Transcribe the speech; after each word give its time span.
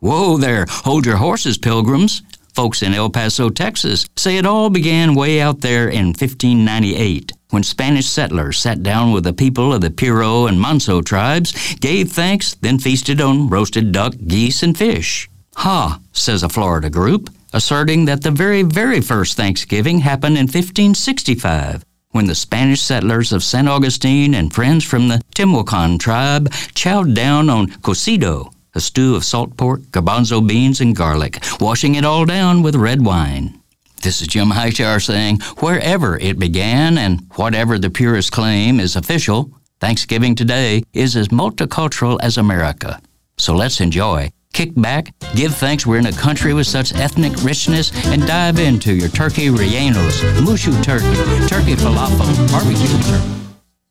Whoa 0.00 0.38
there, 0.38 0.66
hold 0.68 1.06
your 1.06 1.16
horses, 1.16 1.58
pilgrims. 1.58 2.22
Folks 2.54 2.82
in 2.82 2.94
El 2.94 3.10
Paso, 3.10 3.48
Texas 3.48 4.06
say 4.16 4.36
it 4.38 4.46
all 4.46 4.70
began 4.70 5.14
way 5.14 5.40
out 5.40 5.60
there 5.60 5.88
in 5.88 6.06
1598 6.08 7.32
when 7.50 7.62
Spanish 7.62 8.06
settlers 8.06 8.58
sat 8.58 8.82
down 8.82 9.12
with 9.12 9.24
the 9.24 9.32
people 9.32 9.72
of 9.72 9.80
the 9.80 9.90
Piro 9.90 10.46
and 10.46 10.60
Manso 10.60 11.02
tribes, 11.02 11.52
gave 11.76 12.10
thanks, 12.10 12.54
then 12.54 12.78
feasted 12.78 13.20
on 13.20 13.48
roasted 13.48 13.92
duck, 13.92 14.14
geese, 14.26 14.62
and 14.62 14.76
fish. 14.76 15.28
Ha, 15.56 15.98
says 16.12 16.42
a 16.42 16.48
Florida 16.48 16.88
group, 16.88 17.28
asserting 17.52 18.04
that 18.06 18.22
the 18.22 18.30
very, 18.30 18.62
very 18.62 19.00
first 19.00 19.36
Thanksgiving 19.36 20.00
happened 20.00 20.36
in 20.36 20.44
1565 20.44 21.84
when 22.12 22.26
the 22.26 22.34
Spanish 22.34 22.80
settlers 22.80 23.32
of 23.32 23.44
San 23.44 23.68
Augustine 23.68 24.34
and 24.34 24.52
friends 24.52 24.84
from 24.84 25.08
the 25.08 25.22
Timucuan 25.34 25.98
tribe 25.98 26.50
chowed 26.74 27.14
down 27.14 27.48
on 27.48 27.68
cocido, 27.68 28.52
a 28.74 28.80
stew 28.80 29.16
of 29.16 29.24
salt 29.24 29.56
pork, 29.56 29.80
garbanzo 29.92 30.46
beans, 30.46 30.80
and 30.80 30.94
garlic, 30.94 31.42
washing 31.60 31.94
it 31.94 32.04
all 32.04 32.24
down 32.24 32.62
with 32.62 32.74
red 32.76 33.04
wine. 33.04 33.60
This 34.02 34.22
is 34.22 34.28
Jim 34.28 34.50
Hightower 34.50 35.00
saying, 35.00 35.40
wherever 35.58 36.18
it 36.18 36.38
began 36.38 36.96
and 36.96 37.20
whatever 37.34 37.78
the 37.78 37.90
purists 37.90 38.30
claim 38.30 38.80
is 38.80 38.96
official, 38.96 39.52
Thanksgiving 39.80 40.34
today 40.34 40.82
is 40.92 41.16
as 41.16 41.28
multicultural 41.28 42.18
as 42.22 42.38
America. 42.38 43.00
So 43.36 43.54
let's 43.54 43.80
enjoy. 43.80 44.30
Kick 44.52 44.70
back, 44.74 45.14
give 45.34 45.54
thanks 45.54 45.86
we're 45.86 45.98
in 45.98 46.06
a 46.06 46.12
country 46.12 46.52
with 46.54 46.66
such 46.66 46.94
ethnic 46.94 47.32
richness, 47.42 47.92
and 48.06 48.26
dive 48.26 48.58
into 48.58 48.94
your 48.94 49.08
turkey 49.08 49.48
rellenos, 49.48 50.20
mushu 50.40 50.72
turkey, 50.82 51.06
turkey 51.46 51.74
falafel, 51.74 52.50
barbecue 52.50 52.88
turkey. 53.02 53.40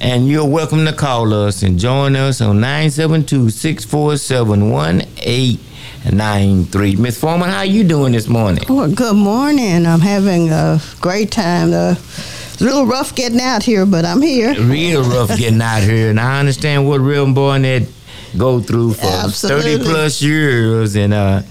And 0.00 0.28
you're 0.28 0.44
welcome 0.44 0.84
to 0.86 0.92
call 0.92 1.32
us 1.32 1.62
and 1.62 1.78
join 1.78 2.16
us 2.16 2.40
on 2.40 2.60
972 2.60 3.50
647 3.50 4.70
1893. 4.70 6.96
Miss 6.96 7.18
Foreman, 7.18 7.48
how 7.48 7.62
you 7.62 7.84
doing 7.84 8.12
this 8.12 8.28
morning? 8.28 8.64
Well, 8.68 8.90
good 8.90 9.16
morning. 9.16 9.86
I'm 9.86 10.00
having 10.00 10.50
a 10.50 10.80
great 11.00 11.30
time. 11.30 11.72
Uh, 11.72 11.92
it's 11.92 12.60
a 12.60 12.64
little 12.64 12.86
rough 12.86 13.14
getting 13.14 13.40
out 13.40 13.62
here, 13.62 13.86
but 13.86 14.04
I'm 14.04 14.20
here. 14.20 14.54
Real 14.60 15.02
rough 15.02 15.28
getting 15.38 15.62
out 15.62 15.82
here, 15.82 16.10
and 16.10 16.18
I 16.18 16.40
understand 16.40 16.88
what 16.88 17.00
real 17.00 17.32
boy 17.32 17.60
that 17.60 17.86
go 18.36 18.60
through 18.60 18.94
for 18.94 19.06
Absolutely. 19.06 19.76
30 19.78 19.84
plus 19.84 20.20
years. 20.20 20.96
And 20.96 21.14
uh, 21.14 21.42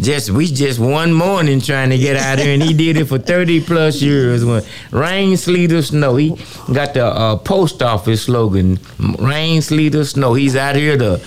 just 0.00 0.30
we 0.30 0.46
just 0.46 0.78
one 0.78 1.12
morning 1.12 1.60
trying 1.60 1.90
to 1.90 1.98
get 1.98 2.16
out 2.16 2.38
here, 2.38 2.54
and 2.54 2.62
he 2.62 2.72
did 2.72 2.96
it 2.96 3.06
for 3.06 3.18
thirty 3.18 3.60
plus 3.60 4.00
years. 4.00 4.44
When 4.44 4.62
rain, 4.92 5.36
sleet, 5.36 5.72
or 5.72 5.82
snow, 5.82 6.16
he 6.16 6.30
got 6.72 6.94
the 6.94 7.06
uh, 7.06 7.36
post 7.36 7.82
office 7.82 8.24
slogan: 8.24 8.78
"Rain, 9.18 9.60
sleet, 9.60 9.94
or 9.94 10.04
snow." 10.04 10.34
He's 10.34 10.54
out 10.54 10.76
here 10.76 10.96
to 10.96 11.20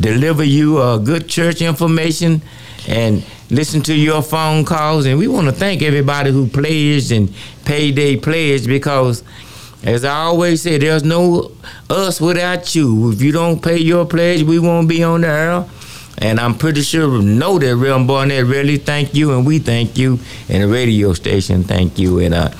deliver 0.00 0.42
you 0.42 0.78
uh, 0.78 0.98
good 0.98 1.28
church 1.28 1.60
information 1.60 2.40
and 2.88 3.24
listen 3.50 3.82
to 3.82 3.94
your 3.94 4.22
phone 4.22 4.64
calls. 4.64 5.04
And 5.06 5.18
we 5.18 5.28
want 5.28 5.46
to 5.46 5.52
thank 5.52 5.82
everybody 5.82 6.30
who 6.30 6.46
pledged 6.46 7.12
and 7.12 7.32
paid 7.64 7.96
their 7.96 8.18
pledge 8.18 8.66
because. 8.66 9.22
As 9.86 10.02
I 10.02 10.14
always 10.14 10.62
say, 10.62 10.78
there's 10.78 11.04
no 11.04 11.52
us 11.90 12.18
without 12.18 12.74
you. 12.74 13.12
If 13.12 13.20
you 13.20 13.32
don't 13.32 13.62
pay 13.62 13.76
your 13.76 14.06
pledge, 14.06 14.42
we 14.42 14.58
won't 14.58 14.88
be 14.88 15.02
on 15.02 15.20
the 15.20 15.26
air. 15.28 15.66
And 16.18 16.38
I'm 16.38 16.54
pretty 16.56 16.82
sure 16.82 17.20
know 17.22 17.58
that 17.58 17.76
Real 17.76 18.02
Barnett 18.04 18.46
really 18.46 18.76
thank 18.76 19.14
you, 19.14 19.32
and 19.32 19.44
we 19.46 19.58
thank 19.58 19.98
you, 19.98 20.18
and 20.48 20.62
the 20.62 20.68
radio 20.68 21.12
station 21.12 21.64
thank 21.64 21.98
you. 21.98 22.20
And 22.20 22.34
uh, 22.34 22.50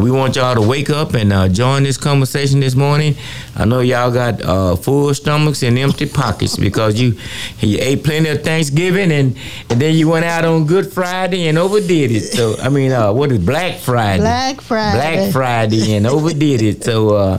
we 0.00 0.10
want 0.10 0.36
y'all 0.36 0.54
to 0.54 0.60
wake 0.62 0.90
up 0.90 1.14
and 1.14 1.32
uh, 1.32 1.48
join 1.48 1.82
this 1.82 1.96
conversation 1.96 2.60
this 2.60 2.74
morning. 2.74 3.14
I 3.54 3.64
know 3.64 3.80
y'all 3.80 4.10
got 4.10 4.42
uh, 4.42 4.76
full 4.76 5.12
stomachs 5.14 5.62
and 5.62 5.78
empty 5.78 6.06
pockets 6.06 6.56
because 6.56 7.00
you 7.00 7.18
you 7.60 7.78
ate 7.80 8.02
plenty 8.02 8.28
of 8.30 8.42
Thanksgiving, 8.42 9.12
and, 9.12 9.36
and 9.70 9.80
then 9.80 9.94
you 9.94 10.08
went 10.08 10.24
out 10.24 10.44
on 10.44 10.66
Good 10.66 10.92
Friday 10.92 11.48
and 11.48 11.58
overdid 11.58 12.10
it. 12.10 12.22
So 12.22 12.56
I 12.60 12.68
mean, 12.68 12.92
uh, 12.92 13.12
what 13.12 13.30
is 13.30 13.38
Black 13.38 13.78
Friday? 13.78 14.22
Black 14.22 14.60
Friday. 14.60 14.96
Black 14.98 15.32
Friday 15.32 15.94
and 15.94 16.06
overdid 16.06 16.62
it. 16.62 16.84
So, 16.84 17.14
uh, 17.14 17.38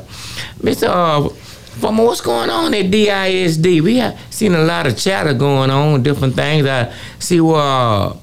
Mr. 0.61 0.87
From 1.79 1.97
what's 1.97 2.21
going 2.21 2.49
on 2.49 2.73
at 2.73 2.85
DISD, 2.85 3.81
we 3.81 3.97
have 3.97 4.19
seen 4.31 4.55
a 4.55 4.63
lot 4.63 4.87
of 4.87 4.97
chatter 4.97 5.33
going 5.33 5.69
on, 5.69 6.01
different 6.01 6.33
things. 6.35 6.65
I 6.65 6.91
see 7.19 7.39
where 7.39 7.59
uh, 7.59 8.17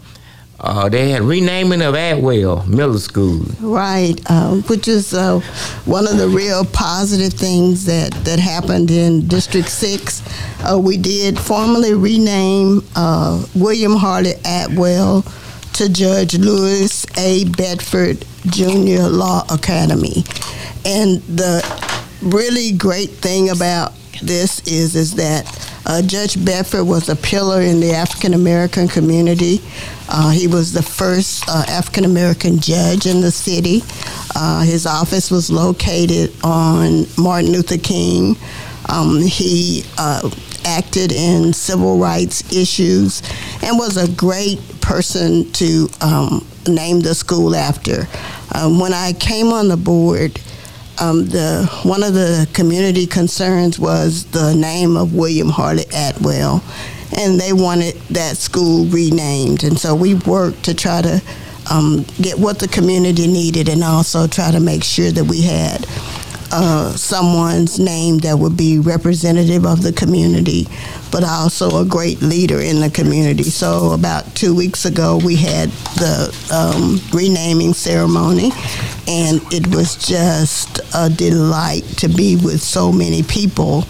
uh, 0.59 0.89
they 0.89 1.11
had 1.11 1.23
renaming 1.23 1.81
of 1.83 1.95
Atwell 1.95 2.65
Middle 2.67 2.99
School. 2.99 3.45
Right, 3.61 4.15
uh, 4.27 4.57
which 4.63 4.89
is 4.89 5.15
uh, 5.15 5.39
one 5.85 6.09
of 6.09 6.17
the 6.17 6.27
real 6.27 6.65
positive 6.65 7.39
things 7.39 7.85
that, 7.85 8.11
that 8.25 8.41
happened 8.41 8.91
in 8.91 9.29
District 9.29 9.69
6. 9.69 10.23
Uh, 10.65 10.79
we 10.79 10.97
did 10.97 11.39
formally 11.39 11.95
rename 11.95 12.83
uh, 12.97 13.45
William 13.55 13.95
Hawley 13.95 14.33
Atwell 14.45 15.23
to 15.75 15.89
Judge 15.89 16.37
Louis 16.37 17.07
A. 17.19 17.45
Bedford 17.51 18.25
Junior 18.47 19.09
Law 19.09 19.45
Academy. 19.51 20.25
And 20.85 21.21
the 21.23 21.63
really 22.23 22.73
great 22.73 23.11
thing 23.11 23.51
about 23.51 23.93
this 24.23 24.61
is 24.67 24.95
is 24.95 25.15
that 25.15 25.45
uh, 25.87 26.01
Judge 26.03 26.43
Bedford 26.43 26.85
was 26.85 27.09
a 27.09 27.17
pillar 27.17 27.61
in 27.61 27.81
the 27.81 27.93
African 27.93 28.35
American 28.35 28.89
community. 28.89 29.61
Uh, 30.09 30.31
he 30.31 30.47
was 30.47 30.73
the 30.73 30.83
first 30.83 31.45
uh, 31.49 31.65
African 31.69 32.05
American 32.05 32.59
judge 32.59 33.07
in 33.07 33.21
the 33.21 33.31
city. 33.31 33.83
Uh, 34.35 34.63
his 34.63 34.87
office 34.87 35.31
was 35.31 35.51
located 35.51 36.33
on 36.43 37.07
Martin 37.19 37.53
Luther 37.53 37.79
King. 37.79 38.37
Um, 38.89 39.21
he 39.21 39.85
uh, 39.99 40.31
acted 40.65 41.13
in 41.13 41.53
civil 41.53 41.99
rights 41.99 42.53
issues 42.53 43.23
and 43.62 43.79
was 43.79 43.97
a 43.97 44.11
great 44.12 44.61
person 44.81 45.50
to 45.53 45.88
um, 46.00 46.47
name 46.67 47.00
the 47.00 47.15
school 47.15 47.55
after. 47.55 48.06
Um, 48.55 48.79
when 48.79 48.93
I 48.93 49.12
came 49.15 49.49
on 49.49 49.69
the 49.69 49.77
board, 49.77 50.41
um, 51.00 51.26
the 51.26 51.69
one 51.82 52.02
of 52.02 52.14
the 52.14 52.49
community 52.52 53.06
concerns 53.06 53.79
was 53.79 54.25
the 54.26 54.55
name 54.55 54.96
of 54.96 55.14
William 55.14 55.49
Hawley 55.49 55.85
Atwell, 55.94 56.62
and 57.17 57.41
they 57.41 57.52
wanted 57.52 57.94
that 58.11 58.37
school 58.37 58.87
renamed. 58.87 59.64
And 59.64 59.79
so 59.79 59.94
we 59.94 60.14
worked 60.14 60.64
to 60.64 60.75
try 60.75 61.02
to 61.02 61.23
um, 61.70 62.05
get 62.20 62.38
what 62.38 62.58
the 62.58 62.69
community 62.69 63.26
needed, 63.26 63.69
and 63.69 63.82
also 63.82 64.26
try 64.26 64.50
to 64.50 64.61
make 64.61 64.85
sure 64.85 65.11
that 65.11 65.25
we 65.25 65.43
had 65.43 65.87
uh, 66.52 66.93
someone's 66.93 67.79
name 67.79 68.19
that 68.19 68.38
would 68.38 68.56
be 68.56 68.79
representative 68.79 69.64
of 69.64 69.82
the 69.82 69.93
community, 69.93 70.67
but 71.11 71.25
also 71.25 71.81
a 71.81 71.85
great 71.85 72.20
leader 72.23 72.61
in 72.61 72.81
the 72.81 72.91
community. 72.91 73.44
So 73.44 73.93
about 73.93 74.35
two 74.35 74.55
weeks 74.55 74.85
ago, 74.85 75.20
we 75.25 75.37
had 75.37 75.70
the 75.96 76.35
um, 76.52 77.00
renaming 77.17 77.73
ceremony, 77.73 78.50
and 79.06 79.41
it 79.52 79.75
was 79.75 79.96
just 79.96 80.81
a 80.94 81.11
delight 81.11 81.85
to 81.99 82.08
be 82.08 82.37
with 82.37 82.61
so 82.61 82.93
many 82.93 83.23
people 83.23 83.85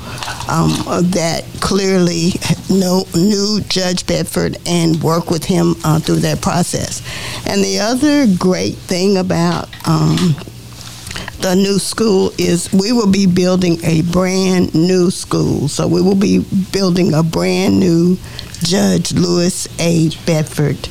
um, 0.49 0.71
that 1.13 1.45
clearly 1.61 2.33
know, 2.71 3.05
knew 3.15 3.61
Judge 3.69 4.07
Bedford 4.07 4.57
and 4.67 5.03
worked 5.03 5.31
with 5.31 5.45
him 5.45 5.75
uh, 5.85 5.99
through 5.99 6.21
that 6.21 6.41
process. 6.43 7.03
And 7.47 7.63
the 7.63 7.81
other 7.81 8.27
great 8.37 8.75
thing 8.75 9.17
about 9.17 9.69
um, 9.89 10.35
the 11.45 11.55
new 11.55 11.79
school 11.79 12.33
is 12.39 12.73
we 12.73 12.91
will 12.91 13.11
be 13.13 13.27
building 13.27 13.77
a 13.85 14.01
brand 14.01 14.75
new 14.75 15.11
school. 15.11 15.69
So 15.69 15.87
we 15.87 16.01
will 16.01 16.15
be 16.15 16.39
building 16.73 17.13
a 17.13 17.23
brand 17.23 17.79
new 17.79 18.17
Judge 18.63 19.13
Louis 19.13 19.69
A. 19.79 20.09
Bedford 20.25 20.89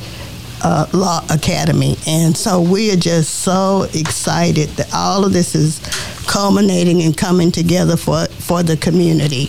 uh, 0.62 0.86
Law 0.92 1.22
Academy. 1.28 1.96
And 2.06 2.36
so 2.36 2.60
we 2.60 2.92
are 2.92 2.96
just 2.96 3.40
so 3.40 3.88
excited 3.94 4.68
that 4.76 4.94
all 4.94 5.24
of 5.24 5.32
this 5.32 5.56
is 5.56 5.80
culminating 6.28 7.02
and 7.02 7.16
coming 7.16 7.50
together 7.50 7.96
for, 7.96 8.26
for 8.26 8.62
the 8.62 8.76
community. 8.76 9.48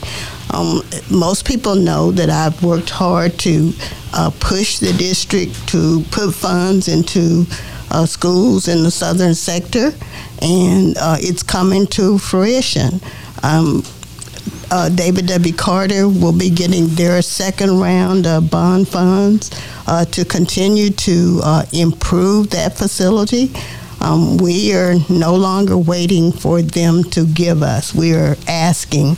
Um, 0.50 0.81
most 1.12 1.46
people 1.46 1.75
know 1.75 2.12
that 2.13 2.31
I've 2.31 2.63
worked 2.63 2.90
hard 2.90 3.38
to 3.42 3.74
uh, 4.12 4.31
push 4.40 4.80
the 4.80 4.94
district 4.94 5.68
to 5.68 6.04
put 6.10 6.34
funds 6.34 6.88
into 6.88 7.46
uh, 7.91 8.05
schools 8.05 8.67
in 8.67 8.83
the 8.83 8.91
southern 8.91 9.35
sector, 9.35 9.91
and 10.41 10.97
uh, 10.97 11.17
it's 11.19 11.43
coming 11.43 11.87
to 11.87 12.17
fruition. 12.17 12.99
Um, 13.43 13.83
uh, 14.71 14.89
David 14.89 15.27
W. 15.27 15.53
Carter 15.53 16.07
will 16.07 16.37
be 16.37 16.49
getting 16.49 16.87
their 16.95 17.21
second 17.21 17.79
round 17.79 18.25
of 18.25 18.49
bond 18.49 18.87
funds 18.87 19.51
uh, 19.87 20.05
to 20.05 20.25
continue 20.25 20.89
to 20.89 21.39
uh, 21.43 21.65
improve 21.71 22.49
that 22.49 22.77
facility. 22.77 23.51
Um, 24.01 24.37
we 24.37 24.73
are 24.73 24.95
no 25.09 25.35
longer 25.35 25.77
waiting 25.77 26.31
for 26.31 26.61
them 26.61 27.03
to 27.11 27.25
give 27.25 27.63
us. 27.63 27.93
We 27.93 28.13
are 28.13 28.35
asking 28.47 29.17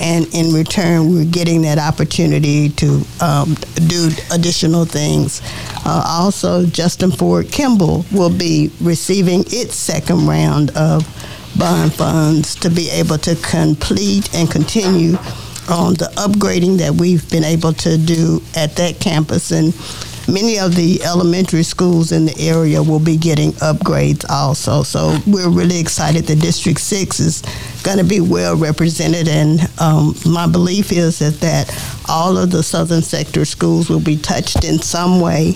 and 0.00 0.26
in 0.34 0.52
return, 0.52 1.10
we're 1.12 1.24
getting 1.24 1.62
that 1.62 1.78
opportunity 1.78 2.68
to 2.70 3.02
um, 3.20 3.54
do 3.86 4.10
additional 4.32 4.84
things. 4.84 5.40
Uh, 5.84 6.04
also, 6.06 6.66
Justin 6.66 7.10
Ford 7.10 7.50
Kimball 7.50 8.04
will 8.12 8.36
be 8.36 8.70
receiving 8.80 9.40
its 9.48 9.74
second 9.74 10.26
round 10.26 10.70
of 10.76 11.02
bond 11.58 11.94
funds 11.94 12.54
to 12.56 12.68
be 12.68 12.90
able 12.90 13.18
to 13.18 13.34
complete 13.36 14.34
and 14.34 14.50
continue 14.50 15.16
on 15.68 15.94
the 15.94 16.10
upgrading 16.16 16.78
that 16.78 16.92
we've 16.92 17.28
been 17.30 17.44
able 17.44 17.72
to 17.72 17.96
do 17.98 18.42
at 18.54 18.76
that 18.76 19.00
campus 19.00 19.50
and 19.50 19.74
many 20.28 20.58
of 20.58 20.74
the 20.74 21.02
elementary 21.04 21.62
schools 21.62 22.12
in 22.12 22.26
the 22.26 22.38
area 22.38 22.82
will 22.82 23.00
be 23.00 23.16
getting 23.16 23.52
upgrades 23.52 24.24
also. 24.28 24.82
So 24.82 25.16
we're 25.26 25.48
really 25.50 25.78
excited 25.78 26.24
that 26.24 26.40
District 26.40 26.80
6 26.80 27.20
is 27.20 27.42
going 27.82 27.98
to 27.98 28.04
be 28.04 28.20
well 28.20 28.56
represented. 28.56 29.28
And 29.28 29.60
um, 29.80 30.14
my 30.26 30.46
belief 30.46 30.92
is 30.92 31.18
that, 31.20 31.40
that 31.40 32.02
all 32.08 32.36
of 32.36 32.50
the 32.50 32.62
southern 32.62 33.02
sector 33.02 33.44
schools 33.44 33.88
will 33.88 34.00
be 34.00 34.16
touched 34.16 34.64
in 34.64 34.78
some 34.78 35.20
way, 35.20 35.52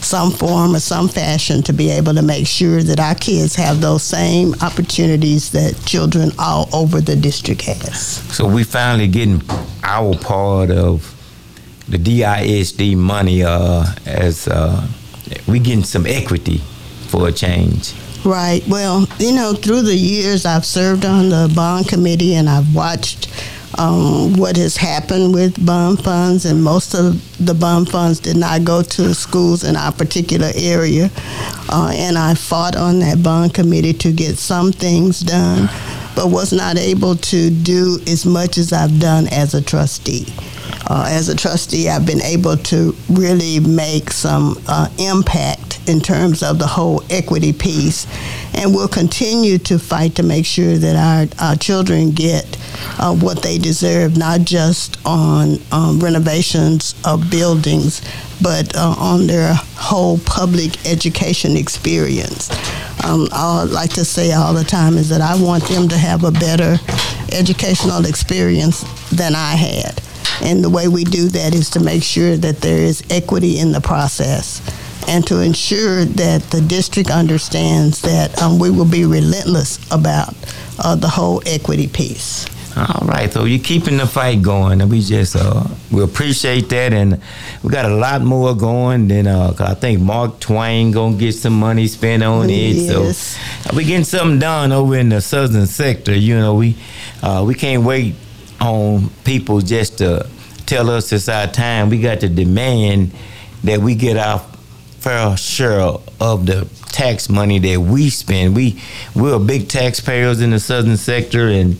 some 0.00 0.30
form, 0.30 0.74
or 0.74 0.80
some 0.80 1.08
fashion 1.08 1.62
to 1.62 1.72
be 1.72 1.90
able 1.90 2.14
to 2.14 2.22
make 2.22 2.46
sure 2.46 2.82
that 2.82 3.00
our 3.00 3.14
kids 3.14 3.54
have 3.56 3.80
those 3.80 4.02
same 4.02 4.54
opportunities 4.62 5.50
that 5.50 5.78
children 5.84 6.30
all 6.38 6.68
over 6.72 7.00
the 7.00 7.16
district 7.16 7.62
has. 7.62 8.18
So 8.34 8.46
we 8.46 8.64
finally 8.64 9.08
getting 9.08 9.42
our 9.82 10.16
part 10.16 10.70
of 10.70 11.15
the 11.88 11.98
DISD 11.98 12.96
money 12.96 13.42
uh, 13.42 13.84
as 14.06 14.48
uh, 14.48 14.86
we 15.46 15.58
getting 15.58 15.84
some 15.84 16.06
equity 16.06 16.58
for 17.08 17.28
a 17.28 17.32
change. 17.32 17.94
Right. 18.24 18.66
Well, 18.66 19.06
you 19.18 19.32
know, 19.32 19.52
through 19.54 19.82
the 19.82 19.94
years, 19.94 20.46
I've 20.46 20.66
served 20.66 21.04
on 21.04 21.28
the 21.28 21.52
bond 21.54 21.88
committee 21.88 22.34
and 22.34 22.48
I've 22.48 22.74
watched 22.74 23.30
um, 23.78 24.34
what 24.34 24.56
has 24.56 24.76
happened 24.76 25.34
with 25.34 25.64
bond 25.64 26.02
funds, 26.02 26.46
and 26.46 26.62
most 26.64 26.94
of 26.94 27.44
the 27.44 27.52
bond 27.52 27.90
funds 27.90 28.20
did 28.20 28.36
not 28.36 28.64
go 28.64 28.82
to 28.82 29.14
schools 29.14 29.64
in 29.64 29.76
our 29.76 29.92
particular 29.92 30.50
area. 30.54 31.10
Uh, 31.68 31.92
and 31.94 32.16
I 32.16 32.34
fought 32.34 32.74
on 32.74 33.00
that 33.00 33.22
bond 33.22 33.54
committee 33.54 33.92
to 33.92 34.12
get 34.12 34.38
some 34.38 34.72
things 34.72 35.20
done, 35.20 35.68
but 36.16 36.30
was 36.30 36.52
not 36.52 36.78
able 36.78 37.16
to 37.16 37.50
do 37.50 37.98
as 38.06 38.24
much 38.24 38.56
as 38.56 38.72
I've 38.72 38.98
done 38.98 39.28
as 39.28 39.54
a 39.54 39.60
trustee 39.60 40.26
uh, 40.88 41.06
as 41.08 41.28
a 41.28 41.36
trustee, 41.36 41.88
I've 41.88 42.06
been 42.06 42.22
able 42.22 42.56
to 42.56 42.94
really 43.10 43.60
make 43.60 44.10
some 44.10 44.60
uh, 44.68 44.88
impact 44.98 45.80
in 45.88 46.00
terms 46.00 46.42
of 46.42 46.58
the 46.58 46.66
whole 46.66 47.02
equity 47.10 47.52
piece. 47.52 48.06
And 48.54 48.74
we'll 48.74 48.88
continue 48.88 49.58
to 49.58 49.78
fight 49.78 50.14
to 50.16 50.22
make 50.22 50.46
sure 50.46 50.76
that 50.76 50.96
our, 50.96 51.46
our 51.48 51.56
children 51.56 52.10
get 52.10 52.56
uh, 52.98 53.14
what 53.14 53.42
they 53.42 53.58
deserve, 53.58 54.16
not 54.16 54.40
just 54.42 54.98
on 55.06 55.56
um, 55.72 56.00
renovations 56.00 56.94
of 57.04 57.30
buildings, 57.30 58.00
but 58.42 58.74
uh, 58.76 58.94
on 58.98 59.26
their 59.26 59.54
whole 59.54 60.18
public 60.18 60.86
education 60.86 61.56
experience. 61.56 62.50
Um, 63.04 63.28
I 63.32 63.64
like 63.64 63.90
to 63.94 64.04
say 64.04 64.32
all 64.32 64.54
the 64.54 64.64
time 64.64 64.96
is 64.96 65.08
that 65.10 65.20
I 65.20 65.40
want 65.40 65.64
them 65.64 65.88
to 65.88 65.96
have 65.96 66.24
a 66.24 66.30
better 66.30 66.76
educational 67.32 68.06
experience 68.06 68.82
than 69.10 69.34
I 69.34 69.54
had. 69.54 70.05
And 70.42 70.62
the 70.62 70.70
way 70.70 70.88
we 70.88 71.04
do 71.04 71.28
that 71.28 71.54
is 71.54 71.70
to 71.70 71.80
make 71.80 72.02
sure 72.02 72.36
that 72.36 72.60
there 72.60 72.78
is 72.78 73.02
equity 73.10 73.58
in 73.58 73.72
the 73.72 73.80
process 73.80 74.60
and 75.08 75.26
to 75.26 75.40
ensure 75.40 76.04
that 76.04 76.42
the 76.50 76.60
district 76.60 77.10
understands 77.10 78.02
that 78.02 78.40
um, 78.42 78.58
we 78.58 78.70
will 78.70 78.88
be 78.90 79.04
relentless 79.04 79.78
about 79.90 80.34
uh, 80.78 80.94
the 80.94 81.08
whole 81.08 81.42
equity 81.46 81.86
piece. 81.86 82.46
All 82.76 83.06
right, 83.06 83.32
so 83.32 83.44
you're 83.44 83.64
keeping 83.64 83.96
the 83.96 84.06
fight 84.06 84.42
going, 84.42 84.82
and 84.82 84.90
we 84.90 85.00
just 85.00 85.34
uh, 85.34 85.64
we 85.90 86.02
appreciate 86.02 86.68
that, 86.68 86.92
and 86.92 87.22
we 87.62 87.70
got 87.70 87.86
a 87.86 87.94
lot 87.94 88.20
more 88.20 88.54
going. 88.54 89.08
Than 89.08 89.26
uh, 89.26 89.54
I 89.58 89.72
think 89.72 90.02
Mark 90.02 90.40
Twain 90.40 90.90
gonna 90.90 91.16
get 91.16 91.32
some 91.32 91.58
money 91.58 91.86
spent 91.86 92.22
on 92.22 92.50
it, 92.50 92.76
yes. 92.76 93.38
so 93.66 93.74
we 93.74 93.84
getting 93.84 94.04
something 94.04 94.38
done 94.38 94.72
over 94.72 94.94
in 94.94 95.08
the 95.08 95.22
southern 95.22 95.66
sector. 95.66 96.14
You 96.14 96.36
know, 96.36 96.54
we 96.54 96.76
uh, 97.22 97.44
we 97.46 97.54
can't 97.54 97.82
wait 97.82 98.14
on 98.66 99.10
people 99.24 99.60
just 99.60 99.98
to 99.98 100.28
tell 100.66 100.90
us 100.90 101.12
it's 101.12 101.28
our 101.28 101.46
time. 101.46 101.88
We 101.88 102.00
got 102.00 102.20
to 102.20 102.28
demand 102.28 103.12
that 103.64 103.80
we 103.80 103.94
get 103.94 104.16
our 104.16 104.40
fair 104.98 105.36
share 105.36 105.94
of 106.20 106.46
the 106.46 106.68
tax 106.88 107.28
money 107.28 107.58
that 107.58 107.80
we 107.80 108.10
spend. 108.10 108.56
We 108.56 108.80
we're 109.14 109.38
big 109.38 109.68
taxpayers 109.68 110.40
in 110.40 110.50
the 110.50 110.58
southern 110.58 110.96
sector 110.96 111.48
and 111.48 111.76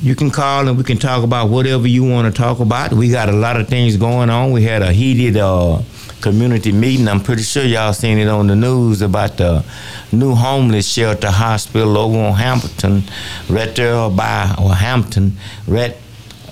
you 0.03 0.17
can 0.17 0.31
call 0.31 0.67
and 0.67 0.79
we 0.79 0.83
can 0.83 0.97
talk 0.97 1.23
about 1.23 1.51
whatever 1.51 1.87
you 1.87 2.03
want 2.03 2.35
to 2.35 2.43
talk 2.43 2.59
about. 2.59 2.93
We 2.93 3.11
got 3.11 3.29
a 3.29 3.33
lot 3.33 3.61
of 3.61 3.69
things 3.69 3.97
going 3.97 4.31
on. 4.31 4.51
We 4.51 4.63
had 4.65 4.83
a 4.83 4.93
heated 4.93 5.37
uh, 5.37 5.83
community 6.21 6.73
meeting. 6.73 7.07
I'm 7.07 7.21
pretty 7.21 7.43
sure 7.43 7.65
y'all 7.65 7.93
seen 7.93 8.19
it 8.19 8.27
on 8.27 8.47
the 8.47 8.57
news 8.57 9.03
about 9.03 9.37
the 9.37 9.65
new 10.11 10.35
homeless 10.35 10.91
shelter 10.91 11.31
hospital 11.31 11.99
over 11.99 12.19
on 12.19 12.35
Hampton, 12.35 13.03
right 13.49 13.75
there 13.77 14.09
by 14.11 14.55
or 14.59 14.75
Hampton, 14.75 15.37
right 15.67 15.97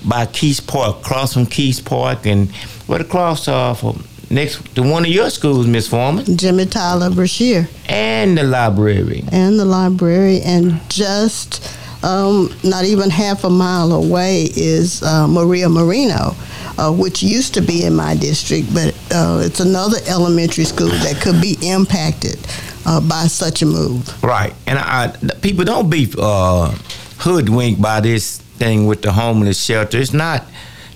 by 0.07 0.25
Kiest 0.25 0.67
Park, 0.67 0.97
across 0.97 1.33
from 1.33 1.45
Kiest 1.45 1.85
Park, 1.85 2.25
and 2.25 2.51
right 2.87 3.01
across 3.01 3.47
uh, 3.47 3.73
from 3.73 4.03
next 4.29 4.75
to 4.75 4.83
one 4.83 5.05
of 5.05 5.11
your 5.11 5.29
schools, 5.29 5.67
Miss 5.67 5.87
Foreman. 5.87 6.37
Jimmie 6.37 6.65
Tyler 6.65 7.09
Brashear. 7.09 7.67
And 7.87 8.37
the 8.37 8.43
library. 8.43 9.23
And 9.31 9.59
the 9.59 9.65
library, 9.65 10.41
and 10.41 10.79
just 10.89 11.75
um, 12.03 12.53
not 12.63 12.85
even 12.85 13.09
half 13.09 13.43
a 13.43 13.49
mile 13.49 13.91
away 13.91 14.43
is 14.55 15.03
uh, 15.03 15.27
Maria 15.27 15.69
Marino. 15.69 16.35
Uh, 16.77 16.93
which 16.93 17.21
used 17.21 17.53
to 17.53 17.61
be 17.61 17.83
in 17.83 17.93
my 17.93 18.15
district, 18.15 18.73
but 18.73 18.95
uh, 19.11 19.41
it's 19.43 19.59
another 19.59 19.97
elementary 20.07 20.63
school 20.63 20.87
that 20.87 21.19
could 21.21 21.41
be 21.41 21.57
impacted 21.61 22.39
uh, 22.85 23.01
by 23.01 23.27
such 23.27 23.61
a 23.61 23.65
move. 23.65 24.23
Right, 24.23 24.53
and 24.65 24.79
I, 24.79 25.13
people 25.41 25.65
don't 25.65 25.89
be 25.89 26.07
uh, 26.17 26.73
hoodwinked 27.17 27.81
by 27.81 27.99
this 27.99 28.41
thing 28.59 28.85
with 28.85 29.01
the 29.01 29.13
homeless 29.13 29.63
shelter. 29.63 29.97
It's 29.97 30.13
not 30.13 30.43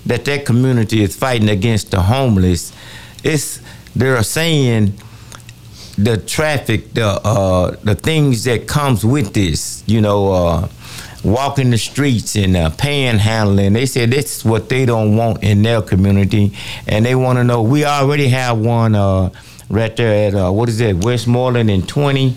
that 0.06 0.24
that 0.26 0.44
community 0.44 1.02
is 1.02 1.16
fighting 1.16 1.48
against 1.48 1.90
the 1.90 2.02
homeless. 2.02 2.72
It's 3.22 3.60
they're 3.96 4.22
saying 4.22 4.94
the 5.96 6.16
traffic, 6.18 6.94
the 6.94 7.06
uh, 7.06 7.76
the 7.82 7.94
things 7.94 8.44
that 8.44 8.66
comes 8.66 9.04
with 9.04 9.32
this, 9.32 9.82
you 9.86 10.00
know, 10.00 10.32
uh, 10.32 10.68
walking 11.24 11.70
the 11.70 11.78
streets 11.78 12.36
and 12.36 12.56
uh, 12.56 12.70
panhandling. 12.70 13.72
They 13.72 13.86
said 13.86 14.10
this 14.10 14.38
is 14.38 14.44
what 14.44 14.68
they 14.68 14.84
don't 14.84 15.16
want 15.16 15.42
in 15.42 15.62
their 15.62 15.82
community, 15.82 16.52
and 16.86 17.04
they 17.04 17.14
want 17.14 17.38
to 17.38 17.44
know. 17.44 17.62
We 17.62 17.84
already 17.84 18.28
have 18.28 18.58
one 18.58 18.94
uh, 18.94 19.30
right 19.70 19.96
there 19.96 20.28
at 20.28 20.34
uh, 20.34 20.50
what 20.50 20.68
is 20.68 20.80
it, 20.80 21.04
Westmoreland 21.04 21.70
and 21.70 21.88
Twenty, 21.88 22.36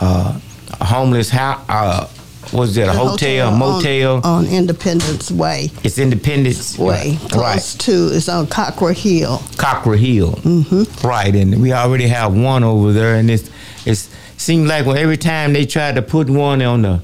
uh, 0.00 0.40
homeless 0.80 1.30
house 1.30 2.19
was 2.52 2.74
that 2.74 2.88
a 2.88 2.92
hotel, 2.92 3.50
hotel, 3.50 3.56
motel 3.56 4.16
on, 4.16 4.24
on, 4.24 4.46
Independence 4.46 5.30
Way? 5.30 5.70
It's 5.84 5.98
Independence 5.98 6.76
Way, 6.78 7.18
close 7.28 7.36
right. 7.36 7.80
to 7.80 8.16
it's 8.16 8.28
on 8.28 8.46
Cockrell 8.46 8.94
Hill. 8.94 9.40
Cockrell 9.56 9.98
Hill, 9.98 10.32
mm-hmm. 10.32 11.06
right, 11.06 11.34
and 11.34 11.62
we 11.62 11.72
already 11.72 12.08
have 12.08 12.34
one 12.34 12.64
over 12.64 12.92
there, 12.92 13.14
and 13.14 13.30
it's 13.30 13.50
it's 13.86 14.08
seemed 14.36 14.66
like 14.66 14.86
when 14.86 14.96
every 14.96 15.16
time 15.16 15.52
they 15.52 15.64
tried 15.66 15.94
to 15.94 16.02
put 16.02 16.28
one 16.28 16.62
on 16.62 16.82
the 16.82 17.02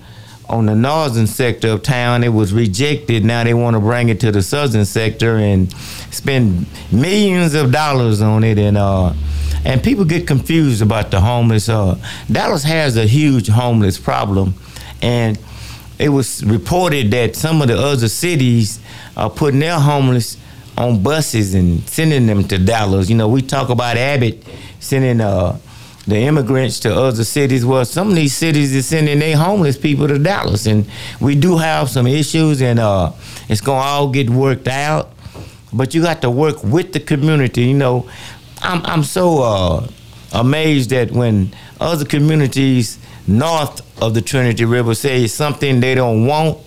on 0.48 0.66
the 0.66 0.74
northern 0.74 1.26
sector 1.26 1.68
of 1.68 1.82
town, 1.82 2.24
it 2.24 2.28
was 2.28 2.52
rejected. 2.52 3.24
Now 3.24 3.44
they 3.44 3.54
want 3.54 3.74
to 3.74 3.80
bring 3.80 4.08
it 4.08 4.20
to 4.20 4.32
the 4.32 4.42
southern 4.42 4.84
sector 4.84 5.36
and 5.36 5.72
spend 6.10 6.66
millions 6.90 7.54
of 7.54 7.72
dollars 7.72 8.20
on 8.20 8.42
it, 8.42 8.58
and 8.58 8.76
uh, 8.76 9.12
and 9.64 9.82
people 9.82 10.04
get 10.04 10.26
confused 10.26 10.82
about 10.82 11.10
the 11.12 11.20
homeless. 11.20 11.68
Uh, 11.68 11.98
Dallas 12.30 12.64
has 12.64 12.96
a 12.96 13.06
huge 13.06 13.48
homeless 13.48 13.98
problem 13.98 14.54
and 15.02 15.38
it 15.98 16.10
was 16.10 16.44
reported 16.44 17.10
that 17.12 17.36
some 17.36 17.62
of 17.62 17.68
the 17.68 17.78
other 17.78 18.08
cities 18.08 18.80
are 19.16 19.30
putting 19.30 19.60
their 19.60 19.78
homeless 19.78 20.36
on 20.76 21.02
buses 21.02 21.54
and 21.54 21.80
sending 21.88 22.26
them 22.26 22.44
to 22.44 22.58
Dallas. 22.58 23.08
You 23.08 23.16
know, 23.16 23.28
we 23.28 23.40
talk 23.42 23.70
about 23.70 23.96
Abbott 23.96 24.44
sending 24.78 25.20
uh, 25.20 25.58
the 26.06 26.16
immigrants 26.18 26.80
to 26.80 26.94
other 26.94 27.24
cities. 27.24 27.64
Well, 27.64 27.84
some 27.84 28.10
of 28.10 28.14
these 28.14 28.34
cities 28.34 28.76
are 28.76 28.82
sending 28.82 29.18
their 29.18 29.36
homeless 29.36 29.76
people 29.78 30.06
to 30.08 30.18
Dallas, 30.18 30.66
and 30.66 30.86
we 31.20 31.34
do 31.34 31.56
have 31.56 31.88
some 31.88 32.06
issues, 32.06 32.60
and 32.60 32.78
uh, 32.78 33.12
it's 33.48 33.60
gonna 33.60 33.80
all 33.80 34.10
get 34.10 34.28
worked 34.30 34.68
out. 34.68 35.10
But 35.72 35.94
you 35.94 36.02
got 36.02 36.22
to 36.22 36.30
work 36.30 36.62
with 36.62 36.92
the 36.92 37.00
community. 37.00 37.64
You 37.64 37.74
know, 37.74 38.08
I'm 38.62 38.84
I'm 38.84 39.02
so 39.02 39.42
uh, 39.42 39.88
amazed 40.32 40.90
that 40.90 41.10
when 41.10 41.54
other 41.80 42.04
communities 42.04 42.98
north 43.26 43.80
of 44.00 44.14
the 44.14 44.20
Trinity 44.20 44.64
River 44.64 44.94
say 44.94 45.26
something 45.26 45.80
they 45.80 45.94
don't 45.94 46.26
want. 46.26 46.58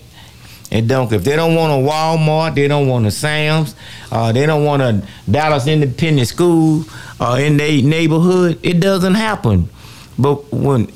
And 0.72 0.88
don't 0.88 1.12
if 1.12 1.24
they 1.24 1.34
don't 1.34 1.56
want 1.56 1.72
a 1.72 1.88
Walmart, 1.88 2.54
they 2.54 2.68
don't 2.68 2.86
want 2.86 3.04
a 3.06 3.10
Sam's, 3.10 3.74
uh, 4.12 4.30
they 4.30 4.46
don't 4.46 4.64
want 4.64 4.82
a 4.82 5.02
Dallas 5.28 5.66
Independent 5.66 6.28
School 6.28 6.84
uh, 7.18 7.38
in 7.40 7.56
their 7.56 7.82
neighborhood. 7.82 8.60
It 8.62 8.78
doesn't 8.78 9.14
happen. 9.14 9.68
But 10.16 10.52
when 10.52 10.92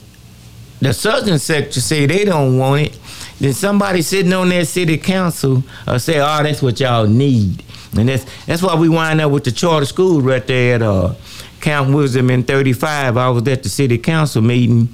the 0.81 0.93
southern 0.93 1.39
sector 1.39 1.81
say 1.81 2.07
they 2.07 2.25
don't 2.25 2.57
want 2.59 2.83
it, 2.83 2.99
then 3.41 3.53
somebody 3.53 4.03
sitting 4.03 4.33
on 4.33 4.49
their 4.49 4.65
city 4.65 4.97
council 4.97 5.65
uh, 5.87 5.99
say, 5.99 6.21
"Oh, 6.21 6.43
that's 6.43 6.63
what 6.63 6.79
y'all 6.79 7.07
need," 7.07 7.65
and 7.97 8.09
that's 8.09 8.25
that's 8.47 8.63
why 8.63 8.77
we 8.77 8.89
wind 8.89 9.21
up 9.21 9.33
with 9.33 9.45
the 9.45 9.51
charter 9.51 9.87
school 9.87 10.21
right 10.21 10.47
there 10.47 10.77
at 10.77 10.83
uh, 10.83 11.15
Camp 11.61 11.93
Wisdom 11.93 12.31
in 12.31 12.45
35. 12.45 13.17
I 13.17 13.29
was 13.31 13.49
at 13.49 13.63
the 13.63 13.69
city 13.69 13.99
council 13.99 14.41
meeting, 14.43 14.89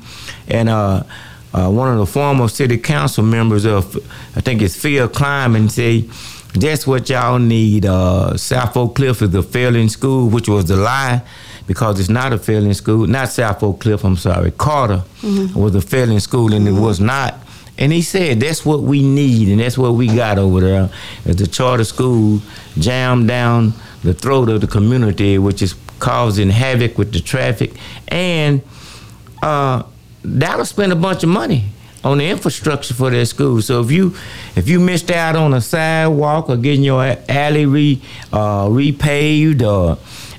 and 0.48 0.68
uh, 0.68 1.02
uh, 1.52 1.70
one 1.70 1.90
of 1.90 1.98
the 1.98 2.06
former 2.06 2.48
city 2.48 2.78
council 2.78 3.24
members 3.24 3.64
of, 3.64 3.96
I 4.36 4.40
think 4.40 4.62
it's 4.62 4.76
Phil 4.76 5.08
Kleinman, 5.08 5.70
say, 5.70 6.08
that's 6.54 6.86
what 6.86 7.08
y'all 7.08 7.38
need. 7.38 7.86
Uh, 7.86 8.36
South 8.36 8.76
Oak 8.76 8.96
Cliff 8.96 9.22
is 9.22 9.34
a 9.34 9.42
failing 9.42 9.88
school, 9.88 10.28
which 10.28 10.48
was 10.48 10.70
a 10.70 10.76
lie 10.76 11.22
because 11.66 12.00
it's 12.00 12.08
not 12.08 12.32
a 12.32 12.38
failing 12.38 12.74
school. 12.74 13.06
Not 13.06 13.28
South 13.28 13.62
Oak 13.62 13.80
Cliff, 13.80 14.04
I'm 14.04 14.16
sorry. 14.16 14.50
Carter 14.50 15.04
mm-hmm. 15.20 15.58
was 15.58 15.74
a 15.74 15.80
failing 15.80 16.18
school, 16.20 16.52
and 16.52 16.66
mm-hmm. 16.66 16.76
it 16.76 16.80
was 16.80 16.98
not. 16.98 17.34
And 17.78 17.92
he 17.92 18.02
said 18.02 18.40
that's 18.40 18.66
what 18.66 18.82
we 18.82 19.02
need, 19.02 19.48
and 19.48 19.60
that's 19.60 19.78
what 19.78 19.92
we 19.92 20.08
got 20.08 20.38
over 20.38 20.60
there. 20.60 20.90
Is 21.24 21.36
the 21.36 21.46
charter 21.46 21.84
school 21.84 22.40
jammed 22.78 23.28
down 23.28 23.72
the 24.02 24.12
throat 24.12 24.48
of 24.48 24.60
the 24.60 24.66
community, 24.66 25.38
which 25.38 25.62
is 25.62 25.74
causing 25.98 26.50
havoc 26.50 26.98
with 26.98 27.12
the 27.12 27.20
traffic, 27.20 27.72
and 28.08 28.62
uh, 29.42 29.84
that'll 30.22 30.64
spend 30.64 30.92
a 30.92 30.96
bunch 30.96 31.22
of 31.22 31.28
money 31.28 31.64
on 32.02 32.18
the 32.18 32.28
infrastructure 32.28 32.94
for 32.94 33.10
their 33.10 33.24
school. 33.24 33.60
So 33.60 33.82
if 33.82 33.90
you 33.90 34.14
if 34.56 34.68
you 34.68 34.80
missed 34.80 35.10
out 35.10 35.36
on 35.36 35.54
a 35.54 35.60
sidewalk 35.60 36.48
or 36.48 36.56
getting 36.56 36.82
your 36.82 37.16
alley 37.28 37.66
re, 37.66 38.02
uh, 38.32 38.66
repaved 38.66 39.62
or 39.62 39.98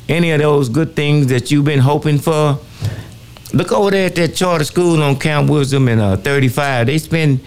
any 0.10 0.32
of 0.32 0.40
those 0.40 0.70
good 0.70 0.96
things 0.96 1.28
that 1.28 1.52
you've 1.52 1.66
been 1.66 1.80
hoping 1.80 2.18
for, 2.18 2.60
look 3.54 3.72
over 3.72 3.92
there 3.92 4.08
at 4.08 4.16
that 4.16 4.36
charter 4.36 4.66
school 4.66 5.02
on 5.02 5.18
Camp 5.18 5.50
Wisdom 5.50 5.88
in 5.88 6.00
uh, 6.00 6.18
35. 6.18 6.88
They 6.88 6.98
spend 6.98 7.40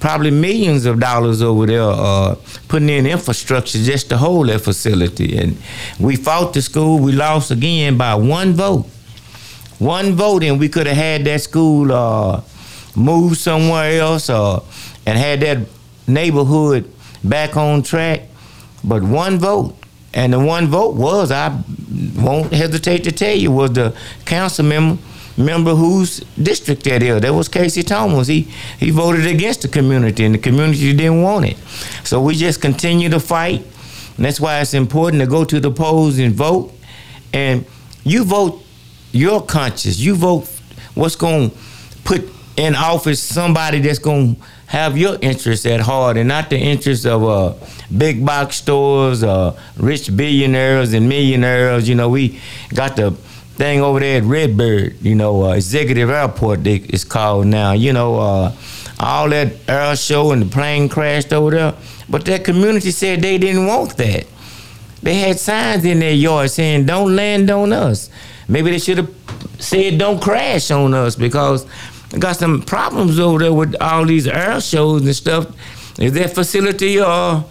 probably 0.00 0.32
millions 0.32 0.84
of 0.84 0.98
dollars 0.98 1.42
over 1.42 1.64
there 1.66 1.82
uh, 1.82 2.34
putting 2.66 2.88
in 2.88 3.06
infrastructure 3.06 3.78
just 3.78 4.08
to 4.08 4.16
hold 4.16 4.48
that 4.48 4.60
facility. 4.60 5.36
And 5.38 5.56
we 6.00 6.16
fought 6.16 6.54
the 6.54 6.62
school. 6.62 6.98
We 6.98 7.12
lost 7.12 7.50
again 7.50 7.96
by 7.96 8.14
one 8.16 8.54
vote 8.54 8.86
one 9.82 10.14
vote 10.14 10.44
and 10.44 10.60
we 10.60 10.68
could 10.68 10.86
have 10.86 10.96
had 10.96 11.24
that 11.24 11.40
school 11.40 11.92
uh, 11.92 12.40
moved 12.94 13.38
somewhere 13.38 14.00
else 14.00 14.30
uh, 14.30 14.60
and 15.06 15.18
had 15.18 15.40
that 15.40 15.58
neighborhood 16.06 16.88
back 17.24 17.56
on 17.56 17.82
track. 17.82 18.22
But 18.84 19.02
one 19.02 19.38
vote, 19.38 19.76
and 20.14 20.32
the 20.32 20.40
one 20.40 20.68
vote 20.68 20.94
was, 20.94 21.30
I 21.30 21.62
won't 22.16 22.52
hesitate 22.52 23.04
to 23.04 23.12
tell 23.12 23.36
you, 23.36 23.50
was 23.50 23.72
the 23.72 23.96
council 24.24 24.64
member 24.64 25.02
member 25.36 25.74
whose 25.74 26.20
district 26.40 26.84
that 26.84 27.02
is. 27.02 27.20
That 27.22 27.32
was 27.32 27.48
Casey 27.48 27.82
Thomas. 27.82 28.28
He 28.28 28.42
he 28.78 28.90
voted 28.90 29.26
against 29.26 29.62
the 29.62 29.68
community, 29.68 30.24
and 30.24 30.34
the 30.34 30.38
community 30.38 30.92
didn't 30.92 31.22
want 31.22 31.46
it. 31.46 31.56
So 32.04 32.20
we 32.20 32.34
just 32.34 32.60
continue 32.60 33.08
to 33.08 33.18
fight. 33.20 33.64
And 34.16 34.26
that's 34.26 34.38
why 34.38 34.60
it's 34.60 34.74
important 34.74 35.22
to 35.22 35.26
go 35.26 35.44
to 35.44 35.58
the 35.58 35.70
polls 35.70 36.18
and 36.18 36.34
vote. 36.34 36.72
And 37.32 37.64
you 38.04 38.24
vote 38.24 38.62
your 39.12 39.42
conscience. 39.42 39.98
You 39.98 40.14
vote 40.14 40.48
what's 40.94 41.16
going 41.16 41.50
to 41.50 41.56
put 42.04 42.28
in 42.56 42.74
office 42.74 43.22
somebody 43.22 43.80
that's 43.80 43.98
going 43.98 44.36
to 44.36 44.42
have 44.66 44.96
your 44.96 45.18
interests 45.20 45.66
at 45.66 45.80
heart 45.80 46.16
and 46.16 46.28
not 46.28 46.50
the 46.50 46.58
interests 46.58 47.04
of 47.04 47.24
uh, 47.24 47.54
big 47.96 48.24
box 48.24 48.56
stores, 48.56 49.22
uh, 49.22 49.58
rich 49.76 50.14
billionaires 50.16 50.92
and 50.94 51.08
millionaires. 51.08 51.88
You 51.88 51.94
know, 51.94 52.08
we 52.08 52.40
got 52.74 52.96
the 52.96 53.10
thing 53.10 53.82
over 53.82 54.00
there 54.00 54.18
at 54.18 54.24
Redbird, 54.24 55.00
you 55.02 55.14
know, 55.14 55.44
uh, 55.44 55.52
Executive 55.52 56.08
Airport, 56.08 56.66
it's 56.66 57.04
called 57.04 57.46
now. 57.46 57.72
You 57.72 57.92
know, 57.92 58.18
uh, 58.18 58.56
all 58.98 59.28
that 59.28 59.52
air 59.68 59.94
show 59.96 60.32
and 60.32 60.42
the 60.42 60.46
plane 60.46 60.88
crashed 60.88 61.32
over 61.32 61.50
there. 61.50 61.74
But 62.08 62.24
that 62.26 62.44
community 62.44 62.90
said 62.90 63.20
they 63.20 63.38
didn't 63.38 63.66
want 63.66 63.96
that. 63.96 64.26
They 65.02 65.16
had 65.16 65.38
signs 65.38 65.84
in 65.84 65.98
their 65.98 66.14
yard 66.14 66.50
saying, 66.50 66.86
don't 66.86 67.14
land 67.16 67.50
on 67.50 67.72
us. 67.72 68.08
Maybe 68.52 68.70
they 68.70 68.78
should 68.78 68.98
have 68.98 69.10
said 69.58 69.98
don't 69.98 70.22
crash 70.22 70.70
on 70.70 70.92
us 70.92 71.16
because 71.16 71.64
I 72.12 72.18
got 72.18 72.36
some 72.36 72.60
problems 72.60 73.18
over 73.18 73.38
there 73.38 73.54
with 73.54 73.74
all 73.80 74.04
these 74.04 74.26
air 74.26 74.60
shows 74.60 75.00
and 75.02 75.16
stuff. 75.16 75.46
Is 75.98 76.12
that 76.12 76.34
facility 76.34 77.00
uh, 77.00 77.44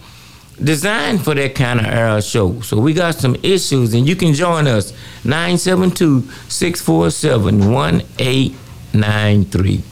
designed 0.62 1.24
for 1.24 1.34
that 1.34 1.56
kind 1.56 1.80
of 1.80 1.86
air 1.86 2.22
show? 2.22 2.60
So 2.60 2.78
we 2.78 2.94
got 2.94 3.16
some 3.16 3.34
issues, 3.42 3.94
and 3.94 4.08
you 4.08 4.14
can 4.14 4.32
join 4.32 4.68
us 4.68 4.92
972 5.24 6.22
647 6.48 7.72
1893. 7.72 9.82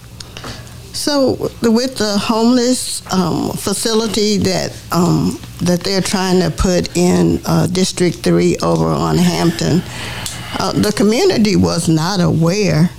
So 0.93 1.50
with 1.62 1.97
the 1.97 2.19
homeless 2.19 3.02
um, 3.12 3.52
facility 3.52 4.37
that 4.38 4.76
um, 4.93 5.38
that 5.62 5.81
they're 5.81 6.02
trying 6.02 6.40
to 6.40 6.50
put 6.50 6.97
in 6.97 7.40
uh, 7.47 7.67
District 7.69 8.17
Three 8.17 8.57
over 8.59 8.87
on 8.87 9.17
Hampton, 9.17 9.83
uh, 10.61 10.73
the 10.73 10.93
community 10.93 11.57
was 11.57 11.88
not 11.88 12.21
aware 12.21 12.90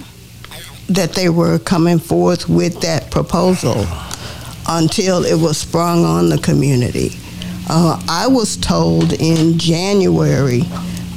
that 0.87 1.13
they 1.13 1.29
were 1.29 1.59
coming 1.59 1.99
forth 1.99 2.49
with 2.49 2.81
that 2.81 3.11
proposal 3.11 3.85
until 4.67 5.23
it 5.23 5.35
was 5.35 5.59
sprung 5.59 6.03
on 6.03 6.29
the 6.29 6.39
community. 6.39 7.11
Uh, 7.69 8.01
I 8.09 8.25
was 8.25 8.57
told 8.57 9.13
in 9.13 9.59
January 9.59 10.63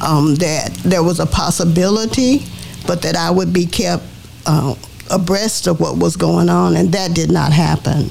um, 0.02 0.34
that 0.34 0.74
there 0.84 1.02
was 1.02 1.18
a 1.18 1.24
possibility, 1.24 2.44
but 2.86 3.00
that 3.00 3.16
I 3.16 3.30
would 3.30 3.54
be 3.54 3.64
kept 3.64 4.04
uh, 4.44 4.74
abreast 5.10 5.66
of 5.66 5.80
what 5.80 5.96
was 5.96 6.14
going 6.14 6.50
on, 6.50 6.76
and 6.76 6.92
that 6.92 7.14
did 7.14 7.30
not 7.30 7.52
happen. 7.52 8.10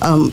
Um, 0.00 0.32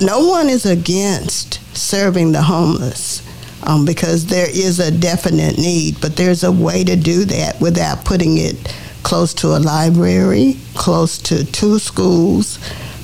no 0.00 0.26
one 0.28 0.48
is 0.48 0.64
against 0.64 1.60
serving 1.76 2.32
the 2.32 2.40
homeless 2.40 3.20
um, 3.64 3.84
because 3.84 4.26
there 4.26 4.48
is 4.50 4.78
a 4.80 4.90
definite 4.90 5.58
need, 5.58 6.00
but 6.00 6.16
there's 6.16 6.44
a 6.44 6.52
way 6.52 6.84
to 6.84 6.96
do 6.96 7.24
that 7.26 7.60
without 7.60 8.04
putting 8.04 8.38
it 8.38 8.56
close 9.02 9.32
to 9.34 9.48
a 9.56 9.58
library, 9.58 10.56
close 10.74 11.18
to 11.18 11.44
two 11.50 11.78
schools, 11.78 12.58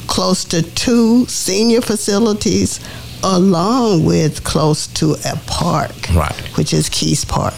close 0.06 0.44
to 0.44 0.62
two 0.62 1.26
senior 1.26 1.80
facilities, 1.80 2.80
along 3.22 4.04
with 4.04 4.44
close 4.44 4.86
to 4.88 5.14
a 5.24 5.36
park, 5.46 5.90
Right. 6.14 6.34
which 6.56 6.72
is 6.72 6.88
Kiest 6.88 7.28
Park. 7.28 7.54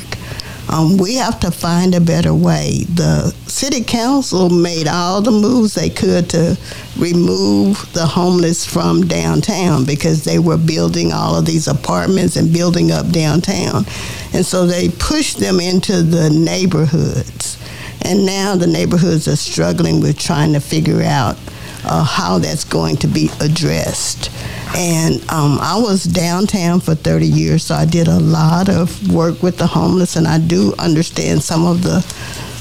Um, 0.70 0.98
we 0.98 1.14
have 1.16 1.40
to 1.40 1.50
find 1.50 1.94
a 1.94 2.00
better 2.00 2.34
way. 2.34 2.84
The 2.94 3.30
city 3.46 3.82
council 3.82 4.50
made 4.50 4.86
all 4.86 5.22
the 5.22 5.30
moves 5.30 5.74
they 5.74 5.88
could 5.88 6.28
to 6.30 6.58
remove 6.98 7.90
the 7.94 8.04
homeless 8.04 8.66
from 8.66 9.06
downtown 9.08 9.86
because 9.86 10.24
they 10.24 10.38
were 10.38 10.58
building 10.58 11.12
all 11.12 11.36
of 11.36 11.46
these 11.46 11.68
apartments 11.68 12.36
and 12.36 12.52
building 12.52 12.90
up 12.90 13.10
downtown. 13.10 13.86
And 14.34 14.44
so 14.44 14.66
they 14.66 14.90
pushed 14.90 15.38
them 15.38 15.58
into 15.58 16.02
the 16.02 16.28
neighborhoods. 16.28 17.56
And 18.02 18.26
now 18.26 18.54
the 18.54 18.66
neighborhoods 18.66 19.26
are 19.26 19.36
struggling 19.36 20.00
with 20.00 20.18
trying 20.18 20.52
to 20.52 20.60
figure 20.60 21.02
out 21.02 21.38
uh, 21.84 22.04
how 22.04 22.38
that's 22.38 22.64
going 22.64 22.96
to 22.98 23.06
be 23.06 23.30
addressed. 23.40 24.30
And 24.76 25.20
um, 25.30 25.58
I 25.60 25.78
was 25.78 26.04
downtown 26.04 26.80
for 26.80 26.94
30 26.94 27.26
years, 27.26 27.64
so 27.64 27.74
I 27.74 27.84
did 27.84 28.08
a 28.08 28.18
lot 28.18 28.68
of 28.68 29.12
work 29.12 29.42
with 29.42 29.58
the 29.58 29.66
homeless, 29.66 30.16
and 30.16 30.26
I 30.26 30.38
do 30.38 30.74
understand 30.78 31.42
some 31.42 31.66
of 31.66 31.82
the 31.82 32.00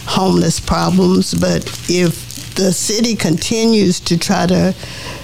homeless 0.08 0.60
problems. 0.60 1.34
But 1.34 1.66
if 1.90 2.56
the 2.56 2.74
city 2.74 3.16
continues 3.16 4.00
to 4.02 4.18
try 4.18 4.48
to 4.48 4.74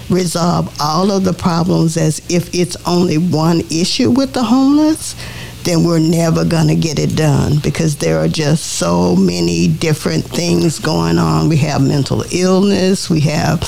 resolve 0.09 0.75
all 0.79 1.11
of 1.11 1.23
the 1.23 1.33
problems 1.33 1.97
as 1.97 2.21
if 2.29 2.53
it's 2.53 2.75
only 2.85 3.17
one 3.17 3.61
issue 3.71 4.11
with 4.11 4.33
the 4.33 4.43
homeless, 4.43 5.15
then 5.63 5.83
we're 5.83 5.99
never 5.99 6.43
going 6.43 6.67
to 6.67 6.75
get 6.75 6.99
it 6.99 7.15
done 7.15 7.59
because 7.59 7.95
there 7.97 8.19
are 8.19 8.27
just 8.27 8.73
so 8.73 9.15
many 9.15 9.67
different 9.67 10.25
things 10.25 10.79
going 10.79 11.17
on. 11.17 11.49
We 11.49 11.57
have 11.57 11.81
mental 11.81 12.23
illness, 12.31 13.09
we 13.09 13.21
have 13.21 13.61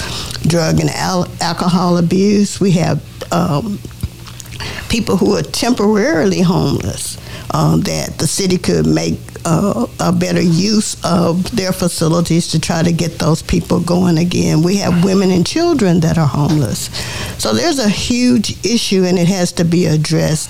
drug 0.47 0.79
and 0.79 0.89
al- 0.89 1.27
alcohol 1.41 1.97
abuse, 1.97 2.59
we 2.59 2.71
have 2.71 3.03
um, 3.31 3.79
people 4.89 5.17
who 5.17 5.35
are 5.35 5.41
temporarily 5.41 6.41
homeless 6.41 7.17
um, 7.53 7.81
that 7.81 8.17
the 8.17 8.27
city 8.27 8.57
could 8.57 8.85
make 8.85 9.19
uh, 9.45 9.85
a 9.99 10.11
better 10.11 10.41
use 10.41 10.97
of 11.05 11.55
their 11.55 11.71
facilities 11.71 12.47
to 12.49 12.59
try 12.59 12.81
to 12.81 12.91
get 12.91 13.19
those 13.19 13.41
people 13.41 13.79
going 13.79 14.17
again. 14.17 14.63
We 14.63 14.77
have 14.77 15.03
women 15.03 15.31
and 15.31 15.45
children 15.45 15.99
that 16.01 16.17
are 16.17 16.27
homeless. 16.27 16.89
So 17.39 17.53
there's 17.53 17.79
a 17.79 17.89
huge 17.89 18.65
issue 18.65 19.03
and 19.03 19.19
it 19.19 19.27
has 19.27 19.51
to 19.53 19.63
be 19.63 19.85
addressed 19.85 20.49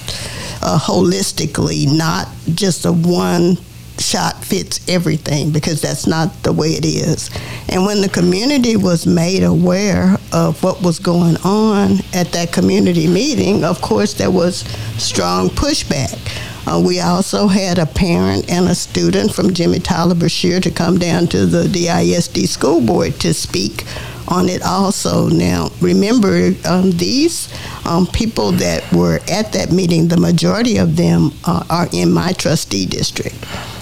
uh, 0.66 0.80
holistically, 0.80 1.88
not 1.88 2.28
just 2.56 2.86
a 2.86 2.92
one 2.92 3.58
shot 4.00 4.44
fits 4.44 4.82
everything 4.90 5.52
because 5.52 5.82
that's 5.82 6.06
not 6.06 6.44
the 6.44 6.52
way 6.52 6.70
it 6.70 6.84
is. 6.84 7.30
And 7.70 7.86
when 7.86 8.02
the 8.02 8.10
community 8.10 8.76
was 8.76 9.08
made 9.08 9.44
aware 9.44 10.18
of 10.34 10.62
what 10.64 10.82
was 10.82 11.00
going 11.00 11.38
on 11.46 12.00
at 12.14 12.32
that 12.34 12.52
community 12.52 13.08
meeting, 13.08 13.64
of 13.64 13.82
course, 13.82 14.16
there 14.16 14.32
was 14.32 14.66
strong 14.98 15.50
pushback. 15.50 16.20
Uh, 16.68 16.82
we 16.86 17.00
also 17.00 17.48
had 17.48 17.78
a 17.78 17.86
parent 17.86 18.50
and 18.50 18.68
a 18.68 18.76
student 18.76 19.34
from 19.34 19.54
Jimmie 19.54 19.80
Tyler 19.80 20.16
Brashear 20.16 20.60
to 20.62 20.72
come 20.72 20.98
down 20.98 21.28
to 21.28 21.46
the 21.46 21.68
DISD 21.68 22.48
school 22.48 22.82
board 22.82 23.20
to 23.20 23.34
speak 23.36 23.84
on 24.28 24.50
it 24.50 24.62
also. 24.64 25.30
Now, 25.30 25.70
remember, 25.82 26.52
um, 26.66 26.92
these 26.92 27.54
um, 27.86 28.08
people 28.08 28.52
that 28.54 28.92
were 28.92 29.20
at 29.30 29.54
that 29.54 29.72
meeting, 29.72 30.08
the 30.08 30.18
majority 30.18 30.78
of 30.78 30.96
them 30.96 31.32
uh, 31.46 31.64
are 31.70 31.88
in 31.92 32.12
my 32.12 32.34
trustee 32.34 32.86
district. 32.86 33.36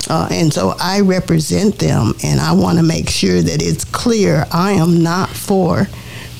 Uh, 0.10 0.28
and 0.32 0.54
so 0.54 0.76
I 0.80 1.00
represent 1.00 1.80
them, 1.80 2.14
and 2.24 2.40
I 2.40 2.52
want 2.54 2.78
to 2.78 2.84
make 2.84 3.10
sure 3.10 3.42
that 3.42 3.62
it's 3.62 3.86
clear 3.86 4.46
I 4.52 4.74
am 4.74 5.02
not 5.02 5.30
for 5.30 5.88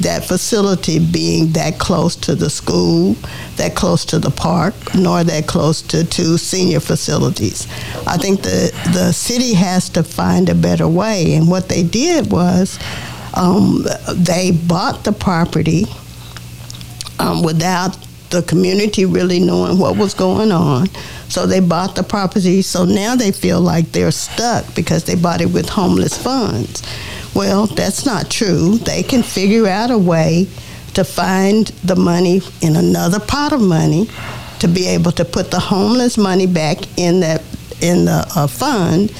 that 0.02 0.26
facility 0.26 1.00
being 1.00 1.54
that 1.54 1.80
close 1.80 2.16
to 2.16 2.36
the 2.36 2.50
school, 2.50 3.16
that 3.56 3.76
close 3.76 4.04
to 4.06 4.20
the 4.20 4.32
park, 4.32 4.74
nor 4.96 5.24
that 5.24 5.48
close 5.48 5.82
to 5.82 6.04
two 6.04 6.38
senior 6.38 6.80
facilities. 6.80 7.68
I 8.06 8.18
think 8.18 8.42
the, 8.42 8.72
the 8.94 9.14
city 9.14 9.54
has 9.54 9.90
to 9.90 10.04
find 10.04 10.50
a 10.50 10.56
better 10.56 10.88
way, 10.88 11.36
and 11.36 11.48
what 11.48 11.70
they 11.70 11.84
did 11.84 12.32
was 12.32 12.78
um, 13.34 13.86
they 14.16 14.52
bought 14.52 15.04
the 15.04 15.12
property 15.12 15.86
um, 17.20 17.44
without 17.44 17.98
the 18.30 18.42
community 18.44 19.06
really 19.06 19.40
knowing 19.40 19.78
what 19.78 19.96
was 19.96 20.14
going 20.14 20.52
on. 20.52 20.88
So 21.30 21.46
they 21.46 21.60
bought 21.60 21.96
the 21.96 22.04
property. 22.04 22.62
So 22.62 22.84
now 22.84 23.16
they 23.16 23.32
feel 23.32 23.62
like 23.62 23.92
they're 23.92 24.12
stuck 24.12 24.74
because 24.76 25.06
they 25.06 25.16
bought 25.16 25.42
it 25.42 25.52
with 25.52 25.70
homeless 25.70 26.22
funds. 26.22 26.84
Well, 27.36 27.68
that's 27.68 28.06
not 28.06 28.30
true. 28.30 28.78
They 28.78 29.04
can 29.04 29.24
figure 29.24 29.68
out 29.68 29.92
a 29.92 29.98
way 29.98 30.48
to 30.94 31.04
find 31.04 31.68
the 31.84 31.96
money 31.96 32.42
in 32.62 32.76
another 32.76 33.20
pot 33.20 33.54
of 33.54 33.62
money 33.62 34.08
to 34.60 34.68
be 34.68 34.88
able 34.88 35.12
to 35.12 35.26
put 35.26 35.52
the 35.52 35.60
homeless 35.60 36.18
money 36.18 36.46
back 36.46 36.78
in 36.98 37.20
that 37.22 37.42
in 37.82 38.06
the 38.06 38.26
uh, 38.36 38.48
fund 38.48 39.12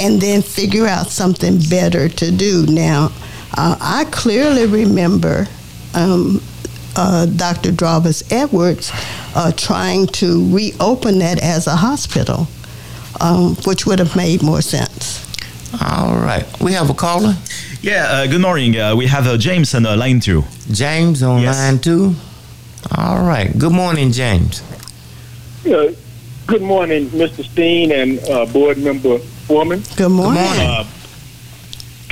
and 0.00 0.20
then 0.20 0.42
figure 0.42 0.86
out 0.86 1.08
something 1.08 1.58
better 1.70 2.08
to 2.08 2.30
do. 2.30 2.66
Now, 2.66 3.12
uh, 3.56 3.76
I 3.80 4.04
clearly 4.10 4.66
remember 4.66 5.46
um, 5.94 6.40
uh, 6.96 7.26
Dr. 7.26 7.70
Dravas 7.72 8.22
Edwards 8.32 8.90
uh, 9.34 9.52
trying 9.52 10.06
to 10.08 10.54
reopen 10.54 11.18
that 11.20 11.42
as 11.42 11.66
a 11.66 11.76
hospital, 11.76 12.46
um, 13.20 13.56
which 13.66 13.86
would 13.86 13.98
have 13.98 14.14
made 14.16 14.42
more 14.42 14.62
sense. 14.62 15.20
All 15.80 16.16
right. 16.16 16.44
We 16.60 16.72
have 16.74 16.90
a 16.90 16.94
caller. 16.94 17.34
Yeah, 17.80 18.06
uh, 18.08 18.26
good 18.26 18.40
morning. 18.40 18.76
Uh, 18.78 18.94
we 18.94 19.06
have 19.06 19.26
uh, 19.26 19.36
James 19.38 19.74
on 19.74 19.86
uh, 19.86 19.96
line 19.96 20.20
two. 20.20 20.44
James 20.70 21.22
on 21.22 21.40
Yes. 21.42 21.56
line 21.58 21.78
two. 21.78 22.14
All 22.96 23.22
right. 23.24 23.56
Good 23.58 23.72
morning, 23.72 24.12
James. 24.12 24.62
Good 25.64 26.60
morning, 26.62 27.06
Mr. 27.10 27.44
Steen 27.44 27.92
and 27.92 28.18
uh, 28.28 28.44
board 28.46 28.76
member 28.78 29.18
Foreman. 29.46 29.82
Good 29.96 30.10
morning. 30.10 30.42
morning. 30.42 30.86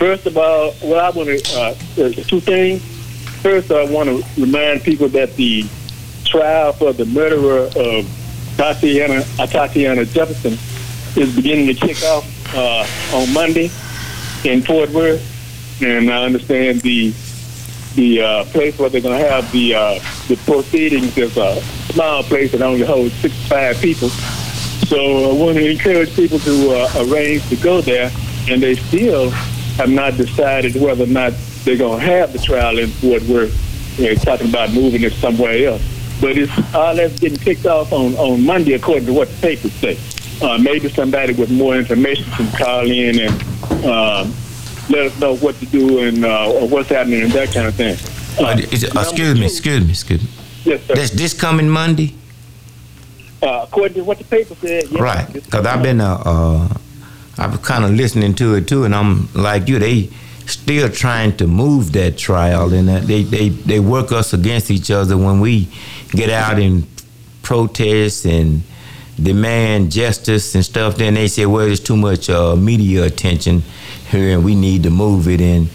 Uh, 0.01 0.05
first 0.05 0.27
of 0.27 0.37
all, 0.37 0.75
well, 0.83 1.01
I 1.01 1.11
want 1.11 1.29
to 1.29 1.59
uh, 1.59 1.75
there's 1.95 2.27
two 2.27 2.41
things. 2.41 2.83
First, 3.43 3.71
I 3.71 3.85
want 3.85 4.09
to 4.09 4.41
remind 4.41 4.83
people 4.83 5.09
that 5.11 5.35
the 5.37 5.65
trial 6.25 6.73
for 6.73 6.93
the 6.93 7.07
murderer 7.07 7.71
of 7.77 8.09
Tatiana, 8.57 9.25
uh, 9.39 9.47
Tatiana 9.47 10.05
Jefferson 10.05 10.53
is 11.21 11.35
beginning 11.35 11.67
to 11.67 11.75
kick 11.75 12.03
off 12.05 12.27
uh, 12.55 12.87
on 13.17 13.33
Monday 13.33 13.71
in 14.45 14.63
Fort 14.63 14.91
Worth, 14.91 15.83
and 15.83 16.11
I 16.11 16.25
understand 16.25 16.81
the 16.81 17.13
the 17.97 18.23
uh, 18.23 18.45
place 18.47 18.79
where 18.79 18.89
they're 18.89 19.01
going 19.01 19.19
to 19.19 19.29
have 19.29 19.51
the 19.53 19.75
uh, 19.75 20.01
the 20.29 20.37
proceedings 20.47 21.17
is 21.17 21.37
a 21.37 21.61
small 21.93 22.23
place 22.23 22.53
that 22.53 22.63
only 22.63 22.85
holds 22.85 23.15
65 23.15 23.81
people. 23.81 24.09
So 24.09 25.31
I 25.31 25.33
want 25.33 25.57
to 25.57 25.71
encourage 25.71 26.15
people 26.15 26.39
to 26.41 26.71
uh, 26.73 27.05
arrange 27.05 27.49
to 27.49 27.57
go 27.57 27.81
there, 27.81 28.11
and 28.49 28.63
they 28.63 28.75
still 28.77 29.33
have 29.81 29.91
not 29.91 30.15
decided 30.19 30.75
whether 30.77 31.05
or 31.05 31.07
not 31.07 31.33
they're 31.65 31.77
going 31.79 31.99
to 32.01 32.05
have 32.05 32.33
the 32.35 32.39
trial 32.39 32.79
in 32.79 32.89
Fort 32.91 33.23
Worth. 33.23 33.97
They're 33.97 34.15
talking 34.15 34.51
about 34.51 34.73
moving 34.73 35.03
it 35.03 35.13
somewhere 35.15 35.69
else. 35.69 35.83
But 36.21 36.37
it's 36.37 36.53
all 36.75 36.95
that's 36.95 37.19
getting 37.19 37.39
kicked 37.39 37.65
off 37.65 37.91
on, 37.91 38.15
on 38.17 38.45
Monday, 38.45 38.75
according 38.75 39.07
to 39.07 39.15
what 39.15 39.29
the 39.29 39.41
papers 39.41 39.73
say. 39.73 39.99
Uh, 40.43 40.59
maybe 40.59 40.91
somebody 40.91 41.33
with 41.33 41.51
more 41.51 41.77
information 41.77 42.25
can 42.33 42.51
call 42.59 42.91
in 42.91 43.21
and 43.21 43.43
um, 43.87 44.35
let 44.91 45.07
us 45.07 45.19
know 45.19 45.37
what 45.37 45.55
to 45.57 45.67
do 45.67 46.01
and 46.01 46.25
uh, 46.27 46.51
or 46.53 46.69
what's 46.69 46.91
happening 46.91 47.23
and 47.23 47.33
that 47.33 47.53
kind 47.53 47.67
of 47.67 47.75
thing. 47.75 47.95
Uh, 48.39 48.59
is 48.71 48.83
it- 48.83 48.95
number 48.95 49.09
excuse 49.09 49.39
me, 49.39 49.47
excuse 49.47 49.85
me, 49.85 49.91
excuse 49.91 50.23
me. 50.23 50.29
Yes, 50.65 50.83
sir. 50.85 50.95
That's 50.95 51.11
this 51.11 51.33
coming 51.33 51.69
Monday? 51.71 52.15
Uh, 53.43 53.65
according 53.67 53.95
to 53.95 54.05
what 54.05 54.19
the 54.19 54.25
paper 54.25 54.55
said, 54.57 54.85
yes, 54.91 55.01
Right. 55.01 55.33
Because 55.33 55.65
I've 55.65 55.83
been, 55.83 56.03
uh, 56.03 56.69
uh, 57.41 57.45
I've 57.45 57.63
kind 57.63 57.85
of 57.85 57.93
listening 57.93 58.35
to 58.35 58.55
it 58.55 58.69
too, 58.69 58.85
and 58.85 58.95
I'm 58.95 59.33
like 59.35 59.69
you, 59.69 59.79
they 59.79 60.11
still 60.47 60.89
trying 60.89 61.37
to 61.39 61.47
move 61.47 61.93
that 61.93 62.19
trial, 62.19 62.73
and 62.73 62.89
they, 62.89 63.23
they, 63.23 63.49
they 63.49 63.81
work 63.81 64.13
us 64.13 64.33
against 64.33 64.71
each 64.71 64.91
other 64.91 65.17
when 65.17 65.41
we 65.41 65.69
get 66.11 66.29
out 66.31 66.59
and 66.59 66.87
protest 67.43 68.27
and 68.27 68.63
demand 69.21 69.93
justice 69.93 70.55
and 70.55 70.65
stuff. 70.65 70.97
Then 70.97 71.15
they 71.15 71.29
say, 71.29 71.47
well, 71.47 71.67
there's 71.67 71.81
too 71.81 71.97
much 71.97 72.29
uh, 72.31 72.57
media 72.57 73.05
attention 73.05 73.63
here, 74.11 74.35
and 74.35 74.45
we 74.45 74.55
need 74.55 74.83
to 74.85 74.91
move 74.91 75.29
it. 75.29 75.41
And 75.41 75.69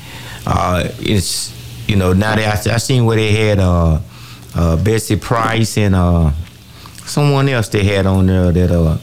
uh, 0.45 0.89
it's, 0.99 1.53
you 1.87 1.95
know, 1.95 2.13
now 2.13 2.35
they, 2.35 2.45
I, 2.45 2.51
I 2.51 2.77
seen 2.77 3.05
where 3.05 3.17
they 3.17 3.31
had 3.31 3.59
uh, 3.59 3.99
uh, 4.55 4.83
Betsy 4.83 5.15
Price 5.15 5.77
and 5.77 5.95
uh, 5.95 6.31
someone 7.05 7.47
else 7.49 7.69
they 7.69 7.83
had 7.83 8.05
on 8.05 8.25
there 8.25 8.51
that 8.51 8.71
uh 8.71 8.97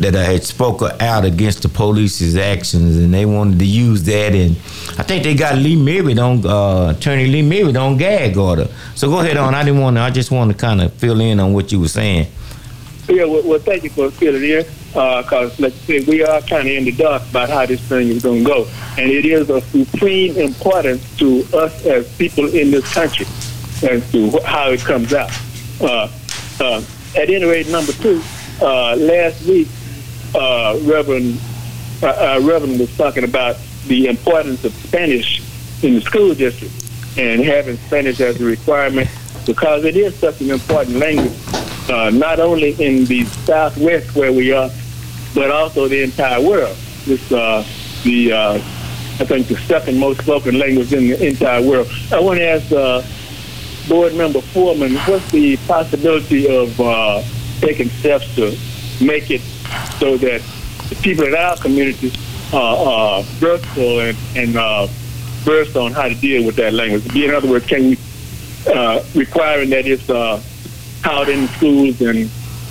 that 0.00 0.14
uh, 0.14 0.22
had 0.22 0.42
spoken 0.44 0.90
out 1.00 1.24
against 1.24 1.62
the 1.62 1.68
police's 1.68 2.36
actions, 2.36 2.96
and 2.96 3.12
they 3.12 3.26
wanted 3.26 3.58
to 3.58 3.66
use 3.66 4.02
that. 4.04 4.34
And 4.34 4.56
I 4.98 5.02
think 5.02 5.24
they 5.24 5.34
got 5.34 5.56
Lee 5.56 5.76
Merritt 5.76 6.18
on 6.18 6.44
uh, 6.44 6.94
Attorney 6.96 7.26
Lee 7.26 7.42
Merritt 7.42 7.76
on 7.76 7.96
gag 7.96 8.36
order. 8.36 8.68
So 8.94 9.08
go 9.08 9.20
ahead 9.20 9.36
on. 9.36 9.54
I 9.54 9.62
didn't 9.62 9.80
want 9.80 9.96
to. 9.96 10.02
I 10.02 10.10
just 10.10 10.30
want 10.30 10.50
to 10.50 10.56
kind 10.56 10.80
of 10.80 10.92
fill 10.94 11.20
in 11.20 11.38
on 11.38 11.52
what 11.52 11.70
you 11.70 11.80
were 11.80 11.88
saying. 11.88 12.26
Yeah, 13.08 13.24
well, 13.24 13.42
well 13.42 13.58
thank 13.58 13.82
you 13.84 13.90
for 13.90 14.10
filling 14.10 14.44
in, 14.44 14.64
because 14.86 15.58
like 15.58 15.74
you 15.88 16.00
said, 16.00 16.08
we 16.08 16.22
are 16.22 16.40
kind 16.42 16.68
of 16.68 16.74
in 16.74 16.84
the 16.84 16.92
dark 16.92 17.22
about 17.28 17.48
how 17.48 17.66
this 17.66 17.80
thing 17.80 18.08
is 18.08 18.22
going 18.22 18.44
to 18.44 18.48
go, 18.48 18.68
and 18.96 19.10
it 19.10 19.24
is 19.24 19.50
of 19.50 19.64
supreme 19.64 20.36
importance 20.36 21.16
to 21.18 21.44
us 21.52 21.84
as 21.86 22.16
people 22.16 22.46
in 22.54 22.70
this 22.70 22.92
country 22.94 23.26
as 23.82 24.10
to 24.12 24.30
how 24.44 24.70
it 24.70 24.80
comes 24.80 25.12
out. 25.12 25.30
Uh, 25.80 26.08
uh, 26.60 26.82
at 27.16 27.28
any 27.28 27.44
rate, 27.44 27.68
number 27.68 27.92
two, 27.92 28.22
uh, 28.60 28.94
last 28.96 29.44
week, 29.44 29.66
uh, 30.34 30.78
Reverend 30.82 31.38
uh, 32.02 32.06
uh, 32.06 32.40
Reverend 32.42 32.80
was 32.80 32.94
talking 32.96 33.24
about 33.24 33.56
the 33.86 34.06
importance 34.06 34.64
of 34.64 34.72
Spanish 34.72 35.42
in 35.82 35.94
the 35.94 36.00
school 36.00 36.34
district 36.34 36.74
and 37.18 37.42
having 37.42 37.76
Spanish 37.76 38.20
as 38.20 38.40
a 38.40 38.44
requirement 38.44 39.08
because 39.46 39.84
it 39.84 39.96
is 39.96 40.14
such 40.16 40.40
an 40.40 40.50
important 40.50 40.96
language, 40.96 41.32
uh, 41.90 42.10
not 42.10 42.40
only 42.40 42.70
in 42.82 43.04
the 43.06 43.24
Southwest 43.24 44.14
where 44.14 44.32
we 44.32 44.52
are, 44.52 44.70
but 45.34 45.50
also 45.50 45.88
the 45.88 46.02
entire 46.02 46.40
world. 46.40 46.76
It's 47.06 47.32
uh, 47.32 47.64
the 48.04 48.32
uh, 48.32 48.54
I 48.54 49.24
think 49.24 49.48
the 49.48 49.56
second 49.56 49.98
most 49.98 50.22
spoken 50.22 50.58
language 50.58 50.92
in 50.92 51.08
the 51.08 51.26
entire 51.26 51.62
world. 51.62 51.88
I 52.12 52.20
want 52.20 52.38
to 52.38 52.46
ask 52.46 52.72
uh, 52.72 53.02
Board 53.88 54.14
Member 54.14 54.40
Foreman, 54.40 54.94
what's 54.96 55.30
the 55.30 55.56
possibility 55.66 56.48
of 56.48 56.80
uh, 56.80 57.22
taking 57.60 57.90
steps 57.90 58.34
to 58.36 58.56
make 59.04 59.30
it 59.30 59.42
so 59.98 60.16
that 60.16 60.42
the 60.88 60.96
people 60.96 61.24
in 61.24 61.34
our 61.34 61.56
community 61.56 62.12
are 62.52 63.18
uh, 63.18 63.22
versatile 63.38 64.00
and, 64.00 64.18
and 64.36 64.56
uh, 64.56 64.86
versed 65.44 65.76
on 65.76 65.92
how 65.92 66.08
to 66.08 66.14
deal 66.14 66.44
with 66.44 66.56
that 66.56 66.72
language? 66.72 67.14
In 67.14 67.30
other 67.34 67.48
words, 67.48 67.66
can 67.66 67.90
we 67.90 67.98
uh, 68.68 69.02
requiring 69.14 69.70
that 69.70 69.86
it's 69.86 70.08
uh, 70.10 70.42
taught 71.02 71.28
in 71.28 71.46
schools 71.48 72.00
and 72.00 72.28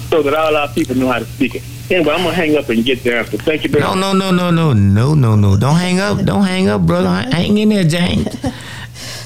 so 0.09 0.21
that 0.23 0.33
all 0.33 0.55
our 0.55 0.67
people 0.69 0.95
know 0.95 1.07
how 1.11 1.19
to 1.19 1.25
speak 1.25 1.55
it? 1.55 1.63
Anyway, 1.91 2.13
I'm 2.13 2.21
gonna 2.23 2.35
hang 2.35 2.55
up 2.55 2.69
and 2.69 2.85
get 2.85 3.03
there. 3.03 3.19
answer. 3.19 3.37
Thank 3.37 3.63
you 3.63 3.69
very 3.69 3.83
No, 3.83 3.95
much. 3.95 3.99
no, 3.99 4.13
no, 4.13 4.31
no, 4.31 4.51
no, 4.51 4.73
no, 4.73 5.13
no, 5.15 5.35
no. 5.35 5.57
Don't 5.57 5.75
hang 5.77 5.99
up. 5.99 6.23
Don't 6.23 6.43
hang 6.43 6.67
up, 6.69 6.81
brother. 6.85 7.09
Hang 7.31 7.57
in 7.57 7.69
there, 7.69 7.83
James. 7.83 8.27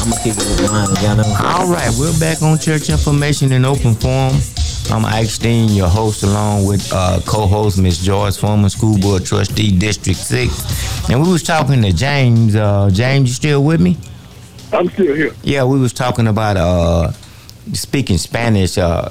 I'm 0.00 0.08
gonna 0.08 0.22
keep 0.22 0.32
it 0.32 0.38
with 0.38 0.72
mine, 0.72 0.88
y'all 1.02 1.14
know. 1.14 1.24
All 1.44 1.68
right, 1.70 1.94
we're 2.00 2.18
back 2.18 2.40
on 2.40 2.58
church 2.58 2.88
information 2.88 3.52
in 3.52 3.66
open 3.66 3.94
forum. 3.94 4.34
I'm 4.90 5.04
Ike 5.04 5.26
Steen, 5.26 5.68
your 5.68 5.88
host, 5.88 6.22
along 6.22 6.64
with 6.64 6.90
uh, 6.90 7.20
co-host 7.26 7.78
Miss 7.78 7.98
Joyce, 7.98 8.38
Foreman 8.38 8.70
school 8.70 8.96
board 8.96 9.26
trustee, 9.26 9.76
District 9.76 10.18
Six, 10.18 11.10
and 11.10 11.22
we 11.22 11.30
was 11.30 11.42
talking 11.42 11.82
to 11.82 11.92
James. 11.92 12.56
Uh, 12.56 12.88
James, 12.90 13.28
you 13.28 13.34
still 13.34 13.62
with 13.62 13.78
me? 13.78 13.98
I'm 14.72 14.88
still 14.88 15.14
here. 15.14 15.34
Yeah, 15.42 15.64
we 15.64 15.78
was 15.78 15.92
talking 15.92 16.28
about 16.28 16.56
uh, 16.56 17.12
speaking 17.74 18.16
Spanish. 18.16 18.78
Uh, 18.78 19.10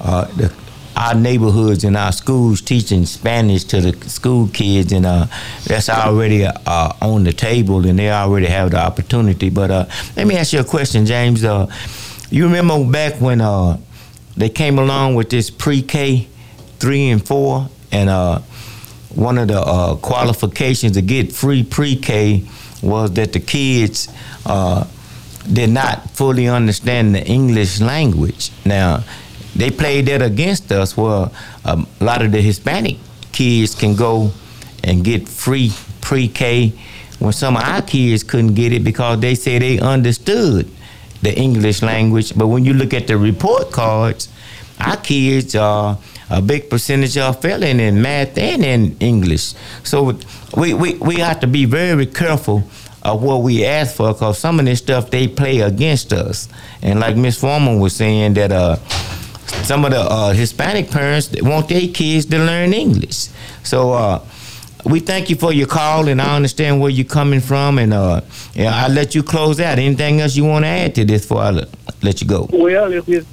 uh, 0.00 0.26
the, 0.36 0.54
our 0.96 1.14
neighborhoods 1.14 1.84
and 1.84 1.94
our 1.96 2.10
schools 2.10 2.62
teaching 2.62 3.04
Spanish 3.04 3.64
to 3.64 3.80
the 3.82 4.08
school 4.08 4.48
kids, 4.48 4.92
and 4.92 5.04
uh, 5.04 5.26
that's 5.66 5.90
already 5.90 6.44
uh, 6.46 6.92
on 7.02 7.24
the 7.24 7.32
table, 7.34 7.86
and 7.86 7.98
they 7.98 8.10
already 8.10 8.46
have 8.46 8.70
the 8.70 8.78
opportunity. 8.78 9.50
But 9.50 9.70
uh, 9.70 9.86
let 10.16 10.26
me 10.26 10.36
ask 10.36 10.54
you 10.54 10.60
a 10.60 10.64
question, 10.64 11.04
James. 11.04 11.44
Uh, 11.44 11.66
you 12.30 12.44
remember 12.44 12.82
back 12.90 13.20
when 13.20 13.42
uh, 13.42 13.78
they 14.36 14.48
came 14.48 14.78
along 14.78 15.16
with 15.16 15.28
this 15.28 15.50
pre-K, 15.50 16.26
three 16.78 17.10
and 17.10 17.24
four, 17.24 17.68
and 17.92 18.08
uh, 18.08 18.38
one 19.14 19.36
of 19.36 19.48
the 19.48 19.98
qualifications 20.00 20.92
to 20.92 21.02
get 21.02 21.30
free 21.30 21.62
pre-K 21.62 22.42
was 22.82 23.12
that 23.14 23.34
the 23.34 23.40
kids 23.40 24.08
did 25.52 25.70
not 25.70 26.10
fully 26.10 26.48
understand 26.48 27.14
the 27.14 27.24
English 27.24 27.80
language. 27.80 28.50
Now, 28.64 29.04
they 29.56 29.70
played 29.70 30.06
that 30.06 30.22
against 30.22 30.70
us 30.72 30.96
where 30.96 31.30
um, 31.64 31.86
a 32.00 32.04
lot 32.04 32.22
of 32.22 32.32
the 32.32 32.40
Hispanic 32.40 32.96
kids 33.32 33.74
can 33.74 33.94
go 33.94 34.30
and 34.84 35.04
get 35.04 35.28
free 35.28 35.72
pre-K 36.00 36.72
when 37.18 37.32
some 37.32 37.56
of 37.56 37.62
our 37.62 37.82
kids 37.82 38.22
couldn't 38.22 38.54
get 38.54 38.72
it 38.72 38.84
because 38.84 39.20
they 39.20 39.34
say 39.34 39.58
they 39.58 39.78
understood 39.78 40.70
the 41.22 41.34
English 41.36 41.82
language. 41.82 42.36
But 42.36 42.48
when 42.48 42.64
you 42.64 42.74
look 42.74 42.92
at 42.92 43.06
the 43.06 43.16
report 43.16 43.72
cards, 43.72 44.28
our 44.78 44.96
kids 44.96 45.56
are 45.56 45.98
a 46.28 46.42
big 46.42 46.68
percentage 46.68 47.16
are 47.16 47.32
failing 47.32 47.80
in 47.80 48.02
math 48.02 48.36
and 48.36 48.64
in 48.64 48.96
English. 48.98 49.54
So 49.84 50.18
we, 50.56 50.74
we, 50.74 50.94
we 50.94 51.16
have 51.16 51.40
to 51.40 51.46
be 51.46 51.64
very 51.64 52.06
careful 52.06 52.64
of 53.02 53.22
what 53.22 53.42
we 53.42 53.64
ask 53.64 53.96
for 53.96 54.12
because 54.12 54.38
some 54.38 54.58
of 54.58 54.66
this 54.66 54.80
stuff 54.80 55.10
they 55.10 55.28
play 55.28 55.60
against 55.60 56.12
us. 56.12 56.48
And 56.82 56.98
like 56.98 57.16
Miss 57.16 57.40
Foreman 57.40 57.78
was 57.78 57.94
saying 57.94 58.34
that 58.34 58.50
uh, 58.50 58.76
some 59.64 59.84
of 59.84 59.90
the 59.92 60.00
uh, 60.00 60.32
Hispanic 60.32 60.90
parents 60.90 61.30
want 61.42 61.68
their 61.68 61.88
kids 61.88 62.26
to 62.26 62.38
learn 62.38 62.72
English. 62.72 63.28
So 63.62 63.92
uh, 63.92 64.24
we 64.84 65.00
thank 65.00 65.30
you 65.30 65.36
for 65.36 65.52
your 65.52 65.66
call, 65.66 66.08
and 66.08 66.20
I 66.20 66.36
understand 66.36 66.80
where 66.80 66.90
you're 66.90 67.04
coming 67.06 67.40
from. 67.40 67.78
And 67.78 67.92
uh, 67.92 68.20
yeah, 68.54 68.74
I'll 68.74 68.90
let 68.92 69.14
you 69.14 69.22
close 69.22 69.60
out. 69.60 69.78
Anything 69.78 70.20
else 70.20 70.36
you 70.36 70.44
want 70.44 70.64
to 70.64 70.68
add 70.68 70.94
to 70.96 71.04
this 71.04 71.22
before 71.22 71.42
I 71.42 71.50
let- 71.50 71.68
let 72.02 72.20
you 72.20 72.26
go? 72.28 72.48
Well, 72.52 72.92
if 72.92 73.08
it, 73.08 73.26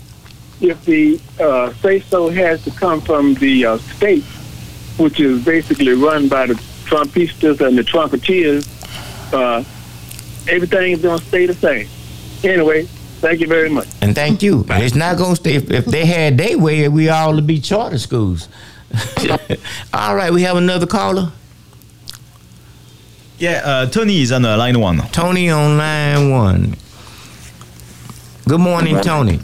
if 0.61 0.83
the 0.85 1.19
uh, 1.39 1.73
say 1.73 1.99
so 1.99 2.29
has 2.29 2.63
to 2.63 2.71
come 2.71 3.01
from 3.01 3.33
the 3.35 3.65
uh, 3.65 3.77
state, 3.77 4.23
which 4.97 5.19
is 5.19 5.43
basically 5.43 5.93
run 5.93 6.27
by 6.27 6.47
the 6.47 6.53
Trumpistas 6.85 7.59
and 7.61 7.77
the 7.77 7.81
Trumpeteers, 7.83 8.67
uh, 9.33 9.63
everything 10.47 10.93
is 10.93 11.01
going 11.01 11.19
to 11.19 11.25
stay 11.25 11.45
the 11.45 11.53
same. 11.53 11.87
Anyway, 12.43 12.87
thank 13.23 13.39
you 13.39 13.47
very 13.47 13.69
much. 13.69 13.87
And 14.01 14.13
thank 14.13 14.43
you. 14.43 14.65
It's 14.69 14.95
not 14.95 15.17
going 15.17 15.31
to 15.31 15.35
stay. 15.37 15.55
If, 15.55 15.71
if 15.71 15.85
they 15.85 16.05
had 16.05 16.37
their 16.37 16.59
way, 16.59 16.87
we 16.89 17.09
all 17.09 17.33
would 17.33 17.47
be 17.47 17.59
charter 17.59 17.97
schools. 17.97 18.49
all 19.93 20.15
right, 20.15 20.31
we 20.31 20.43
have 20.43 20.57
another 20.57 20.85
caller. 20.85 21.31
Yeah, 23.39 23.61
uh, 23.63 23.85
Tony 23.87 24.21
is 24.21 24.31
on 24.31 24.45
uh, 24.45 24.57
line 24.57 24.79
one. 24.79 24.97
Tony 25.11 25.49
on 25.49 25.77
line 25.77 26.29
one. 26.29 26.75
Good 28.47 28.59
morning, 28.59 28.99
Tony. 28.99 29.39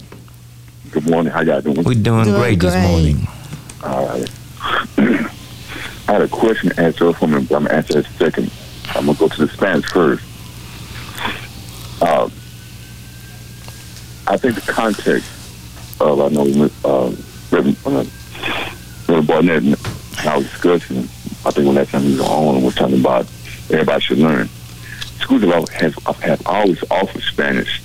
Good 0.92 1.10
morning. 1.10 1.32
How 1.32 1.42
y'all 1.42 1.62
doing? 1.62 1.78
We're 1.78 1.94
doing, 1.94 2.26
Doing 2.26 2.36
great, 2.36 2.60
this 2.60 2.76
morning. 2.76 3.28
All 3.84 4.06
right. 4.06 4.30
I 6.08 6.12
had 6.14 6.22
a 6.22 6.28
question 6.28 6.70
to 6.72 6.82
answer 6.82 7.14
for 7.14 7.28
me, 7.28 7.44
but 7.44 7.56
I'm 7.56 7.64
going 7.64 7.66
to 7.66 7.76
answer 7.76 8.00
it 8.00 8.06
second. 8.18 8.52
I'm 8.90 9.06
going 9.06 9.16
to 9.16 9.20
go 9.20 9.28
to 9.30 9.46
the 9.46 9.52
Spanish 9.54 9.86
first. 9.86 10.24
Uh, 12.02 12.30
I 14.30 14.38
think 14.38 14.54
the 14.64 14.72
context 14.72 15.28
of, 16.00 16.22
I 16.22 16.28
know, 16.30 16.70
uh, 16.86 17.12
Reverend, 17.50 17.78
uh, 19.08 19.22
Barnett 19.24 19.64
and 19.64 19.76
our 20.24 20.40
discussion, 20.42 20.98
I 21.46 21.50
think 21.50 21.66
when 21.66 21.74
that 21.74 21.88
time 21.88 22.04
he 22.04 22.12
was 22.12 22.22
on, 22.22 22.62
was 22.62 22.76
talking 22.76 23.00
about 23.00 23.26
everybody 23.72 24.02
should 24.02 24.20
learn. 24.20 24.48
Schools 25.18 25.42
have, 25.42 25.68
has, 25.70 25.96
have 26.22 26.46
always 26.46 26.84
offered 26.92 27.24
Spanish 27.24 27.82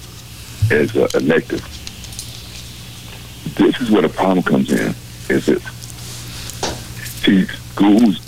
as 0.71 0.95
uh, 0.95 1.09
elective. 1.15 1.63
This 3.57 3.81
is 3.81 3.91
where 3.91 4.03
the 4.03 4.11
problem 4.11 4.43
comes 4.43 4.71
in. 4.71 4.95
Is 5.31 5.47
this? 5.47 5.63
See, 7.23 7.47
schools 7.47 8.21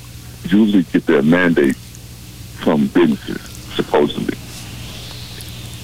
usually 0.45 0.85
get 0.85 1.05
their 1.05 1.21
mandate 1.21 1.77
from 1.77 2.87
businesses, 2.87 3.43
supposedly. 3.75 4.39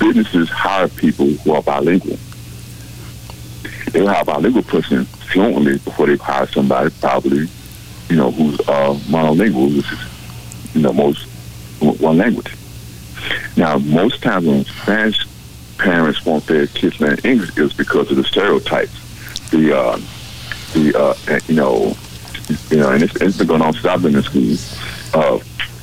Businesses 0.03 0.49
hire 0.49 0.88
people 0.88 1.27
who 1.27 1.53
are 1.53 1.62
bilingual. 1.62 2.19
They'll 3.93 4.09
hire 4.09 4.23
a 4.23 4.25
bilingual 4.25 4.65
person 4.65 5.05
fluently 5.05 5.79
before 5.79 6.07
they 6.07 6.17
hire 6.17 6.49
somebody 6.49 6.91
probably, 7.01 7.47
you 8.09 8.17
know, 8.17 8.33
who's 8.33 8.59
uh, 8.62 8.99
monolingual, 9.07 9.77
which 9.77 9.93
is, 9.93 10.75
you 10.75 10.83
know, 10.83 10.93
most 10.93 11.29
one 12.01 12.19
language. 12.19 12.53
Now, 13.57 13.79
most 13.79 14.23
times 14.23 14.47
when 14.47 14.65
Spanish 14.65 15.25
parents 15.79 16.25
want 16.27 16.47
their 16.49 16.67
kids 16.67 17.01
learn 17.01 17.19
English, 17.23 17.57
it's 17.57 17.73
because 17.73 18.11
of 18.11 18.17
the 18.17 18.25
stereotypes, 18.25 19.51
the 19.51 19.79
uh, 19.79 20.01
the 20.73 20.99
uh, 20.99 21.41
you 21.47 21.55
know, 21.55 21.97
you 22.71 22.79
know, 22.79 22.91
and 22.91 23.05
it's, 23.05 23.15
it's 23.21 23.38
been 23.38 23.47
going 23.47 23.62
on 23.62 23.73
since 23.73 23.87
I've 23.87 24.03
been 24.03 24.17
in 24.17 24.23
school. 24.23 24.57
Uh, 25.15 25.38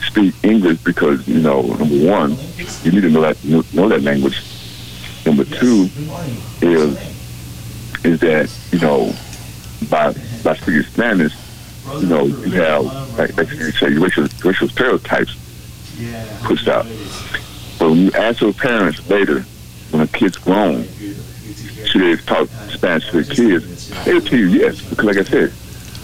speak 0.07 0.33
English 0.43 0.79
because 0.83 1.27
you 1.27 1.39
know, 1.39 1.61
number 1.61 2.05
one, 2.09 2.37
you 2.83 2.91
need 2.91 3.01
to 3.01 3.09
know 3.09 3.21
that 3.21 3.43
know 3.73 3.89
that 3.89 4.01
language. 4.01 4.41
Number 5.25 5.43
two 5.43 5.89
is 6.61 6.97
is 8.03 8.19
that 8.21 8.49
you 8.71 8.79
know, 8.79 9.13
by 9.89 10.13
by 10.43 10.55
speaking 10.55 10.83
Spanish, 10.83 11.33
you 11.99 12.07
know, 12.07 12.25
you 12.25 12.51
have 12.51 12.85
like, 13.17 13.35
like 13.37 13.49
you 13.51 13.71
say 13.71 13.93
racial 13.93 14.27
racial 14.43 14.69
stereotypes 14.69 15.35
pushed 16.43 16.67
out. 16.67 16.85
But 17.77 17.89
when 17.89 17.97
you 17.97 18.11
ask 18.13 18.41
your 18.41 18.53
parents 18.53 19.07
later, 19.09 19.41
when 19.91 20.01
a 20.01 20.07
kid's 20.07 20.37
grown, 20.37 20.83
should 21.85 22.01
they 22.01 22.15
talk 22.23 22.47
Spanish 22.69 23.09
to 23.11 23.23
the 23.23 23.35
kids? 23.35 23.89
They'll 24.05 24.21
tell 24.21 24.39
you 24.39 24.47
yes, 24.47 24.81
because 24.81 25.05
like 25.05 25.17
I 25.17 25.23
said, 25.23 25.53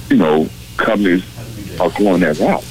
you 0.09 0.17
know, 0.17 0.49
companies 0.77 1.23
are 1.79 1.89
going 1.91 2.21
that 2.21 2.39
route. 2.39 2.63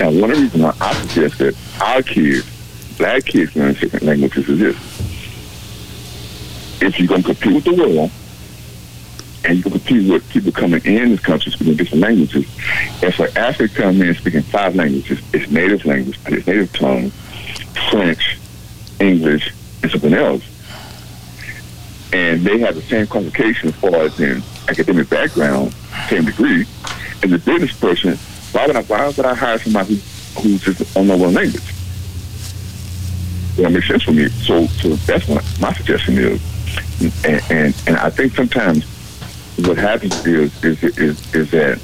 Now, 0.00 0.10
one 0.12 0.30
of 0.30 0.36
the 0.36 0.42
reasons 0.42 0.62
why 0.62 0.74
I 0.80 0.94
suggest 0.94 1.38
that 1.38 1.56
our 1.80 2.02
kids, 2.02 2.46
black 2.96 3.24
kids, 3.24 3.56
learn 3.56 3.74
different 3.74 4.04
languages 4.04 4.48
is 4.48 4.58
this. 4.60 4.76
If 6.80 6.98
you're 7.00 7.08
going 7.08 7.22
to 7.22 7.34
compete 7.34 7.54
with 7.54 7.64
the 7.64 7.74
world, 7.74 8.10
and 9.44 9.56
you 9.56 9.62
can 9.62 9.72
compete 9.72 10.08
with 10.08 10.28
people 10.30 10.52
coming 10.52 10.84
in 10.84 11.10
this 11.10 11.20
country 11.20 11.50
speaking 11.50 11.76
different 11.76 12.02
languages, 12.02 12.46
if 13.02 13.18
an 13.18 13.36
African 13.36 13.74
comes 13.74 14.00
in 14.00 14.14
speaking 14.14 14.42
five 14.42 14.76
languages, 14.76 15.20
its 15.32 15.50
native 15.50 15.84
language, 15.84 16.18
its 16.26 16.46
native 16.46 16.72
tongue, 16.72 17.10
French, 17.90 18.38
English, 19.00 19.52
and 19.82 19.90
something 19.90 20.14
else, 20.14 20.44
and 22.12 22.42
they 22.42 22.58
have 22.60 22.76
the 22.76 22.82
same 22.82 23.06
qualification 23.06 23.70
as 23.70 23.74
far 23.74 23.96
as 23.96 24.20
in 24.20 24.42
academic 24.68 25.10
background, 25.10 25.72
same 26.08 26.24
degree, 26.24 26.64
and 27.22 27.32
the 27.32 27.38
business 27.38 27.72
person, 27.78 28.16
why 28.52 28.66
would 28.66 28.76
I, 28.76 28.82
why 28.82 29.06
would 29.06 29.20
I 29.20 29.34
hire 29.34 29.58
somebody 29.58 30.02
who, 30.40 30.58
just 30.58 30.94
don't 30.94 31.06
know 31.06 31.16
one 31.16 31.34
language? 31.34 31.74
That 33.56 33.70
makes 33.70 33.88
sense 33.88 34.04
for 34.04 34.12
me. 34.12 34.28
So, 34.28 34.66
so 34.66 34.90
that's 34.90 35.26
what 35.28 35.44
my 35.60 35.72
suggestion 35.72 36.18
is. 36.18 36.40
And, 37.24 37.42
and, 37.50 37.82
and 37.86 37.96
I 37.96 38.10
think 38.10 38.34
sometimes 38.34 38.84
what 39.64 39.76
happens 39.76 40.24
is, 40.26 40.64
is, 40.64 40.82
is, 40.82 41.34
is 41.34 41.50
that 41.50 41.80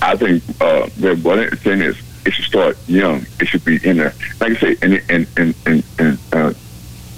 I 0.00 0.16
think 0.16 0.42
uh, 0.60 0.88
that 0.98 1.18
one 1.18 1.48
thing 1.56 1.80
is 1.80 1.98
it 2.24 2.32
should 2.32 2.44
start 2.44 2.78
young. 2.86 3.26
It 3.40 3.48
should 3.48 3.64
be 3.64 3.76
in 3.86 3.96
there. 3.96 4.14
Like 4.40 4.52
I 4.52 4.56
say, 4.56 4.76
and 4.82 5.02
and 5.08 5.26
and 5.36 5.54
and, 5.66 5.84
and 5.98 6.18
uh, 6.32 6.52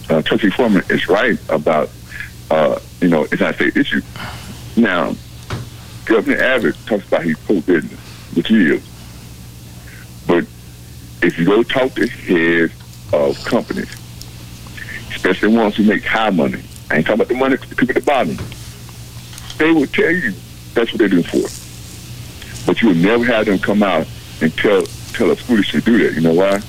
uh, 0.09 0.23
Trustee 0.23 0.51
Foreman 0.51 0.83
is 0.89 1.09
right 1.09 1.39
about 1.49 1.91
uh, 2.51 2.79
you 3.01 3.09
know 3.09 3.25
it's 3.25 3.41
not 3.41 3.53
a 3.53 3.55
state 3.55 3.77
issue. 3.77 4.01
Now, 4.77 5.15
Governor 6.11 6.43
Abbott 6.43 6.75
talks 6.87 7.07
about 7.07 7.23
he's 7.23 7.39
pro 7.39 7.61
business, 7.61 8.01
which 8.35 8.49
he 8.49 8.73
is. 8.73 8.83
But 10.27 10.45
if 11.23 11.39
you 11.39 11.47
go 11.47 11.63
talk 11.63 11.93
to 11.95 12.09
heads 12.09 12.73
of 13.13 13.43
companies, 13.45 13.89
especially 15.11 15.57
ones 15.57 15.77
who 15.77 15.85
make 15.85 16.05
high 16.05 16.31
money, 16.31 16.61
I 16.91 16.97
ain't 16.97 17.07
talking 17.07 17.21
about 17.21 17.29
the 17.29 17.37
money 17.37 17.57
to 17.59 17.69
the 17.69 17.77
people 17.77 17.91
at 17.91 17.95
the 17.95 18.01
bottom, 18.03 18.37
they 19.59 19.71
will 19.71 19.87
tell 19.87 20.11
you 20.11 20.33
that's 20.75 20.93
what 20.93 20.99
they're 20.99 21.09
doing 21.09 21.23
for. 21.23 21.47
But 22.67 22.83
you 22.83 22.89
will 22.89 22.97
never 22.97 23.25
have 23.27 23.47
them 23.47 23.61
come 23.61 23.85
out 23.85 24.09
and 24.43 24.53
tell 24.59 24.83
tell 25.13 25.31
a 25.31 25.37
they 25.37 25.63
should 25.63 25.85
do 25.85 25.97
that. 25.99 26.15
You 26.15 26.23
know 26.23 26.35
why? 26.35 26.61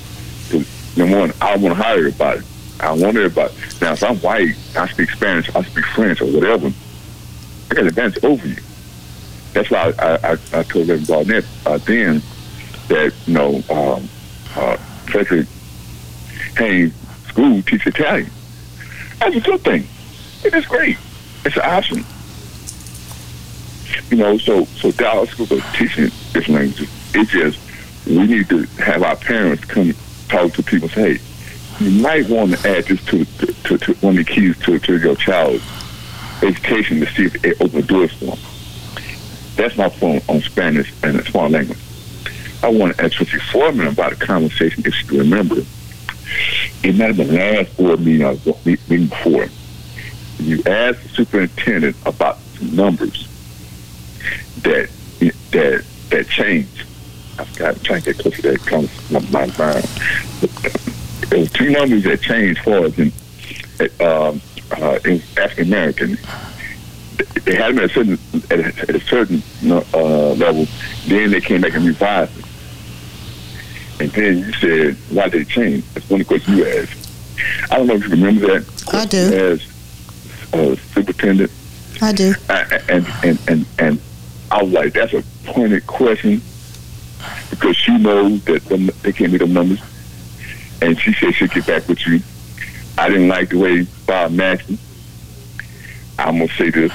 Because 0.48 0.96
number 0.96 1.18
one, 1.18 1.32
I 1.40 1.56
want 1.56 1.76
to 1.76 1.82
hire 1.82 1.98
everybody. 1.98 2.42
I 2.78 2.92
want 2.92 3.16
everybody. 3.16 3.52
Now, 3.80 3.94
if 3.94 4.04
I'm 4.04 4.18
white, 4.18 4.54
I 4.76 4.86
speak 4.86 5.10
Spanish, 5.10 5.52
I 5.52 5.62
speak 5.62 5.84
French, 5.86 6.20
or 6.20 6.26
whatever, 6.26 6.72
I 7.70 7.74
got 7.74 7.80
an 7.80 7.88
advantage 7.88 8.22
over 8.22 8.46
you. 8.46 8.56
That's 9.52 9.70
why 9.70 9.92
I, 9.98 10.14
I, 10.14 10.32
I 10.32 10.62
told 10.62 10.88
Reverend 10.88 11.06
Barnett 11.06 11.44
uh, 11.66 11.78
then 11.78 12.22
that, 12.88 13.12
you 13.26 13.34
know, 13.34 13.62
um, 13.70 14.08
uh, 14.56 14.76
Frederick 15.06 15.46
Haynes 16.56 16.94
School 17.28 17.62
teach 17.62 17.86
Italian. 17.86 18.30
That's 19.18 19.36
a 19.36 19.40
good 19.40 19.60
thing. 19.60 19.86
It 20.44 20.54
is 20.54 20.66
great. 20.66 20.98
It's 21.44 21.56
an 21.56 21.62
option. 21.62 22.04
You 24.10 24.16
know, 24.16 24.38
so 24.38 24.64
so 24.64 24.90
Dallas 24.92 25.30
schools 25.30 25.52
are 25.52 25.60
teaching 25.76 26.06
different 26.32 26.48
languages. 26.48 26.90
It's 27.14 27.30
just 27.30 27.58
we 28.06 28.26
need 28.26 28.48
to 28.48 28.64
have 28.82 29.02
our 29.02 29.16
parents 29.16 29.64
come 29.64 29.94
talk 30.28 30.52
to 30.54 30.62
people. 30.62 30.88
Say, 30.88 31.18
hey, 31.18 31.20
you 31.80 32.02
might 32.02 32.28
want 32.28 32.52
to 32.52 32.68
add 32.68 32.84
this 32.84 33.04
to, 33.06 33.24
to, 33.24 33.78
to 33.78 33.94
one 33.94 34.18
of 34.18 34.26
the 34.26 34.32
keys 34.32 34.58
to, 34.60 34.78
to 34.78 34.98
your 34.98 35.16
child's 35.16 35.62
education 36.42 37.00
to 37.00 37.06
see 37.06 37.24
if 37.26 37.44
it 37.44 37.60
opens 37.60 37.86
doors 37.86 38.12
for 38.14 38.24
them. 38.36 38.38
That's 39.56 39.76
my 39.76 39.88
point 39.88 40.28
on 40.28 40.40
Spanish 40.40 40.92
and 41.02 41.20
a 41.20 41.24
small 41.24 41.48
language. 41.48 41.78
I 42.62 42.68
want 42.68 42.96
to 42.96 43.04
ask 43.04 43.14
Trustee 43.14 43.38
Foreman 43.38 43.88
about 43.88 44.12
a 44.12 44.16
conversation, 44.16 44.84
if 44.86 45.10
you 45.10 45.18
remember. 45.18 45.56
It 46.82 46.96
might 46.96 47.14
have 47.14 47.16
been 47.16 47.34
last 47.34 47.76
board 47.76 48.00
meeting 48.00 48.24
or 48.24 48.36
meeting 48.64 49.06
before. 49.06 49.48
You 50.38 50.62
asked 50.66 51.02
the 51.02 51.08
superintendent 51.10 51.96
about 52.06 52.38
numbers 52.60 53.28
that 54.62 54.88
that 55.50 55.84
that 56.10 56.28
changed. 56.28 56.84
I 57.38 57.44
forgot. 57.44 57.76
I'm 57.76 57.80
trying 57.80 58.02
to 58.02 58.12
get 58.12 58.22
close 58.22 58.36
to 58.36 58.42
that. 58.42 58.60
Comes 58.60 59.10
my 59.10 59.20
mind. 59.30 59.84
There 61.28 61.38
was 61.38 61.50
two 61.52 61.70
numbers 61.70 62.04
that 62.04 62.20
changed 62.20 62.60
for 62.62 62.86
us 62.86 62.98
in, 62.98 63.12
um, 64.00 64.40
uh, 64.70 64.98
in 65.04 65.22
African 65.36 65.68
American. 65.68 66.18
They 67.44 67.54
had 67.54 67.74
them 67.74 67.78
at 67.78 67.90
a 67.90 67.92
certain 67.92 68.18
at 68.50 68.60
a, 68.60 68.66
at 68.88 68.94
a 68.94 69.00
certain 69.00 69.42
uh, 69.64 70.32
level. 70.34 70.66
Then 71.06 71.30
they 71.30 71.40
came 71.40 71.60
back 71.60 71.74
and 71.74 71.86
revised 71.86 72.38
it. 72.38 72.44
And 74.00 74.10
then 74.12 74.38
you 74.38 74.52
said, 74.54 74.96
why 75.10 75.28
did 75.28 75.42
it 75.42 75.48
change? 75.48 75.84
That's 75.94 76.08
one 76.10 76.20
of 76.20 76.26
the 76.26 76.34
questions 76.34 76.58
you 76.58 76.66
asked. 76.66 77.70
I 77.70 77.76
don't 77.76 77.86
know 77.86 77.94
if 77.94 78.04
you 78.04 78.10
remember 78.10 78.46
that. 78.60 78.84
I 78.92 79.06
do. 79.06 79.18
As 79.18 79.62
uh, 80.52 80.76
superintendent. 80.94 81.50
I 82.00 82.12
do. 82.12 82.34
And, 82.48 83.06
and, 83.22 83.38
and, 83.48 83.66
and 83.78 84.00
I 84.50 84.62
was 84.62 84.72
like, 84.72 84.92
that's 84.92 85.14
a 85.14 85.22
pointed 85.44 85.86
question 85.86 86.42
because 87.50 87.76
she 87.76 87.96
knows 87.96 88.44
that 88.46 88.64
them, 88.64 88.90
they 89.02 89.12
can't 89.12 89.30
meet 89.30 89.38
them 89.38 89.52
numbers. 89.52 89.80
And 90.80 90.98
she 90.98 91.12
said 91.12 91.34
she'll 91.34 91.48
get 91.48 91.66
back 91.66 91.86
with 91.88 92.04
you. 92.06 92.20
I 92.98 93.08
didn't 93.08 93.28
like 93.28 93.50
the 93.50 93.58
way 93.58 93.86
Bob 94.06 94.32
Mackey, 94.32 94.78
I'm 96.18 96.38
going 96.38 96.48
to 96.48 96.54
say 96.54 96.70
this 96.70 96.92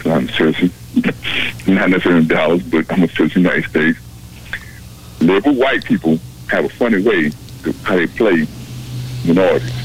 because 0.00 0.12
I'm 0.12 0.28
citizen, 0.30 0.72
not 1.74 1.90
necessarily 1.90 2.22
in 2.22 2.28
Dallas, 2.28 2.62
but 2.62 2.90
I'm 2.90 3.02
a 3.02 3.08
citizen 3.08 3.24
of 3.24 3.32
the 3.32 3.40
United 3.40 3.68
States. 3.68 3.98
Liberal 5.20 5.54
white 5.54 5.84
people 5.84 6.18
have 6.48 6.64
a 6.64 6.68
funny 6.70 7.02
way 7.02 7.30
to 7.62 7.72
how 7.84 7.96
they 7.96 8.06
play 8.06 8.46
minorities. 9.26 9.76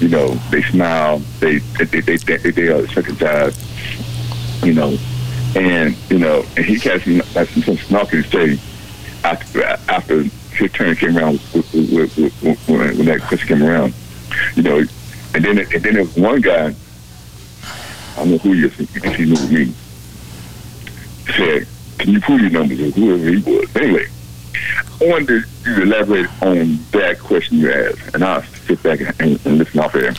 You 0.00 0.08
know, 0.08 0.28
they 0.50 0.62
smile, 0.62 1.18
they 1.40 1.58
they 1.58 1.84
they 1.84 2.16
they, 2.16 2.36
they, 2.36 2.50
they 2.50 2.68
are 2.68 2.86
second 2.88 3.54
you 4.62 4.74
know, 4.74 4.96
and 5.56 5.96
you 6.10 6.18
know, 6.18 6.44
and 6.56 6.66
he 6.66 6.78
catch 6.78 7.06
me 7.06 7.22
like 7.34 7.48
some 7.48 7.76
snarky 7.76 8.24
say 8.30 8.60
after 9.24 9.62
after 9.62 10.24
his 10.52 10.72
turn 10.72 10.94
came 10.96 11.16
around 11.16 11.40
with, 11.54 11.72
with, 11.72 12.42
with, 12.42 12.68
when, 12.68 12.98
when 12.98 13.06
that 13.06 13.22
question 13.22 13.48
came 13.48 13.62
around, 13.62 13.94
you 14.56 14.62
know, 14.62 14.78
and 15.34 15.44
then 15.44 15.58
and 15.58 15.70
then 15.70 15.94
there 15.94 16.02
was 16.02 16.16
one 16.16 16.42
guy, 16.42 16.74
I 18.16 18.24
know 18.24 18.38
who 18.38 18.52
he 18.52 18.64
is, 18.64 18.74
he, 18.74 18.84
he 19.10 19.24
knew 19.24 19.48
me, 19.48 19.74
said, 21.36 21.66
"Can 21.98 22.10
you 22.10 22.20
prove 22.20 22.40
your 22.40 22.50
numbers?" 22.50 22.80
Or 22.80 22.90
whoever 22.90 23.30
he 23.30 23.38
was. 23.38 23.76
Anyway, 23.76 24.06
I 25.00 25.04
wanted 25.06 25.44
you 25.64 25.74
to 25.76 25.82
elaborate 25.82 26.42
on 26.42 26.78
that 26.92 27.18
question 27.20 27.58
you 27.58 27.72
asked, 27.72 28.14
and 28.14 28.24
I'll 28.24 28.42
sit 28.42 28.82
back 28.82 29.00
and, 29.20 29.40
and 29.46 29.58
listen 29.58 29.80
off 29.80 29.94
air. 29.94 30.14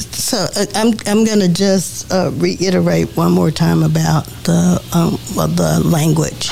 So 0.00 0.38
uh, 0.38 0.66
I'm 0.74 0.88
I'm 1.06 1.24
going 1.24 1.40
to 1.40 1.48
just 1.48 2.12
uh, 2.12 2.30
reiterate 2.34 3.16
one 3.16 3.32
more 3.32 3.50
time 3.50 3.82
about 3.82 4.26
the 4.44 4.82
um, 4.92 5.18
well, 5.36 5.48
the 5.48 5.80
language. 5.84 6.50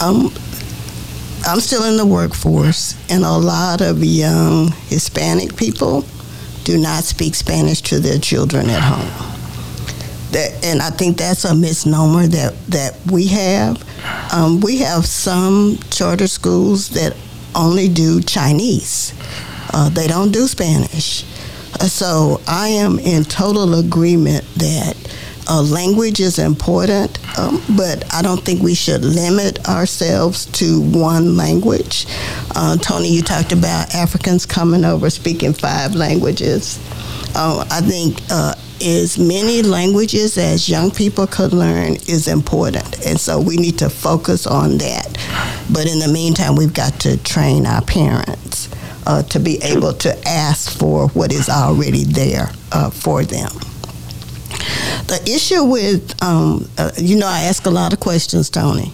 Um, 0.00 0.32
I'm 1.46 1.60
still 1.60 1.84
in 1.84 1.98
the 1.98 2.06
workforce, 2.06 2.96
and 3.10 3.24
a 3.24 3.32
lot 3.32 3.82
of 3.82 4.02
young 4.02 4.72
Hispanic 4.86 5.56
people 5.56 6.04
do 6.64 6.78
not 6.78 7.04
speak 7.04 7.34
Spanish 7.34 7.82
to 7.82 8.00
their 8.00 8.18
children 8.18 8.70
at 8.70 8.80
home. 8.80 9.33
That, 10.34 10.64
and 10.64 10.82
I 10.82 10.90
think 10.90 11.16
that's 11.16 11.44
a 11.44 11.54
misnomer 11.54 12.26
that, 12.26 12.54
that 12.66 12.98
we 13.10 13.28
have. 13.28 13.80
Um, 14.34 14.60
we 14.60 14.78
have 14.78 15.06
some 15.06 15.78
charter 15.90 16.26
schools 16.26 16.88
that 16.90 17.16
only 17.54 17.88
do 17.88 18.20
Chinese. 18.20 19.14
Uh, 19.72 19.90
they 19.90 20.08
don't 20.08 20.32
do 20.32 20.48
Spanish. 20.48 21.24
Uh, 21.74 21.86
so 21.86 22.40
I 22.48 22.68
am 22.68 22.98
in 22.98 23.22
total 23.22 23.78
agreement 23.78 24.44
that 24.56 24.96
uh, 25.48 25.62
language 25.62 26.20
is 26.20 26.38
important, 26.38 27.18
um, 27.38 27.62
but 27.76 28.12
I 28.12 28.22
don't 28.22 28.42
think 28.42 28.62
we 28.62 28.74
should 28.74 29.04
limit 29.04 29.68
ourselves 29.68 30.46
to 30.46 30.80
one 30.80 31.36
language. 31.36 32.06
Uh, 32.56 32.76
Tony, 32.78 33.08
you 33.08 33.22
talked 33.22 33.52
about 33.52 33.94
Africans 33.94 34.46
coming 34.46 34.84
over 34.84 35.10
speaking 35.10 35.52
five 35.52 35.94
languages. 35.94 36.78
Uh, 37.36 37.64
I 37.70 37.80
think 37.82 38.18
uh, 38.30 38.54
as 38.84 39.18
many 39.18 39.62
languages 39.62 40.36
as 40.36 40.68
young 40.68 40.90
people 40.90 41.26
could 41.26 41.52
learn 41.52 41.94
is 42.06 42.28
important, 42.28 43.06
and 43.06 43.18
so 43.18 43.40
we 43.40 43.56
need 43.56 43.78
to 43.78 43.88
focus 43.88 44.46
on 44.46 44.78
that. 44.78 45.06
But 45.72 45.86
in 45.86 45.98
the 45.98 46.08
meantime, 46.08 46.54
we've 46.54 46.74
got 46.74 47.00
to 47.00 47.16
train 47.16 47.66
our 47.66 47.82
parents 47.82 48.68
uh, 49.06 49.22
to 49.24 49.40
be 49.40 49.56
able 49.62 49.94
to 49.94 50.28
ask 50.28 50.78
for 50.78 51.08
what 51.08 51.32
is 51.32 51.48
already 51.48 52.04
there 52.04 52.50
uh, 52.72 52.90
for 52.90 53.24
them. 53.24 53.50
The 55.06 55.20
issue 55.26 55.64
with, 55.64 56.22
um, 56.22 56.68
uh, 56.78 56.90
you 56.96 57.16
know, 57.16 57.26
I 57.26 57.42
ask 57.42 57.66
a 57.66 57.70
lot 57.70 57.92
of 57.92 58.00
questions, 58.00 58.50
Tony. 58.50 58.92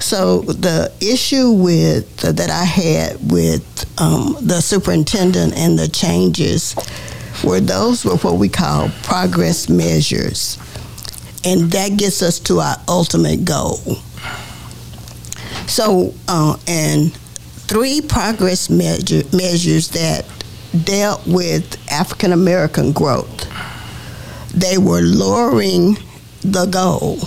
So 0.00 0.42
the 0.42 0.92
issue 1.00 1.50
with 1.50 2.16
that 2.18 2.50
I 2.50 2.64
had 2.64 3.16
with 3.30 3.64
um, 3.98 4.36
the 4.40 4.60
superintendent 4.60 5.56
and 5.56 5.78
the 5.78 5.88
changes 5.88 6.74
were 7.44 7.60
those 7.60 8.04
were 8.04 8.16
what 8.16 8.38
we 8.38 8.48
call 8.48 8.90
progress 9.02 9.68
measures, 9.68 10.58
and 11.44 11.70
that 11.72 11.96
gets 11.96 12.22
us 12.22 12.38
to 12.40 12.60
our 12.60 12.76
ultimate 12.88 13.44
goal. 13.44 13.78
So, 15.66 16.14
uh, 16.28 16.56
and 16.66 17.14
three 17.14 18.00
progress 18.00 18.70
measure, 18.70 19.22
measures 19.32 19.88
that 19.90 20.26
dealt 20.84 21.26
with 21.26 21.78
African 21.90 22.32
American 22.32 22.92
growth 22.92 23.44
they 24.54 24.78
were 24.78 25.02
lowering 25.02 25.98
the 26.42 26.66
goal 26.66 27.18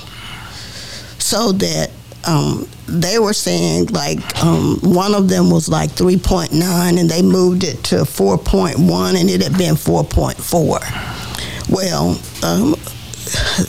so 1.19 1.51
that 1.51 1.91
um, 2.25 2.67
they 2.87 3.19
were 3.19 3.33
saying 3.33 3.87
like 3.87 4.19
um, 4.43 4.77
one 4.81 5.13
of 5.13 5.29
them 5.29 5.49
was 5.49 5.67
like 5.69 5.89
3.9 5.91 6.51
and 6.99 7.09
they 7.09 7.21
moved 7.21 7.63
it 7.63 7.83
to 7.85 7.97
4.1 7.97 9.19
and 9.19 9.29
it 9.29 9.43
had 9.43 9.57
been 9.57 9.75
4.4 9.75 11.69
well 11.69 12.17
um, 12.43 12.75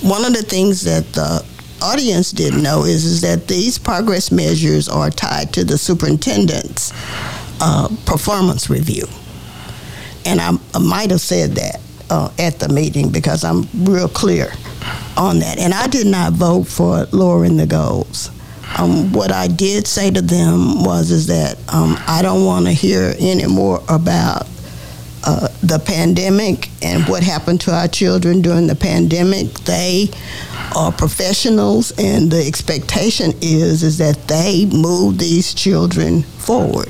one 0.08 0.24
of 0.24 0.32
the 0.34 0.42
things 0.42 0.82
that 0.84 1.04
the 1.12 1.44
audience 1.80 2.32
didn't 2.32 2.62
know 2.62 2.84
is, 2.84 3.04
is 3.04 3.20
that 3.20 3.46
these 3.48 3.78
progress 3.78 4.30
measures 4.30 4.88
are 4.88 5.10
tied 5.10 5.52
to 5.52 5.64
the 5.64 5.78
superintendent's 5.78 6.92
uh, 7.60 7.88
performance 8.06 8.70
review 8.70 9.06
and 10.24 10.40
I, 10.40 10.52
I 10.74 10.78
might 10.78 11.10
have 11.10 11.20
said 11.20 11.52
that 11.52 11.80
uh, 12.10 12.30
at 12.38 12.58
the 12.58 12.68
meeting 12.68 13.10
because 13.10 13.44
I'm 13.44 13.66
real 13.74 14.08
clear 14.08 14.52
on 15.16 15.40
that. 15.40 15.58
And 15.58 15.74
I 15.74 15.86
did 15.86 16.06
not 16.06 16.32
vote 16.32 16.64
for 16.64 17.06
lowering 17.12 17.56
the 17.56 17.66
goals. 17.66 18.30
Um, 18.76 19.12
what 19.12 19.32
I 19.32 19.48
did 19.48 19.86
say 19.86 20.10
to 20.10 20.20
them 20.20 20.84
was 20.84 21.10
is 21.10 21.26
that 21.28 21.58
um, 21.72 21.96
I 22.06 22.22
don't 22.22 22.44
want 22.44 22.66
to 22.66 22.72
hear 22.72 23.14
any 23.18 23.46
more 23.46 23.82
about 23.88 24.46
uh, 25.24 25.48
the 25.62 25.78
pandemic 25.84 26.70
and 26.82 27.06
what 27.08 27.22
happened 27.22 27.60
to 27.62 27.74
our 27.74 27.88
children 27.88 28.40
during 28.40 28.66
the 28.66 28.74
pandemic. 28.76 29.52
They 29.64 30.10
are 30.76 30.92
professionals, 30.92 31.92
and 31.98 32.30
the 32.30 32.46
expectation 32.46 33.32
is 33.40 33.82
is 33.82 33.98
that 33.98 34.28
they 34.28 34.66
move 34.66 35.18
these 35.18 35.54
children 35.54 36.22
forward 36.22 36.88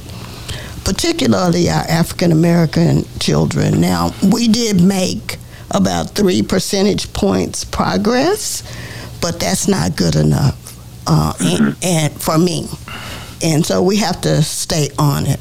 particularly 0.85 1.69
our 1.69 1.83
African 1.83 2.33
American 2.33 3.05
children. 3.21 3.79
Now, 3.79 4.11
we 4.33 4.49
did 4.49 4.81
make 4.81 5.37
about 5.71 6.13
three 6.13 6.41
percentage 6.41 7.13
points 7.13 7.63
progress, 7.63 8.63
but 9.21 9.39
that's 9.39 9.69
not 9.69 9.97
good 9.97 10.17
enough 10.17 10.68
uh, 11.09 11.33
and, 11.41 11.77
and, 11.83 12.23
for 12.23 12.39
me. 12.39 12.69
And 13.43 13.65
so 13.65 13.83
we 13.83 13.97
have 13.97 14.21
to 14.21 14.43
stay 14.43 14.91
on 14.99 15.27
it. 15.27 15.41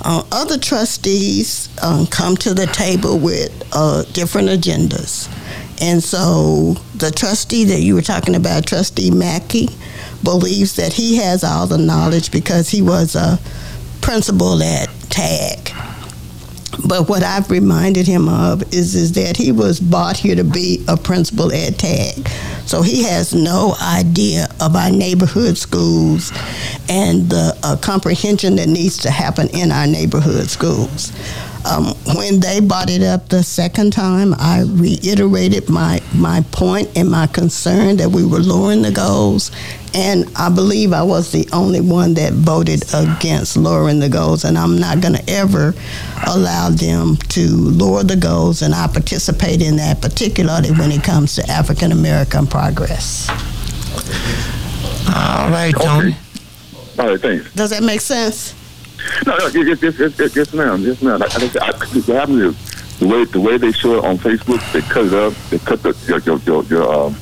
Uh, 0.00 0.22
other 0.30 0.58
trustees 0.58 1.68
um, 1.82 2.06
come 2.06 2.36
to 2.36 2.54
the 2.54 2.66
table 2.66 3.18
with 3.18 3.50
uh, 3.72 4.04
different 4.12 4.48
agendas. 4.48 5.28
And 5.80 6.02
so 6.02 6.74
the 6.94 7.10
trustee 7.10 7.64
that 7.64 7.80
you 7.80 7.94
were 7.94 8.02
talking 8.02 8.34
about, 8.34 8.66
Trustee 8.66 9.10
Mackey, 9.10 9.68
believes 10.22 10.76
that 10.76 10.92
he 10.92 11.16
has 11.16 11.44
all 11.44 11.66
the 11.66 11.78
knowledge 11.78 12.30
because 12.30 12.70
he 12.70 12.80
was 12.80 13.14
a 13.14 13.38
principal 14.00 14.62
at 14.62 14.88
TAG. 15.10 15.72
But 16.84 17.08
what 17.08 17.22
I've 17.22 17.50
reminded 17.50 18.06
him 18.06 18.28
of 18.28 18.62
is, 18.74 18.94
is 18.94 19.12
that 19.12 19.36
he 19.36 19.52
was 19.52 19.80
brought 19.80 20.16
here 20.16 20.36
to 20.36 20.44
be 20.44 20.84
a 20.88 20.96
principal 20.96 21.52
at 21.52 21.78
TAG. 21.78 22.28
So 22.66 22.82
he 22.82 23.04
has 23.04 23.32
no 23.32 23.74
idea 23.80 24.48
of 24.60 24.74
our 24.74 24.90
neighborhood 24.90 25.56
schools 25.56 26.32
and 26.88 27.30
the 27.30 27.56
uh, 27.62 27.76
comprehension 27.76 28.56
that 28.56 28.68
needs 28.68 28.98
to 28.98 29.10
happen 29.10 29.48
in 29.50 29.70
our 29.70 29.86
neighborhood 29.86 30.48
schools. 30.50 31.12
Um, 31.64 31.86
when 32.14 32.38
they 32.38 32.60
brought 32.60 32.90
it 32.90 33.02
up 33.02 33.28
the 33.28 33.42
second 33.42 33.92
time, 33.92 34.34
I 34.38 34.62
reiterated 34.62 35.68
my, 35.68 36.00
my 36.14 36.42
point 36.52 36.96
and 36.96 37.10
my 37.10 37.26
concern 37.26 37.96
that 37.96 38.10
we 38.10 38.24
were 38.24 38.38
lowering 38.38 38.82
the 38.82 38.92
goals. 38.92 39.50
And 39.96 40.30
I 40.36 40.50
believe 40.50 40.92
I 40.92 41.02
was 41.02 41.32
the 41.32 41.48
only 41.54 41.80
one 41.80 42.12
that 42.14 42.34
voted 42.34 42.84
against 42.92 43.56
lowering 43.56 43.98
the 43.98 44.10
goals. 44.10 44.44
And 44.44 44.58
I'm 44.58 44.78
not 44.78 45.00
going 45.00 45.14
to 45.14 45.24
ever 45.30 45.74
allow 46.26 46.68
them 46.68 47.16
to 47.16 47.48
lower 47.48 48.02
the 48.02 48.16
goals. 48.16 48.60
And 48.60 48.74
I 48.74 48.88
participate 48.88 49.62
in 49.62 49.76
that, 49.76 50.02
particularly 50.02 50.70
when 50.72 50.92
it 50.92 51.02
comes 51.02 51.34
to 51.36 51.50
African 51.50 51.92
American 51.92 52.46
progress. 52.46 53.30
All 55.08 55.48
right, 55.50 55.74
Tony. 55.74 56.10
Okay. 56.10 56.18
All 56.98 57.08
right, 57.08 57.20
thanks. 57.20 57.54
Does 57.54 57.70
that 57.70 57.82
make 57.82 58.02
sense? 58.02 58.54
No, 59.26 59.36
no, 59.38 59.46
yes, 59.46 59.80
yes, 59.82 59.98
yes, 59.98 60.18
yes, 60.18 60.36
yes 60.36 60.52
ma'am, 60.52 60.82
yes, 60.82 61.00
ma'am. 61.00 61.22
I, 61.22 61.26
I, 61.26 61.68
I, 61.68 61.72
what 61.86 62.06
happened 62.16 62.42
is 62.42 62.98
the 62.98 63.06
way 63.06 63.24
the 63.24 63.40
way 63.40 63.56
they 63.56 63.72
show 63.72 63.98
it 63.98 64.04
on 64.04 64.18
Facebook, 64.18 64.60
they 64.72 64.80
cut 64.82 65.06
it 65.06 65.14
up, 65.14 65.32
they 65.50 65.58
cut 65.58 65.82
the 65.82 65.96
your 66.06 66.18
your 66.20 66.38
your, 66.40 66.64
your 66.64 66.92
um 66.92 67.14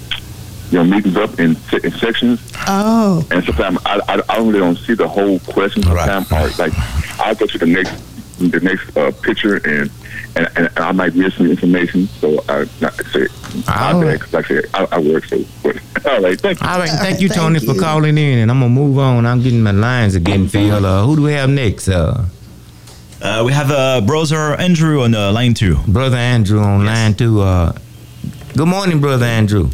your 0.75 0.85
meetings 0.85 1.17
up 1.17 1.39
in, 1.39 1.57
in 1.83 1.91
sections. 1.93 2.41
Oh. 2.67 3.27
And 3.31 3.45
sometimes 3.45 3.79
I, 3.87 4.01
I, 4.09 4.23
I 4.29 4.37
really 4.39 4.59
don't 4.59 4.77
see 4.79 4.95
the 4.95 5.09
whole 5.09 5.39
question. 5.41 5.83
Sometimes, 5.85 6.31
right. 6.31 6.59
like 6.59 6.73
I'll 7.21 7.35
go 7.35 7.47
to 7.47 7.59
the 7.59 7.67
next 7.67 7.93
the 8.39 8.61
next 8.61 8.97
uh, 8.97 9.13
picture 9.23 9.57
and, 9.59 9.91
and 10.37 10.49
and 10.57 10.69
I 10.77 10.91
might 10.93 11.15
miss 11.15 11.35
some 11.37 11.49
information. 11.49 12.09
So 12.09 12.43
I 12.49 12.67
not 12.81 12.95
say 13.07 13.29
I 13.69 13.93
beg, 14.03 14.33
like 14.33 14.45
I 14.45 14.49
said, 14.49 14.65
I, 14.75 14.89
I 14.93 14.99
work 14.99 15.25
so. 15.27 15.39
But, 15.63 15.77
all 16.07 16.21
right, 16.21 16.39
thank 16.41 16.61
you. 16.61 16.67
All 16.69 16.79
right, 16.79 16.91
thank 16.91 17.21
you, 17.21 17.29
Tony, 17.29 17.61
for 17.61 17.75
calling 17.75 18.19
in, 18.19 18.39
and 18.41 18.51
I'm 18.51 18.59
gonna 18.61 18.75
move 18.75 18.99
on. 18.99 19.25
I'm 19.27 19.41
getting 19.43 19.63
my 19.63 19.71
lines 19.71 20.17
again 20.17 20.49
filled. 20.49 20.85
Uh, 20.85 21.05
who 21.07 21.17
do 21.17 21.23
we 21.23 21.33
have 21.33 21.49
next? 21.51 21.89
Uh, 21.89 22.25
Uh, 23.23 23.43
we 23.47 23.53
have 23.55 23.71
uh, 23.71 24.01
brother 24.03 24.55
Andrew 24.61 25.01
on 25.03 25.15
uh, 25.15 25.33
line 25.33 25.55
two. 25.55 25.77
brother 25.89 26.19
Andrew 26.19 26.61
on 26.61 26.85
line 26.85 27.15
two. 27.15 27.41
Uh, 27.41 27.73
good 28.57 28.69
morning, 28.69 29.01
brother 29.01 29.25
Andrew. 29.25 29.71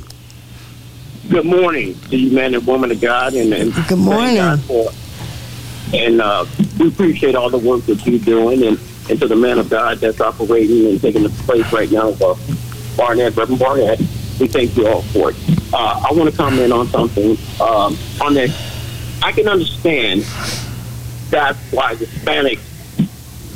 Good 1.31 1.47
morning 1.47 1.99
to 2.11 2.16
you, 2.16 2.33
man 2.35 2.55
and 2.55 2.66
woman 2.66 2.90
of 2.90 3.01
God, 3.01 3.35
and, 3.35 3.53
and 3.55 3.73
Good 3.88 3.99
morning. 3.99 4.37
thank 4.37 4.38
God 4.38 4.61
for- 4.62 4.93
and 5.97 6.21
uh, 6.21 6.45
we 6.79 6.88
appreciate 6.88 7.35
all 7.37 7.51
the 7.51 7.59
work 7.59 7.85
that 7.87 8.05
you're 8.07 8.19
doing, 8.21 8.62
and, 8.64 8.79
and 9.09 9.19
to 9.21 9.27
the 9.29 9.35
man 9.37 9.59
of 9.59 9.69
God 9.71 9.99
that's 9.99 10.21
operating 10.21 10.87
and 10.87 11.01
taking 11.01 11.23
the 11.25 11.29
place 11.31 11.73
right 11.73 11.90
now 11.90 12.09
of 12.11 12.23
uh, 12.23 12.35
Barnett, 12.97 13.37
Reverend 13.37 13.59
Barnett. 13.61 13.99
We 14.40 14.47
thank 14.49 14.77
you 14.77 14.87
all 14.88 15.03
for 15.03 15.31
it. 15.31 15.37
Uh, 15.73 16.05
I 16.09 16.12
want 16.12 16.31
to 16.31 16.37
comment 16.37 16.73
on 16.73 16.87
something 16.88 17.33
um, 17.61 17.97
on 18.21 18.35
that. 18.35 18.51
I 19.23 19.33
can 19.33 19.49
understand 19.49 20.23
that's 21.31 21.59
why 21.73 21.95
Hispanics 21.97 22.61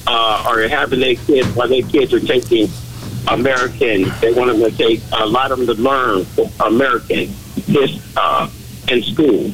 uh, 0.06 0.44
are 0.46 0.62
having 0.68 1.00
their 1.00 1.14
kids, 1.16 1.48
why 1.56 1.66
their 1.68 1.83
kids 1.83 2.12
are 2.12 2.20
taking 2.20 2.68
American. 3.29 4.12
They 4.20 4.33
want 4.33 4.50
them 4.56 4.60
to 4.70 4.77
take 4.77 5.00
a 5.12 5.27
lot 5.27 5.50
of 5.52 5.58
them 5.58 5.66
to 5.68 5.75
learn 5.81 6.27
American 6.60 7.33
this 7.67 8.17
uh, 8.17 8.50
in 8.88 9.02
school, 9.02 9.50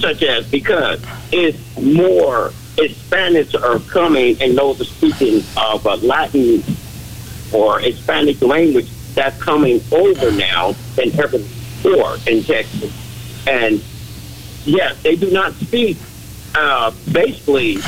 such 0.00 0.22
as 0.22 0.48
because 0.50 1.02
it's 1.32 1.58
more 1.80 2.50
Hispanics 2.76 3.60
are 3.60 3.78
coming 3.90 4.36
and 4.40 4.56
those 4.56 4.80
are 4.80 4.84
speaking 4.84 5.42
of 5.56 5.86
uh, 5.86 5.96
Latin 5.96 6.62
or 7.52 7.78
Hispanic 7.78 8.42
language 8.42 8.88
that's 9.14 9.40
coming 9.42 9.80
over 9.92 10.30
now 10.32 10.72
than 10.94 11.08
ever 11.18 11.38
before 11.38 12.16
in 12.26 12.42
Texas. 12.42 12.92
And 13.46 13.82
yes, 14.64 15.00
they 15.02 15.16
do 15.16 15.30
not 15.30 15.54
speak 15.54 15.96
uh, 16.56 16.90
basically, 17.12 17.78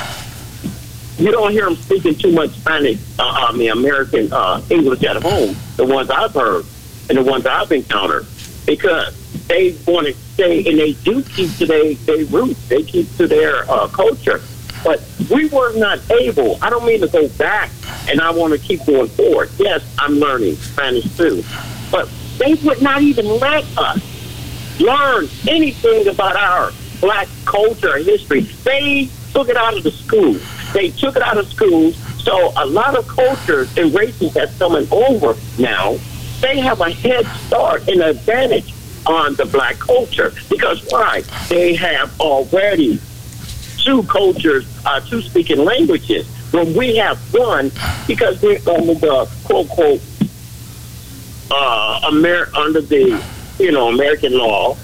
you 1.19 1.33
don't 1.33 1.53
hear 1.53 1.64
them 1.64 1.77
speaking 1.77 2.14
too 2.14 2.33
much 2.33 2.51
Spanish, 2.51 2.99
uh, 3.19 3.49
I 3.49 3.53
mean, 3.53 3.71
American 3.71 4.33
uh, 4.33 4.62
English 4.69 5.03
at 5.05 5.16
home, 5.23 5.57
the 5.77 5.87
ones 5.87 6.11
I've 6.11 6.35
heard 6.35 6.64
and 7.09 7.19
the 7.19 7.23
ones 7.23 7.47
I've 7.47 7.73
encountered, 7.73 8.27
because 8.69 9.16
they 9.47 9.75
want 9.87 10.07
to 10.07 10.12
stay 10.12 10.59
and 10.69 10.79
they 10.79 10.93
do 10.93 11.23
keep 11.23 11.51
to 11.57 11.64
their, 11.64 11.95
their 11.95 12.27
roots, 12.27 12.69
they 12.69 12.83
keep 12.83 13.11
to 13.16 13.27
their 13.27 13.69
uh, 13.71 13.89
culture. 13.89 14.43
But 14.85 15.03
we 15.31 15.49
were 15.49 15.75
not 15.79 15.99
able, 16.11 16.62
I 16.62 16.69
don't 16.69 16.85
mean 16.85 17.01
to 17.01 17.09
go 17.09 17.29
back 17.31 17.71
and 18.09 18.21
I 18.21 18.31
want 18.31 18.53
to 18.53 18.59
keep 18.59 18.85
going 18.85 19.09
forward. 19.09 19.51
Yes, 19.59 19.83
I'm 19.99 20.16
learning 20.16 20.57
Spanish 20.57 21.16
too. 21.16 21.43
But 21.91 22.11
they 22.39 22.55
would 22.62 22.83
not 22.83 23.01
even 23.01 23.27
let 23.41 23.64
us 23.79 24.79
learn 24.79 25.29
anything 25.49 26.07
about 26.07 26.37
our 26.37 26.71
black 27.01 27.27
culture 27.47 27.97
and 27.97 28.05
history. 28.05 28.41
They 28.41 29.09
took 29.33 29.49
it 29.49 29.57
out 29.57 29.79
of 29.79 29.83
the 29.83 29.91
schools. 29.91 30.43
They 30.75 30.91
took 30.91 31.16
it 31.16 31.23
out 31.23 31.39
of 31.39 31.51
schools. 31.51 31.97
So 32.23 32.53
a 32.57 32.66
lot 32.66 32.99
of 32.99 33.09
cultures 33.09 33.75
and 33.79 33.95
races 33.95 34.35
that's 34.35 34.57
coming 34.59 34.87
over 34.91 35.37
now, 35.59 35.97
they 36.41 36.61
have 36.61 36.80
a 36.80 36.91
head 36.91 37.26
start 37.47 37.89
and 37.89 38.01
advantage 38.01 38.72
on 39.07 39.34
the 39.34 39.47
black 39.47 39.78
culture. 39.78 40.32
Because 40.51 40.84
why? 40.91 41.22
They 41.49 41.74
have 41.74 42.18
already 42.20 43.01
two 43.78 44.03
cultures, 44.05 44.66
uh, 44.84 45.01
two 45.01 45.22
speaking 45.22 45.64
languages. 45.64 46.26
When 46.53 46.74
we 46.74 46.97
have 46.97 47.18
one, 47.34 47.70
because 48.07 48.41
we're 48.43 48.59
under 48.68 48.95
the 48.95 49.30
quote 49.45 49.68
quote 49.68 50.01
uh, 51.51 52.01
Amer- 52.11 52.51
under 52.55 52.80
the 52.80 53.22
you 53.59 53.72
know 53.72 53.89
American 53.89 54.36
law 54.36 54.76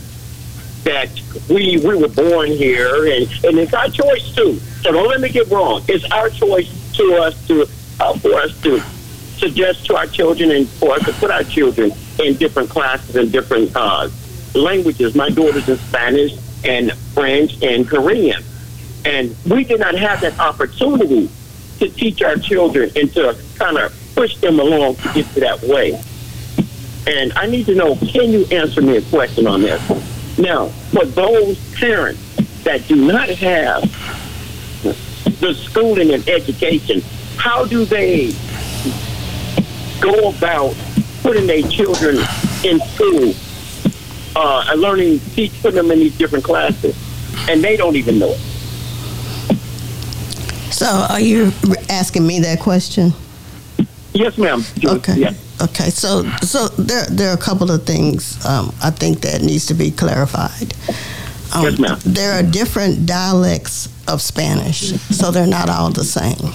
that 0.85 1.09
we 1.49 1.79
we 1.79 1.97
were 1.97 2.09
born 2.09 2.49
here 2.49 3.07
and 3.07 3.29
and 3.45 3.59
it's 3.59 3.73
our 3.73 3.89
choice 3.89 4.35
too. 4.35 4.59
So 4.83 4.93
don't 4.93 5.09
let 5.09 5.21
me 5.21 5.31
get 5.31 5.49
wrong. 5.51 5.83
It's 5.89 6.05
our 6.11 6.29
choice 6.29 6.69
to 6.95 7.15
us 7.17 7.47
to 7.49 7.67
uh, 8.01 8.19
for 8.19 8.35
us 8.35 8.61
to 8.63 8.83
suggest 9.39 9.87
to 9.87 9.97
our 9.97 10.07
children 10.07 10.51
and 10.51 10.69
for 10.69 10.93
us 10.93 11.05
to 11.05 11.13
put 11.15 11.31
our 11.31 11.45
children 11.45 11.93
in 12.23 12.37
different 12.37 12.71
classes 12.71 13.17
and 13.17 13.31
different 13.33 13.71
uh, 13.75 14.09
languages. 14.55 15.15
My 15.15 15.31
daughter's 15.31 15.69
in 15.69 15.77
Spanish 15.79 16.33
and 16.65 16.93
French 17.15 17.63
and 17.63 17.89
Korean, 17.89 18.43
and 19.05 19.35
we 19.47 19.65
did 19.65 19.81
not 19.81 19.95
have 19.95 20.21
that 20.23 20.39
opportunity 20.39 21.31
to 21.79 21.89
teach 21.89 22.23
our 22.23 22.37
children 22.37 22.91
and 22.97 23.13
to 23.15 23.37
kind 23.57 23.77
of 23.77 23.93
push 24.15 24.37
them 24.39 24.61
along 24.61 24.95
to 24.97 25.13
get 25.13 25.27
to 25.35 25.41
that 25.41 25.61
way. 25.63 26.01
And 27.07 27.33
I 27.35 27.47
need 27.47 27.67
to 27.67 27.75
know, 27.75 27.97
can 27.97 28.31
you 28.31 28.47
answer 28.47 28.81
me 28.81 28.97
a 28.97 29.03
question 29.03 29.47
on 29.47 29.61
this? 29.61 30.39
Now, 30.39 30.69
for 30.69 31.05
those 31.05 31.59
parents 31.75 32.21
that 32.65 32.87
do 32.89 32.97
not 32.97 33.29
have 33.29 33.83
the 35.41 35.53
schooling 35.53 36.13
and 36.13 36.27
education, 36.29 37.03
how 37.37 37.67
do 37.67 37.85
they 37.85 38.33
go 40.01 40.31
about 40.31 40.75
putting 41.23 41.47
their 41.47 41.63
children 41.63 42.17
in 42.65 42.81
school 42.81 43.35
uh, 44.37 44.67
and 44.69 44.81
learning, 44.81 45.21
teach, 45.35 45.53
putting 45.63 45.77
them 45.77 45.91
in 45.91 45.99
these 45.99 46.17
different 46.17 46.45
classes, 46.45 46.97
and 47.49 47.63
they 47.63 47.77
don't 47.77 47.97
even 47.97 48.19
know 48.19 48.31
it? 48.31 48.41
So, 50.73 50.87
are 50.87 51.21
you 51.21 51.53
asking 51.89 52.27
me 52.27 52.41
that 52.41 52.61
question? 52.61 53.13
Yes, 54.13 54.37
ma'am. 54.39 54.63
Okay. 54.85 55.15
Yeah. 55.17 55.33
Okay, 55.63 55.91
so 55.91 56.25
so 56.43 56.67
there 56.69 57.07
there 57.07 57.31
are 57.31 57.35
a 57.35 57.41
couple 57.41 57.71
of 57.71 57.85
things 57.87 58.45
um, 58.45 58.75
I 58.83 58.91
think 58.91 59.21
that 59.21 59.41
needs 59.43 59.67
to 59.67 59.75
be 59.75 59.91
clarified. 59.93 60.75
Um, 61.55 61.63
Yes, 61.65 61.79
ma'am. 61.79 61.99
There 62.05 62.33
are 62.33 62.43
different 62.43 63.07
dialects 63.07 63.89
of 64.09 64.21
Spanish, 64.21 64.93
so 65.15 65.31
they're 65.31 65.47
not 65.47 65.71
all 65.71 65.91
the 65.91 66.05
same. 66.05 66.51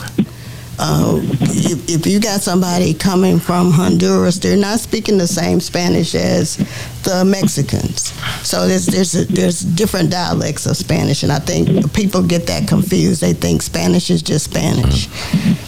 Uh, 0.81 1.19
if, 1.21 1.89
if 1.89 2.07
you 2.07 2.19
got 2.21 2.39
somebody 2.41 2.93
coming 2.93 3.37
from 3.37 3.71
Honduras, 3.71 4.39
they're 4.39 4.55
not 4.55 4.79
speaking 4.79 5.17
the 5.17 5.27
same 5.27 5.59
Spanish 5.59 6.15
as 6.15 6.55
the 7.03 7.25
Mexicans. 7.25 8.13
So 8.47 8.65
there's 8.67 8.85
there's 8.85 9.13
a, 9.15 9.25
there's 9.25 9.59
different 9.59 10.09
dialects 10.09 10.65
of 10.65 10.77
Spanish, 10.77 11.23
and 11.23 11.31
I 11.31 11.39
think 11.39 11.93
people 11.93 12.23
get 12.23 12.47
that 12.47 12.67
confused. 12.67 13.19
They 13.21 13.33
think 13.33 13.61
Spanish 13.61 14.09
is 14.09 14.21
just 14.21 14.45
Spanish, 14.45 15.07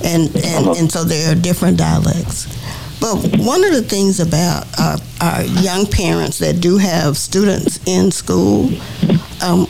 and 0.03 0.33
and, 0.37 0.67
and 0.77 0.91
so 0.91 1.03
there 1.03 1.31
are 1.31 1.35
different 1.35 1.77
dialects. 1.77 2.47
But 3.01 3.15
one 3.39 3.63
of 3.63 3.73
the 3.73 3.81
things 3.81 4.19
about 4.19 4.67
our, 4.79 4.97
our 5.21 5.43
young 5.43 5.87
parents 5.87 6.37
that 6.37 6.61
do 6.61 6.77
have 6.77 7.17
students 7.17 7.79
in 7.87 8.11
school, 8.11 8.69
um, 9.41 9.67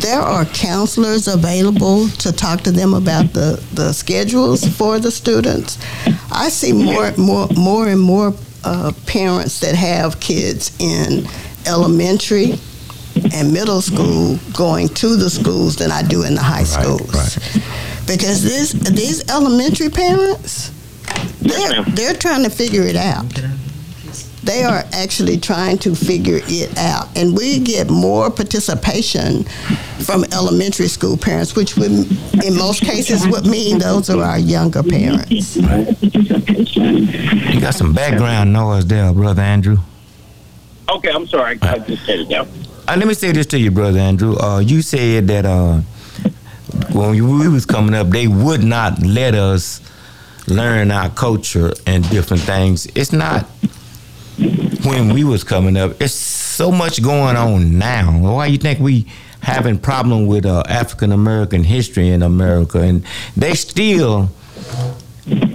there 0.00 0.20
are 0.20 0.44
counselors 0.46 1.28
available 1.28 2.08
to 2.08 2.32
talk 2.32 2.60
to 2.62 2.70
them 2.70 2.94
about 2.94 3.32
the, 3.32 3.62
the 3.74 3.92
schedules 3.92 4.66
for 4.76 4.98
the 4.98 5.10
students. 5.10 5.78
I 6.30 6.48
see 6.48 6.72
more 6.72 7.12
more 7.16 7.48
more 7.56 7.88
and 7.88 8.00
more 8.00 8.34
uh, 8.64 8.92
parents 9.06 9.60
that 9.60 9.74
have 9.74 10.20
kids 10.20 10.70
in 10.78 11.26
elementary 11.66 12.54
and 13.34 13.52
middle 13.52 13.80
school 13.80 14.38
going 14.56 14.88
to 14.88 15.16
the 15.16 15.28
schools 15.30 15.76
than 15.76 15.90
I 15.90 16.02
do 16.02 16.22
in 16.24 16.34
the 16.34 16.42
high 16.42 16.64
schools. 16.64 17.10
Because 18.06 18.42
this 18.42 18.72
these 18.72 19.28
elementary 19.30 19.88
parents, 19.90 20.70
they're 21.40 21.82
they're 21.84 22.14
trying 22.14 22.44
to 22.44 22.50
figure 22.50 22.82
it 22.82 22.96
out. 22.96 23.32
They 24.48 24.64
are 24.64 24.82
actually 24.94 25.36
trying 25.36 25.76
to 25.80 25.94
figure 25.94 26.40
it 26.44 26.74
out, 26.78 27.14
and 27.14 27.36
we 27.36 27.58
get 27.58 27.90
more 27.90 28.30
participation 28.30 29.44
from 30.00 30.24
elementary 30.32 30.88
school 30.88 31.18
parents, 31.18 31.54
which 31.54 31.76
would, 31.76 31.90
in 32.42 32.56
most 32.56 32.80
cases, 32.80 33.28
would 33.28 33.44
mean 33.44 33.78
those 33.78 34.08
are 34.08 34.22
our 34.22 34.38
younger 34.38 34.82
parents. 34.82 35.54
You 35.54 35.60
got 37.60 37.74
some 37.74 37.92
background 37.92 38.54
noise 38.54 38.86
there, 38.86 39.12
brother 39.12 39.42
Andrew. 39.42 39.76
Okay, 40.88 41.10
I'm 41.10 41.26
sorry. 41.26 41.58
I 41.60 41.80
just 41.80 42.06
said 42.06 42.20
it 42.20 42.30
down. 42.30 42.48
Uh, 42.88 42.96
let 42.96 43.06
me 43.06 43.12
say 43.12 43.32
this 43.32 43.44
to 43.48 43.58
you, 43.58 43.70
brother 43.70 43.98
Andrew. 43.98 44.34
Uh, 44.38 44.60
you 44.60 44.80
said 44.80 45.28
that 45.28 45.44
uh, 45.44 45.82
when 46.92 47.10
we 47.10 47.20
we 47.20 47.48
was 47.48 47.66
coming 47.66 47.94
up, 47.94 48.08
they 48.08 48.26
would 48.26 48.64
not 48.64 49.02
let 49.02 49.34
us 49.34 49.82
learn 50.46 50.90
our 50.90 51.10
culture 51.10 51.74
and 51.86 52.08
different 52.08 52.44
things. 52.44 52.86
It's 52.94 53.12
not 53.12 53.44
when 54.38 55.12
we 55.12 55.24
was 55.24 55.44
coming 55.44 55.76
up. 55.76 56.00
It's 56.00 56.14
so 56.14 56.70
much 56.70 57.02
going 57.02 57.36
on 57.36 57.78
now. 57.78 58.18
Why 58.18 58.46
you 58.46 58.58
think 58.58 58.78
we 58.78 59.06
having 59.40 59.78
problem 59.78 60.26
with 60.26 60.46
uh, 60.46 60.62
African 60.68 61.12
American 61.12 61.64
history 61.64 62.08
in 62.10 62.22
America, 62.22 62.80
and 62.80 63.04
they 63.36 63.54
still 63.54 64.30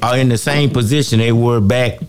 are 0.02 0.18
in 0.18 0.30
the 0.30 0.38
same 0.38 0.70
position 0.70 1.20
they 1.20 1.32
were 1.32 1.60
back 1.62 2.00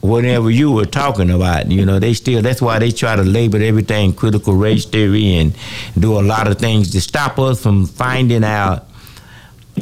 whatever 0.00 0.50
you 0.50 0.72
were 0.72 0.84
talking 0.84 1.30
about. 1.30 1.70
You 1.70 1.86
know, 1.86 1.98
they 1.98 2.14
still 2.14 2.42
that's 2.42 2.60
why 2.60 2.78
they 2.78 2.90
try 2.90 3.14
to 3.16 3.22
label 3.22 3.62
everything 3.62 4.12
critical 4.12 4.54
race 4.54 4.84
theory 4.84 5.34
and 5.34 5.54
do 5.98 6.18
a 6.18 6.22
lot 6.22 6.48
of 6.48 6.58
things 6.58 6.90
to 6.92 7.00
stop 7.00 7.38
us 7.38 7.62
from 7.62 7.86
finding 7.86 8.44
out 8.44 8.86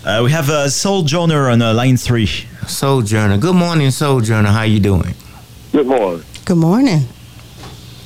Uh, 0.05 0.23
we 0.25 0.31
have 0.31 0.49
uh, 0.49 0.69
Sojourner 0.69 1.51
on 1.51 1.61
uh, 1.61 1.75
line 1.75 1.99
three. 1.99 2.27
Sojourner. 2.67 3.37
Good 3.39 3.55
morning, 3.55 3.91
Sojourner. 3.91 4.49
How 4.51 4.63
you 4.63 4.81
doing? 4.81 5.15
Good 5.73 5.87
morning. 5.87 6.25
Good 6.47 6.57
morning. 6.57 7.01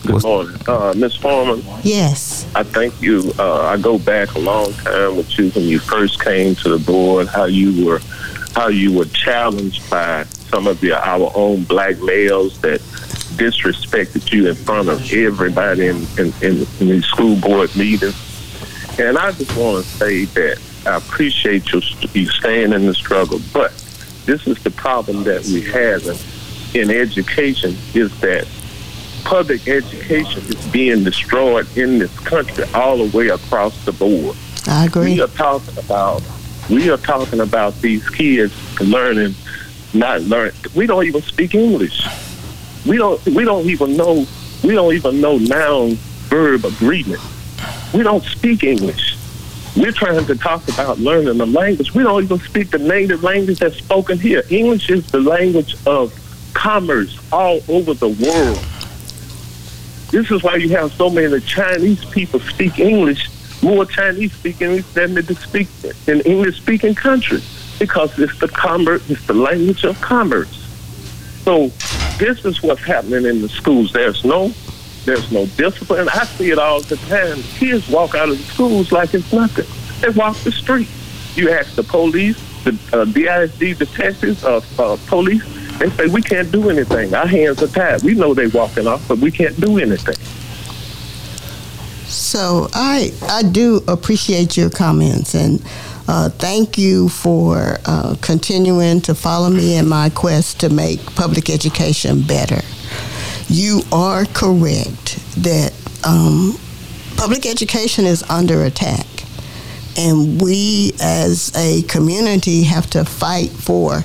Good 0.05 0.23
morning. 0.23 0.57
Uh, 0.67 0.95
Miss 0.97 1.15
Foreman, 1.17 1.63
Yes. 1.83 2.51
I 2.57 2.63
thank 2.65 3.01
you. 3.01 3.33
Uh, 3.39 3.63
I 3.63 3.77
go 3.77 3.99
back 3.99 4.35
a 4.35 4.39
long 4.41 4.73
time 4.73 5.17
with 5.17 5.39
you 5.39 5.51
when 5.51 5.65
you 5.65 5.79
first 5.79 6.21
came 6.23 6.55
to 6.57 6.69
the 6.77 6.79
board, 6.85 7.29
how 7.29 7.45
you 7.45 7.85
were 7.87 8.01
how 8.55 8.69
you 8.69 8.93
were 8.97 9.05
challenged 9.05 9.89
by 9.91 10.25
some 10.49 10.67
of 10.67 10.83
your 10.83 10.97
our 10.97 11.31
own 11.35 11.65
black 11.65 11.99
males 12.01 12.61
that 12.61 12.81
disrespected 13.37 14.33
you 14.33 14.49
in 14.49 14.55
front 14.55 14.89
of 14.89 15.13
everybody 15.13 15.87
in, 15.87 15.97
in, 16.19 16.33
in, 16.43 16.67
in 16.81 16.89
these 16.89 17.05
school 17.05 17.37
board 17.37 17.75
meetings. 17.77 18.17
And 18.99 19.17
I 19.17 19.33
just 19.33 19.57
want 19.57 19.85
to 19.85 19.91
say 19.91 20.25
that 20.25 20.61
I 20.87 20.97
appreciate 20.97 21.71
you, 21.73 21.81
you 22.15 22.27
staying 22.27 22.73
in 22.73 22.87
the 22.87 22.95
struggle, 22.95 23.41
but 23.53 23.73
this 24.25 24.47
is 24.47 24.63
the 24.63 24.71
problem 24.71 25.25
that 25.25 25.45
we 25.47 25.63
have. 25.71 26.07
And 26.07 26.19
in 26.75 26.91
education 26.91 27.77
is 27.95 28.19
that 28.21 28.49
public 29.25 29.69
education 29.69 30.43
is 30.47 30.67
being 30.69 31.05
destroyed 31.05 31.67
in 31.77 31.99
this 31.99 32.19
country 32.21 32.65
all 32.75 33.07
the 33.07 33.17
way 33.17 33.29
across 33.29 33.85
the 33.85 33.93
board. 33.93 34.37
I 34.67 34.87
agree. 34.87 35.15
We 35.15 35.21
are 35.21 35.29
talking 35.29 35.79
about 35.79 36.23
we 36.69 36.91
are 36.91 36.99
talking 36.99 37.41
about 37.41 37.81
these 37.81 38.07
kids 38.11 38.53
learning, 38.81 39.35
not 39.95 40.23
learn. 40.23 40.53
We 40.75 40.87
don't 40.87 41.05
even 41.07 41.23
speak 41.23 41.55
English. 41.55 42.07
We 42.87 42.97
don't. 42.97 43.25
We 43.27 43.45
don't 43.45 43.67
even 43.67 43.97
know. 43.97 44.27
We 44.63 44.75
don't 44.75 44.95
even 44.95 45.21
know 45.21 45.39
noun 45.39 45.97
verb 46.29 46.65
agreement. 46.65 47.21
We 47.95 48.03
don't 48.03 48.25
speak 48.25 48.65
English. 48.65 49.17
We're 49.77 49.93
trying 49.93 50.25
to 50.27 50.35
talk 50.37 50.67
about 50.69 50.99
learning 50.99 51.41
a 51.41 51.47
language. 51.47 51.95
We 51.95 52.03
don't 52.03 52.25
even 52.25 52.41
speak 52.41 52.71
the 52.71 52.79
native 52.79 53.23
language 53.23 53.61
that's 53.61 53.77
spoken 53.77 54.19
here. 54.19 54.43
English 54.51 54.91
is 54.91 55.07
the 55.07 55.21
language 55.21 55.77
of 55.87 56.13
commerce 56.53 57.19
all 57.31 57.61
over 57.69 57.95
the 57.95 58.09
world. 58.09 58.59
This 60.11 60.31
is 60.31 60.43
why 60.43 60.57
you 60.57 60.71
have 60.71 60.93
so 60.93 61.11
many 61.11 61.39
Chinese 61.41 62.05
people 62.07 62.41
speak 62.41 62.79
English, 62.79 63.29
more 63.63 63.85
Chinese 63.85 64.33
speak 64.33 64.61
English 64.63 64.87
than 64.95 65.15
they 65.15 65.23
speak 65.35 65.69
in 66.07 66.23
English 66.23 66.57
speaking 66.57 66.95
countries, 66.95 67.45
because 67.79 68.19
it's 68.19 68.39
the 68.39 68.49
commerce, 68.49 69.09
it's 69.11 69.27
the 69.27 69.35
language 69.35 69.85
of 69.85 70.01
commerce. 70.01 70.55
So 71.45 71.69
this 72.19 72.45
is 72.45 72.63
what's 72.63 72.83
happening 72.83 73.25
in 73.25 73.41
the 73.41 73.49
schools. 73.49 73.93
There's 73.93 74.25
no 74.25 74.53
there's 75.05 75.33
no 75.33 75.47
discipline. 75.47 76.09
I 76.11 76.25
see 76.25 76.51
it 76.51 76.59
all 76.59 76.81
the 76.83 76.97
time. 76.97 77.43
Kids 77.59 77.89
walk 77.89 78.15
out 78.15 78.29
of 78.29 78.37
the 78.37 78.45
schools 78.45 78.93
like 78.93 79.15
it's 79.15 79.33
nothing. 79.33 79.67
They 80.01 80.11
walk 80.11 80.37
the 80.39 80.53
street. 80.53 80.89
You 81.35 81.51
ask 81.51 81.75
the 81.77 81.83
police, 81.83 82.37
the 82.65 82.73
uh, 82.93 83.05
DISD 83.07 83.79
detectives, 83.79 84.45
uh, 84.45 84.61
uh, 84.79 84.97
police, 85.07 85.43
they 85.79 85.89
say 85.91 86.07
we 86.09 86.21
can't 86.21 86.51
do 86.51 86.69
anything. 86.71 87.15
Our 87.15 87.27
hands 87.27 87.63
are 87.63 87.69
tied. 87.69 88.03
We 88.03 88.15
know 88.15 88.35
they're 88.35 88.49
walking 88.49 88.87
off, 88.87 89.07
but 89.07 89.19
we 89.19 89.31
can't 89.31 89.59
do 89.61 89.79
anything. 89.79 90.17
So 92.07 92.69
I 92.75 93.13
I 93.23 93.43
do 93.45 93.83
appreciate 93.87 94.57
your 94.57 94.71
comments 94.71 95.35
and 95.35 95.63
uh, 96.09 96.31
thank 96.31 96.79
you 96.79 97.11
for 97.11 97.77
uh, 97.85 98.17
continuing 98.23 98.99
to 99.03 99.15
follow 99.15 99.51
me 99.51 99.77
in 99.77 99.87
my 99.87 100.09
quest 100.09 100.59
to 100.61 100.71
make 100.71 101.05
public 101.15 101.51
education 101.51 102.23
better. 102.23 102.63
You 103.49 103.83
are 103.93 104.25
correct 104.25 105.17
that 105.43 105.75
um, 106.07 106.59
public 107.19 107.45
education 107.45 108.07
is 108.07 108.23
under 108.31 108.65
attack, 108.65 109.07
and 109.99 110.41
we 110.41 110.93
as 111.03 111.53
a 111.55 111.83
community 111.83 112.63
have 112.63 112.89
to 112.91 113.05
fight 113.05 113.51
for 113.51 113.97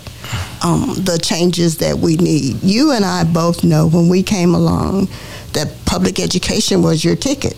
um, 0.61 0.95
the 0.95 1.17
changes 1.23 1.77
that 1.77 1.97
we 1.97 2.17
need. 2.17 2.61
You 2.61 2.91
and 2.91 3.05
I 3.05 3.23
both 3.23 3.63
know 3.63 3.87
when 3.87 4.09
we 4.09 4.23
came 4.23 4.53
along 4.53 5.07
that 5.53 5.71
public 5.85 6.19
education 6.19 6.81
was 6.81 7.05
your 7.05 7.15
ticket. 7.15 7.55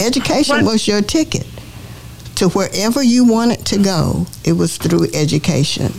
Education 0.00 0.64
was 0.64 0.88
your 0.88 1.00
ticket 1.00 1.46
to 2.42 2.48
wherever 2.48 3.00
you 3.00 3.24
wanted 3.24 3.64
to 3.64 3.78
go. 3.78 4.26
It 4.44 4.54
was 4.54 4.76
through 4.76 5.06
education. 5.14 5.92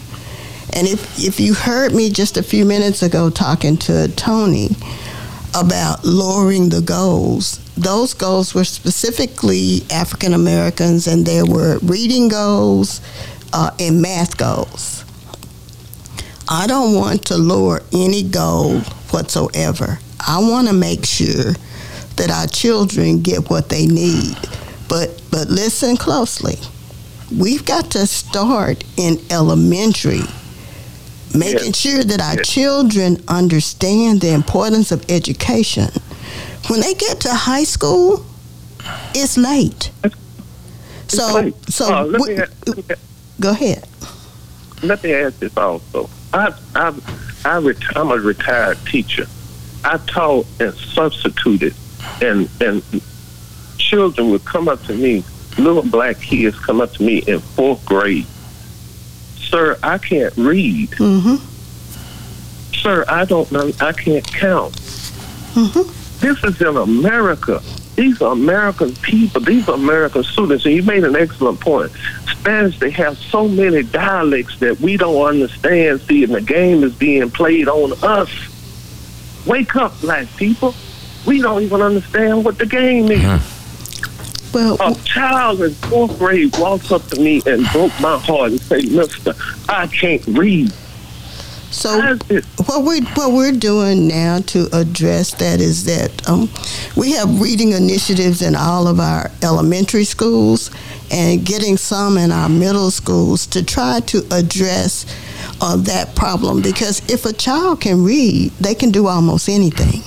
And 0.74 0.86
if, 0.86 1.18
if 1.18 1.39
you 1.39 1.54
heard 1.54 1.94
me 1.94 2.10
just 2.10 2.36
a 2.36 2.44
few 2.44 2.66
minutes 2.66 3.02
ago 3.02 3.30
talking 3.30 3.78
to 3.78 4.10
Tony 4.10 4.72
about 5.56 6.04
lowering 6.04 6.68
the 6.68 6.82
goals, 6.82 7.60
those 7.78 8.14
goals 8.14 8.54
were 8.54 8.66
specifically 8.66 9.84
African 9.89 10.34
Americans, 10.34 11.08
and 11.08 11.26
there 11.26 11.46
were 11.46 11.80
reading 11.82 12.28
goals 12.28 13.00
uh, 13.54 13.72
and 13.80 14.02
math 14.02 14.36
goals. 14.36 15.06
I 16.50 16.68
don't 16.68 16.94
want 16.94 17.26
to 17.28 17.38
lower 17.38 17.84
any 17.94 18.22
goal 18.22 18.82
whatsoever. 19.12 19.98
I 20.20 20.39
want 20.39 20.68
to 20.68 20.74
make 20.74 21.06
sure 21.06 21.54
that 22.18 22.30
our 22.30 22.48
children 22.48 23.22
get 23.22 23.50
what 23.50 23.70
they 23.70 23.88
need. 23.88 24.36
But 24.88 25.22
but 25.32 25.50
listen 25.50 25.98
closely. 25.98 26.58
We've 27.36 27.66
got 27.66 27.90
to 27.92 28.06
start 28.06 28.84
in 28.98 29.18
elementary 29.32 30.22
making 31.34 31.68
Yes. 31.74 31.78
sure 31.78 32.04
that 32.04 32.22
our 32.22 32.36
Yes. 32.36 32.48
children 32.48 33.18
understand 33.28 34.22
the 34.22 34.30
importance 34.34 34.92
of 34.92 35.04
education. 35.10 35.90
When 36.68 36.82
they 36.82 36.94
get 36.94 37.20
to 37.22 37.34
high 37.34 37.64
school, 37.64 38.24
it's 39.16 39.36
late. 39.38 39.90
So 41.08 41.36
Wait, 41.36 41.56
so 41.70 41.92
uh, 41.94 42.06
we- 42.06 42.36
me, 42.36 42.36
let, 42.68 42.78
me, 42.78 42.84
go 43.40 43.50
ahead. 43.50 43.88
let 44.84 45.04
me 45.04 45.12
ask 45.14 45.40
this 45.40 45.58
also. 45.58 46.08
I, 46.34 46.54
I, 46.76 46.94
I 47.46 47.58
ret- 47.58 47.96
I'm 47.98 48.12
a 48.12 48.18
retired 48.18 48.78
teacher. 48.86 49.26
I 49.84 49.98
taught 49.98 50.46
and 50.60 50.74
substituted, 50.76 51.74
and 52.22 52.48
and 52.62 52.82
children 53.94 54.32
would 54.32 54.44
come 54.44 54.68
up 54.68 54.82
to 54.82 54.96
me, 54.96 55.24
little 55.60 55.84
black 55.84 56.20
kids 56.20 56.58
come 56.60 56.82
up 56.82 56.91
to 56.94 57.04
me 57.04 57.20
in 57.28 57.39
fourth 57.39 57.86
grade. 57.86 58.26
Sir, 59.36 59.78
I 59.84 60.00
can't 60.00 60.36
read. 60.36 60.89
Mm-hmm. 60.91 61.36
Sir, 62.74 63.06
I 63.08 63.26
don't 63.26 63.52
know. 63.52 63.72
I 63.80 63.91
can't 63.91 64.26
count. 64.26 64.74
Mm-hmm. 65.54 66.26
This 66.26 66.44
is 66.44 66.60
in 66.60 66.76
America. 66.76 67.62
These 67.96 68.20
are 68.24 68.32
American 68.32 68.96
people. 68.96 69.41
These 69.41 69.70
are 69.70 69.76
American 69.76 70.24
students. 70.24 70.66
And 70.66 70.74
you 70.74 70.82
made 70.82 71.04
an 71.04 71.16
excellent 71.16 71.60
point. 71.60 71.91
Spanish, 72.26 72.80
they 72.80 72.89
have 72.89 73.16
so 73.16 73.48
many 73.48 73.84
dialects 73.84 74.58
that 74.58 74.80
we 74.80 74.98
don't 74.98 75.24
understand. 75.24 76.02
See, 76.02 76.24
and 76.24 76.34
the 76.34 76.41
game 76.41 76.84
is 76.84 76.96
being 76.96 77.30
played 77.30 77.68
on 77.68 77.94
us. 78.02 78.32
Wake 79.46 79.76
up, 79.76 80.02
black 80.02 80.26
people. 80.36 80.74
We 81.28 81.41
don't 81.44 81.62
even 81.62 81.84
understand 81.84 82.44
what 82.44 82.58
the 82.58 82.66
game 82.66 83.12
is. 83.12 83.22
Well, 84.54 84.78
A 84.80 84.93
child 85.04 85.62
in 85.62 85.74
fourth 85.74 86.18
grade 86.20 86.56
walks 86.58 86.91
up 86.91 87.06
to 87.08 87.20
me 87.20 87.41
and 87.45 87.66
broke 87.72 87.91
my 87.99 88.20
heart 88.20 88.51
and 88.51 88.62
say, 88.62 88.82
Mister, 88.84 89.34
I 89.68 89.88
can't 89.88 90.26
read. 90.28 90.72
So 91.72 92.18
what 92.68 92.84
we 92.84 93.01
what 93.16 93.34
we're 93.34 93.51
doing 93.51 94.08
now 94.08 94.39
to 94.39 94.68
address 94.74 95.34
that 95.36 95.60
is 95.60 95.86
that 95.86 96.30
um, 96.30 96.47
we 96.95 97.14
have 97.14 97.41
reading 97.41 97.72
initiatives 97.72 98.43
in 98.43 98.56
all 98.56 98.88
of 98.88 98.99
our 98.99 99.32
elementary 99.41 100.04
schools 100.04 100.70
and 101.10 101.43
getting 101.43 101.78
some 101.78 102.20
in 102.20 102.32
our 102.32 102.47
middle 102.47 102.91
schools 102.91 103.47
to 103.47 103.66
try 103.66 104.01
to 104.01 104.20
address 104.30 105.08
uh, 105.62 105.76
that 105.78 106.16
problem 106.16 106.62
because 106.62 107.01
if 107.10 107.26
a 107.26 107.34
child 107.34 107.82
can 107.82 108.04
read, 108.04 108.51
they 108.62 108.76
can 108.76 108.91
do 108.91 109.08
almost 109.08 109.49
anything. 109.49 110.01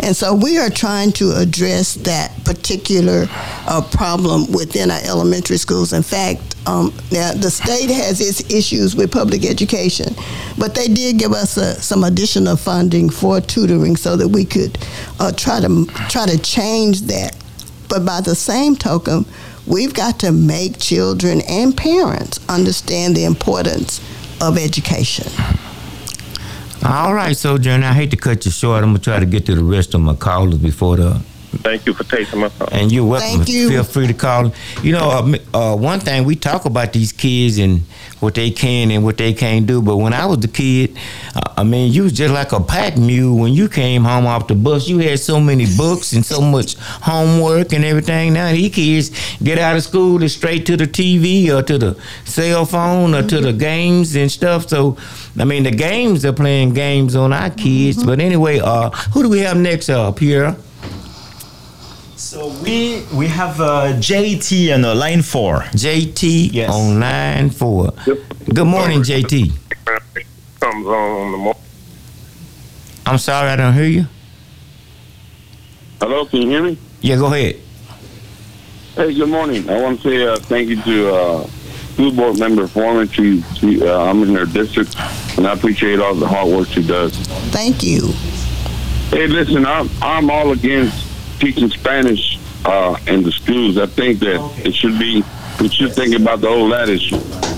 And 0.00 0.14
so 0.14 0.34
we 0.34 0.58
are 0.58 0.70
trying 0.70 1.12
to 1.12 1.32
address 1.36 1.94
that 1.94 2.32
particular 2.44 3.26
uh, 3.30 3.86
problem 3.90 4.50
within 4.52 4.90
our 4.90 5.00
elementary 5.04 5.56
schools. 5.56 5.92
In 5.92 6.02
fact, 6.02 6.54
um, 6.66 6.92
now 7.12 7.32
the 7.32 7.50
state 7.50 7.90
has 7.90 8.20
its 8.20 8.52
issues 8.52 8.94
with 8.94 9.10
public 9.10 9.44
education, 9.44 10.14
but 10.58 10.74
they 10.74 10.88
did 10.88 11.18
give 11.18 11.32
us 11.32 11.56
uh, 11.56 11.74
some 11.80 12.04
additional 12.04 12.56
funding 12.56 13.08
for 13.08 13.40
tutoring 13.40 13.96
so 13.96 14.16
that 14.16 14.28
we 14.28 14.44
could 14.44 14.78
uh, 15.20 15.32
try 15.32 15.60
to 15.60 15.86
try 16.08 16.26
to 16.26 16.38
change 16.38 17.02
that. 17.02 17.36
But 17.88 18.04
by 18.04 18.20
the 18.20 18.34
same 18.34 18.74
token, 18.76 19.24
we've 19.66 19.94
got 19.94 20.18
to 20.20 20.32
make 20.32 20.78
children 20.78 21.40
and 21.48 21.76
parents 21.76 22.40
understand 22.48 23.16
the 23.16 23.24
importance 23.24 24.00
of 24.40 24.58
education. 24.58 25.26
All 26.88 27.14
right, 27.14 27.36
Sojourner, 27.36 27.84
I 27.84 27.92
hate 27.92 28.12
to 28.12 28.16
cut 28.16 28.44
you 28.44 28.52
short. 28.52 28.84
I'm 28.84 28.90
going 28.90 28.98
to 28.98 29.02
try 29.02 29.18
to 29.18 29.26
get 29.26 29.44
to 29.46 29.56
the 29.56 29.64
rest 29.64 29.92
of 29.94 30.02
my 30.02 30.14
callers 30.14 30.58
before 30.58 30.96
the 30.96 31.14
Thank 31.64 31.84
you 31.84 31.94
for 31.94 32.04
taking 32.04 32.38
my 32.38 32.48
call. 32.48 32.68
and 32.70 32.92
you're 32.92 33.04
welcome. 33.04 33.38
Thank 33.38 33.48
you. 33.48 33.68
Feel 33.70 33.82
free 33.82 34.06
to 34.06 34.14
call. 34.14 34.52
You 34.82 34.92
know, 34.92 35.10
uh, 35.10 35.72
uh, 35.72 35.76
one 35.76 35.98
thing 35.98 36.22
we 36.24 36.36
talk 36.36 36.64
about 36.64 36.92
these 36.92 37.10
kids 37.10 37.58
and 37.58 37.82
what 38.20 38.34
they 38.34 38.50
can 38.50 38.90
and 38.90 39.04
what 39.04 39.18
they 39.18 39.32
can't 39.34 39.66
do. 39.66 39.82
But 39.82 39.96
when 39.96 40.12
I 40.12 40.26
was 40.26 40.44
a 40.44 40.48
kid, 40.48 40.96
uh, 41.34 41.54
I 41.56 41.64
mean, 41.64 41.92
you 41.92 42.04
was 42.04 42.12
just 42.12 42.32
like 42.32 42.52
a 42.52 42.60
pack 42.60 42.96
mule 42.96 43.38
when 43.38 43.52
you 43.52 43.68
came 43.68 44.04
home 44.04 44.26
off 44.26 44.48
the 44.48 44.54
bus. 44.54 44.88
You 44.88 44.98
had 44.98 45.20
so 45.20 45.40
many 45.40 45.66
books 45.76 46.12
and 46.12 46.24
so 46.24 46.40
much 46.40 46.76
homework 46.78 47.72
and 47.72 47.84
everything. 47.84 48.32
Now 48.32 48.52
these 48.52 48.74
kids 48.74 49.38
get 49.38 49.58
out 49.58 49.76
of 49.76 49.82
school 49.82 50.20
and 50.20 50.30
straight 50.30 50.66
to 50.66 50.76
the 50.76 50.86
TV 50.86 51.48
or 51.50 51.62
to 51.62 51.78
the 51.78 52.00
cell 52.24 52.64
phone 52.64 53.14
or 53.14 53.22
to 53.22 53.40
the 53.40 53.52
games 53.52 54.16
and 54.16 54.30
stuff. 54.30 54.68
So, 54.68 54.96
I 55.38 55.44
mean, 55.44 55.64
the 55.64 55.70
games 55.70 56.24
are 56.24 56.32
playing 56.32 56.74
games 56.74 57.14
on 57.14 57.32
our 57.32 57.50
kids. 57.50 58.02
But 58.02 58.20
anyway, 58.20 58.60
uh, 58.60 58.90
who 58.90 59.22
do 59.22 59.28
we 59.28 59.40
have 59.40 59.56
next 59.56 59.88
up 59.88 60.18
here? 60.18 60.56
So 62.16 62.48
we 62.62 63.04
we 63.14 63.26
have 63.28 63.60
uh, 63.60 63.92
JT 64.00 64.74
on 64.74 64.84
uh, 64.84 64.94
line 64.94 65.22
four. 65.22 65.60
JT 65.76 66.50
Yes. 66.52 66.70
on 66.70 66.98
line 66.98 67.50
four. 67.50 67.92
Good 68.52 68.64
morning, 68.66 69.02
JT. 69.02 69.52
Comes 70.60 70.86
on 70.86 71.32
the 71.32 71.38
mo- 71.38 71.56
I'm 73.04 73.18
sorry 73.18 73.50
I 73.50 73.56
don't 73.56 73.74
hear 73.74 73.84
you. 73.84 74.06
Hello, 76.00 76.24
can 76.26 76.42
you 76.42 76.48
hear 76.48 76.62
me? 76.62 76.78
Yeah, 77.02 77.16
go 77.16 77.26
ahead. 77.26 77.56
Hey, 78.94 79.12
good 79.14 79.28
morning. 79.28 79.68
I 79.68 79.80
want 79.82 80.00
to 80.02 80.08
say 80.08 80.26
uh, 80.26 80.36
thank 80.38 80.68
you 80.70 80.82
to 80.82 81.14
uh, 81.14 81.46
school 81.92 82.12
board 82.12 82.38
member 82.38 82.66
Foreman. 82.66 83.08
She, 83.08 83.42
she 83.60 83.82
uh, 83.86 83.98
I'm 84.04 84.22
in 84.22 84.34
her 84.34 84.46
district, 84.46 84.96
and 85.36 85.46
I 85.46 85.52
appreciate 85.52 86.00
all 86.00 86.14
the 86.14 86.26
hard 86.26 86.48
work 86.48 86.68
she 86.68 86.82
does. 86.86 87.14
Thank 87.52 87.82
you. 87.82 88.08
Hey, 89.10 89.26
listen, 89.26 89.66
I'm 89.66 89.90
I'm 90.00 90.30
all 90.30 90.52
against 90.52 91.05
teaching 91.38 91.70
Spanish 91.70 92.38
uh, 92.64 92.96
in 93.06 93.22
the 93.22 93.32
schools. 93.32 93.78
I 93.78 93.86
think 93.86 94.20
that 94.20 94.40
it 94.64 94.74
should 94.74 94.98
be 94.98 95.22
we 95.60 95.68
should 95.68 95.94
think 95.94 96.14
about 96.14 96.40
the 96.40 96.48
old 96.48 96.72
adage, 96.72 97.12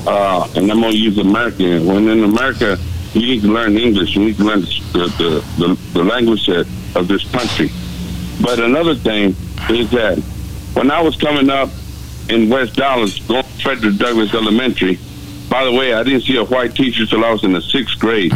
uh, 0.06 0.48
and 0.54 0.70
I'm 0.70 0.80
gonna 0.80 0.94
use 0.94 1.18
American. 1.18 1.86
When 1.86 2.08
in 2.08 2.24
America, 2.24 2.78
you 3.14 3.20
need 3.22 3.42
to 3.42 3.48
learn 3.48 3.76
English. 3.76 4.14
You 4.14 4.24
need 4.24 4.36
to 4.36 4.44
learn 4.44 4.60
the 4.60 4.82
the, 4.92 5.44
the, 5.58 5.78
the 5.94 6.04
language 6.04 6.48
of 6.48 7.08
this 7.08 7.28
country. 7.30 7.70
But 8.40 8.60
another 8.60 8.94
thing 8.94 9.34
is 9.70 9.90
that 9.90 10.18
when 10.74 10.90
I 10.90 11.00
was 11.00 11.16
coming 11.16 11.50
up 11.50 11.70
in 12.28 12.48
West 12.48 12.76
Dallas, 12.76 13.18
going 13.20 13.42
to 13.42 13.48
Frederick 13.62 13.96
Douglass 13.96 14.34
Elementary. 14.34 14.98
By 15.48 15.64
the 15.64 15.72
way, 15.72 15.94
I 15.94 16.02
didn't 16.02 16.22
see 16.22 16.36
a 16.36 16.44
white 16.44 16.74
teacher 16.74 17.06
till 17.06 17.24
I 17.24 17.30
was 17.32 17.42
in 17.42 17.52
the 17.52 17.62
sixth 17.62 17.98
grade. 17.98 18.32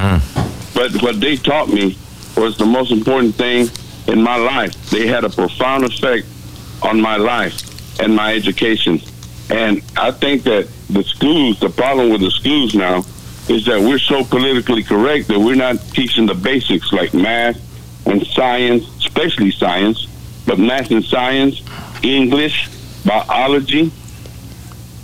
But 0.74 1.02
what 1.02 1.20
they 1.20 1.36
taught 1.36 1.68
me 1.68 1.96
was 2.36 2.56
the 2.56 2.64
most 2.64 2.90
important 2.90 3.34
thing 3.34 3.68
in 4.06 4.22
my 4.22 4.36
life. 4.36 4.90
They 4.90 5.06
had 5.06 5.24
a 5.24 5.30
profound 5.30 5.84
effect 5.84 6.26
on 6.82 7.00
my 7.00 7.16
life 7.16 8.00
and 8.00 8.14
my 8.14 8.34
education. 8.34 9.00
And 9.50 9.82
I 9.96 10.10
think 10.10 10.44
that 10.44 10.68
the 10.88 11.02
schools, 11.04 11.60
the 11.60 11.70
problem 11.70 12.10
with 12.10 12.20
the 12.20 12.30
schools 12.30 12.74
now 12.74 13.04
is 13.48 13.66
that 13.66 13.80
we're 13.80 13.98
so 13.98 14.24
politically 14.24 14.82
correct 14.82 15.28
that 15.28 15.38
we're 15.38 15.56
not 15.56 15.80
teaching 15.92 16.26
the 16.26 16.34
basics 16.34 16.92
like 16.92 17.12
math 17.12 17.60
and 18.06 18.26
science, 18.28 18.84
especially 18.98 19.50
science, 19.50 20.06
but 20.46 20.58
math 20.58 20.90
and 20.90 21.04
science, 21.04 21.62
English, 22.02 22.68
biology. 23.04 23.88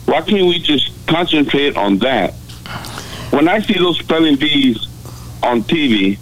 Why 0.07 0.23
can't 0.23 0.47
we 0.47 0.59
just 0.61 0.91
concentrate 1.07 1.77
on 1.77 1.99
that? 1.99 2.35
When 3.31 3.49
I 3.49 3.61
see 3.61 3.75
those 3.75 3.99
spelling 3.99 4.37
bees 4.37 4.87
on 5.43 5.63
TV, 5.63 6.19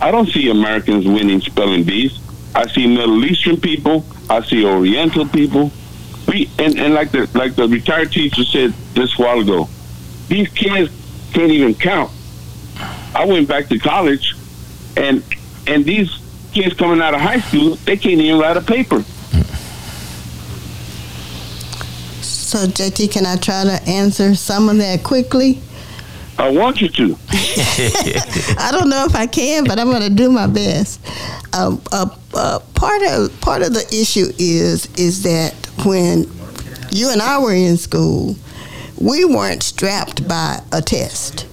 I 0.00 0.10
don't 0.10 0.28
see 0.28 0.50
Americans 0.50 1.06
winning 1.06 1.40
spelling 1.40 1.84
bees. 1.84 2.18
I 2.54 2.66
see 2.68 2.86
Middle 2.86 3.24
Eastern 3.24 3.60
people. 3.60 4.04
I 4.28 4.42
see 4.42 4.64
Oriental 4.64 5.26
people. 5.26 5.72
We 6.28 6.50
and, 6.58 6.78
and 6.78 6.94
like 6.94 7.10
the 7.10 7.28
like 7.34 7.54
the 7.54 7.68
retired 7.68 8.12
teacher 8.12 8.44
said 8.44 8.72
this 8.94 9.18
while 9.18 9.40
ago, 9.40 9.68
these 10.28 10.48
kids 10.48 10.92
can't 11.32 11.50
even 11.50 11.74
count. 11.74 12.10
I 13.14 13.24
went 13.26 13.48
back 13.48 13.68
to 13.68 13.78
college, 13.78 14.34
and 14.96 15.22
and 15.66 15.84
these 15.84 16.18
kids 16.52 16.74
coming 16.74 17.00
out 17.00 17.14
of 17.14 17.20
high 17.20 17.40
school, 17.40 17.74
they 17.84 17.96
can't 17.96 18.20
even 18.20 18.40
write 18.40 18.56
a 18.56 18.62
paper. 18.62 19.02
So, 22.22 22.66
JT, 22.66 23.10
can 23.10 23.26
I 23.26 23.36
try 23.36 23.64
to 23.64 23.82
answer 23.88 24.34
some 24.36 24.68
of 24.68 24.76
that 24.76 25.02
quickly? 25.02 25.60
I 26.38 26.50
want 26.50 26.80
you 26.80 26.88
to. 26.88 27.16
I 28.58 28.70
don't 28.72 28.88
know 28.88 29.04
if 29.04 29.14
I 29.14 29.26
can, 29.26 29.64
but 29.64 29.78
I'm 29.78 29.88
going 29.88 30.02
to 30.02 30.10
do 30.10 30.30
my 30.30 30.46
best. 30.46 31.00
Um, 31.54 31.80
uh, 31.92 32.08
uh, 32.34 32.58
part 32.74 33.02
of 33.02 33.40
part 33.40 33.62
of 33.62 33.74
the 33.74 33.86
issue 33.92 34.26
is 34.38 34.86
is 34.96 35.22
that 35.22 35.54
when 35.84 36.26
you 36.90 37.10
and 37.10 37.22
I 37.22 37.38
were 37.38 37.54
in 37.54 37.76
school, 37.76 38.36
we 39.00 39.24
weren't 39.24 39.62
strapped 39.62 40.26
by 40.26 40.60
a 40.72 40.82
test. 40.82 41.46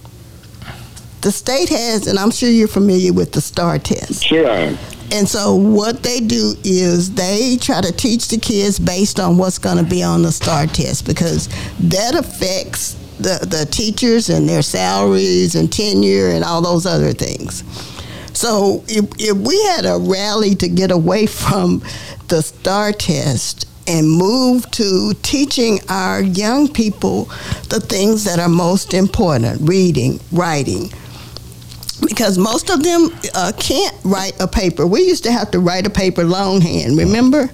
The 1.21 1.31
state 1.31 1.69
has, 1.69 2.07
and 2.07 2.17
I'm 2.17 2.31
sure 2.31 2.49
you're 2.49 2.67
familiar 2.67 3.13
with 3.13 3.31
the 3.33 3.41
STAAR 3.41 3.77
test. 3.77 4.23
Sure 4.25 4.49
I 4.49 4.55
am. 4.57 4.77
And 5.11 5.27
so 5.27 5.53
what 5.55 6.03
they 6.03 6.19
do 6.19 6.55
is 6.63 7.13
they 7.13 7.57
try 7.57 7.81
to 7.81 7.91
teach 7.91 8.29
the 8.29 8.37
kids 8.37 8.79
based 8.79 9.19
on 9.19 9.37
what's 9.37 9.57
going 9.57 9.77
to 9.77 9.83
be 9.83 10.01
on 10.01 10.23
the 10.23 10.31
STAAR 10.31 10.67
test 10.67 11.05
because 11.05 11.47
that 11.79 12.15
affects 12.15 12.95
the, 13.21 13.45
the 13.45 13.67
teachers 13.69 14.29
and 14.29 14.47
their 14.47 14.61
salaries 14.61 15.55
and 15.55 15.71
tenure 15.71 16.29
and 16.29 16.43
all 16.43 16.61
those 16.61 16.85
other 16.85 17.13
things. 17.13 17.63
So 18.33 18.83
if, 18.87 19.05
if 19.19 19.37
we 19.37 19.61
had 19.65 19.85
a 19.85 19.97
rally 19.99 20.55
to 20.55 20.67
get 20.67 20.91
away 20.91 21.25
from 21.27 21.83
the 22.29 22.41
STAAR 22.41 22.93
test 22.93 23.67
and 23.87 24.09
move 24.09 24.69
to 24.71 25.13
teaching 25.21 25.79
our 25.89 26.21
young 26.21 26.67
people 26.67 27.25
the 27.69 27.79
things 27.79 28.23
that 28.23 28.39
are 28.39 28.49
most 28.49 28.93
important 28.93 29.67
reading, 29.67 30.19
writing, 30.31 30.89
because 32.07 32.37
most 32.37 32.69
of 32.69 32.83
them 32.83 33.09
uh, 33.35 33.51
can't 33.57 33.95
write 34.03 34.39
a 34.39 34.47
paper. 34.47 34.87
We 34.87 35.01
used 35.01 35.23
to 35.25 35.31
have 35.31 35.51
to 35.51 35.59
write 35.59 35.85
a 35.85 35.89
paper 35.89 36.23
longhand. 36.23 36.97
Remember? 36.97 37.49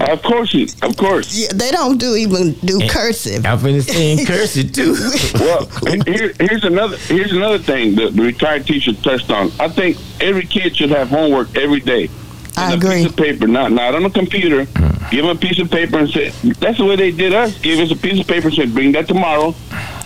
Of 0.00 0.22
course, 0.22 0.52
you, 0.54 0.66
of 0.82 0.96
course. 0.96 1.38
Yeah, 1.38 1.48
they 1.54 1.70
don't 1.70 1.98
do 1.98 2.16
even 2.16 2.52
do 2.64 2.80
cursive. 2.88 3.46
I'm 3.46 3.58
finna 3.58 3.82
say 3.82 4.24
cursive 4.24 4.72
too. 4.72 4.94
well, 5.38 5.66
here, 6.06 6.32
here's 6.40 6.64
another 6.64 6.96
here's 6.96 7.32
another 7.32 7.58
thing 7.58 7.94
that 7.96 8.14
the 8.16 8.22
retired 8.22 8.66
teacher 8.66 8.94
touched 8.94 9.30
on. 9.30 9.52
I 9.60 9.68
think 9.68 9.96
every 10.20 10.44
kid 10.46 10.76
should 10.76 10.90
have 10.90 11.08
homework 11.08 11.56
every 11.56 11.80
day. 11.80 12.08
I 12.56 12.72
a 12.72 12.76
agree. 12.76 13.02
piece 13.02 13.06
of 13.06 13.16
paper, 13.16 13.46
not 13.46 13.70
not 13.72 13.94
on 13.94 14.04
a 14.04 14.10
computer. 14.10 14.64
Mm. 14.64 15.10
Give 15.10 15.24
them 15.26 15.36
a 15.36 15.38
piece 15.38 15.58
of 15.60 15.70
paper 15.70 15.98
and 15.98 16.08
say 16.10 16.30
that's 16.58 16.78
the 16.78 16.84
way 16.84 16.96
they 16.96 17.10
did 17.10 17.32
us. 17.34 17.56
Give 17.58 17.78
us 17.78 17.90
a 17.90 17.96
piece 17.96 18.20
of 18.20 18.26
paper 18.26 18.48
and 18.48 18.56
say 18.56 18.66
bring 18.66 18.92
that 18.92 19.06
tomorrow, 19.08 19.54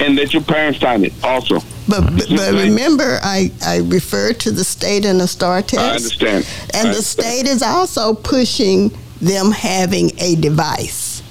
and 0.01 0.15
let 0.17 0.33
your 0.33 0.43
parents 0.43 0.81
sign 0.81 1.05
it. 1.05 1.13
Also, 1.25 1.61
But, 1.89 2.03
mm. 2.03 2.19
but, 2.19 2.29
but 2.37 2.53
remember, 2.55 3.19
I, 3.23 3.51
I 3.65 3.79
referred 3.79 4.41
to 4.41 4.51
the 4.51 4.65
state 4.65 5.05
and 5.05 5.21
the 5.21 5.29
STAAR 5.29 5.63
test. 5.63 5.81
I 5.81 5.95
understand. 5.95 6.47
And 6.75 6.89
I 6.89 6.93
the 6.93 7.03
state 7.03 7.47
is 7.47 7.63
also 7.63 8.15
pushing 8.15 8.91
them 9.21 9.51
having 9.51 10.11
a 10.19 10.37
device 10.37 11.23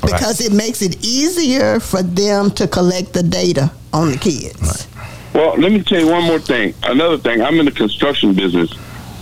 because 0.00 0.40
it 0.40 0.52
makes 0.52 0.82
it 0.82 1.04
easier 1.04 1.80
for 1.80 2.02
them 2.02 2.50
to 2.52 2.68
collect 2.68 3.12
the 3.12 3.22
data 3.22 3.72
on 3.92 4.10
the 4.10 4.18
kids. 4.18 4.86
Well, 5.34 5.56
let 5.58 5.72
me 5.72 5.82
tell 5.82 6.00
you 6.00 6.08
one 6.08 6.24
more 6.24 6.38
thing. 6.38 6.74
Another 6.82 7.18
thing, 7.18 7.42
I'm 7.42 7.58
in 7.58 7.66
the 7.66 7.72
construction 7.72 8.34
business, 8.34 8.72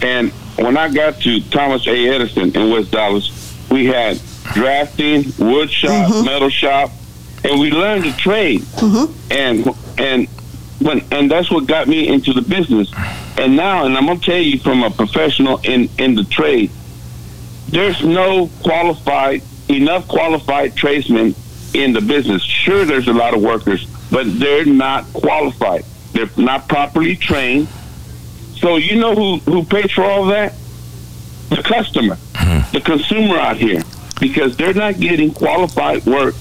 and 0.03 0.31
when 0.59 0.77
I 0.77 0.93
got 0.93 1.21
to 1.23 1.41
Thomas 1.51 1.87
A. 1.87 2.09
Edison 2.09 2.55
in 2.55 2.71
West 2.71 2.93
Dallas, 2.93 3.31
we 3.71 3.87
had 3.87 4.21
drafting, 4.53 5.25
wood 5.39 5.71
shop, 5.71 6.11
mm-hmm. 6.11 6.25
metal 6.25 6.51
shop, 6.51 6.91
and 7.43 7.61
we 7.61 7.71
learned 7.71 8.05
the 8.05 8.13
trade. 8.13 8.61
Mm-hmm. 8.61 9.33
And 9.33 9.67
and 9.99 10.29
when 10.81 11.05
and 11.11 11.31
that's 11.31 11.51
what 11.51 11.67
got 11.67 11.89
me 11.89 12.09
into 12.09 12.33
the 12.33 12.43
business. 12.43 12.93
And 13.37 13.57
now, 13.57 13.85
and 13.85 13.97
I'm 13.97 14.07
gonna 14.07 14.21
tell 14.21 14.39
you 14.39 14.59
from 14.59 14.83
a 14.83 14.91
professional 14.91 15.59
in 15.65 15.89
in 15.99 16.15
the 16.15 16.25
trade, 16.25 16.71
there's 17.75 18.05
no 18.05 18.49
qualified 18.63 19.43
enough 19.69 20.07
qualified 20.07 20.77
tradesmen 20.77 21.35
in 21.75 21.93
the 21.93 22.01
business. 22.01 22.41
Sure, 22.43 22.85
there's 22.85 23.09
a 23.09 23.13
lot 23.13 23.35
of 23.35 23.43
workers, 23.43 23.87
but 24.13 24.39
they're 24.39 24.65
not 24.65 25.05
qualified. 25.13 25.85
They're 26.13 26.31
not 26.37 26.69
properly 26.69 27.17
trained. 27.17 27.67
So 28.59 28.77
you 28.77 28.97
know 29.01 29.15
who 29.15 29.39
who 29.39 29.65
pays 29.65 29.91
for 29.91 30.05
all 30.05 30.27
that? 30.27 30.55
The 31.51 31.63
customer, 31.63 32.17
the 32.73 32.81
consumer 32.85 33.37
out 33.37 33.57
here, 33.57 33.83
because 34.21 34.57
they're 34.57 34.73
not 34.75 34.99
getting 34.99 35.33
qualified 35.33 36.05
work 36.07 36.35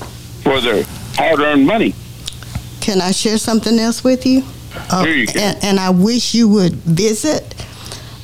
for 0.43 0.61
their 0.61 0.83
hard-earned 1.15 1.65
money. 1.65 1.93
Can 2.79 3.01
I 3.01 3.11
share 3.11 3.37
something 3.37 3.77
else 3.79 4.03
with 4.03 4.25
you? 4.25 4.43
Uh, 4.89 5.03
Here 5.03 5.13
you 5.15 5.27
go. 5.27 5.39
and, 5.39 5.63
and 5.63 5.79
I 5.79 5.89
wish 5.89 6.33
you 6.33 6.47
would 6.49 6.73
visit. 6.73 7.53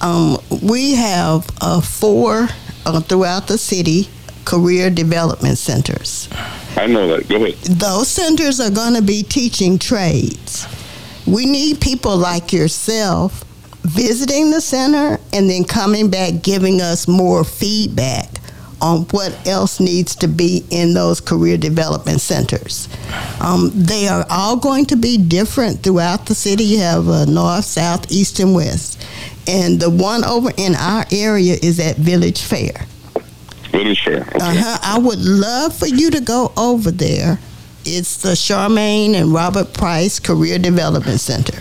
Um, 0.02 0.38
we 0.64 0.96
have 0.96 1.48
uh, 1.62 1.82
four 1.82 2.48
uh, 2.96 3.00
throughout 3.02 3.48
the 3.48 3.58
city 3.58 4.10
career 4.46 4.90
development 4.90 5.58
centers. 5.58 6.28
I 6.76 6.88
know 6.88 7.08
that. 7.10 7.28
Go 7.30 7.36
ahead. 7.44 7.56
Those 7.64 8.08
centers 8.08 8.60
are 8.60 8.72
going 8.72 8.96
to 8.96 9.02
be 9.02 9.22
teaching 9.22 9.78
trades. 9.78 10.68
We 11.28 11.46
need 11.46 11.80
people 11.82 12.18
like 12.18 12.52
yourself 12.52 13.44
visiting 13.84 14.52
the 14.52 14.62
center 14.62 15.20
and 15.34 15.50
then 15.50 15.64
coming 15.64 16.10
back 16.10 16.42
giving 16.42 16.82
us 16.82 17.08
more 17.08 17.44
feedback 17.44 18.28
on 18.82 19.02
what 19.12 19.48
else 19.48 19.80
needs 19.80 20.16
to 20.16 20.28
be 20.28 20.64
in 20.70 20.94
those 20.94 21.20
career 21.20 21.58
development 21.58 22.22
centers. 22.22 22.88
Um, 23.42 23.72
they 23.76 24.08
are 24.08 24.26
all 24.30 24.56
going 24.56 24.86
to 24.86 24.96
be 24.96 25.18
different 25.18 25.84
throughout 25.84 26.26
the 26.26 26.36
city. 26.36 26.64
You 26.64 26.80
have 26.80 27.08
uh, 27.10 27.26
north, 27.26 27.66
south, 27.66 28.12
east, 28.12 28.40
and 28.40 28.56
west. 28.56 29.06
And 29.50 29.80
the 29.80 29.90
one 29.90 30.24
over 30.24 30.52
in 30.58 30.76
our 30.76 31.06
area 31.12 31.58
is 31.62 31.80
at 31.80 31.96
Village 31.98 32.44
Fair. 32.44 32.86
Village 33.72 34.04
Fair. 34.04 34.22
Okay. 34.22 34.38
Uh-huh. 34.40 34.78
I 34.84 35.00
would 35.00 35.20
love 35.20 35.76
for 35.76 35.88
you 35.88 36.12
to 36.12 36.22
go 36.22 36.52
over 36.56 36.92
there. 36.92 37.40
It's 37.84 38.22
the 38.22 38.30
Charmaine 38.30 39.16
and 39.16 39.34
Robert 39.34 39.74
Price 39.74 40.20
Career 40.20 40.60
Development 40.60 41.20
Center. 41.20 41.58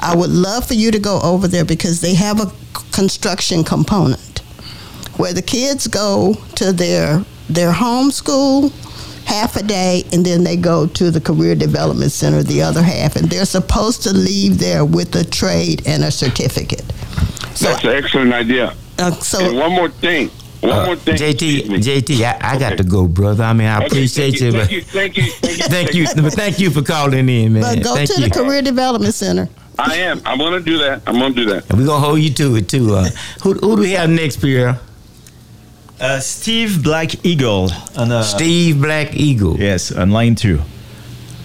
I 0.00 0.16
would 0.16 0.30
love 0.30 0.66
for 0.66 0.74
you 0.74 0.90
to 0.90 0.98
go 0.98 1.20
over 1.22 1.48
there 1.48 1.64
because 1.64 2.00
they 2.00 2.14
have 2.14 2.40
a 2.40 2.50
construction 2.92 3.62
component 3.64 4.38
where 5.18 5.34
the 5.34 5.42
kids 5.42 5.86
go 5.86 6.34
to 6.54 6.72
their 6.72 7.24
their 7.50 7.72
home 7.72 8.10
school 8.10 8.72
half 9.28 9.56
a 9.56 9.62
day 9.62 10.04
and 10.12 10.24
then 10.24 10.42
they 10.42 10.56
go 10.56 10.86
to 10.86 11.10
the 11.10 11.20
career 11.20 11.54
development 11.54 12.10
center 12.10 12.42
the 12.42 12.62
other 12.62 12.82
half 12.82 13.14
and 13.14 13.28
they're 13.28 13.44
supposed 13.44 14.02
to 14.02 14.12
leave 14.12 14.58
there 14.58 14.84
with 14.84 15.14
a 15.16 15.24
trade 15.24 15.82
and 15.86 16.02
a 16.02 16.10
certificate. 16.10 16.84
That's 17.60 17.84
an 17.84 17.90
excellent 17.90 18.32
idea. 18.32 18.74
Uh, 18.98 19.10
so 19.12 19.44
and 19.44 19.58
one 19.58 19.72
more 19.72 19.90
thing. 19.90 20.30
One 20.60 20.86
more 20.86 20.96
thing. 20.96 21.16
JT, 21.16 21.66
JT, 21.68 22.22
I, 22.24 22.54
I 22.54 22.58
got 22.58 22.78
to 22.78 22.84
go, 22.84 23.06
brother. 23.06 23.44
I 23.44 23.52
mean, 23.52 23.68
I 23.68 23.76
Okay, 23.76 23.86
appreciate 23.86 24.38
thank 24.38 24.40
you, 24.40 24.46
you, 24.46 24.52
but 24.52 24.68
thank 24.68 24.72
you, 24.72 24.82
thank 24.82 25.16
you, 25.16 25.22
thank 25.24 25.94
you, 25.94 26.06
thank 26.06 26.24
you, 26.24 26.30
thank 26.30 26.58
you 26.58 26.70
for 26.70 26.82
calling 26.82 27.28
in, 27.28 27.52
man. 27.52 27.62
But 27.62 27.84
go 27.84 27.94
thank 27.94 28.10
to 28.14 28.20
you. 28.22 28.28
the 28.28 28.34
Career 28.34 28.62
Development 28.62 29.14
Center 29.14 29.48
I 29.78 29.94
am. 29.96 30.20
I'm 30.24 30.38
gonna 30.38 30.58
do 30.58 30.78
that. 30.78 31.02
I'm 31.06 31.18
gonna 31.20 31.32
do 31.34 31.44
that. 31.50 31.70
And 31.70 31.78
we're 31.78 31.86
gonna 31.86 32.04
hold 32.04 32.18
you 32.18 32.30
to 32.34 32.56
it 32.56 32.68
too. 32.68 32.94
Uh, 32.96 33.08
who, 33.44 33.52
who 33.52 33.76
do 33.76 33.82
we 33.82 33.92
have 33.92 34.10
next, 34.10 34.38
Pierre? 34.38 34.80
Uh, 36.00 36.20
Steve 36.20 36.82
Black 36.82 37.24
Eagle. 37.24 37.70
On, 37.96 38.12
uh, 38.12 38.22
Steve 38.22 38.80
Black 38.80 39.16
Eagle. 39.16 39.58
Yes, 39.58 39.90
on 39.90 40.10
line 40.10 40.36
two. 40.36 40.60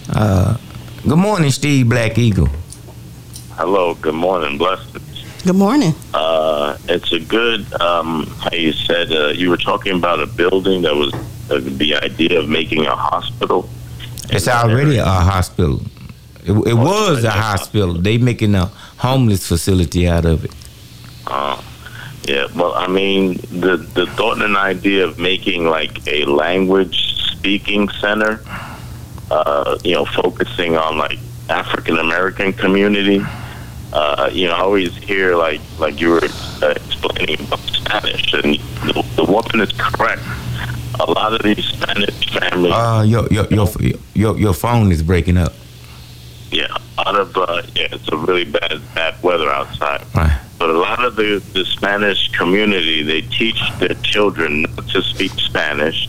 Uh, 0.10 0.58
good 1.08 1.18
morning, 1.18 1.49
Steve 1.49 1.89
Black 1.89 2.18
Eagle. 2.20 2.49
Hello, 3.54 3.95
good 3.95 4.14
morning, 4.14 4.58
blessed. 4.60 4.97
Good 5.43 5.56
morning. 5.56 5.93
Uh, 6.14 6.78
it's 6.88 7.12
a 7.12 7.20
good, 7.20 7.62
um, 7.82 8.28
how 8.41 8.56
you 8.56 8.74
said, 8.74 9.12
uh, 9.12 9.30
you 9.30 9.49
were 9.49 9.58
talking 9.58 9.95
about 9.97 10.20
a 10.22 10.28
building 10.28 10.84
that 10.84 10.95
was 10.95 11.14
uh, 11.49 11.60
the 11.62 11.95
idea 11.95 12.39
of 12.39 12.47
making 12.47 12.86
a 12.86 12.95
hospital. 12.95 13.68
It's 14.30 14.47
already 14.47 14.97
a 14.97 15.06
hospital. 15.06 15.82
It, 16.45 16.51
it 16.51 16.74
was 16.76 17.24
a 17.24 17.32
hospital. 17.32 17.93
They 17.93 18.18
making 18.20 18.54
a 18.54 18.68
homeless 18.97 19.47
facility 19.47 20.08
out 20.08 20.26
of 20.26 20.45
it. 20.45 20.51
Uh, 21.26 21.62
yeah, 22.26 22.47
well, 22.55 22.74
I 22.74 22.88
mean, 22.88 23.34
the, 23.51 23.78
the 23.78 24.05
thought 24.07 24.41
and 24.41 24.55
idea 24.55 25.05
of 25.05 25.19
making 25.19 25.65
like 25.65 26.05
a 26.07 26.26
language 26.26 27.15
speaking 27.32 27.89
center, 27.89 28.39
uh, 29.30 29.78
you 29.84 29.93
know, 29.93 30.05
focusing 30.05 30.78
on 30.78 30.97
like 30.97 31.19
African 31.49 31.97
American 31.97 32.53
community. 32.53 33.21
Uh, 33.91 34.30
you 34.32 34.47
know, 34.47 34.53
I 34.53 34.61
always 34.61 34.95
hear 34.95 35.36
like 35.36 35.61
like 35.80 35.99
you 35.99 36.11
were 36.11 36.24
uh, 36.61 36.74
explaining 36.76 37.39
about 37.45 37.59
Spanish, 37.59 38.34
and 38.34 38.55
the, 38.88 39.05
the 39.15 39.26
woman 39.26 39.59
is 39.61 39.71
correct. 39.78 40.21
A 40.99 41.11
lot 41.11 41.34
of 41.34 41.41
these 41.43 41.65
Spanish 41.65 42.30
families, 42.32 42.74
Uh, 42.74 43.03
your 43.05 43.28
your 43.30 43.47
your 43.49 43.67
your 44.13 44.39
your 44.39 44.53
phone 44.53 44.91
is 44.91 45.03
breaking 45.03 45.38
up. 45.38 45.53
Yeah, 46.54 46.78
a 46.97 47.01
lot 47.01 47.20
of 47.20 47.38
uh, 47.38 47.62
yeah, 47.76 47.88
it's 47.91 48.08
a 48.10 48.18
really 48.18 48.45
bad 48.45 48.82
bad 48.93 49.22
weather 49.24 49.49
outside. 49.49 50.06
Right. 50.16 50.39
But 50.60 50.70
a 50.70 50.78
lot 50.80 51.04
of 51.04 51.16
the, 51.16 51.43
the 51.54 51.66
Spanish 51.66 52.30
community, 52.32 53.04
they 53.04 53.22
teach 53.22 53.62
their 53.80 53.95
children 53.95 54.62
not 54.62 54.88
to 54.89 55.01
speak 55.01 55.32
Spanish. 55.32 56.08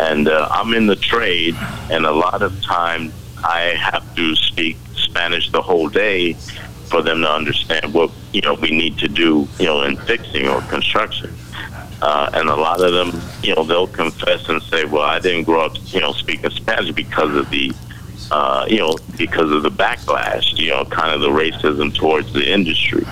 And 0.00 0.28
uh, 0.28 0.48
I'm 0.50 0.74
in 0.74 0.86
the 0.86 0.96
trade, 0.96 1.56
and 1.90 2.04
a 2.04 2.12
lot 2.12 2.42
of 2.42 2.60
times 2.62 3.12
I 3.42 3.74
have 3.80 4.14
to 4.16 4.36
speak 4.36 4.76
Spanish 4.94 5.50
the 5.50 5.62
whole 5.62 5.88
day 5.88 6.34
for 6.88 7.02
them 7.02 7.20
to 7.22 7.30
understand 7.30 7.92
what 7.92 8.10
you 8.32 8.40
know 8.40 8.54
we 8.54 8.70
need 8.70 8.98
to 8.98 9.08
do, 9.08 9.48
you 9.58 9.66
know, 9.66 9.82
in 9.82 9.96
fixing 9.96 10.48
or 10.48 10.60
construction. 10.62 11.32
Uh, 12.00 12.30
and 12.32 12.48
a 12.48 12.54
lot 12.54 12.80
of 12.80 12.92
them, 12.92 13.20
you 13.42 13.54
know, 13.54 13.64
they'll 13.64 13.88
confess 13.88 14.48
and 14.48 14.62
say, 14.62 14.84
"Well, 14.84 15.02
I 15.02 15.18
didn't 15.18 15.44
grow 15.44 15.62
up, 15.62 15.76
you 15.92 16.00
know, 16.00 16.12
speaking 16.12 16.50
Spanish 16.50 16.92
because 16.92 17.34
of 17.34 17.50
the, 17.50 17.72
uh, 18.30 18.66
you 18.68 18.78
know, 18.78 18.96
because 19.16 19.50
of 19.50 19.62
the 19.62 19.70
backlash, 19.70 20.56
you 20.58 20.70
know, 20.70 20.84
kind 20.84 21.14
of 21.14 21.20
the 21.20 21.28
racism 21.28 21.94
towards 21.94 22.32
the 22.32 22.50
industry." 22.50 23.04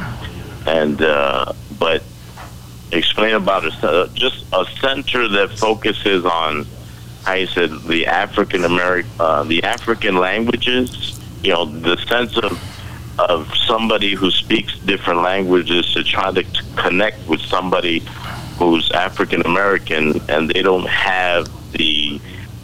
And 0.66 1.00
uh, 1.00 1.52
but 1.78 2.02
explain 2.92 3.34
about 3.34 3.64
a, 3.64 4.10
just 4.14 4.44
a 4.52 4.64
center 4.80 5.28
that 5.28 5.58
focuses 5.58 6.24
on 6.24 6.66
how 7.24 7.34
you 7.34 7.46
said 7.46 7.70
the 7.82 8.06
African 8.06 8.64
American, 8.64 9.10
uh, 9.18 9.42
the 9.44 9.62
African 9.64 10.16
languages. 10.16 11.18
You 11.42 11.52
know, 11.52 11.64
the 11.64 11.96
sense 11.96 12.36
of 12.38 12.60
of 13.18 13.52
somebody 13.66 14.14
who 14.14 14.30
speaks 14.30 14.78
different 14.80 15.22
languages 15.22 15.92
to 15.94 16.04
try 16.04 16.30
to 16.32 16.44
connect 16.76 17.26
with 17.28 17.40
somebody 17.40 18.00
who's 18.58 18.90
African 18.90 19.42
American 19.42 20.20
and 20.28 20.50
they 20.50 20.62
don't 20.62 20.86
have 20.86 21.48
the 21.72 22.20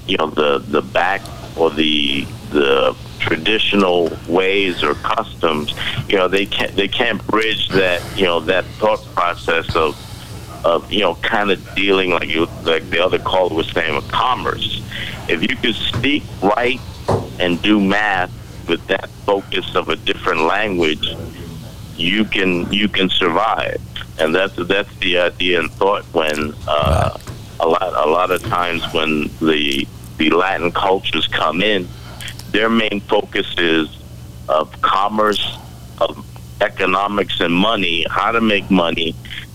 you 0.06 0.16
know 0.18 0.28
the 0.30 0.58
the 0.58 0.82
back 0.82 1.22
or 1.56 1.70
the 1.70 2.26
the 2.52 2.96
traditional 3.18 4.10
ways 4.28 4.82
or 4.82 4.94
customs 4.94 5.74
you 6.08 6.16
know 6.16 6.28
they 6.28 6.44
can't 6.44 6.74
they 6.74 6.88
can't 6.88 7.24
bridge 7.26 7.68
that 7.68 8.02
you 8.16 8.24
know 8.24 8.40
that 8.40 8.64
thought 8.80 9.04
process 9.14 9.74
of 9.76 9.96
of 10.64 10.90
you 10.92 11.00
know 11.00 11.14
kind 11.16 11.50
of 11.50 11.74
dealing 11.74 12.10
like 12.10 12.28
you 12.28 12.46
like 12.62 12.88
the 12.90 13.02
other 13.02 13.18
caller 13.18 13.54
was 13.54 13.68
saying 13.70 13.94
with 13.94 14.10
commerce. 14.10 14.80
If 15.28 15.42
you 15.42 15.56
could 15.56 15.74
speak 15.74 16.24
right 16.42 16.80
and 17.38 17.60
do 17.62 17.80
math 17.80 18.30
with 18.68 18.86
that 18.86 19.08
focus 19.26 19.74
of 19.74 19.88
a 19.88 19.96
different 19.96 20.42
language 20.42 21.06
you 21.96 22.24
can 22.24 22.70
you 22.72 22.88
can 22.88 23.08
survive. 23.08 23.80
And 24.18 24.34
that's 24.34 24.54
that's 24.66 24.94
the 24.96 25.18
idea 25.18 25.60
and 25.60 25.70
thought 25.70 26.04
when 26.12 26.54
uh, 26.66 27.18
a 27.60 27.66
lot 27.66 28.06
a 28.06 28.10
lot 28.10 28.30
of 28.30 28.42
times 28.42 28.82
when 28.92 29.30
the 29.40 29.86
the 30.18 30.30
Latin 30.30 30.70
cultures 30.72 31.26
come 31.26 31.62
in 31.62 31.88
their 32.52 32.70
main 32.70 33.00
focus 33.00 33.46
is 33.58 33.88
of 34.48 34.80
commerce 34.82 35.58
of 36.00 36.24
economics 36.60 37.40
and 37.40 37.52
money 37.52 38.06
how 38.10 38.30
to 38.30 38.40
make 38.40 38.70
money 38.70 39.14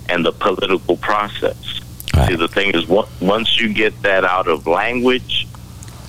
and 0.09 0.25
the 0.25 0.31
political 0.31 0.97
process. 0.97 1.81
See 2.27 2.35
the 2.35 2.47
thing 2.47 2.73
is 2.73 2.87
once 2.87 3.59
you 3.59 3.71
get 3.73 4.01
that 4.01 4.25
out 4.25 4.47
of 4.47 4.65
language 4.65 5.47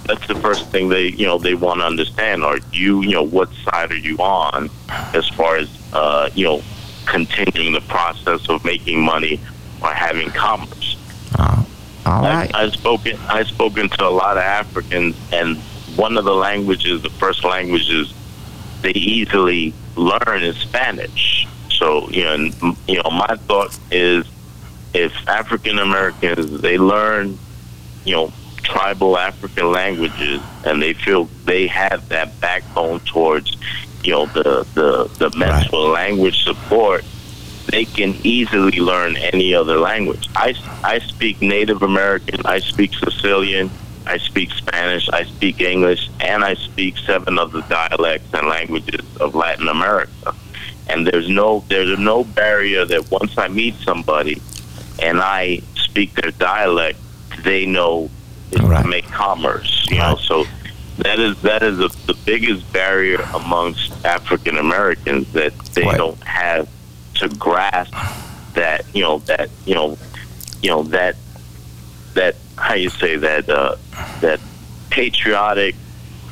that's 0.09 0.27
the 0.27 0.35
first 0.37 0.67
thing 0.71 0.89
they 0.89 1.09
you 1.09 1.27
know 1.27 1.39
they 1.39 1.55
want 1.55 1.81
to 1.81 1.87
understand. 1.87 2.43
Are 2.43 2.59
you 2.73 3.03
you 3.03 3.11
know 3.11 3.23
what 3.23 3.51
side 3.65 3.93
are 3.93 3.97
you 3.97 4.17
on 4.17 4.71
as 4.89 5.29
far 5.29 5.57
as 5.57 5.69
uh, 5.93 6.31
you 6.35 6.47
know 6.47 6.63
continuing 7.07 7.73
the 7.75 7.83
process 7.83 8.49
of 8.49 8.65
making 8.65 9.05
money 9.05 9.39
or 9.83 9.89
having 9.89 10.31
commerce? 10.31 10.97
All 12.07 12.25
I, 12.25 12.51
I've 12.55 12.73
spoken 12.73 13.19
I've 13.29 13.49
spoken 13.49 13.91
to 13.91 14.07
a 14.07 14.09
lot 14.09 14.39
of 14.39 14.43
Africans 14.43 15.15
and 15.31 15.59
one 15.99 16.17
of 16.17 16.25
the 16.25 16.35
languages 16.35 17.03
the 17.03 17.11
first 17.11 17.45
languages 17.45 18.15
they 18.83 18.93
easily 18.93 19.75
learn 19.97 20.43
is 20.43 20.57
Spanish 20.57 21.47
so 21.71 22.09
you 22.11 22.25
know 22.25 22.37
you 22.87 23.03
know 23.03 23.11
my 23.11 23.37
thought 23.49 23.77
is 23.91 24.25
if 24.95 25.13
African 25.29 25.79
Americans 25.79 26.61
they 26.61 26.79
learn 26.79 27.37
you 28.05 28.15
know 28.15 28.33
tribal 28.63 29.19
African 29.19 29.73
languages 29.73 30.41
and 30.65 30.81
they 30.81 30.93
feel 30.93 31.25
they 31.45 31.67
have 31.67 32.09
that 32.11 32.39
backbone 32.41 33.01
towards 33.01 33.57
you 34.05 34.13
know 34.13 34.27
the 34.27 34.67
the, 34.75 35.11
the 35.19 35.37
mental 35.37 35.89
language 35.89 36.45
support 36.45 37.05
they 37.69 37.85
can 37.85 38.17
easily 38.25 38.81
learn 38.81 39.17
any 39.17 39.55
other 39.55 39.79
language. 39.79 40.29
I, 40.35 40.55
I 40.83 41.01
speak 41.01 41.43
Native 41.43 41.83
American, 41.83 42.41
I 42.47 42.61
speak 42.61 42.95
Sicilian, 42.95 43.71
I 44.09 44.17
speak 44.17 44.51
Spanish, 44.53 45.09
I 45.11 45.25
speak 45.25 45.61
English, 45.61 46.09
and 46.21 46.43
I 46.45 46.55
speak 46.55 46.97
seven 46.99 47.39
other 47.39 47.63
dialects 47.69 48.33
and 48.33 48.49
languages 48.49 49.05
of 49.21 49.35
Latin 49.35 49.69
America. 49.69 50.35
And 50.89 51.07
there's 51.07 51.29
no 51.29 51.65
there's 51.69 51.99
no 51.99 52.25
barrier 52.25 52.85
that 52.87 53.11
once 53.11 53.37
I 53.37 53.49
meet 53.49 53.75
somebody 53.77 54.41
and 55.01 55.21
I 55.21 55.61
speak 55.75 56.15
their 56.15 56.31
dialect, 56.33 56.99
they 57.45 57.67
know 57.67 58.11
it's 58.51 58.63
to 58.63 58.89
make 58.89 59.05
commerce. 59.07 59.87
You 59.91 59.99
know, 59.99 60.17
so 60.17 60.47
that 60.99 61.19
is 61.19 61.41
that 61.43 61.63
is 61.63 61.79
the 61.79 61.89
the 62.07 62.15
biggest 62.25 62.73
barrier 62.73 63.21
amongst 63.35 64.05
African 64.05 64.57
Americans 64.57 65.31
that 65.33 65.57
they 65.75 65.85
don't 65.85 66.23
have 66.25 66.69
to 67.17 67.29
grasp 67.29 67.95
that 68.55 68.85
you 68.95 69.03
know 69.03 69.19
that 69.21 69.51
you 69.67 69.75
know 69.75 69.99
you 70.63 70.71
know 70.71 70.83
that 70.85 71.17
that 72.15 72.37
how 72.59 72.75
you 72.75 72.91
say 72.91 73.17
that 73.17 73.49
uh, 73.49 73.77
that 74.21 74.41
patriotic 74.91 75.75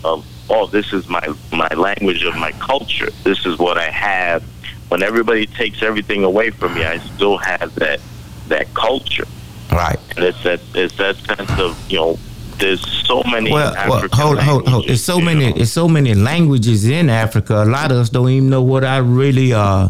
of 0.04 0.26
oh 0.50 0.66
this 0.66 0.92
is 0.92 1.08
my 1.08 1.26
my 1.52 1.68
language 1.68 2.24
of 2.24 2.36
my 2.36 2.52
culture. 2.52 3.10
This 3.24 3.46
is 3.46 3.58
what 3.58 3.78
I 3.78 3.90
have. 3.90 4.42
When 4.88 5.02
everybody 5.02 5.46
takes 5.46 5.82
everything 5.82 6.22
away 6.24 6.50
from 6.50 6.74
me 6.74 6.84
I 6.84 6.98
still 6.98 7.38
have 7.38 7.74
that 7.76 8.00
that 8.48 8.72
culture. 8.74 9.26
Right. 9.70 9.98
And 10.16 10.24
it's 10.24 10.42
that 10.44 10.60
it's 10.74 10.96
that 10.98 11.16
sense 11.16 11.58
of 11.58 11.78
you 11.90 11.98
know 11.98 12.18
there's 12.58 13.06
so 13.06 13.22
many 13.24 13.52
Well, 13.52 13.72
well 13.88 14.08
hold, 14.12 14.38
hold, 14.38 14.68
hold. 14.68 14.90
It's 14.90 15.02
so 15.02 15.20
many. 15.20 15.46
It's 15.60 15.70
so 15.70 15.88
many 15.88 16.14
languages 16.14 16.86
in 16.86 17.10
Africa. 17.10 17.62
A 17.62 17.64
lot 17.64 17.90
of 17.90 17.98
us 17.98 18.10
don't 18.10 18.28
even 18.28 18.50
know 18.50 18.62
what 18.62 18.84
our 18.84 19.02
really 19.02 19.52
uh, 19.52 19.88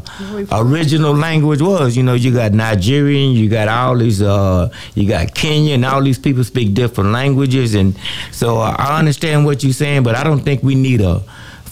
original 0.52 1.14
language 1.14 1.62
was. 1.62 1.96
You 1.96 2.02
know, 2.02 2.14
you 2.14 2.32
got 2.32 2.52
Nigerian, 2.52 3.32
you 3.32 3.48
got 3.48 3.68
all 3.68 3.96
these, 3.96 4.22
uh, 4.22 4.70
you 4.94 5.08
got 5.08 5.34
Kenya, 5.34 5.74
and 5.74 5.84
all 5.84 6.02
these 6.02 6.18
people 6.18 6.44
speak 6.44 6.74
different 6.74 7.10
languages. 7.10 7.74
And 7.74 7.96
so 8.32 8.58
uh, 8.58 8.74
I 8.78 8.98
understand 8.98 9.44
what 9.44 9.62
you're 9.62 9.72
saying, 9.72 10.02
but 10.02 10.14
I 10.14 10.24
don't 10.24 10.40
think 10.40 10.62
we 10.62 10.74
need 10.74 11.00
a 11.00 11.22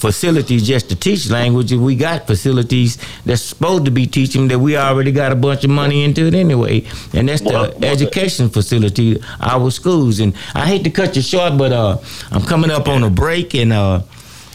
facility 0.04 0.58
just 0.58 0.90
to 0.90 0.96
teach 0.96 1.30
languages. 1.30 1.78
We 1.78 1.96
got 1.96 2.26
facilities 2.26 2.98
that's 3.24 3.40
supposed 3.40 3.86
to 3.86 3.90
be 3.90 4.06
teaching 4.06 4.48
that 4.48 4.58
we 4.58 4.76
already 4.76 5.12
got 5.12 5.32
a 5.32 5.34
bunch 5.34 5.64
of 5.64 5.70
money 5.70 6.04
into 6.04 6.26
it 6.26 6.34
anyway, 6.34 6.84
and 7.14 7.26
that's 7.26 7.40
the 7.40 7.74
education 7.82 8.50
facility, 8.50 9.18
our 9.40 9.70
schools. 9.70 10.20
And 10.20 10.34
I 10.54 10.66
hate 10.66 10.84
to 10.84 10.90
cut 10.90 11.16
you 11.16 11.22
short, 11.22 11.56
but 11.56 11.72
uh, 11.72 11.96
I'm 12.30 12.42
coming 12.42 12.70
up 12.70 12.86
on 12.86 13.02
a 13.02 13.08
break, 13.08 13.54
and 13.54 13.72
uh, 13.72 14.02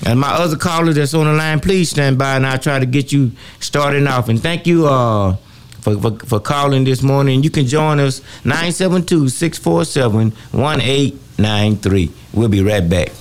and 0.05 0.19
my 0.19 0.29
other 0.29 0.55
caller 0.55 0.93
that's 0.93 1.15
on 1.15 1.25
the 1.25 1.33
line, 1.33 1.59
please 1.59 1.89
stand 1.89 2.19
by, 2.19 2.35
and 2.35 2.45
I'll 2.45 2.59
try 2.59 2.77
to 2.77 2.85
get 2.85 3.11
you 3.11 3.31
starting 3.59 4.05
off. 4.05 4.29
And 4.29 4.39
thank 4.39 4.67
you. 4.67 4.87
Uh, 4.87 5.37
for, 5.81 5.97
for, 5.97 6.11
for 6.25 6.39
calling 6.41 6.83
this 6.83 7.01
morning. 7.01 7.41
You 7.41 7.49
can 7.49 7.65
join 7.65 8.01
us 8.01 8.21
972 8.43 9.29
647 9.29 10.31
1893. 10.51 12.11
We'll 12.33 12.49
be 12.49 12.61
right 12.61 12.87
back. 12.87 13.11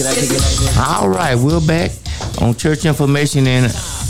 All 0.00 1.10
right, 1.10 1.34
we're 1.36 1.60
back 1.60 1.90
on 2.40 2.54
church 2.54 2.86
information 2.86 3.46
and 3.46 3.66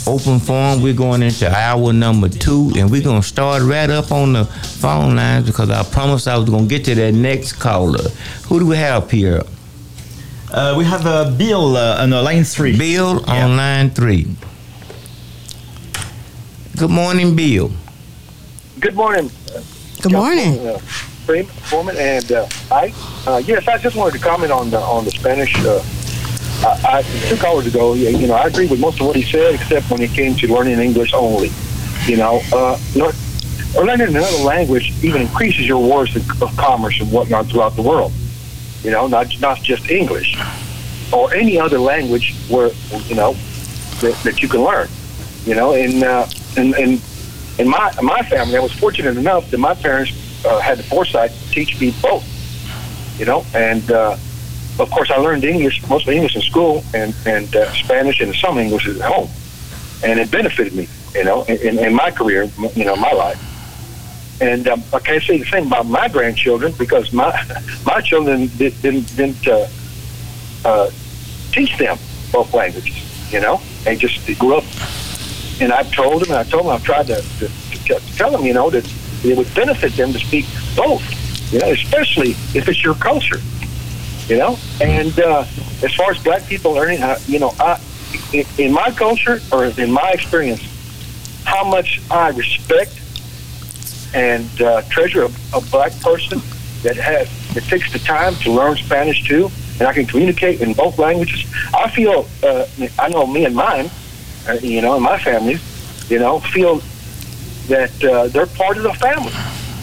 open 0.07 0.39
forum. 0.39 0.83
We're 0.83 0.95
going 0.95 1.21
into 1.21 1.51
hour 1.51 1.93
number 1.93 2.29
two, 2.29 2.71
and 2.77 2.89
we're 2.89 3.03
gonna 3.03 3.25
start 3.25 3.65
right 3.65 3.91
up 3.91 4.13
on 4.13 4.35
the 4.35 4.45
phone 4.45 5.17
lines 5.17 5.47
because 5.47 5.69
I 5.69 5.83
promised 5.83 6.29
I 6.29 6.39
was 6.39 6.49
gonna 6.49 6.69
get 6.69 6.85
to 6.85 6.95
that 6.95 7.13
next 7.13 7.55
caller. 7.55 8.09
Who 8.47 8.61
do 8.61 8.67
we 8.67 8.77
have 8.77 9.11
here? 9.11 9.43
Uh, 10.53 10.77
we 10.79 10.85
have 10.85 11.05
uh, 11.07 11.29
Bill 11.37 11.77
uh, 11.77 12.03
on 12.03 12.13
uh, 12.13 12.23
line 12.23 12.45
three. 12.45 12.79
Bill 12.79 13.29
on 13.29 13.57
line 13.57 13.91
three. 13.91 14.29
Good 16.77 16.91
morning, 16.91 17.35
Bill. 17.35 17.73
Good 18.79 18.95
morning. 18.95 19.29
Good 20.03 20.13
morning. 20.13 20.57
Uh, 20.69 20.79
Foreman, 21.69 21.97
and 21.97 22.31
uh, 22.31 22.47
I. 22.71 22.95
Uh, 23.27 23.43
yes, 23.45 23.69
I 23.69 23.77
just 23.77 23.97
wanted 23.97 24.19
to 24.19 24.25
comment 24.25 24.51
on 24.51 24.71
the 24.71 24.81
on 24.81 25.05
the 25.05 25.11
Spanish. 25.11 25.55
Uh, 25.59 25.83
I, 26.63 26.99
I, 26.99 27.03
two 27.29 27.37
callers 27.37 27.67
ago, 27.67 27.93
you 27.95 28.27
know, 28.27 28.35
I 28.35 28.47
agree 28.47 28.67
with 28.67 28.81
most 28.81 29.01
of 29.01 29.07
what 29.07 29.17
he 29.17 29.23
said, 29.23 29.55
except 29.55 29.91
when 29.91 30.01
it 30.01 30.11
came 30.11 30.35
to 30.37 30.53
learning 30.53 30.79
English 30.79 31.13
only. 31.13 31.51
You 32.07 32.17
know, 32.17 32.41
uh, 32.53 32.79
learn, 32.95 33.13
learning 33.75 34.09
another 34.17 34.43
language 34.43 34.93
even 35.03 35.23
increases 35.23 35.67
your 35.67 35.83
worth 35.83 36.17
of, 36.17 36.43
of 36.43 36.57
commerce 36.57 37.01
and 37.01 37.13
whatnot 37.13 37.47
throughout 37.47 37.77
the 37.77 37.83
world. 37.83 38.13
You 38.83 38.91
know, 38.91 39.07
not 39.07 39.39
not 39.41 39.63
just 39.63 39.91
English 39.91 40.39
or 41.13 41.33
any 41.35 41.59
other 41.59 41.79
language 41.79 42.35
where 42.49 42.71
you 43.07 43.17
know 43.17 43.35
that, 44.01 44.19
that 44.25 44.43
you 44.43 44.49
can 44.49 44.63
learn. 44.63 44.89
You 45.45 45.57
know, 45.57 45.75
and 45.75 46.03
uh, 46.03 46.27
and 46.57 46.75
in 47.59 47.69
my 47.69 47.93
my 48.03 48.23
family, 48.23 48.57
I 48.57 48.61
was 48.61 48.73
fortunate 48.73 49.19
enough 49.19 49.51
that 49.51 49.59
my 49.59 49.75
parents 49.75 50.13
uh, 50.47 50.59
had 50.61 50.79
the 50.79 50.85
foresight 50.85 51.33
to 51.33 51.51
teach 51.51 51.79
me 51.79 51.95
both. 52.01 52.25
You 53.21 53.27
know, 53.27 53.45
and 53.53 53.93
uh, 53.93 54.17
of 54.79 54.91
course, 54.91 55.11
I 55.11 55.19
learned 55.19 55.45
English, 55.45 55.87
mostly 55.91 56.17
English 56.17 56.37
in 56.37 56.41
school, 56.41 56.83
and 56.95 57.15
and 57.27 57.55
uh, 57.55 57.71
Spanish 57.75 58.23
and 58.23 58.35
some 58.35 58.57
English 58.57 58.89
at 58.89 58.99
home, 59.03 59.29
and 60.03 60.19
it 60.19 60.31
benefited 60.31 60.73
me. 60.75 60.89
You 61.15 61.25
know, 61.25 61.43
in, 61.45 61.79
in 61.79 61.95
my 61.95 62.11
career, 62.11 62.49
you 62.75 62.87
know, 62.87 62.97
my 62.97 63.13
life. 63.13 63.39
And 64.41 64.67
um, 64.69 64.83
I 64.95 65.01
can't 65.01 65.23
say 65.23 65.37
the 65.37 65.45
same 65.45 65.67
about 65.67 65.85
my 65.85 66.09
grandchildren 66.09 66.73
because 66.79 67.13
my 67.13 67.31
my 67.85 68.01
children 68.01 68.47
did, 68.57 68.81
didn't 68.81 69.15
didn't 69.15 69.47
uh, 69.47 69.69
uh, 70.65 70.91
teach 71.53 71.77
them 71.77 71.99
both 72.33 72.55
languages. 72.55 72.97
You 73.31 73.41
know, 73.41 73.61
they 73.85 73.97
just 73.97 74.27
they 74.27 74.35
grew 74.35 74.55
up. 74.55 74.65
And 75.61 75.75
I've 75.75 75.93
told 75.93 76.23
them, 76.23 76.31
and 76.31 76.39
I 76.39 76.45
told 76.45 76.65
them, 76.65 76.73
I've 76.73 76.85
tried 76.85 77.09
to, 77.09 77.21
to, 77.21 77.49
to 77.85 78.17
tell 78.17 78.31
them, 78.31 78.47
you 78.47 78.55
know, 78.55 78.71
that 78.71 78.91
it 79.23 79.37
would 79.37 79.53
benefit 79.55 79.93
them 79.93 80.11
to 80.15 80.19
speak 80.19 80.47
both. 80.75 81.20
You 81.51 81.59
know, 81.59 81.71
especially 81.73 82.31
if 82.55 82.69
it's 82.69 82.83
your 82.83 82.95
culture. 82.95 83.41
You 84.29 84.39
know, 84.39 84.59
and 84.81 85.19
uh, 85.19 85.45
as 85.83 85.93
far 85.95 86.13
as 86.13 86.23
black 86.23 86.47
people 86.47 86.73
learning, 86.73 86.99
how, 86.99 87.17
you 87.27 87.41
know, 87.41 87.53
I, 87.59 87.81
in, 88.33 88.47
in 88.59 88.73
my 88.73 88.93
culture 88.93 89.41
or 89.51 89.65
in 89.65 89.91
my 89.91 90.11
experience, 90.13 90.63
how 91.45 91.65
much 91.69 92.01
I 92.11 92.29
respect 92.29 92.93
and 94.15 94.49
uh, 94.63 94.83
treasure 94.83 95.25
a, 95.25 95.31
a 95.55 95.61
black 95.63 95.99
person 96.01 96.41
that 96.83 96.97
has 96.97 97.29
that 97.55 97.65
takes 97.65 97.93
the 97.93 97.99
time 97.99 98.35
to 98.37 98.53
learn 98.53 98.77
Spanish 98.77 99.27
too, 99.27 99.51
and 99.81 99.89
I 99.89 99.93
can 99.93 100.07
communicate 100.07 100.61
in 100.61 100.75
both 100.75 100.99
languages. 100.99 101.45
I 101.75 101.91
feel, 101.91 102.29
uh, 102.45 102.67
I 102.99 103.09
know 103.09 103.27
me 103.27 103.45
and 103.45 103.55
mine, 103.55 103.91
uh, 104.49 104.53
you 104.63 104.81
know, 104.81 104.95
and 104.95 105.03
my 105.03 105.19
family, 105.19 105.59
you 106.09 106.21
know, 106.21 106.39
feel 106.39 106.81
that 107.67 108.05
uh, 108.05 108.29
they're 108.29 108.47
part 108.47 108.77
of 108.77 108.85
the 108.85 108.95
family 108.95 109.33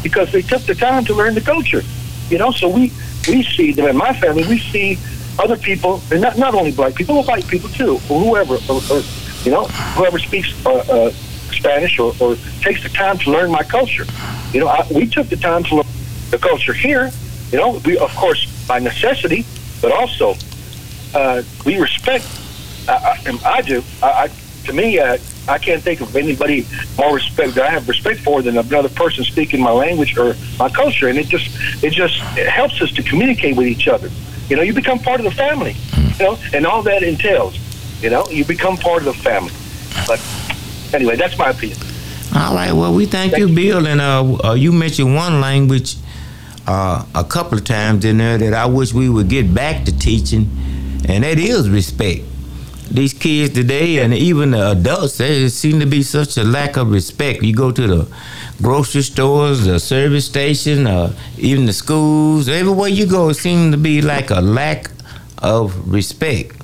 because 0.03 0.31
they 0.31 0.41
took 0.41 0.61
the 0.63 0.75
time 0.75 1.05
to 1.05 1.13
learn 1.13 1.35
the 1.35 1.41
culture. 1.41 1.83
You 2.29 2.37
know, 2.37 2.51
so 2.51 2.67
we 2.67 2.91
we 3.27 3.43
see 3.43 3.71
them 3.71 3.87
in 3.87 3.97
my 3.97 4.13
family. 4.13 4.43
We 4.47 4.59
see 4.59 4.97
other 5.39 5.57
people, 5.57 6.01
and 6.11 6.21
not 6.21 6.37
not 6.37 6.53
only 6.53 6.71
black 6.71 6.95
people, 6.95 7.15
but 7.15 7.27
white 7.27 7.47
people 7.47 7.69
too, 7.69 7.95
or 8.09 8.19
whoever, 8.21 8.55
or, 8.69 8.81
or 8.91 9.01
you 9.43 9.51
know, 9.51 9.65
whoever 9.95 10.19
speaks 10.19 10.53
uh, 10.65 10.71
uh, 10.71 11.11
Spanish 11.51 11.99
or, 11.99 12.13
or 12.19 12.35
takes 12.61 12.83
the 12.83 12.89
time 12.89 13.17
to 13.19 13.31
learn 13.31 13.51
my 13.51 13.63
culture. 13.63 14.05
You 14.51 14.61
know, 14.61 14.67
I, 14.67 14.85
we 14.91 15.07
took 15.07 15.27
the 15.27 15.37
time 15.37 15.63
to 15.65 15.75
learn 15.77 15.85
the 16.31 16.37
culture 16.37 16.73
here. 16.73 17.11
You 17.51 17.57
know, 17.59 17.81
we 17.85 17.97
of 17.97 18.13
course 18.15 18.45
by 18.67 18.79
necessity, 18.79 19.45
but 19.81 19.91
also 19.91 20.35
uh, 21.13 21.43
we 21.65 21.79
respect. 21.79 22.25
I, 22.87 22.93
I, 22.93 23.39
I 23.45 23.61
do. 23.61 23.83
I, 24.01 24.07
I 24.07 24.29
to 24.65 24.73
me, 24.73 24.99
uh, 24.99 25.17
I 25.47 25.57
can't 25.57 25.81
think 25.81 26.01
of 26.01 26.15
anybody 26.15 26.67
more 26.97 27.15
respect 27.15 27.55
that 27.55 27.65
I 27.65 27.69
have 27.71 27.87
respect 27.87 28.19
for 28.21 28.41
than 28.41 28.57
another 28.57 28.89
person 28.89 29.23
speaking 29.23 29.61
my 29.61 29.71
language 29.71 30.17
or 30.17 30.35
my 30.59 30.69
culture, 30.69 31.07
and 31.07 31.17
it 31.17 31.27
just 31.27 31.49
it 31.83 31.93
just 31.93 32.21
it 32.37 32.47
helps 32.47 32.81
us 32.81 32.91
to 32.93 33.03
communicate 33.03 33.55
with 33.55 33.67
each 33.67 33.87
other. 33.87 34.09
You 34.49 34.55
know, 34.55 34.61
you 34.61 34.73
become 34.73 34.99
part 34.99 35.19
of 35.19 35.25
the 35.25 35.31
family. 35.31 35.75
You 36.19 36.25
know, 36.25 36.39
and 36.53 36.65
all 36.65 36.81
that 36.83 37.03
entails. 37.03 37.59
You 38.01 38.09
know, 38.09 38.27
you 38.29 38.43
become 38.45 38.77
part 38.77 39.05
of 39.05 39.05
the 39.05 39.13
family. 39.13 39.53
But 40.07 40.19
anyway, 40.93 41.15
that's 41.15 41.37
my 41.37 41.49
opinion. 41.49 41.77
All 42.35 42.53
right. 42.53 42.71
Well, 42.71 42.93
we 42.93 43.05
thank, 43.05 43.37
you, 43.37 43.53
Bill. 43.53 43.87
And 43.87 44.01
uh, 44.01 44.49
uh, 44.49 44.53
you 44.53 44.71
mentioned 44.71 45.15
one 45.15 45.41
language 45.41 45.95
uh, 46.67 47.05
a 47.15 47.23
couple 47.23 47.57
of 47.57 47.63
times 47.65 48.03
in 48.05 48.17
there 48.17 48.37
that 48.37 48.53
I 48.53 48.65
wish 48.65 48.93
we 48.93 49.09
would 49.09 49.29
get 49.29 49.53
back 49.53 49.85
to 49.85 49.97
teaching, 49.97 50.49
and 51.07 51.23
that 51.23 51.39
is 51.39 51.69
respect. 51.69 52.23
These 52.89 53.13
kids 53.13 53.53
today, 53.53 53.99
and 53.99 54.13
even 54.13 54.51
the 54.51 54.71
adults, 54.71 55.17
there 55.17 55.49
seem 55.49 55.79
to 55.79 55.85
be 55.85 56.03
such 56.03 56.37
a 56.37 56.43
lack 56.43 56.77
of 56.77 56.91
respect. 56.91 57.43
You 57.43 57.53
go 57.53 57.71
to 57.71 57.87
the 57.87 58.07
grocery 58.61 59.01
stores, 59.01 59.65
the 59.65 59.79
service 59.79 60.25
station, 60.25 60.87
uh, 60.87 61.13
even 61.37 61.65
the 61.65 61.73
schools, 61.73 62.47
everywhere 62.47 62.87
you 62.89 63.05
go, 63.05 63.29
it 63.29 63.35
seems 63.35 63.71
to 63.73 63.77
be 63.77 64.01
like 64.01 64.29
a 64.29 64.39
lack 64.41 64.89
of 65.39 65.91
respect, 65.91 66.55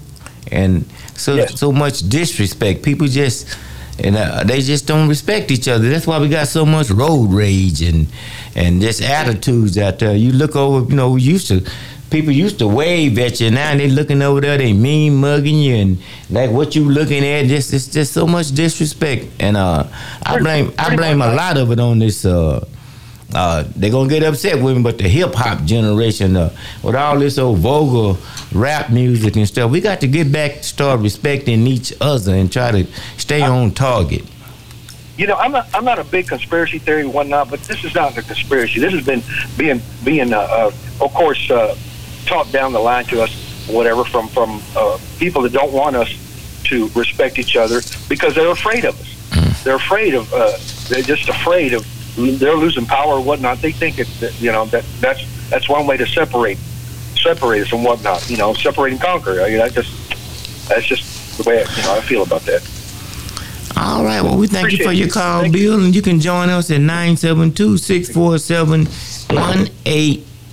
and 0.52 0.86
so 1.16 1.46
so 1.48 1.72
much 1.72 2.08
disrespect. 2.10 2.84
People 2.84 3.08
just 3.08 3.58
and 4.00 4.16
uh, 4.16 4.44
they 4.44 4.62
just 4.62 4.88
don't 4.88 5.08
respect 5.08 5.52
each 5.52 5.68
other. 5.68 5.90
That's 5.90 6.08
why 6.08 6.20
we 6.20 6.30
got 6.30 6.48
so 6.48 6.66
much 6.66 6.90
road 6.90 7.32
rage 7.32 7.82
and 7.82 8.08
and 8.56 8.82
just 8.82 9.02
attitudes 9.02 9.78
out 9.78 10.00
there. 10.00 10.16
You 10.16 10.32
look 10.32 10.56
over, 10.56 10.90
you 10.90 10.96
know, 10.96 11.12
we 11.12 11.22
used 11.22 11.48
to 11.50 11.70
people 12.14 12.32
used 12.32 12.60
to 12.60 12.68
wave 12.68 13.18
at 13.18 13.42
you. 13.42 13.50
Now 13.50 13.76
they 13.76 13.90
looking 13.90 14.22
over 14.22 14.40
there, 14.40 14.58
they 14.58 14.72
mean 14.72 15.16
mugging 15.16 15.58
you 15.58 15.76
and 15.76 15.98
like 16.30 16.52
what 16.52 16.76
you 16.76 16.86
looking 16.86 17.26
at. 17.26 17.48
Just 17.48 17.74
it's 17.74 17.88
just 17.88 18.14
so 18.14 18.28
much 18.28 18.52
disrespect. 18.52 19.26
And 19.40 19.58
uh, 19.58 19.88
I 20.24 20.38
blame 20.38 20.74
I 20.78 20.96
blame 20.96 21.22
a 21.22 21.34
lot 21.34 21.58
of 21.58 21.72
it 21.72 21.80
on 21.80 22.00
this. 22.00 22.24
Uh, 22.24 22.66
uh, 23.34 23.64
they're 23.76 23.90
gonna 23.90 24.08
get 24.08 24.22
upset 24.22 24.62
with 24.62 24.78
me, 24.78 24.84
but 24.84 25.00
the 25.00 25.10
hip 25.10 25.34
hop 25.34 25.64
generation, 25.66 26.38
uh, 26.38 26.54
with 26.84 26.94
all 26.94 27.18
this 27.18 27.40
old 27.40 27.58
vulgar 27.58 28.20
rap 28.54 28.92
music 28.92 29.36
and 29.36 29.48
stuff, 29.48 29.72
we 29.72 29.82
got 29.82 30.00
to 30.02 30.08
get 30.08 30.32
back 30.32 30.58
to 30.58 30.64
start 30.64 31.00
respecting 31.00 31.66
each 31.66 31.92
other 32.00 32.36
and 32.36 32.54
try 32.54 32.70
to 32.72 32.86
stay 33.18 33.42
on 33.42 33.72
target. 33.72 34.24
You 35.18 35.26
know, 35.26 35.36
I'm 35.36 35.52
not 35.52 35.68
I'm 35.74 35.84
not 35.84 35.98
a 35.98 36.04
big 36.04 36.28
conspiracy 36.28 36.78
theory 36.78 37.08
whatnot, 37.08 37.50
but 37.50 37.62
this 37.62 37.84
is 37.84 37.96
not 37.96 38.16
a 38.16 38.22
conspiracy. 38.22 38.80
This 38.80 38.94
has 38.94 39.04
been 39.04 39.24
being 39.58 39.82
being 40.04 40.32
uh, 40.32 40.38
uh, 40.40 40.72
of 41.02 41.12
course 41.16 41.50
taught 42.26 42.52
down 42.52 42.74
the 42.74 42.80
line 42.80 43.06
to 43.06 43.22
us, 43.22 43.68
whatever 43.68 44.04
from 44.04 44.28
from 44.28 44.62
uh, 44.76 44.98
people 45.18 45.42
that 45.44 45.54
don't 45.54 45.74
want 45.74 45.96
us 45.96 46.14
to 46.66 46.88
respect 46.90 47.38
each 47.40 47.56
other 47.56 47.82
because 48.10 48.36
they're 48.36 48.52
afraid 48.52 48.86
of 48.86 49.00
us. 49.00 49.14
They're 49.64 49.76
afraid 49.76 50.14
of 50.14 50.32
uh, 50.34 50.58
they're 50.90 51.04
just 51.04 51.30
afraid 51.30 51.74
of 51.74 51.86
they're 52.16 52.56
losing 52.56 52.86
power 52.86 53.14
or 53.14 53.22
whatnot. 53.22 53.60
They 53.60 53.72
think 53.72 53.98
it, 54.00 54.08
that, 54.20 54.40
you 54.42 54.52
know 54.52 54.66
that 54.66 54.84
that's 55.00 55.50
that's 55.50 55.70
one 55.70 55.88
way 55.88 55.98
to 55.98 56.06
separate 56.06 56.58
separate 57.16 57.62
us 57.62 57.72
and 57.72 57.84
whatnot. 57.84 58.30
You 58.30 58.38
know, 58.38 58.54
separate 58.54 58.92
and 58.92 59.02
conquer. 59.02 59.42
I 59.42 59.50
mean, 59.50 59.62
I 59.62 59.70
just 59.70 59.90
that's 60.68 60.86
just 60.86 61.38
the 61.38 61.50
way 61.50 61.64
I, 61.64 61.76
you 61.76 61.84
know 61.84 61.96
I 61.96 62.02
feel 62.02 62.24
about 62.24 62.42
that. 62.42 62.70
All 63.76 64.04
right. 64.04 64.22
Well, 64.22 64.38
we 64.38 64.48
thank 64.48 64.72
you 64.72 64.84
for 64.84 64.92
your 64.92 65.10
call, 65.10 65.42
Thank 65.42 65.54
Bill, 65.54 65.84
and 65.84 65.96
you 65.96 66.02
can 66.02 66.20
join 66.20 66.50
us 66.50 66.70
at 66.70 66.80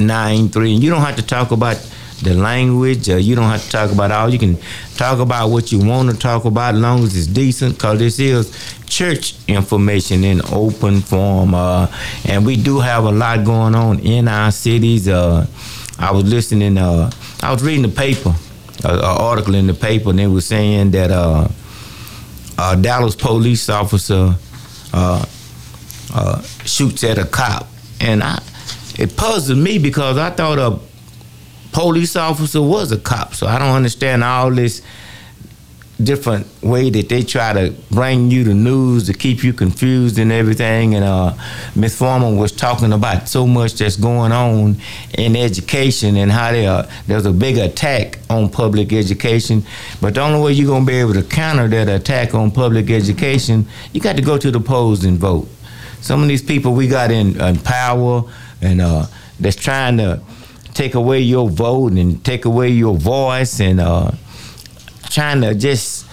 972-647-1893. 0.00 0.74
And 0.74 0.82
you 0.82 0.90
don't 0.90 1.02
have 1.02 1.16
to 1.16 1.22
talk 1.22 1.50
about 1.50 1.76
the 2.22 2.34
language. 2.34 3.08
Uh, 3.08 3.16
you 3.16 3.34
don't 3.34 3.48
have 3.48 3.62
to 3.64 3.70
talk 3.70 3.90
about 3.92 4.10
all. 4.10 4.28
You 4.28 4.38
can 4.38 4.58
talk 4.96 5.20
about 5.20 5.48
what 5.48 5.72
you 5.72 5.78
want 5.78 6.10
to 6.10 6.16
talk 6.16 6.44
about 6.44 6.74
as 6.74 6.80
long 6.80 7.02
as 7.02 7.16
it's 7.16 7.26
decent, 7.26 7.76
because 7.76 7.98
this 7.98 8.18
is 8.18 8.50
church 8.86 9.34
information 9.48 10.24
in 10.24 10.42
open 10.52 11.00
forum. 11.00 11.54
Uh, 11.54 11.86
and 12.26 12.44
we 12.44 12.56
do 12.56 12.80
have 12.80 13.04
a 13.04 13.10
lot 13.10 13.44
going 13.44 13.74
on 13.74 14.00
in 14.00 14.28
our 14.28 14.50
cities. 14.50 15.08
Uh, 15.08 15.46
I 15.98 16.10
was 16.12 16.24
listening, 16.24 16.76
uh, 16.78 17.10
I 17.42 17.52
was 17.52 17.62
reading 17.62 17.82
the 17.82 17.88
paper, 17.88 18.34
an 18.84 19.00
article 19.00 19.54
in 19.54 19.66
the 19.66 19.74
paper, 19.74 20.10
and 20.10 20.18
they 20.18 20.26
were 20.26 20.40
saying 20.40 20.90
that 20.92 21.10
uh, 21.10 21.48
a 22.58 22.76
Dallas 22.76 23.14
police 23.16 23.68
officer 23.68 24.34
shoots 26.64 27.04
at 27.04 27.18
a 27.18 27.24
cop. 27.24 27.66
And 28.00 28.22
I, 28.22 28.42
it 28.98 29.16
puzzled 29.16 29.58
me 29.58 29.78
because 29.78 30.18
I 30.18 30.30
thought 30.30 30.58
a 30.58 30.78
police 31.72 32.16
officer 32.16 32.62
was 32.62 32.92
a 32.92 32.98
cop. 32.98 33.34
So 33.34 33.46
I 33.46 33.58
don't 33.58 33.74
understand 33.74 34.24
all 34.24 34.50
this 34.50 34.82
different 36.02 36.46
way 36.62 36.88
that 36.90 37.08
they 37.08 37.22
try 37.22 37.52
to 37.52 37.74
bring 37.90 38.30
you 38.30 38.44
the 38.44 38.54
news 38.54 39.06
to 39.06 39.12
keep 39.12 39.44
you 39.44 39.52
confused 39.52 40.18
and 40.18 40.32
everything. 40.32 40.94
And 40.94 41.04
uh, 41.04 41.34
Miss 41.76 41.96
Foreman 41.96 42.36
was 42.36 42.52
talking 42.52 42.92
about 42.92 43.28
so 43.28 43.46
much 43.46 43.74
that's 43.74 43.96
going 43.96 44.32
on 44.32 44.76
in 45.18 45.36
education 45.36 46.16
and 46.16 46.30
how 46.30 46.54
are, 46.54 46.88
there's 47.06 47.26
a 47.26 47.32
big 47.32 47.58
attack 47.58 48.18
on 48.28 48.48
public 48.48 48.92
education. 48.92 49.64
But 50.00 50.14
the 50.14 50.22
only 50.22 50.40
way 50.40 50.52
you're 50.52 50.66
going 50.66 50.86
to 50.86 50.90
be 50.90 50.98
able 50.98 51.14
to 51.14 51.22
counter 51.22 51.68
that 51.68 51.88
attack 51.88 52.34
on 52.34 52.50
public 52.50 52.90
education, 52.90 53.66
you 53.92 54.00
got 54.00 54.16
to 54.16 54.22
go 54.22 54.38
to 54.38 54.50
the 54.50 54.60
polls 54.60 55.04
and 55.04 55.18
vote. 55.18 55.48
Some 56.00 56.22
of 56.22 56.28
these 56.28 56.42
people 56.42 56.72
we 56.72 56.88
got 56.88 57.10
in, 57.10 57.38
in 57.38 57.58
power 57.58 58.24
and 58.60 58.80
uh, 58.80 59.06
that's 59.38 59.56
trying 59.56 59.96
to 59.98 60.20
take 60.74 60.94
away 60.94 61.20
your 61.20 61.48
vote 61.48 61.92
and 61.92 62.24
take 62.24 62.44
away 62.44 62.68
your 62.68 62.96
voice 62.96 63.60
and 63.60 63.80
uh, 63.80 64.10
trying 65.10 65.40
to 65.40 65.54
just 65.54 66.06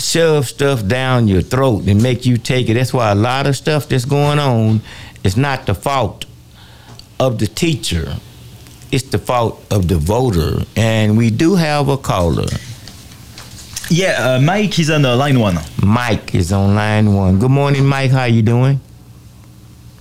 shove 0.00 0.46
stuff 0.46 0.86
down 0.86 1.28
your 1.28 1.42
throat 1.42 1.86
and 1.86 2.02
make 2.02 2.26
you 2.26 2.36
take 2.36 2.68
it. 2.68 2.74
That's 2.74 2.92
why 2.92 3.10
a 3.10 3.14
lot 3.14 3.46
of 3.46 3.56
stuff 3.56 3.88
that's 3.88 4.04
going 4.04 4.38
on 4.38 4.80
is 5.24 5.36
not 5.36 5.66
the 5.66 5.74
fault 5.74 6.24
of 7.18 7.38
the 7.38 7.46
teacher. 7.46 8.16
It's 8.92 9.04
the 9.04 9.18
fault 9.18 9.64
of 9.70 9.88
the 9.88 9.96
voter. 9.96 10.64
And 10.76 11.16
we 11.18 11.30
do 11.30 11.56
have 11.56 11.88
a 11.88 11.96
caller. 11.96 12.46
Yeah, 13.88 14.34
uh, 14.34 14.40
Mike 14.40 14.78
is 14.78 14.90
on 14.90 15.04
uh, 15.04 15.16
line 15.16 15.38
one. 15.38 15.58
Mike 15.82 16.34
is 16.34 16.52
on 16.52 16.74
line 16.74 17.14
one. 17.14 17.38
Good 17.38 17.50
morning, 17.50 17.86
Mike. 17.86 18.10
How 18.10 18.24
you 18.24 18.42
doing? 18.42 18.80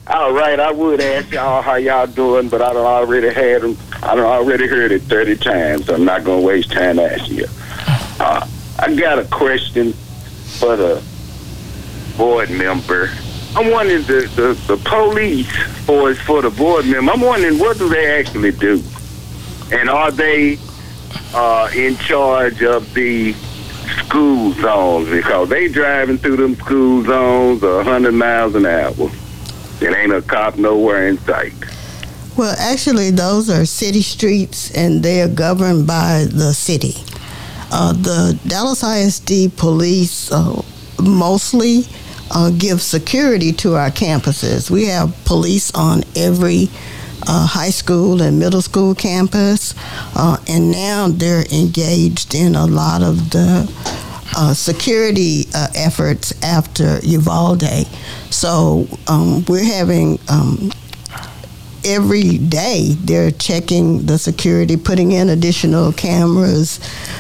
All 0.08 0.34
right, 0.34 0.60
I 0.60 0.72
would 0.72 1.02
ask 1.02 1.32
y'all 1.32 1.64
how 1.64 1.76
y'all 1.76 2.06
doing, 2.06 2.48
but 2.48 2.62
I 2.62 2.74
don't 2.74 2.86
already 2.86 3.34
had 3.34 3.64
them. 3.64 3.76
I 4.04 4.14
don't 4.14 4.26
already 4.26 4.68
heard 4.68 4.92
it 4.92 5.02
thirty 5.02 5.36
times. 5.36 5.90
I'm 5.90 6.06
not 6.06 6.24
gonna 6.24 6.42
waste 6.42 6.72
time 6.72 7.00
asking 7.00 7.38
you. 7.38 7.48
Uh, 8.20 8.48
I 8.78 8.94
got 8.94 9.18
a 9.18 9.26
question 9.26 9.94
for 9.94 10.76
the 10.76 11.04
board 12.18 12.52
member. 12.52 13.10
I'm 13.56 13.72
wondering 13.72 14.04
the, 14.04 14.30
the, 14.36 14.76
the 14.76 14.78
police 14.88 15.52
for 15.86 16.14
for 16.14 16.44
the 16.44 16.52
board 16.52 16.86
member. 16.86 17.12
I'm 17.12 17.22
wondering 17.22 17.58
what 17.58 17.80
do 17.80 17.90
they 17.90 18.20
actually 18.20 18.52
do, 18.52 18.84
and 19.72 19.90
are 19.90 20.12
they 20.12 20.60
uh, 21.34 21.72
in 21.76 21.98
charge 21.98 22.62
of 22.62 22.94
the 22.94 23.34
school 24.06 24.52
zones 24.54 25.10
because 25.10 25.50
they 25.50 25.68
driving 25.68 26.20
through 26.20 26.38
them 26.38 26.56
school 26.58 27.04
zones 27.06 27.64
a 27.64 27.84
hundred 27.84 28.14
miles 28.14 28.54
an 28.54 28.68
hour. 28.68 29.10
It 29.82 29.96
ain't 29.96 30.14
a 30.14 30.22
cop 30.22 30.58
nowhere 30.58 31.08
in 31.08 31.18
sight. 31.20 31.54
Well, 32.38 32.56
actually, 32.60 33.12
those 33.12 33.50
are 33.50 33.66
city 33.66 34.02
streets 34.02 34.72
and 34.76 35.02
they 35.02 35.22
are 35.22 35.28
governed 35.28 35.88
by 35.88 36.26
the 36.30 36.54
city. 36.54 36.96
Uh, 37.72 37.94
the 37.94 38.40
Dallas 38.48 38.84
ISD 38.84 39.58
police 39.58 40.32
uh, 40.32 40.62
mostly 41.02 41.84
uh, 42.32 42.52
give 42.52 42.82
security 42.82 43.52
to 43.54 43.76
our 43.76 43.90
campuses. 43.90 44.70
We 44.70 44.86
have 44.88 45.16
police 45.26 45.74
on 45.74 46.04
every 46.16 46.70
uh, 47.28 47.48
high 47.48 47.70
school 47.70 48.22
and 48.22 48.38
middle 48.38 48.62
school 48.62 48.94
campus, 48.96 49.74
uh, 50.16 50.38
and 50.48 50.72
now 50.72 51.08
they're 51.08 51.46
engaged 51.52 52.36
in 52.36 52.56
a 52.56 52.66
lot 52.66 53.02
of 53.02 53.32
the 53.32 53.72
uh, 54.36 54.54
security 54.54 55.46
uh, 55.54 55.68
efforts 55.76 56.34
after 56.44 57.00
Uvalde. 57.00 57.88
So 58.30 58.88
um, 59.08 59.46
we're 59.48 59.64
having 59.64 60.20
um, 60.30 60.72
every 61.86 62.38
day 62.40 62.96
they're 63.04 63.32
checking 63.32 64.06
the 64.06 64.18
security, 64.18 64.76
putting 64.76 65.12
in 65.12 65.30
additional 65.30 65.94
cameras, 65.94 66.80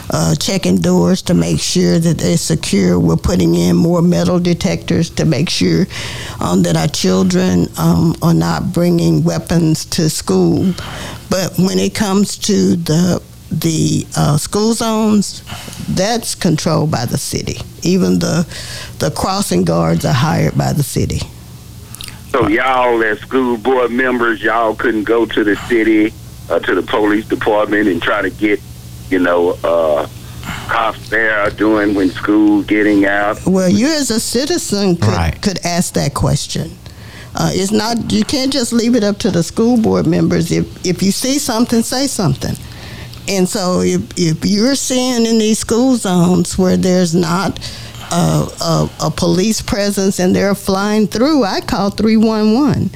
uh, 0.09 0.35
checking 0.35 0.77
doors 0.77 1.21
to 1.21 1.33
make 1.33 1.59
sure 1.59 1.99
that 1.99 2.17
they're 2.17 2.37
secure. 2.37 2.99
We're 2.99 3.15
putting 3.15 3.55
in 3.55 3.75
more 3.75 4.01
metal 4.01 4.39
detectors 4.39 5.09
to 5.11 5.25
make 5.25 5.49
sure 5.49 5.85
um, 6.41 6.63
that 6.63 6.75
our 6.75 6.87
children 6.87 7.67
um, 7.77 8.15
are 8.21 8.33
not 8.33 8.73
bringing 8.73 9.23
weapons 9.23 9.85
to 9.85 10.09
school. 10.09 10.73
But 11.29 11.53
when 11.57 11.79
it 11.79 11.93
comes 11.93 12.37
to 12.39 12.75
the 12.75 13.21
the 13.51 14.05
uh, 14.17 14.37
school 14.37 14.73
zones, 14.73 15.43
that's 15.89 16.35
controlled 16.35 16.91
by 16.91 17.05
the 17.05 17.17
city. 17.17 17.57
Even 17.83 18.19
the 18.19 18.45
the 18.99 19.11
crossing 19.11 19.63
guards 19.63 20.03
are 20.05 20.13
hired 20.13 20.57
by 20.57 20.73
the 20.73 20.83
city. 20.83 21.19
So 22.31 22.47
y'all 22.47 23.01
as 23.03 23.19
school 23.19 23.57
board 23.57 23.91
members, 23.91 24.41
y'all 24.41 24.75
couldn't 24.75 25.03
go 25.05 25.25
to 25.25 25.43
the 25.43 25.55
city, 25.67 26.13
uh, 26.49 26.59
to 26.59 26.75
the 26.75 26.81
police 26.81 27.25
department 27.27 27.87
and 27.87 28.01
try 28.01 28.21
to 28.21 28.29
get, 28.29 28.59
you 29.09 29.19
know, 29.19 29.51
uh, 29.63 30.07
cops 30.67 31.09
there 31.09 31.49
doing 31.51 31.95
when 31.95 32.09
school 32.09 32.61
getting 32.63 33.05
out. 33.05 33.39
Well, 33.45 33.69
you 33.69 33.87
as 33.87 34.11
a 34.11 34.19
citizen 34.19 34.95
could, 34.97 35.13
Right. 35.13 35.41
could 35.41 35.59
ask 35.63 35.93
that 35.93 36.13
question. 36.13 36.77
Uh, 37.35 37.51
it's 37.53 37.71
not 37.71 38.11
you 38.11 38.23
can't 38.23 38.51
just 38.51 38.71
leave 38.73 38.95
it 38.95 39.03
up 39.03 39.17
to 39.19 39.29
the 39.29 39.43
school 39.43 39.77
board 39.77 40.07
members. 40.07 40.51
If 40.51 40.65
if 40.85 41.03
you 41.03 41.11
see 41.11 41.37
something, 41.37 41.83
say 41.83 42.07
something. 42.07 42.55
And 43.27 43.47
so 43.47 43.81
if 43.81 44.01
if 44.17 44.45
you're 44.45 44.75
seeing 44.75 45.25
in 45.25 45.37
these 45.37 45.59
school 45.59 45.95
zones 45.95 46.57
where 46.57 46.77
there's 46.77 47.15
not 47.15 47.59
a, 48.11 48.47
a, 48.61 48.89
a 49.05 49.11
police 49.11 49.61
presence 49.61 50.19
and 50.19 50.35
they're 50.35 50.55
flying 50.55 51.07
through, 51.07 51.43
I 51.43 51.61
call 51.61 51.89
three 51.89 52.17
one 52.17 52.53
one. 52.53 52.91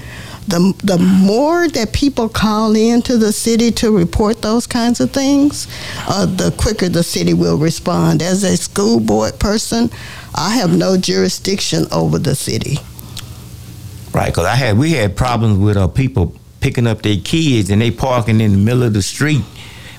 The, 0.47 0.73
the 0.83 0.97
more 0.97 1.67
that 1.67 1.93
people 1.93 2.27
call 2.27 2.75
in 2.75 3.03
to 3.03 3.17
the 3.17 3.31
city 3.31 3.69
to 3.73 3.95
report 3.95 4.41
those 4.41 4.65
kinds 4.65 4.99
of 4.99 5.11
things, 5.11 5.67
uh, 6.07 6.25
the 6.25 6.51
quicker 6.57 6.89
the 6.89 7.03
city 7.03 7.35
will 7.35 7.59
respond. 7.59 8.23
As 8.23 8.43
a 8.43 8.57
school 8.57 8.99
board 8.99 9.39
person, 9.39 9.91
I 10.33 10.55
have 10.55 10.75
no 10.75 10.97
jurisdiction 10.97 11.85
over 11.91 12.17
the 12.17 12.33
city. 12.33 12.77
Right, 14.11 14.29
because 14.29 14.45
I 14.45 14.55
had 14.55 14.77
we 14.79 14.93
had 14.93 15.15
problems 15.15 15.59
with 15.59 15.77
uh, 15.77 15.87
people 15.87 16.33
picking 16.61 16.87
up 16.87 17.03
their 17.03 17.17
kids 17.17 17.69
and 17.69 17.79
they 17.79 17.91
parking 17.91 18.41
in 18.41 18.51
the 18.51 18.57
middle 18.57 18.81
of 18.81 18.93
the 18.93 19.03
street, 19.03 19.43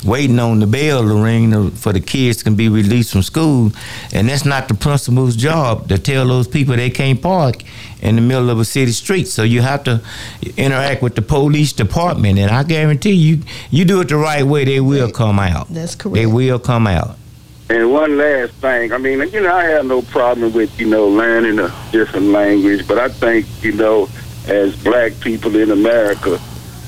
waiting 0.05 0.39
on 0.39 0.61
the 0.61 0.67
bell 0.67 1.03
to 1.03 1.23
ring 1.23 1.51
to, 1.51 1.71
for 1.71 1.93
the 1.93 2.01
kids 2.01 2.43
to 2.43 2.51
be 2.51 2.69
released 2.69 3.13
from 3.13 3.23
school, 3.23 3.73
and 4.13 4.29
that's 4.29 4.45
not 4.45 4.69
the 4.69 4.75
principal's 4.75 5.37
job 5.37 5.89
to 5.89 5.99
tell 5.99 6.27
those 6.27 6.49
people 6.49 6.77
they 6.77 6.91
can't 6.91 7.21
park 7.21 7.63
in 8.01 8.17
the 8.17 8.23
middle 8.23 8.51
of 8.51 8.59
a 8.59 8.65
city 8.65 8.93
street. 8.93 9.29
So 9.29 9.43
you 9.43 9.63
have 9.63 9.85
to 9.85 10.03
interact 10.57 11.03
with 11.03 11.15
the 11.15 11.23
police 11.23 11.73
department, 11.73 12.39
and 12.39 12.51
I 12.51 12.63
guarantee 12.63 13.13
you, 13.13 13.43
you 13.71 13.85
do 13.85 14.01
it 14.01 14.09
the 14.09 14.17
right 14.17 14.45
way, 14.45 14.65
they 14.65 14.81
will 14.81 15.11
come 15.11 15.39
out. 15.39 15.69
That's 15.69 15.95
correct. 15.95 16.15
They 16.15 16.27
will 16.27 16.59
come 16.59 16.87
out. 16.87 17.17
And 17.69 17.93
one 17.93 18.19
last 18.19 18.53
thing, 18.55 18.93
I 18.93 18.99
mean, 18.99 19.21
you 19.31 19.43
know, 19.43 19.55
I 19.55 19.65
have 19.65 19.87
no 19.87 20.03
problem 20.03 20.53
with, 20.53 20.81
you 20.81 20.87
know, 20.87 21.07
learning 21.07 21.61
a 21.61 21.73
different 21.93 22.27
language, 22.27 22.89
but 22.89 22.99
I 22.99 23.09
think, 23.09 23.47
you 23.63 23.73
know, 23.73 24.09
as 24.49 24.75
black 24.83 25.13
people 25.21 25.55
in 25.55 25.71
America, 25.71 26.41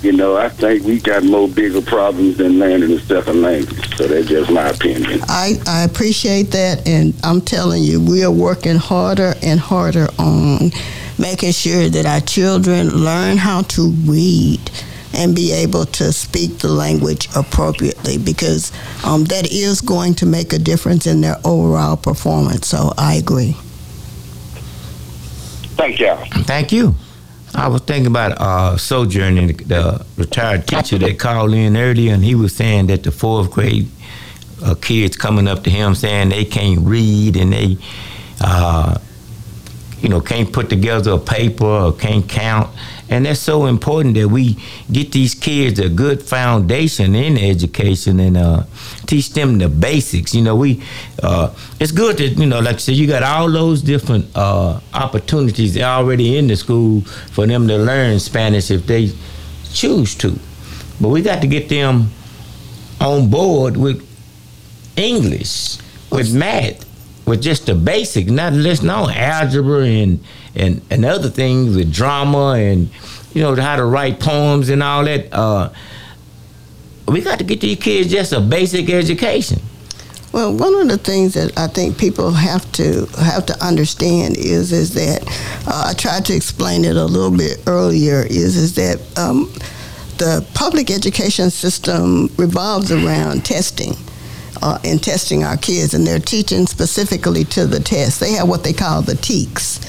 you 0.02 0.12
know, 0.12 0.36
I 0.36 0.48
think 0.48 0.84
we 0.84 0.98
got 1.00 1.22
more 1.24 1.48
bigger 1.48 1.80
problems 1.80 2.38
than 2.38 2.58
learning 2.58 2.90
a 2.90 2.98
second 3.00 3.42
language. 3.42 3.96
So 3.96 4.08
that's 4.08 4.28
just 4.28 4.50
my 4.50 4.68
opinion. 4.68 5.20
I, 5.28 5.54
I 5.66 5.84
appreciate 5.84 6.50
that, 6.50 6.86
and 6.86 7.14
I'm 7.22 7.40
telling 7.40 7.82
you, 7.82 8.00
we 8.00 8.24
are 8.24 8.30
working 8.30 8.76
harder 8.76 9.34
and 9.42 9.60
harder 9.60 10.08
on 10.18 10.70
making 11.18 11.52
sure 11.52 11.88
that 11.88 12.04
our 12.06 12.20
children 12.20 12.88
learn 12.88 13.36
how 13.36 13.62
to 13.62 13.90
read 14.04 14.60
and 15.14 15.36
be 15.36 15.52
able 15.52 15.84
to 15.84 16.12
speak 16.12 16.58
the 16.58 16.68
language 16.68 17.28
appropriately 17.36 18.18
because 18.18 18.72
um, 19.04 19.24
that 19.24 19.52
is 19.52 19.80
going 19.80 20.14
to 20.14 20.26
make 20.26 20.52
a 20.52 20.58
difference 20.58 21.06
in 21.06 21.20
their 21.20 21.36
overall 21.44 21.96
performance. 21.96 22.66
So 22.66 22.92
I 22.96 23.14
agree. 23.14 23.52
Thank 25.76 26.00
y'all. 26.00 26.24
Thank 26.44 26.72
you. 26.72 26.94
I 27.54 27.68
was 27.68 27.82
thinking 27.82 28.06
about 28.06 28.32
uh, 28.40 28.76
Sojourn, 28.78 29.34
the, 29.34 29.52
the 29.52 30.06
retired 30.16 30.66
teacher 30.66 30.98
that 30.98 31.18
called 31.18 31.52
in 31.52 31.76
earlier, 31.76 32.14
and 32.14 32.24
he 32.24 32.34
was 32.34 32.54
saying 32.56 32.86
that 32.86 33.02
the 33.02 33.12
fourth 33.12 33.50
grade 33.50 33.88
uh, 34.62 34.74
kids 34.74 35.16
coming 35.16 35.46
up 35.48 35.64
to 35.64 35.70
him 35.70 35.94
saying 35.94 36.30
they 36.30 36.44
can't 36.44 36.80
read 36.80 37.36
and 37.36 37.52
they, 37.52 37.76
uh, 38.40 38.98
you 40.00 40.08
know, 40.08 40.20
can't 40.20 40.52
put 40.52 40.70
together 40.70 41.12
a 41.12 41.18
paper 41.18 41.64
or 41.66 41.92
can't 41.92 42.28
count. 42.28 42.70
And 43.12 43.26
that's 43.26 43.40
so 43.40 43.66
important 43.66 44.14
that 44.14 44.28
we 44.28 44.56
get 44.90 45.12
these 45.12 45.34
kids 45.34 45.78
a 45.78 45.90
good 45.90 46.22
foundation 46.22 47.14
in 47.14 47.36
education 47.36 48.18
and 48.18 48.38
uh, 48.38 48.62
teach 49.06 49.34
them 49.34 49.58
the 49.58 49.68
basics. 49.68 50.34
You 50.34 50.40
know, 50.40 50.56
we 50.56 50.82
uh, 51.22 51.54
it's 51.78 51.92
good 51.92 52.16
that 52.16 52.38
you 52.38 52.46
know, 52.46 52.60
like 52.60 52.76
I 52.76 52.78
said, 52.78 52.94
you 52.94 53.06
got 53.06 53.22
all 53.22 53.52
those 53.52 53.82
different 53.82 54.34
uh, 54.34 54.80
opportunities 54.94 55.78
already 55.78 56.38
in 56.38 56.46
the 56.46 56.56
school 56.56 57.02
for 57.02 57.46
them 57.46 57.68
to 57.68 57.76
learn 57.76 58.18
Spanish 58.18 58.70
if 58.70 58.86
they 58.86 59.10
choose 59.74 60.14
to. 60.14 60.38
But 60.98 61.10
we 61.10 61.20
got 61.20 61.42
to 61.42 61.46
get 61.46 61.68
them 61.68 62.08
on 62.98 63.28
board 63.28 63.76
with 63.76 64.08
English, 64.96 65.76
with 66.10 66.34
math, 66.34 66.82
with 67.26 67.42
just 67.42 67.66
the 67.66 67.74
basic, 67.74 68.30
not 68.30 68.54
less 68.54 68.82
known 68.82 69.10
algebra 69.10 69.84
and, 69.84 70.24
and 70.54 70.82
and 70.90 71.04
other 71.04 71.30
things 71.30 71.76
with 71.76 71.92
drama 71.92 72.52
and 72.52 72.90
you 73.32 73.42
know 73.42 73.54
how 73.56 73.76
to 73.76 73.84
write 73.84 74.20
poems 74.20 74.68
and 74.68 74.82
all 74.82 75.04
that. 75.04 75.32
Uh, 75.32 75.72
we 77.08 77.20
got 77.20 77.38
to 77.38 77.44
get 77.44 77.60
these 77.60 77.78
kids 77.78 78.10
just 78.10 78.32
a 78.32 78.40
basic 78.40 78.88
education. 78.88 79.60
Well, 80.32 80.56
one 80.56 80.74
of 80.74 80.88
the 80.88 80.96
things 80.96 81.34
that 81.34 81.58
I 81.58 81.66
think 81.66 81.98
people 81.98 82.30
have 82.30 82.70
to 82.72 83.06
have 83.18 83.44
to 83.46 83.64
understand 83.64 84.38
is 84.38 84.72
is 84.72 84.94
that 84.94 85.22
uh, 85.66 85.88
I 85.90 85.92
tried 85.92 86.24
to 86.26 86.34
explain 86.34 86.86
it 86.86 86.96
a 86.96 87.04
little 87.04 87.36
bit 87.36 87.62
earlier. 87.66 88.22
Is 88.22 88.56
is 88.56 88.74
that 88.76 88.98
um, 89.18 89.52
the 90.16 90.46
public 90.54 90.90
education 90.90 91.50
system 91.50 92.28
revolves 92.36 92.90
around 92.90 93.44
testing. 93.44 93.94
Uh, 94.64 94.78
and 94.84 95.02
testing 95.02 95.42
our 95.42 95.56
kids, 95.56 95.92
and 95.92 96.06
they're 96.06 96.20
teaching 96.20 96.68
specifically 96.68 97.42
to 97.42 97.66
the 97.66 97.80
test. 97.80 98.20
They 98.20 98.30
have 98.34 98.48
what 98.48 98.62
they 98.62 98.72
call 98.72 99.02
the 99.02 99.14
TEKS, 99.14 99.80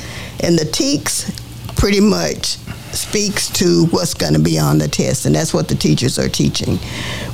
and 0.44 0.58
the 0.58 0.66
TEKS 0.66 1.76
pretty 1.76 2.00
much 2.00 2.58
speaks 2.94 3.50
to 3.50 3.86
what's 3.88 4.14
going 4.14 4.34
to 4.34 4.40
be 4.40 4.60
on 4.60 4.78
the 4.78 4.88
test, 4.88 5.26
and 5.26 5.36
that's 5.36 5.54
what 5.54 5.68
the 5.68 5.76
teachers 5.76 6.20
are 6.20 6.30
teaching. 6.30 6.78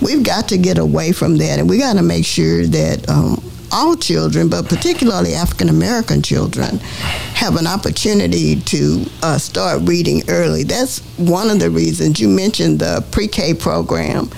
We've 0.01 0.23
got 0.23 0.47
to 0.49 0.57
get 0.57 0.77
away 0.77 1.11
from 1.11 1.37
that, 1.37 1.59
and 1.59 1.69
we 1.69 1.77
got 1.77 1.97
to 1.97 2.01
make 2.01 2.25
sure 2.25 2.65
that 2.65 3.09
um, 3.09 3.43
all 3.71 3.95
children, 3.95 4.49
but 4.49 4.67
particularly 4.67 5.33
African 5.33 5.69
American 5.69 6.21
children, 6.21 6.79
have 7.33 7.55
an 7.55 7.67
opportunity 7.67 8.59
to 8.61 9.05
uh, 9.23 9.37
start 9.37 9.81
reading 9.83 10.23
early. 10.29 10.63
That's 10.63 10.99
one 11.17 11.49
of 11.49 11.59
the 11.59 11.69
reasons 11.69 12.19
you 12.19 12.27
mentioned 12.29 12.79
the 12.79 13.05
pre 13.11 13.27
K 13.27 13.53
program. 13.53 14.29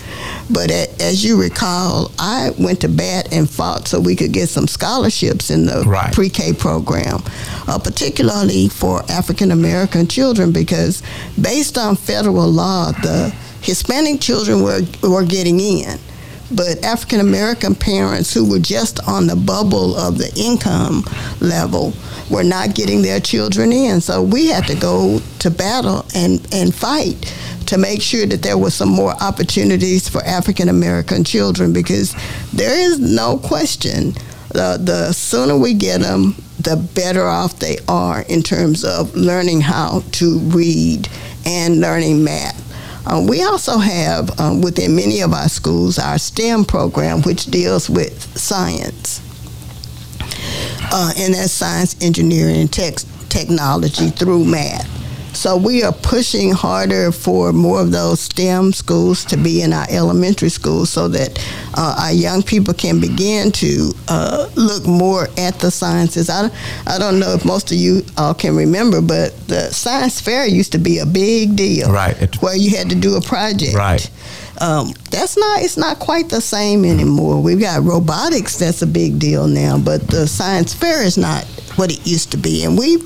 But 0.49 0.69
as 0.71 1.23
you 1.23 1.41
recall, 1.41 2.11
I 2.19 2.51
went 2.59 2.81
to 2.81 2.89
bat 2.89 3.31
and 3.31 3.49
fought 3.49 3.87
so 3.87 3.99
we 3.99 4.15
could 4.15 4.33
get 4.33 4.49
some 4.49 4.67
scholarships 4.67 5.49
in 5.49 5.65
the 5.65 5.83
right. 5.85 6.13
pre 6.13 6.29
K 6.29 6.53
program, 6.53 7.21
uh, 7.67 7.79
particularly 7.79 8.67
for 8.67 9.03
African 9.09 9.51
American 9.51 10.07
children, 10.07 10.51
because 10.51 11.01
based 11.41 11.77
on 11.77 11.95
federal 11.95 12.49
law, 12.49 12.91
the 12.91 13.33
Hispanic 13.61 14.19
children 14.19 14.63
were, 14.63 14.81
were 15.03 15.23
getting 15.23 15.59
in 15.59 15.99
but 16.55 16.83
African 16.83 17.19
American 17.19 17.75
parents 17.75 18.33
who 18.33 18.49
were 18.49 18.59
just 18.59 18.99
on 19.07 19.27
the 19.27 19.35
bubble 19.35 19.95
of 19.95 20.17
the 20.17 20.31
income 20.35 21.03
level 21.39 21.93
were 22.29 22.43
not 22.43 22.75
getting 22.75 23.01
their 23.01 23.19
children 23.19 23.71
in. 23.71 24.01
So 24.01 24.21
we 24.21 24.47
had 24.47 24.65
to 24.67 24.75
go 24.75 25.19
to 25.39 25.51
battle 25.51 26.05
and, 26.15 26.45
and 26.53 26.73
fight 26.73 27.33
to 27.67 27.77
make 27.77 28.01
sure 28.01 28.25
that 28.25 28.41
there 28.41 28.57
were 28.57 28.71
some 28.71 28.89
more 28.89 29.13
opportunities 29.21 30.07
for 30.07 30.21
African 30.23 30.69
American 30.69 31.23
children 31.23 31.73
because 31.73 32.15
there 32.53 32.73
is 32.73 32.99
no 32.99 33.37
question 33.37 34.13
the, 34.53 34.77
the 34.81 35.13
sooner 35.13 35.57
we 35.57 35.73
get 35.73 36.01
them, 36.01 36.35
the 36.59 36.75
better 36.93 37.25
off 37.25 37.59
they 37.59 37.77
are 37.87 38.21
in 38.23 38.43
terms 38.43 38.83
of 38.83 39.15
learning 39.15 39.61
how 39.61 40.03
to 40.13 40.39
read 40.39 41.07
and 41.45 41.79
learning 41.79 42.23
math. 42.23 42.70
Um, 43.05 43.27
we 43.27 43.43
also 43.43 43.77
have 43.77 44.39
um, 44.39 44.61
within 44.61 44.95
many 44.95 45.21
of 45.21 45.33
our 45.33 45.49
schools 45.49 45.97
our 45.97 46.17
STEM 46.17 46.65
program, 46.65 47.21
which 47.21 47.45
deals 47.45 47.89
with 47.89 48.37
science. 48.37 49.21
Uh, 50.93 51.13
and 51.17 51.33
that's 51.33 51.51
science, 51.51 51.95
engineering, 52.01 52.57
and 52.57 52.71
tech, 52.71 52.95
technology 53.29 54.09
through 54.09 54.45
math. 54.45 55.00
So 55.33 55.57
we 55.57 55.83
are 55.83 55.93
pushing 55.93 56.51
harder 56.51 57.11
for 57.11 57.53
more 57.53 57.81
of 57.81 57.91
those 57.91 58.19
STEM 58.19 58.73
schools 58.73 59.23
to 59.25 59.37
be 59.37 59.61
in 59.61 59.73
our 59.73 59.85
elementary 59.89 60.49
schools 60.49 60.89
so 60.89 61.07
that 61.07 61.39
uh, 61.75 61.95
our 61.99 62.11
young 62.11 62.43
people 62.43 62.73
can 62.73 62.99
begin 62.99 63.51
to 63.53 63.91
uh, 64.07 64.49
look 64.55 64.85
more 64.85 65.27
at 65.37 65.57
the 65.59 65.71
sciences. 65.71 66.29
I, 66.29 66.49
I 66.85 66.97
don't 66.99 67.19
know 67.19 67.33
if 67.33 67.45
most 67.45 67.71
of 67.71 67.77
you 67.77 68.03
all 68.17 68.33
can 68.33 68.55
remember, 68.55 69.01
but 69.01 69.35
the 69.47 69.71
science 69.71 70.19
fair 70.19 70.45
used 70.45 70.73
to 70.73 70.77
be 70.77 70.99
a 70.99 71.05
big 71.05 71.55
deal. 71.55 71.91
Right. 71.91 72.35
Where 72.41 72.55
you 72.55 72.75
had 72.75 72.89
to 72.89 72.95
do 72.95 73.15
a 73.15 73.21
project. 73.21 73.75
Right. 73.75 74.09
Um, 74.59 74.93
that's 75.09 75.37
not 75.37 75.63
it's 75.63 75.77
not 75.77 75.97
quite 75.97 76.29
the 76.29 76.39
same 76.39 76.85
anymore. 76.85 77.41
We've 77.41 77.59
got 77.59 77.81
robotics 77.83 78.59
that's 78.59 78.83
a 78.83 78.87
big 78.87 79.17
deal 79.17 79.47
now, 79.47 79.79
but 79.79 80.07
the 80.07 80.27
science 80.27 80.71
fair 80.71 81.01
is 81.01 81.17
not 81.17 81.45
what 81.77 81.91
it 81.91 82.05
used 82.05 82.31
to 82.31 82.37
be, 82.37 82.63
and 82.63 82.77
we've 82.77 83.01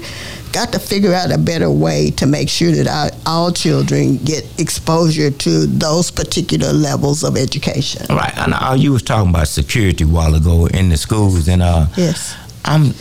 got 0.56 0.72
to 0.72 0.80
figure 0.80 1.14
out 1.14 1.34
a 1.34 1.38
better 1.38 1.70
way 1.70 2.12
to 2.12 2.26
make 2.26 2.48
sure 2.48 2.72
that 2.72 2.88
our, 2.88 3.12
all 3.26 3.52
children 3.52 4.16
get 4.24 4.46
exposure 4.58 5.30
to 5.30 5.66
those 5.68 6.10
particular 6.10 6.72
levels 6.72 7.26
of 7.26 7.36
education. 7.36 8.06
Right. 8.10 8.36
And 8.38 8.54
uh, 8.54 8.74
you 8.80 8.94
was 8.94 9.04
talking 9.04 9.32
about 9.32 9.50
security 9.50 10.06
a 10.06 10.08
while 10.08 10.34
ago 10.34 10.68
in 10.68 10.88
the 10.88 10.96
schools, 10.96 11.50
and 11.50 11.62
uh, 11.62 11.88
yes, 11.98 12.38
I'm. 12.64 12.94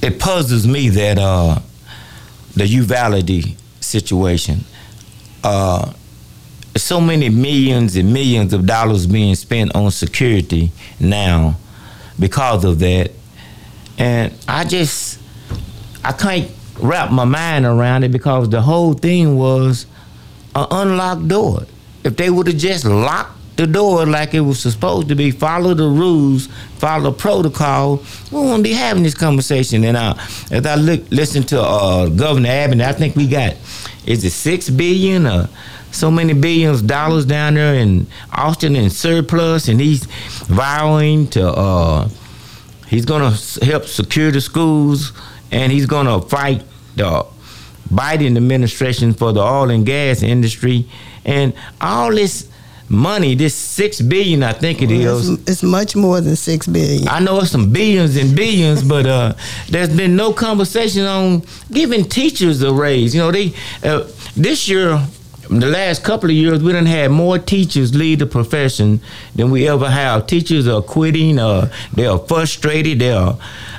It 0.00 0.20
puzzles 0.20 0.64
me 0.66 0.90
that 0.90 1.18
uh, 1.18 1.58
the 2.54 2.66
Uvalde 2.66 3.56
situation. 3.80 4.64
Uh, 5.42 5.92
so 6.76 7.00
many 7.00 7.28
millions 7.28 7.96
and 7.96 8.12
millions 8.12 8.52
of 8.52 8.64
dollars 8.64 9.06
being 9.08 9.34
spent 9.34 9.74
on 9.74 9.90
security 9.90 10.70
now 11.00 11.56
because 12.18 12.64
of 12.64 12.78
that, 12.78 13.10
and 13.98 14.32
I 14.46 14.64
just 14.64 15.18
I 16.04 16.12
can't 16.12 16.48
wrap 16.82 17.10
my 17.10 17.24
mind 17.24 17.64
around 17.64 18.04
it 18.04 18.10
because 18.10 18.50
the 18.50 18.60
whole 18.60 18.92
thing 18.92 19.36
was 19.38 19.86
an 20.54 20.66
unlocked 20.70 21.28
door. 21.28 21.62
If 22.04 22.16
they 22.16 22.28
would 22.28 22.48
have 22.48 22.56
just 22.56 22.84
locked 22.84 23.38
the 23.56 23.66
door 23.66 24.06
like 24.06 24.34
it 24.34 24.40
was 24.40 24.60
supposed 24.60 25.08
to 25.08 25.14
be, 25.14 25.30
follow 25.30 25.74
the 25.74 25.84
rules, 25.84 26.48
follow 26.78 27.12
protocol, 27.12 28.02
we 28.30 28.40
wouldn't 28.40 28.64
be 28.64 28.72
having 28.72 29.02
this 29.02 29.14
conversation. 29.14 29.84
And 29.84 29.96
uh, 29.96 30.14
as 30.50 30.66
I 30.66 30.74
look, 30.74 31.02
listen 31.10 31.44
to 31.44 31.60
uh, 31.60 32.08
Governor 32.08 32.48
Abbott, 32.48 32.80
I 32.80 32.92
think 32.92 33.14
we 33.14 33.28
got, 33.28 33.54
is 34.04 34.24
it 34.24 34.32
six 34.32 34.68
billion 34.68 35.26
or 35.26 35.48
so 35.92 36.10
many 36.10 36.32
billions 36.32 36.80
of 36.80 36.86
dollars 36.86 37.26
down 37.26 37.54
there 37.54 37.74
in 37.74 38.06
Austin 38.32 38.74
in 38.74 38.90
surplus, 38.90 39.68
and 39.68 39.80
he's 39.80 40.06
vowing 40.46 41.28
to, 41.28 41.46
uh, 41.48 42.08
he's 42.88 43.04
gonna 43.04 43.36
help 43.62 43.84
secure 43.84 44.32
the 44.32 44.40
schools, 44.40 45.12
and 45.50 45.70
he's 45.70 45.86
gonna 45.86 46.20
fight 46.22 46.64
the 46.96 47.26
Biden 47.90 48.36
administration 48.36 49.12
for 49.12 49.32
the 49.32 49.40
oil 49.40 49.70
and 49.70 49.84
gas 49.84 50.22
industry, 50.22 50.88
and 51.24 51.52
all 51.80 52.10
this 52.10 52.48
money, 52.92 53.34
this 53.34 53.54
six 53.54 54.00
billion, 54.00 54.42
I 54.42 54.52
think 54.52 54.82
it 54.82 54.88
well, 54.88 55.18
is. 55.18 55.28
It's, 55.30 55.50
it's, 55.50 55.62
much 55.62 55.96
more 55.96 56.20
than 56.20 56.36
six 56.36 56.66
billion. 56.66 57.08
I 57.08 57.18
know 57.20 57.40
it's 57.40 57.50
some 57.50 57.72
billions 57.72 58.16
and 58.16 58.36
billions, 58.36 58.82
but 58.88 59.06
uh, 59.06 59.34
there's 59.68 59.94
been 59.94 60.14
no 60.14 60.32
conversation 60.32 61.06
on 61.06 61.42
giving 61.70 62.04
teachers 62.04 62.62
a 62.62 62.72
raise. 62.72 63.14
You 63.14 63.22
know, 63.22 63.32
they 63.32 63.54
uh, 63.82 64.06
this 64.36 64.68
year. 64.68 65.00
The 65.50 65.66
last 65.66 66.02
couple 66.02 66.30
of 66.30 66.36
years, 66.36 66.62
we 66.62 66.72
done 66.72 66.86
had 66.86 67.10
more 67.10 67.36
teachers 67.36 67.94
leave 67.94 68.20
the 68.20 68.26
profession 68.26 69.00
than 69.34 69.50
we 69.50 69.68
ever 69.68 69.90
have. 69.90 70.26
Teachers 70.26 70.66
are 70.66 70.80
quitting. 70.80 71.38
Uh, 71.38 71.70
they 71.92 72.06
are 72.06 72.18
frustrated. 72.18 73.00
They 73.00 73.12
are 73.12 73.36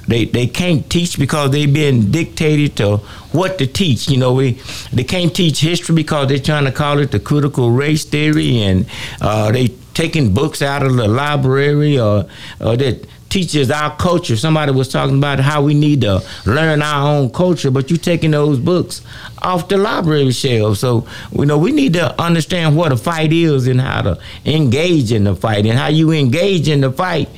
they 0.07 0.25
they 0.25 0.47
can't 0.47 0.89
teach 0.89 1.17
because 1.17 1.51
they've 1.51 1.73
been 1.73 2.11
dictated 2.11 2.75
to 2.77 2.97
what 3.31 3.57
to 3.59 3.67
teach. 3.67 4.09
You 4.09 4.17
know, 4.17 4.33
we 4.33 4.59
they 4.91 5.03
can't 5.03 5.33
teach 5.33 5.61
history 5.61 5.95
because 5.95 6.27
they're 6.27 6.39
trying 6.39 6.65
to 6.65 6.71
call 6.71 6.99
it 6.99 7.11
the 7.11 7.19
critical 7.19 7.71
race 7.71 8.03
theory, 8.05 8.61
and 8.61 8.85
uh, 9.21 9.51
they 9.51 9.69
taking 9.93 10.33
books 10.33 10.61
out 10.61 10.83
of 10.83 10.95
the 10.95 11.07
library 11.07 11.99
or, 11.99 12.25
or 12.59 12.75
that 12.75 13.07
teaches 13.29 13.71
our 13.71 13.95
culture. 13.97 14.35
Somebody 14.35 14.71
was 14.71 14.89
talking 14.89 15.17
about 15.17 15.39
how 15.39 15.63
we 15.63 15.73
need 15.73 16.01
to 16.01 16.23
learn 16.45 16.81
our 16.81 17.07
own 17.07 17.31
culture, 17.31 17.71
but 17.71 17.89
you're 17.89 17.97
taking 17.97 18.31
those 18.31 18.59
books 18.59 19.01
off 19.41 19.67
the 19.69 19.77
library 19.77 20.31
shelves. 20.31 20.79
So 20.79 21.07
you 21.31 21.45
know 21.45 21.57
we 21.57 21.71
need 21.71 21.93
to 21.93 22.19
understand 22.21 22.75
what 22.75 22.91
a 22.91 22.97
fight 22.97 23.31
is 23.33 23.67
and 23.67 23.79
how 23.79 24.01
to 24.01 24.19
engage 24.45 25.11
in 25.11 25.23
the 25.23 25.35
fight. 25.35 25.65
And 25.65 25.77
how 25.77 25.87
you 25.87 26.11
engage 26.11 26.67
in 26.67 26.81
the 26.81 26.91
fight 26.91 27.29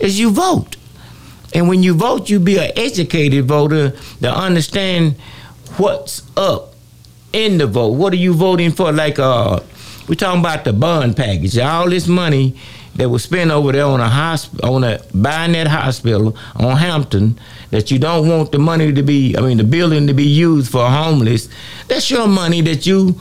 is 0.00 0.18
you 0.18 0.30
vote. 0.30 0.76
And 1.54 1.68
when 1.68 1.82
you 1.82 1.94
vote, 1.94 2.30
you 2.30 2.40
be 2.40 2.58
an 2.58 2.72
educated 2.76 3.44
voter 3.46 3.90
to 4.20 4.34
understand 4.34 5.16
what's 5.76 6.22
up 6.36 6.74
in 7.32 7.58
the 7.58 7.66
vote. 7.66 7.92
What 7.92 8.12
are 8.12 8.16
you 8.16 8.34
voting 8.34 8.70
for? 8.72 8.92
Like 8.92 9.18
uh, 9.18 9.60
we're 10.08 10.14
talking 10.14 10.40
about 10.40 10.64
the 10.64 10.72
bond 10.72 11.16
package. 11.16 11.58
All 11.58 11.88
this 11.88 12.06
money 12.06 12.56
that 12.94 13.08
was 13.08 13.22
spent 13.24 13.50
over 13.50 13.72
there 13.72 13.86
on 13.86 14.00
a 14.00 14.08
hospital, 14.08 14.74
on 14.74 14.84
a 14.84 15.00
buying 15.14 15.52
that 15.52 15.66
hospital 15.66 16.36
on 16.56 16.76
Hampton, 16.76 17.38
that 17.70 17.90
you 17.90 17.98
don't 17.98 18.28
want 18.28 18.52
the 18.52 18.58
money 18.58 18.92
to 18.92 19.02
be, 19.02 19.36
I 19.36 19.40
mean, 19.40 19.56
the 19.56 19.64
building 19.64 20.06
to 20.08 20.14
be 20.14 20.26
used 20.26 20.70
for 20.70 20.86
homeless, 20.88 21.48
that's 21.88 22.10
your 22.10 22.28
money 22.28 22.60
that 22.62 22.86
you 22.86 23.18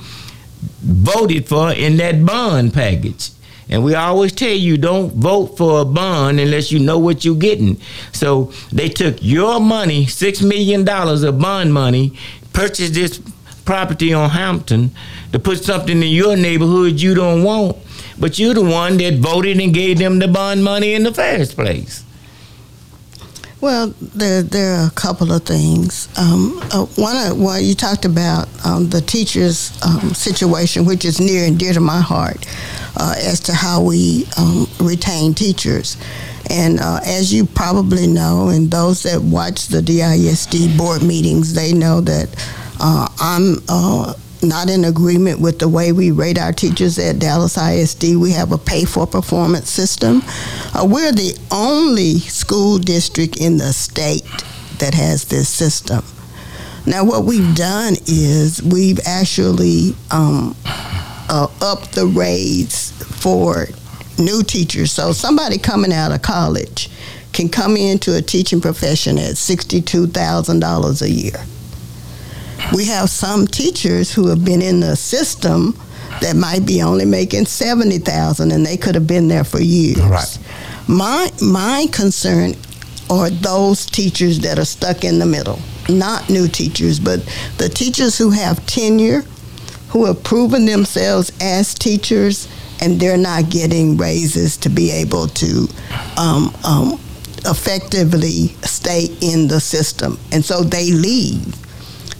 voted 0.82 1.48
for 1.48 1.72
in 1.72 1.98
that 1.98 2.26
bond 2.26 2.74
package. 2.74 3.30
And 3.72 3.84
we 3.86 3.96
always 3.96 4.34
tell 4.34 4.50
you 4.52 4.78
don't 4.78 5.14
vote 5.14 5.58
for 5.58 5.82
a 5.82 5.86
bond 5.86 6.40
unless 6.40 6.72
you 6.72 6.80
know 6.80 7.00
what 7.00 7.24
you're 7.24 7.36
getting. 7.36 7.80
So 8.12 8.52
they 8.72 8.90
took 8.90 9.18
your 9.22 9.62
money, 9.62 10.06
$6 10.06 10.48
million 10.48 10.88
of 10.88 11.40
bond 11.40 11.74
money, 11.74 12.18
purchased 12.52 12.94
this 12.94 13.22
property 13.64 14.14
on 14.14 14.32
Hampton 14.32 14.92
to 15.32 15.40
put 15.40 15.64
something 15.64 16.04
in 16.04 16.10
your 16.10 16.36
neighborhood 16.36 17.00
you 17.00 17.16
don't 17.16 17.44
want. 17.44 17.78
But 18.20 18.38
you're 18.38 18.54
the 18.54 18.64
one 18.64 18.98
that 18.98 19.16
voted 19.16 19.60
and 19.60 19.74
gave 19.74 19.98
them 19.98 20.20
the 20.20 20.28
bond 20.28 20.64
money 20.64 20.94
in 20.94 21.04
the 21.04 21.14
first 21.14 21.56
place. 21.56 22.04
Well, 23.62 23.94
there 24.02 24.42
there 24.42 24.74
are 24.78 24.88
a 24.88 24.92
couple 24.92 25.32
of 25.32 25.44
things. 25.44 26.10
Um, 26.18 26.60
uh, 26.72 26.86
one, 26.96 27.16
of, 27.16 27.40
well, 27.40 27.62
you 27.62 27.76
talked 27.76 28.06
about 28.06 28.50
um, 28.66 28.90
the 28.90 29.02
teachers' 29.02 29.72
um, 29.86 30.16
situation, 30.16 30.84
which 30.84 31.06
is 31.06 31.20
near 31.20 31.46
and 31.46 31.60
dear 31.60 31.74
to 31.74 31.80
my 31.80 32.02
heart, 32.02 32.48
uh, 32.98 33.14
as 33.20 33.40
to 33.42 33.54
how 33.54 33.84
we 33.84 34.26
um, 34.36 34.66
retain 34.80 35.36
teachers. 35.36 35.96
And 36.50 36.80
uh, 36.80 37.02
as 37.06 37.32
you 37.32 37.46
probably 37.46 38.08
know, 38.08 38.50
and 38.50 38.72
those 38.72 39.04
that 39.04 39.22
watch 39.22 39.68
the 39.68 39.82
DISD 39.82 40.76
board 40.76 41.04
meetings, 41.04 41.54
they 41.54 41.72
know 41.72 42.02
that 42.02 42.30
uh, 42.80 43.08
I'm 43.20 43.58
uh, 43.70 44.16
not 44.44 44.70
in 44.70 44.86
agreement 44.86 45.40
with 45.40 45.60
the 45.60 45.70
way 45.70 45.92
we 45.92 46.12
rate 46.12 46.40
our 46.40 46.52
teachers 46.52 46.98
at 46.98 47.20
Dallas 47.20 47.58
ISD. 47.58 48.16
We 48.16 48.32
have 48.32 48.52
a 48.52 48.58
pay 48.58 48.86
for 48.86 49.06
performance 49.06 49.70
system. 49.70 50.22
Uh, 50.74 50.88
we're 50.90 51.12
the 51.12 51.38
only 51.52 52.20
school 52.20 52.78
district 52.78 53.38
in 53.38 53.58
the 53.58 53.74
state 53.74 54.26
that 54.80 54.94
has 54.94 55.26
this 55.26 55.50
system. 55.50 56.04
Now, 56.86 57.04
what 57.06 57.26
we've 57.26 57.56
done 57.56 57.96
is 58.08 58.64
we've 58.64 59.00
actually 59.06 59.96
um, 60.10 60.56
uh, 60.66 61.48
upped 61.62 61.94
the 61.94 62.08
rates 62.08 62.92
for 63.22 63.68
new 64.18 64.42
teachers. 64.42 64.92
So, 64.92 65.12
somebody 65.12 65.60
coming 65.60 65.94
out 65.94 66.12
of 66.12 66.24
college 66.24 66.90
can 67.34 67.50
come 67.50 67.78
into 67.78 68.16
a 68.16 68.22
teaching 68.22 68.60
profession 68.60 69.20
at 69.20 69.36
$62,000 69.36 71.02
a 71.02 71.10
year 71.10 71.46
we 72.74 72.86
have 72.86 73.10
some 73.10 73.48
teachers 73.48 74.14
who 74.14 74.28
have 74.28 74.46
been 74.46 74.62
in 74.62 74.80
the 74.80 74.96
system 74.96 75.78
that 76.22 76.36
might 76.36 76.66
be 76.66 76.82
only 76.82 77.06
making 77.06 77.46
70,000 77.46 78.52
and 78.52 78.66
they 78.66 78.78
could 78.78 78.96
have 78.96 79.08
been 79.08 79.28
there 79.28 79.44
for 79.44 79.62
years. 79.62 80.00
Right. 80.00 80.40
My 80.88 81.32
my 81.42 81.88
concern 81.92 82.56
are 83.10 83.30
those 83.30 83.86
teachers 83.86 84.40
that 84.40 84.58
are 84.60 84.66
stuck 84.66 85.04
in 85.04 85.20
the 85.20 85.26
middle, 85.26 85.60
not 85.90 86.30
new 86.30 86.48
teachers, 86.48 87.00
but 87.00 87.20
the 87.58 87.70
teachers 87.70 88.18
who 88.18 88.32
have 88.32 88.66
tenure, 88.66 89.22
who 89.90 90.06
have 90.06 90.24
proven 90.24 90.66
themselves 90.66 91.32
as 91.42 91.74
teachers 91.74 92.48
and 92.82 93.00
they're 93.00 93.18
not 93.18 93.50
getting 93.50 93.96
raises 93.96 94.58
to 94.58 94.70
be 94.70 94.92
able 94.92 95.28
to 95.28 95.68
um, 96.18 96.54
um, 96.64 96.94
effectively 97.46 98.48
stay 98.64 99.08
in 99.22 99.48
the 99.48 99.60
system. 99.60 100.18
And 100.32 100.44
so 100.44 100.64
they 100.64 100.92
leave 100.92 101.56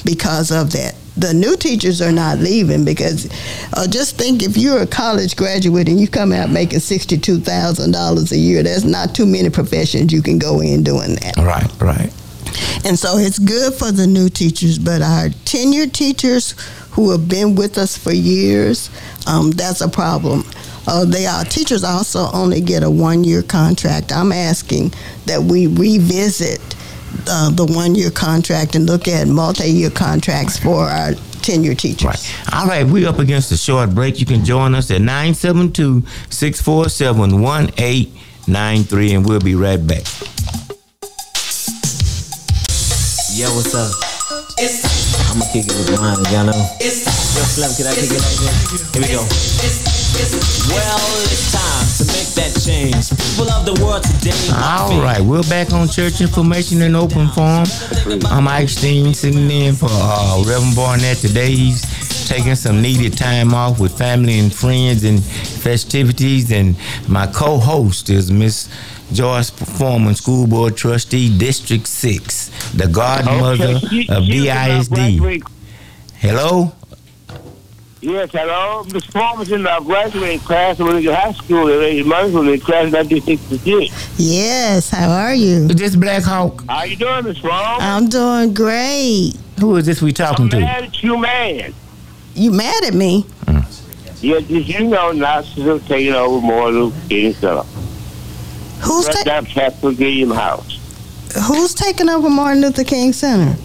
because 0.04 0.52
of 0.52 0.72
that. 0.74 0.96
The 1.18 1.34
new 1.34 1.58
teachers 1.58 2.02
are 2.02 2.12
not 2.12 2.40
leaving 2.40 2.86
because 2.86 3.30
uh, 3.74 3.86
just 3.88 4.18
think 4.18 4.42
if 4.42 4.56
you're 4.56 4.82
a 4.82 4.88
college 4.88 5.36
graduate 5.36 5.90
and 5.90 6.00
you 6.00 6.08
come 6.08 6.32
out 6.32 6.50
making 6.50 6.80
$62,000 6.80 8.32
a 8.32 8.38
year, 8.38 8.64
there's 8.64 8.86
not 8.86 9.14
too 9.14 9.26
many 9.26 9.50
professions 9.50 10.14
you 10.14 10.22
can 10.22 10.40
go 10.40 10.62
in 10.62 10.84
doing 10.84 11.16
that. 11.16 11.36
Right, 11.38 11.82
right. 11.82 12.14
And 12.86 12.98
so 12.98 13.18
it's 13.18 13.40
good 13.40 13.74
for 13.74 13.92
the 13.92 14.08
new 14.08 14.30
teachers, 14.30 14.80
but 14.80 15.02
our 15.02 15.30
tenured 15.46 15.94
teachers 15.94 16.56
who 16.92 17.12
have 17.12 17.28
been 17.28 17.56
with 17.56 17.78
us 17.78 17.98
for 17.98 18.12
years, 18.12 18.90
um, 19.28 19.52
that's 19.52 19.82
a 19.82 19.90
problem. 19.90 20.44
Uh, 20.88 21.06
they 21.06 21.26
are 21.26 21.44
teachers 21.46 21.84
also 21.84 22.28
only 22.34 22.60
get 22.60 22.84
a 22.84 22.90
one 22.90 23.24
year 23.24 23.44
contract. 23.44 24.12
I'm 24.12 24.32
asking 24.32 24.94
that 25.26 25.42
we 25.42 25.68
revisit 25.68 26.60
uh, 27.28 27.50
the 27.50 27.66
one 27.66 27.96
year 27.96 28.12
contract 28.12 28.76
and 28.76 28.86
look 28.86 29.08
at 29.08 29.28
multi 29.28 29.70
year 29.70 29.90
contracts 29.90 30.58
for 30.58 30.86
our 30.86 31.14
tenure 31.42 31.76
teachers. 31.76 32.06
Right. 32.06 32.54
All 32.54 32.68
right, 32.68 32.86
we're 32.86 33.08
up 33.08 33.20
against 33.20 33.52
a 33.52 33.58
short 33.58 33.94
break. 33.94 34.20
You 34.20 34.26
can 34.26 34.46
join 34.46 34.76
us 34.76 34.92
at 34.92 35.02
972 35.02 36.04
647 36.30 37.42
1893, 37.42 39.14
and 39.14 39.26
we'll 39.26 39.40
be 39.40 39.56
right 39.56 39.86
back. 39.86 40.06
Yo, 43.34 43.48
what's 43.56 43.74
up? 43.74 43.92
I'm 45.32 45.40
gonna 45.40 45.52
kick 45.52 45.66
it 45.66 45.74
with 45.74 46.00
mine, 46.00 46.18
y'all 46.32 46.46
know. 46.46 46.52
Yo, 46.82 46.90
Slim, 46.90 47.72
can 47.76 47.88
I 47.88 47.96
kick 47.96 48.12
it 48.12 48.22
like 48.22 48.38
this? 48.70 48.94
Here 48.94 49.02
we 49.02 49.08
go. 49.08 50.01
Well, 50.16 51.24
it's 51.24 51.52
time 51.54 51.88
to 51.98 52.12
make 52.12 52.28
that 52.36 52.62
change. 52.66 53.10
People 53.12 53.50
of 53.50 53.66
the 53.66 53.82
world 53.84 54.04
today. 54.04 54.36
All 54.54 55.02
right, 55.02 55.22
we're 55.22 55.42
back 55.44 55.72
on 55.72 55.88
church 55.88 56.20
information 56.20 56.82
in 56.82 56.96
open 56.96 57.30
forum. 57.30 57.66
I'm 58.26 58.46
Ike 58.48 58.68
Steen 58.70 59.14
sitting 59.14 59.50
in 59.50 59.74
for 59.74 59.88
uh, 59.90 60.44
Reverend 60.46 60.76
Barnett 60.76 61.18
today. 61.18 61.52
He's 61.56 62.28
taking 62.28 62.56
some 62.56 62.82
needed 62.82 63.18
time 63.18 63.54
off 63.54 63.80
with 63.80 63.98
family 63.98 64.40
and 64.40 64.54
friends 64.54 65.06
and 65.06 65.24
festivities. 65.24 66.52
And 66.52 66.76
my 67.08 67.28
co-host 67.28 68.10
is 68.10 68.30
Miss 68.32 68.68
Joyce 69.14 69.50
Foreman, 69.50 70.16
School 70.16 70.46
Board 70.46 70.76
Trustee, 70.76 71.36
District 71.38 71.88
6, 71.88 72.72
the 72.74 72.88
godmother 72.88 73.64
Okay. 73.64 73.74
of 73.76 73.82
She- 73.90 74.04
she 74.04 74.10
was 74.10 74.10
in 74.10 74.50
our 74.50 74.68
DISD. 74.84 74.90
graduate- 75.20 75.44
Hello? 76.20 76.74
Yes, 78.02 78.32
hello. 78.32 78.84
Miss 78.92 79.06
Farmer's 79.06 79.52
in 79.52 79.66
our 79.68 79.80
graduating 79.80 80.40
class 80.40 80.80
when 80.80 80.88
we 80.96 81.06
were 81.06 81.12
in 81.14 81.16
high 81.16 81.34
school. 81.34 81.68
They 81.68 82.02
might 82.02 82.24
as 82.26 82.34
well 82.34 82.48
in 82.50 82.60
class 82.60 82.92
1966. 82.92 84.20
Yes, 84.20 84.90
how 84.90 85.12
are 85.12 85.36
you? 85.36 85.68
This 85.68 85.96
Black 85.96 86.24
Hawk. 86.24 86.64
How 86.68 86.84
you 86.84 86.96
doing, 86.96 87.26
Miss 87.26 87.38
Farmer? 87.38 87.78
I'm 87.80 88.10
doing 88.10 88.56
great. 88.56 89.34
Who 89.60 89.76
is 89.76 89.86
this 89.86 90.02
we 90.02 90.12
talking 90.14 90.46
I'm 90.46 90.50
to? 90.50 90.60
mad 90.62 90.84
at 90.86 91.04
you, 91.04 91.16
man. 91.18 91.76
You 92.34 92.52
mad 92.52 92.84
at 92.86 92.96
me? 92.96 93.24
Mm. 93.46 94.24
Yeah, 94.24 94.40
did 94.40 94.68
you 94.68 94.86
know 94.88 95.12
Nazis 95.12 95.68
are 95.68 95.78
taking 95.80 96.14
over 96.14 96.42
more 96.44 96.72
Luther 96.72 97.08
King 97.08 97.34
Center? 97.34 97.62
Who's 98.82 99.08
Right 99.10 99.26
down 99.26 99.46
Capitol 99.46 99.92
Game 99.92 100.32
House. 100.32 100.80
Who's 101.48 101.76
taking 101.76 102.10
over 102.10 102.32
Martin 102.32 102.62
Luther 102.62 102.84
King 102.84 103.14
Center? 103.14 103.56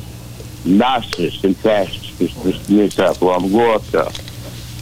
Nazis 0.67 1.43
and 1.43 1.57
fascists. 1.57 2.19
This, 2.19 2.35
this, 2.43 2.67
this 2.67 2.99
up. 2.99 3.21
Well, 3.23 3.37
I'm 3.39 3.51
going 3.51 3.75
up 3.77 3.83
there. 3.87 4.09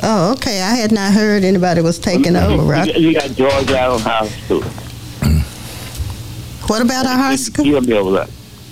Oh, 0.03 0.33
okay. 0.33 0.61
I 0.63 0.75
had 0.75 0.93
not 0.93 1.13
heard 1.13 1.45
anybody 1.45 1.81
was 1.81 1.99
taking 1.99 2.37
over, 2.37 2.63
You, 2.63 2.71
right? 2.71 2.95
you 2.97 3.15
got 3.15 3.31
George 3.31 3.71
Allen 3.71 4.01
House 4.03 4.33
too. 4.49 4.61
What 6.67 6.83
about 6.83 7.07
our 7.07 7.17
high 7.17 7.37
school? 7.37 7.65
You 7.67 7.73
kill 7.73 7.81
me 7.83 7.93
over 7.95 8.11
there. 8.13 8.27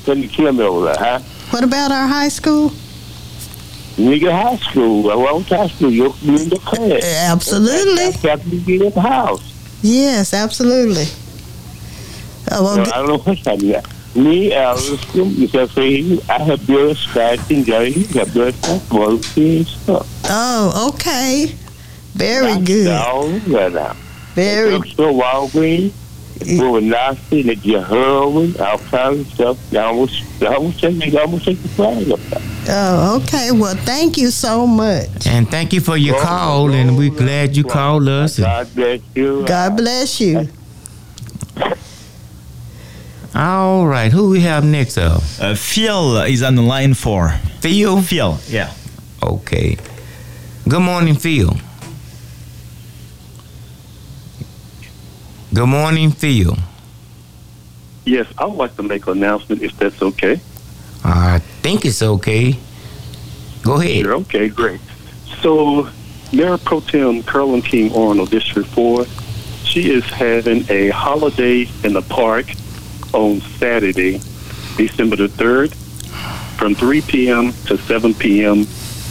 Couldn't 0.05 0.23
you 0.25 0.29
kill 0.29 0.53
me 0.53 0.65
over 0.65 0.87
there, 0.87 0.97
huh? 0.99 1.19
What 1.51 1.63
about 1.65 1.93
our 1.93 2.07
high 2.09 2.29
school? 2.29 2.71
Nigga 3.97 4.33
high 4.33 4.57
school. 4.57 5.03
Well, 5.03 5.21
what 5.21 5.47
high 5.47 5.69
school? 5.69 5.91
You're 5.91 6.15
in 6.23 6.49
the 6.49 6.59
class. 6.65 7.05
Absolutely. 7.05 8.31
After 8.31 8.49
you 8.49 8.61
get 8.61 8.83
in 8.87 8.93
the 8.93 9.01
house. 9.01 9.43
Yes, 9.83 10.33
absolutely. 10.33 11.05
Oh, 12.51 12.63
well, 12.65 12.85
So 12.85 12.93
I 12.93 12.97
don't 12.97 13.09
know 13.09 13.19
what's 13.19 13.45
happening. 13.45 13.83
Me, 14.15 14.53
Alice, 14.53 15.05
because 15.39 15.73
say 15.73 16.19
I 16.29 16.39
have 16.43 16.67
built 16.67 16.93
a 16.93 16.95
stack 16.95 17.51
and 17.51 17.65
Jerry, 17.65 17.91
you 17.91 18.21
have 18.21 18.35
built 18.35 18.55
a 18.55 18.59
stack 18.59 19.37
and 19.37 19.67
stuff. 19.67 20.07
oh, 20.27 20.93
okay. 20.95 21.55
Very 22.13 22.61
good. 22.61 22.89
All 22.89 23.29
right 23.31 23.73
now. 23.73 23.97
Very 24.35 24.73
So 24.91 25.15
Walgreens, 25.15 25.93
going 26.59 26.91
nasty, 26.91 27.51
and 27.51 27.65
your 27.65 27.83
heroin, 27.83 28.55
all 28.61 28.79
kinds 28.79 29.21
of 29.21 29.27
stuff. 29.35 29.75
I 29.75 29.79
almost, 29.79 30.43
I 30.43 30.55
almost 30.55 30.81
take, 30.81 31.15
almost 31.15 31.45
take 31.47 31.63
the 31.63 31.69
flag 31.69 32.11
up 32.11 32.21
there. 32.21 32.43
Oh, 32.69 33.23
okay. 33.23 33.51
Well, 33.51 33.77
thank 33.77 34.19
you 34.19 34.31
so 34.31 34.67
much. 34.67 35.27
And 35.27 35.51
thank 35.51 35.73
you 35.73 35.81
for 35.81 35.97
your 35.97 36.17
oh, 36.17 36.23
call, 36.23 36.71
and 36.73 36.99
we're 36.99 37.11
glad 37.11 37.57
you 37.57 37.65
called 37.65 38.09
us. 38.09 38.39
God 38.39 38.75
bless 38.75 39.01
you. 39.15 39.45
God 39.47 39.77
bless 39.77 40.21
you. 40.21 40.49
all 43.35 43.87
right, 43.87 44.13
who 44.13 44.31
we 44.31 44.41
have 44.41 44.65
next 44.65 44.99
up? 44.99 45.23
Uh, 45.41 45.55
Phil 45.55 46.19
is 46.23 46.43
on 46.43 46.55
the 46.55 46.63
line 46.63 46.95
for. 46.95 47.31
Phil? 47.61 48.03
Phil, 48.03 48.39
yeah. 48.49 48.73
Okay. 49.23 49.79
Good 50.69 50.83
morning, 50.83 51.15
Phil. 51.15 51.57
Good 55.55 55.67
morning, 55.67 56.11
Phil. 56.11 56.57
Yes, 58.05 58.27
I 58.37 58.45
would 58.47 58.57
like 58.57 58.77
to 58.77 58.83
make 58.83 59.07
an 59.07 59.19
announcement 59.19 59.63
if 59.63 59.77
that's 59.79 60.03
okay. 60.03 60.41
I 61.05 61.39
think 61.63 61.85
it's 61.85 62.03
okay. 62.03 62.59
Go 63.63 63.81
ahead. 63.81 64.05
You're 64.05 64.15
okay, 64.15 64.49
great. 64.49 64.81
So, 65.41 65.89
Mayor 66.33 66.59
Pro 66.59 66.81
Tem 66.81 67.23
Carolyn 67.23 67.63
King 67.63 67.95
Arnold, 67.95 68.31
District 68.31 68.69
4, 68.69 69.07
she 69.65 69.91
is 69.91 70.05
having 70.05 70.65
a 70.71 70.91
holiday 70.91 71.69
in 71.85 71.95
the 71.95 72.03
park 72.03 72.47
on 73.13 73.41
Saturday. 73.59 74.21
December 74.77 75.17
the 75.17 75.29
3rd, 75.29 75.75
from 76.57 76.75
3 76.75 77.03
p.m. 77.03 77.53
to 77.67 77.77
7 77.77 78.15
p.m. 78.15 78.61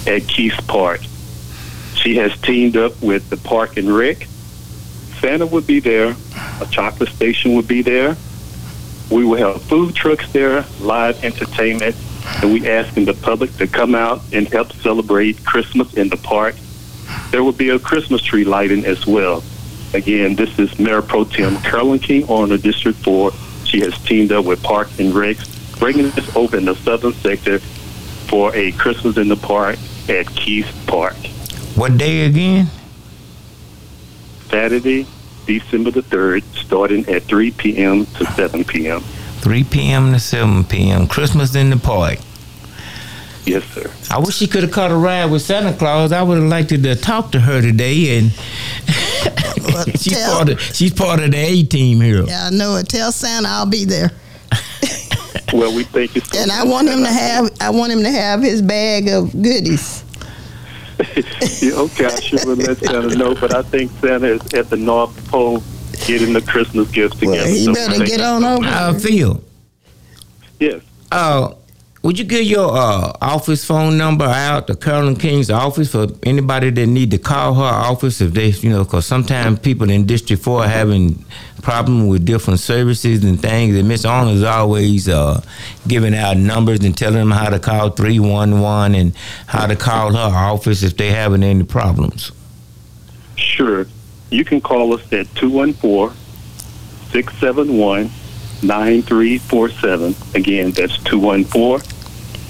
at 0.08 0.24
Kiest 0.24 0.68
Park. 0.68 1.02
She 1.96 2.16
has 2.16 2.36
teamed 2.42 2.78
up 2.78 3.00
with 3.02 3.30
the 3.30 3.38
Park 3.38 3.78
and 3.78 3.94
Rec. 3.94 4.28
Santa 5.20 5.46
will 5.46 5.62
be 5.62 5.80
there. 5.80 6.16
A 6.62 6.66
chocolate 6.66 7.10
station 7.10 7.54
will 7.54 7.62
be 7.62 7.84
there. 7.84 8.18
We 9.12 9.24
will 9.24 9.38
have 9.38 9.62
food 9.64 9.94
trucks 9.94 10.32
there, 10.32 10.66
live 10.80 11.24
entertainment, 11.24 11.96
and 12.42 12.52
we 12.52 12.68
asking 12.68 13.06
the 13.06 13.14
public 13.14 13.56
to 13.58 13.68
come 13.68 13.94
out 13.94 14.22
and 14.34 14.48
help 14.48 14.72
celebrate 14.74 15.46
Christmas 15.46 15.94
in 15.94 16.10
the 16.10 16.18
park. 16.18 16.56
There 17.30 17.44
will 17.44 17.52
be 17.52 17.70
a 17.70 17.78
Christmas 17.78 18.24
tree 18.24 18.46
lighting 18.46 18.86
as 18.86 19.06
well. 19.06 19.44
Again, 19.94 20.36
this 20.36 20.58
is 20.58 20.80
Mayor 20.80 21.02
Pro 21.02 21.26
Tem 21.26 21.58
Carolyn 21.58 22.00
King 22.00 22.24
on 22.30 22.50
the 22.50 22.58
District 22.58 22.98
4. 23.00 23.32
She 23.72 23.80
has 23.80 23.98
teamed 24.04 24.34
up 24.34 24.44
with 24.44 24.62
Park 24.62 24.90
and 25.00 25.14
Recs, 25.14 25.80
bringing 25.80 26.10
this 26.10 26.36
open 26.36 26.66
the 26.66 26.76
southern 26.76 27.14
sector 27.14 27.60
for 27.60 28.54
a 28.54 28.74
Christmas 28.74 29.16
in 29.16 29.30
the 29.30 29.38
Park 29.38 29.78
at 30.10 30.26
Kiest 30.26 30.88
Park. 30.88 31.16
What 31.78 31.98
day 31.98 32.26
again? 32.26 32.68
Saturday, 34.50 35.08
December 35.46 35.92
the 35.92 36.02
3rd, 36.02 36.44
starting 36.54 37.08
at 37.08 37.24
3 37.24 37.52
p.m. 37.52 38.06
to 38.08 38.26
7 38.34 38.66
p.m. 38.66 39.00
3 39.00 39.64
p.m. 39.64 40.12
to 40.12 40.20
7 40.20 40.66
p.m. 40.66 41.08
Christmas 41.08 41.56
in 41.56 41.70
the 41.70 41.78
park. 41.78 42.20
Yes, 43.46 43.64
sir. 43.68 43.90
I 44.12 44.20
wish 44.20 44.36
she 44.36 44.48
could 44.48 44.64
have 44.64 44.74
caught 44.74 44.92
a 44.92 44.98
ride 44.98 45.32
with 45.32 45.44
Santa 45.44 45.72
Claus. 45.78 46.12
I 46.12 46.22
would 46.24 46.38
have 46.38 46.50
liked 46.50 46.70
to 46.70 46.96
talk 46.96 47.32
to 47.32 47.40
her 47.40 47.62
today, 47.62 48.18
and 48.18 48.32
she's 49.98 50.14
tell- 50.18 50.36
part 50.36 50.50
of 50.50 50.62
she's 50.62 50.94
part 50.94 51.20
of 51.22 51.32
the 51.32 51.38
A 51.38 51.64
team 51.64 52.02
here. 52.02 52.24
Yeah, 52.24 52.48
I 52.48 52.50
know 52.50 52.76
it. 52.78 52.88
Tell 52.90 53.12
Santa 53.12 53.48
I'll 53.48 53.66
be 53.66 53.86
there. 53.86 54.12
Well, 55.54 55.76
we 55.76 55.84
thank 55.84 56.16
you. 56.16 56.22
And 56.38 56.50
I 56.50 56.64
want 56.64 56.88
him 56.88 57.04
to 57.04 57.12
have 57.12 57.52
I 57.60 57.72
want 57.72 57.92
him 57.92 58.04
to 58.04 58.10
have 58.10 58.42
his 58.42 58.62
bag 58.62 59.10
of 59.10 59.32
goodies. 59.34 60.04
yeah, 61.62 61.74
okay, 61.74 62.06
I 62.06 62.20
sure 62.22 62.40
will 62.46 62.56
let 62.56 62.78
Santa 62.78 63.16
know, 63.18 63.36
but 63.36 63.54
I 63.54 63.62
think 63.64 63.92
Santa 64.00 64.28
is 64.28 64.54
at 64.54 64.70
the 64.70 64.78
North 64.78 65.28
Pole 65.30 65.62
getting 66.06 66.34
the 66.34 66.42
Christmas 66.42 66.90
gifts 66.92 67.18
together. 67.20 67.50
he 67.50 67.66
So 67.66 67.74
better 67.74 68.06
get 68.06 68.22
on 68.22 68.44
over. 68.44 68.64
Uh, 68.66 68.94
Phil. 69.00 69.44
Yes. 70.60 70.82
Uh, 71.12 71.54
would 72.04 72.18
you 72.18 72.26
give 72.26 72.44
your 72.44 72.76
uh, 72.76 73.14
office 73.22 73.64
phone 73.64 73.96
number 73.96 74.26
out 74.26 74.66
to 74.68 74.76
Carolyn 74.76 75.16
King's 75.16 75.52
office 75.52 75.92
for 75.92 76.08
anybody 76.24 76.72
that 76.72 76.88
need 76.88 77.12
to 77.12 77.20
call 77.20 77.54
her 77.54 77.62
office 77.62 78.22
if 78.22 78.34
they, 78.34 78.48
you 78.48 78.72
know, 78.72 78.84
because 78.84 79.06
sometimes 79.06 79.60
people 79.60 79.90
in 79.92 80.08
District 80.08 80.42
4 80.42 80.64
are 80.64 80.68
having 80.68 81.24
problem 81.62 82.08
with 82.08 82.26
different 82.26 82.60
services 82.60 83.24
and 83.24 83.40
things. 83.40 83.76
And 83.76 83.88
Miss 83.88 84.04
Arnold's 84.04 84.42
always 84.42 85.08
uh, 85.08 85.44
giving 85.88 86.16
out 86.16 86.38
numbers 86.38 86.80
and 86.84 86.98
telling 86.98 87.20
them 87.20 87.32
how 87.32 87.50
to 87.50 87.60
call 87.60 87.92
311 87.92 88.96
and 88.96 89.16
how 89.46 89.68
to 89.68 89.76
call 89.76 90.14
her 90.14 90.36
office 90.36 90.82
if 90.82 90.98
they 90.98 91.12
having 91.12 91.44
any 91.44 91.64
problems. 91.64 92.32
Sure. 93.36 93.86
You 94.32 94.44
can 94.44 94.60
call 94.60 94.94
us 94.94 95.02
at 95.14 95.34
214 95.36 96.18
671 97.12 98.10
9347. 98.64 100.16
Again, 100.36 100.72
that's 100.72 100.98
214 101.04 101.88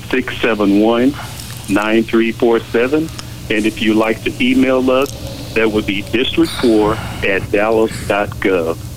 671 0.10 1.12
9347. 1.70 3.10
And 3.50 3.66
if 3.66 3.82
you 3.82 3.94
like 3.94 4.24
to 4.24 4.44
email 4.44 4.90
us, 4.92 5.54
that 5.54 5.70
would 5.70 5.86
be 5.86 6.04
district4 6.04 6.96
at 7.24 7.52
dallas.gov. 7.52 8.88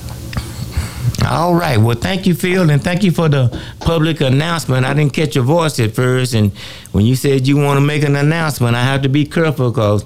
All 1.26 1.54
right. 1.54 1.78
Well, 1.78 1.96
thank 1.96 2.26
you, 2.26 2.34
Phil, 2.34 2.68
and 2.68 2.82
thank 2.82 3.02
you 3.02 3.10
for 3.10 3.30
the 3.30 3.58
public 3.80 4.20
announcement. 4.20 4.84
I 4.84 4.92
didn't 4.92 5.14
catch 5.14 5.34
your 5.34 5.44
voice 5.44 5.80
at 5.80 5.94
first, 5.94 6.34
and 6.34 6.52
when 6.92 7.06
you 7.06 7.16
said 7.16 7.46
you 7.46 7.56
want 7.56 7.78
to 7.78 7.80
make 7.80 8.02
an 8.04 8.14
announcement, 8.14 8.76
I 8.76 8.82
have 8.82 9.02
to 9.02 9.08
be 9.08 9.24
careful 9.24 9.70
because 9.70 10.04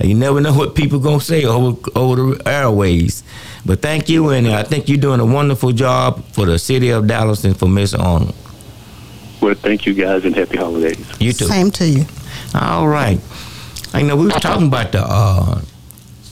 you 0.00 0.14
never 0.14 0.40
know 0.40 0.54
what 0.54 0.76
people 0.76 1.00
gonna 1.00 1.20
say 1.20 1.44
over 1.44 1.76
over 1.96 2.34
the 2.34 2.48
airways. 2.48 3.24
But 3.64 3.82
thank 3.82 4.08
you, 4.08 4.30
and 4.30 4.48
I 4.48 4.62
think 4.62 4.88
you're 4.88 4.98
doing 4.98 5.20
a 5.20 5.26
wonderful 5.26 5.72
job 5.72 6.24
for 6.32 6.46
the 6.46 6.58
city 6.58 6.90
of 6.90 7.06
Dallas 7.06 7.44
and 7.44 7.56
for 7.58 7.68
Miss 7.68 7.92
Arnold. 7.94 8.34
Well, 9.40 9.54
thank 9.54 9.86
you 9.86 9.94
guys 9.94 10.24
and 10.24 10.34
happy 10.34 10.56
holidays. 10.56 10.98
You 11.20 11.32
too. 11.32 11.46
Same 11.46 11.70
to 11.72 11.86
you. 11.86 12.04
All 12.54 12.88
right. 12.88 13.20
I 13.92 14.02
know 14.02 14.16
we 14.16 14.24
were 14.26 14.30
talking 14.32 14.66
about 14.68 14.92
the 14.92 15.02
uh, 15.02 15.60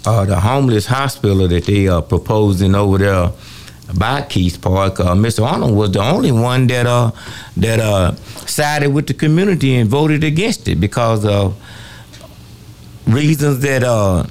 uh, 0.06 0.24
the 0.24 0.38
homeless 0.40 0.86
hospital 0.86 1.46
that 1.48 1.64
they 1.64 1.88
are 1.88 2.02
proposing 2.02 2.74
over 2.74 2.98
there 2.98 3.30
by 3.98 4.22
Kiest 4.22 4.60
Park. 4.60 5.00
Uh, 5.00 5.14
Mr. 5.14 5.44
Arnold 5.44 5.76
was 5.76 5.92
the 5.92 6.00
only 6.00 6.32
one 6.32 6.66
that 6.68 6.86
uh, 6.86 7.10
that 7.56 7.80
uh, 7.80 8.14
sided 8.46 8.90
with 8.90 9.06
the 9.06 9.14
community 9.14 9.76
and 9.76 9.88
voted 9.88 10.22
against 10.24 10.68
it 10.68 10.76
because 10.80 11.24
of 11.24 11.56
reasons 13.06 13.60
that 13.60 13.82
uh, 13.82 14.24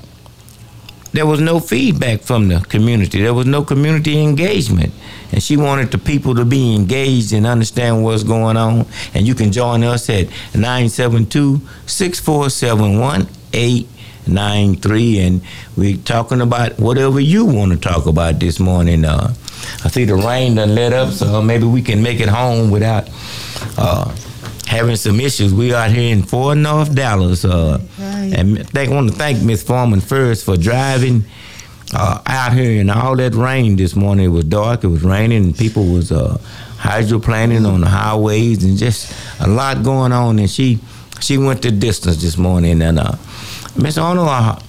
there 1.13 1.25
was 1.25 1.41
no 1.41 1.59
feedback 1.59 2.21
from 2.21 2.47
the 2.47 2.59
community. 2.59 3.21
There 3.21 3.33
was 3.33 3.45
no 3.45 3.63
community 3.63 4.21
engagement. 4.21 4.93
And 5.31 5.41
she 5.41 5.57
wanted 5.57 5.91
the 5.91 5.97
people 5.97 6.35
to 6.35 6.45
be 6.45 6.75
engaged 6.75 7.33
and 7.33 7.45
understand 7.45 8.03
what's 8.03 8.23
going 8.23 8.57
on. 8.57 8.85
And 9.13 9.27
you 9.27 9.35
can 9.35 9.51
join 9.51 9.83
us 9.83 10.09
at 10.09 10.27
972 10.55 11.61
647 11.85 12.99
1893. 12.99 15.19
And 15.19 15.41
we're 15.75 15.97
talking 15.97 16.41
about 16.41 16.79
whatever 16.79 17.19
you 17.19 17.45
want 17.45 17.73
to 17.73 17.77
talk 17.77 18.05
about 18.05 18.39
this 18.39 18.59
morning. 18.59 19.05
Uh, 19.05 19.33
I 19.83 19.89
see 19.89 20.05
the 20.05 20.15
rain 20.15 20.55
done 20.55 20.75
let 20.75 20.93
up, 20.93 21.11
so 21.11 21.41
maybe 21.41 21.65
we 21.65 21.81
can 21.81 22.01
make 22.01 22.19
it 22.19 22.29
home 22.29 22.71
without 22.71 23.09
uh, 23.77 24.15
having 24.67 24.97
some 24.97 25.19
issues. 25.19 25.53
We 25.53 25.73
out 25.73 25.91
here 25.91 26.13
in 26.13 26.23
Fort 26.23 26.57
North 26.57 26.93
Dallas. 26.93 27.45
Uh, 27.45 27.79
and 27.99 28.59
I 28.77 28.87
want 28.89 29.09
to 29.09 29.15
thank 29.15 29.41
Miss 29.41 29.63
Foreman 29.63 30.01
first 30.01 30.43
for 30.45 30.57
driving 30.57 31.23
uh, 31.95 32.21
out 32.25 32.53
here 32.53 32.81
in 32.81 32.89
all 32.89 33.15
that 33.15 33.33
rain 33.33 33.77
this 33.77 33.95
morning. 33.95 34.25
It 34.25 34.29
was 34.29 34.43
dark, 34.43 34.83
it 34.83 34.87
was 34.87 35.03
raining, 35.03 35.45
and 35.45 35.57
people 35.57 35.85
was 35.85 36.11
uh, 36.11 36.37
hydroplaning 36.77 37.65
on 37.65 37.79
the 37.81 37.87
highways 37.87 38.63
and 38.65 38.77
just 38.77 39.15
a 39.39 39.47
lot 39.47 39.83
going 39.83 40.11
on. 40.11 40.37
And 40.37 40.49
she 40.49 40.79
she 41.21 41.37
went 41.37 41.61
the 41.61 41.71
distance 41.71 42.21
this 42.21 42.37
morning. 42.37 42.81
And 42.81 42.99
uh, 42.99 43.13
Miss 43.77 43.97
Arnold, 43.97 44.27
uh, 44.29 44.59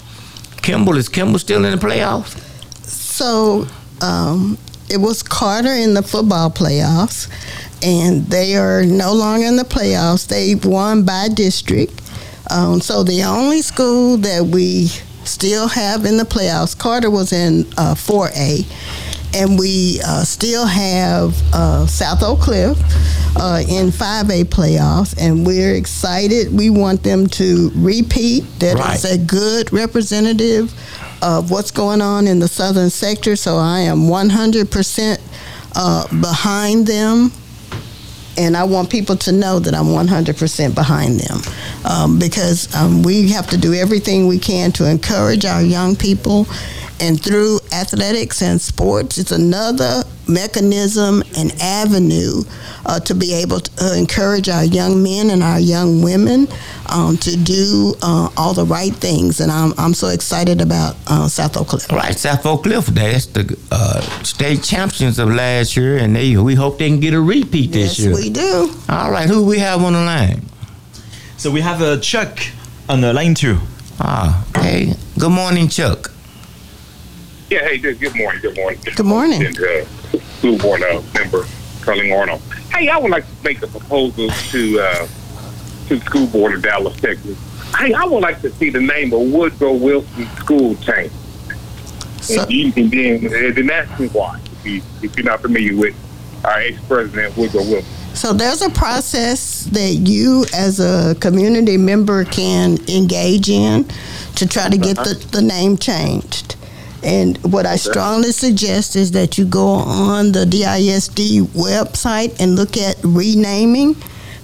Kimball 0.63 0.97
is 0.97 1.09
Kimball 1.09 1.41
still 1.41 1.65
in 1.65 1.77
the 1.77 1.87
playoffs? 1.87 2.39
So 2.87 3.67
um, 4.01 4.59
it 4.91 4.99
was 5.01 5.23
Carter 5.23 5.73
in 5.73 5.95
the 5.95 6.03
football 6.03 6.51
playoffs, 6.51 7.29
and 7.83 8.27
they 8.27 8.57
are 8.57 8.83
no 8.85 9.13
longer 9.13 9.47
in 9.47 9.57
the 9.57 9.65
playoffs. 9.65 10.27
They've 10.27 10.65
won 10.65 11.05
by 11.05 11.29
district. 11.29 12.03
Um, 12.51 12.81
so 12.81 13.03
the 13.03 13.25
only 13.25 13.61
school 13.63 14.17
that 14.19 14.45
we 14.47 14.87
still 15.25 15.69
have 15.69 16.05
in 16.07 16.17
the 16.17 16.25
playoffs, 16.25 16.77
Carter 16.77 17.11
was 17.11 17.33
in 17.33 17.67
uh, 17.77 17.95
4A, 17.95 18.65
and 19.37 19.59
we 19.59 20.01
uh, 20.07 20.25
still 20.25 20.65
have 20.67 21.35
uh, 21.53 21.87
South 21.87 22.23
Oak 22.23 22.41
Cliff 22.41 22.79
uh, 23.37 23.63
in 23.69 23.91
5A 23.91 24.45
playoffs, 24.47 25.15
and 25.21 25.45
we're 25.47 25.75
excited. 25.75 26.51
We 26.57 26.71
want 26.71 27.03
them 27.03 27.27
to 27.27 27.71
repeat. 27.75 28.45
That 28.61 28.79
is 28.79 29.05
Right. 29.05 29.15
a 29.15 29.19
good 29.19 29.71
representative 29.71 30.73
of 31.23 31.51
what's 31.51 31.71
going 31.71 32.01
on 32.01 32.27
in 32.27 32.39
the 32.39 32.49
southern 32.49 32.91
sector. 32.91 33.37
So 33.37 33.57
I 33.57 33.81
am 33.81 34.03
100% 34.03 35.21
uh, 35.75 36.21
behind 36.21 36.87
them. 36.87 37.33
And 38.37 38.57
I 38.57 38.63
want 38.63 38.89
people 38.89 39.17
to 39.17 39.33
know 39.33 39.59
that 39.59 39.75
I'm 39.75 39.87
100% 39.87 40.75
behind 40.75 41.19
them 41.19 41.39
um, 41.85 42.19
because 42.21 42.73
um, 42.75 43.03
we 43.03 43.31
have 43.31 43.49
to 43.49 43.59
do 43.59 43.75
everything 43.75 44.29
we 44.29 44.39
can 44.39 44.71
to 44.73 44.89
encourage 44.89 45.45
our 45.45 45.61
young 45.61 45.97
people. 45.97 46.47
And 47.01 47.23
through 47.23 47.61
athletics 47.73 48.43
and 48.43 48.61
sports, 48.61 49.19
it's 49.19 49.31
another 49.31 50.03
mechanism 50.27 51.23
and 51.37 51.53
avenue 51.63 52.43
uh, 52.85 52.99
to 53.01 53.15
be 53.15 53.33
able 53.35 53.61
to 53.61 53.71
uh, 53.85 53.95
encourage 53.95 54.49
our 54.49 54.65
young 54.65 55.03
men 55.03 55.31
and 55.31 55.43
our 55.43 55.61
young 55.61 56.03
women 56.03 56.49
um, 56.87 57.17
to 57.19 57.37
do 57.37 57.95
uh, 58.03 58.29
all 58.37 58.53
the 58.53 58.65
right 58.65 58.93
things. 58.93 59.41
And 59.41 59.51
I'm, 59.53 59.73
I'm 59.79 59.95
so 59.95 60.09
excited 60.09 60.61
about 60.61 60.97
uh, 61.07 61.29
South 61.29 61.57
Oak 61.57 61.69
Cliff. 61.69 61.91
Right, 61.93 62.17
South 62.19 62.45
Oak 62.45 62.65
Cliff. 62.65 62.87
That's 62.87 63.27
the 63.27 63.57
uh, 63.71 64.01
state 64.25 64.63
champions 64.65 65.19
of 65.19 65.29
last 65.29 65.77
year, 65.77 65.99
and 65.99 66.17
they 66.17 66.37
we 66.37 66.55
hope 66.57 66.79
they 66.79 66.89
can 66.89 67.01
get 67.01 67.15
a 67.15 67.21
repeat 67.21 67.73
this 67.73 67.99
Yes, 67.99 68.01
year. 68.01 68.15
we 68.15 68.29
do. 68.31 68.75
All 68.89 69.11
right, 69.11 69.29
who 69.29 69.45
we 69.47 69.59
have 69.61 69.83
on 69.83 69.93
the 69.93 70.01
line? 70.01 70.43
So 71.37 71.51
we 71.53 71.61
have 71.61 71.81
uh, 71.81 71.99
Chuck 72.01 72.39
on 72.89 73.01
the 73.01 73.13
line 73.13 73.35
too. 73.35 73.59
Ah, 74.01 74.45
hey, 74.57 74.95
good 75.19 75.31
morning, 75.33 75.69
Chuck. 75.69 76.11
Yeah, 77.51 77.61
hey, 77.61 77.79
good, 77.79 77.99
good 77.99 78.15
morning, 78.15 78.43
good 78.43 78.57
morning. 78.57 78.79
Good 78.95 79.07
morning. 79.07 79.47
And, 79.47 79.59
uh, 79.59 79.85
school 80.39 80.59
board 80.59 80.83
uh, 80.83 81.01
member, 81.15 81.47
Carly 81.81 82.13
Arnold. 82.13 82.43
Hey, 82.71 82.89
I 82.91 82.99
would 82.99 83.11
like 83.11 83.25
to 83.25 83.45
make 83.45 83.63
a 83.63 83.67
proposal 83.67 84.29
to 84.29 84.81
uh, 84.81 85.09
to 85.87 85.97
the 85.97 86.05
school 86.05 86.27
board 86.27 86.55
of 86.55 86.63
Dallas, 86.63 87.01
Texas. 87.01 87.39
Hey, 87.75 87.95
I 87.95 88.05
would 88.05 88.23
like 88.23 88.43
to 88.43 88.51
see 88.51 88.69
the 88.69 88.81
name 88.81 89.15
of 89.15 89.33
Woodrow 89.33 89.73
Wilson 89.73 90.27
School 90.37 90.75
change. 90.77 91.11
and, 92.77 92.93
you, 92.93 93.31
and 93.31 93.57
then 93.57 93.71
ask 93.71 93.99
me 93.99 94.09
why, 94.09 94.39
if, 94.45 94.67
you, 94.67 94.83
if 95.03 95.17
you're 95.17 95.25
not 95.25 95.41
familiar 95.41 95.75
with 95.75 95.97
our 96.45 96.61
ex-president 96.61 97.35
Woodrow 97.37 97.63
Wilson. 97.63 98.15
So 98.15 98.35
there's 98.35 98.61
a 98.61 98.71
process 98.71 99.65
that 99.73 99.93
you, 99.95 100.45
as 100.53 100.81
a 100.81 101.15
community 101.21 101.79
member, 101.79 102.25
can 102.25 102.77
engage 102.89 103.49
in 103.49 103.85
to 104.35 104.47
try 104.47 104.69
to 104.69 104.77
get 104.77 104.97
the, 104.97 105.15
the 105.33 105.41
name 105.41 105.79
changed. 105.79 106.57
And 107.03 107.39
what 107.39 107.67
I 107.67 107.77
strongly 107.77 108.33
suggest 108.33 108.97
is 108.97 109.13
that 109.13 109.39
you 109.39 109.45
go 109.45 109.67
on 109.67 110.33
the 110.33 110.45
DISD 110.45 111.43
website 111.55 112.41
and 112.41 112.57
look 112.57 112.77
at 112.77 112.97
renaming 113.03 113.97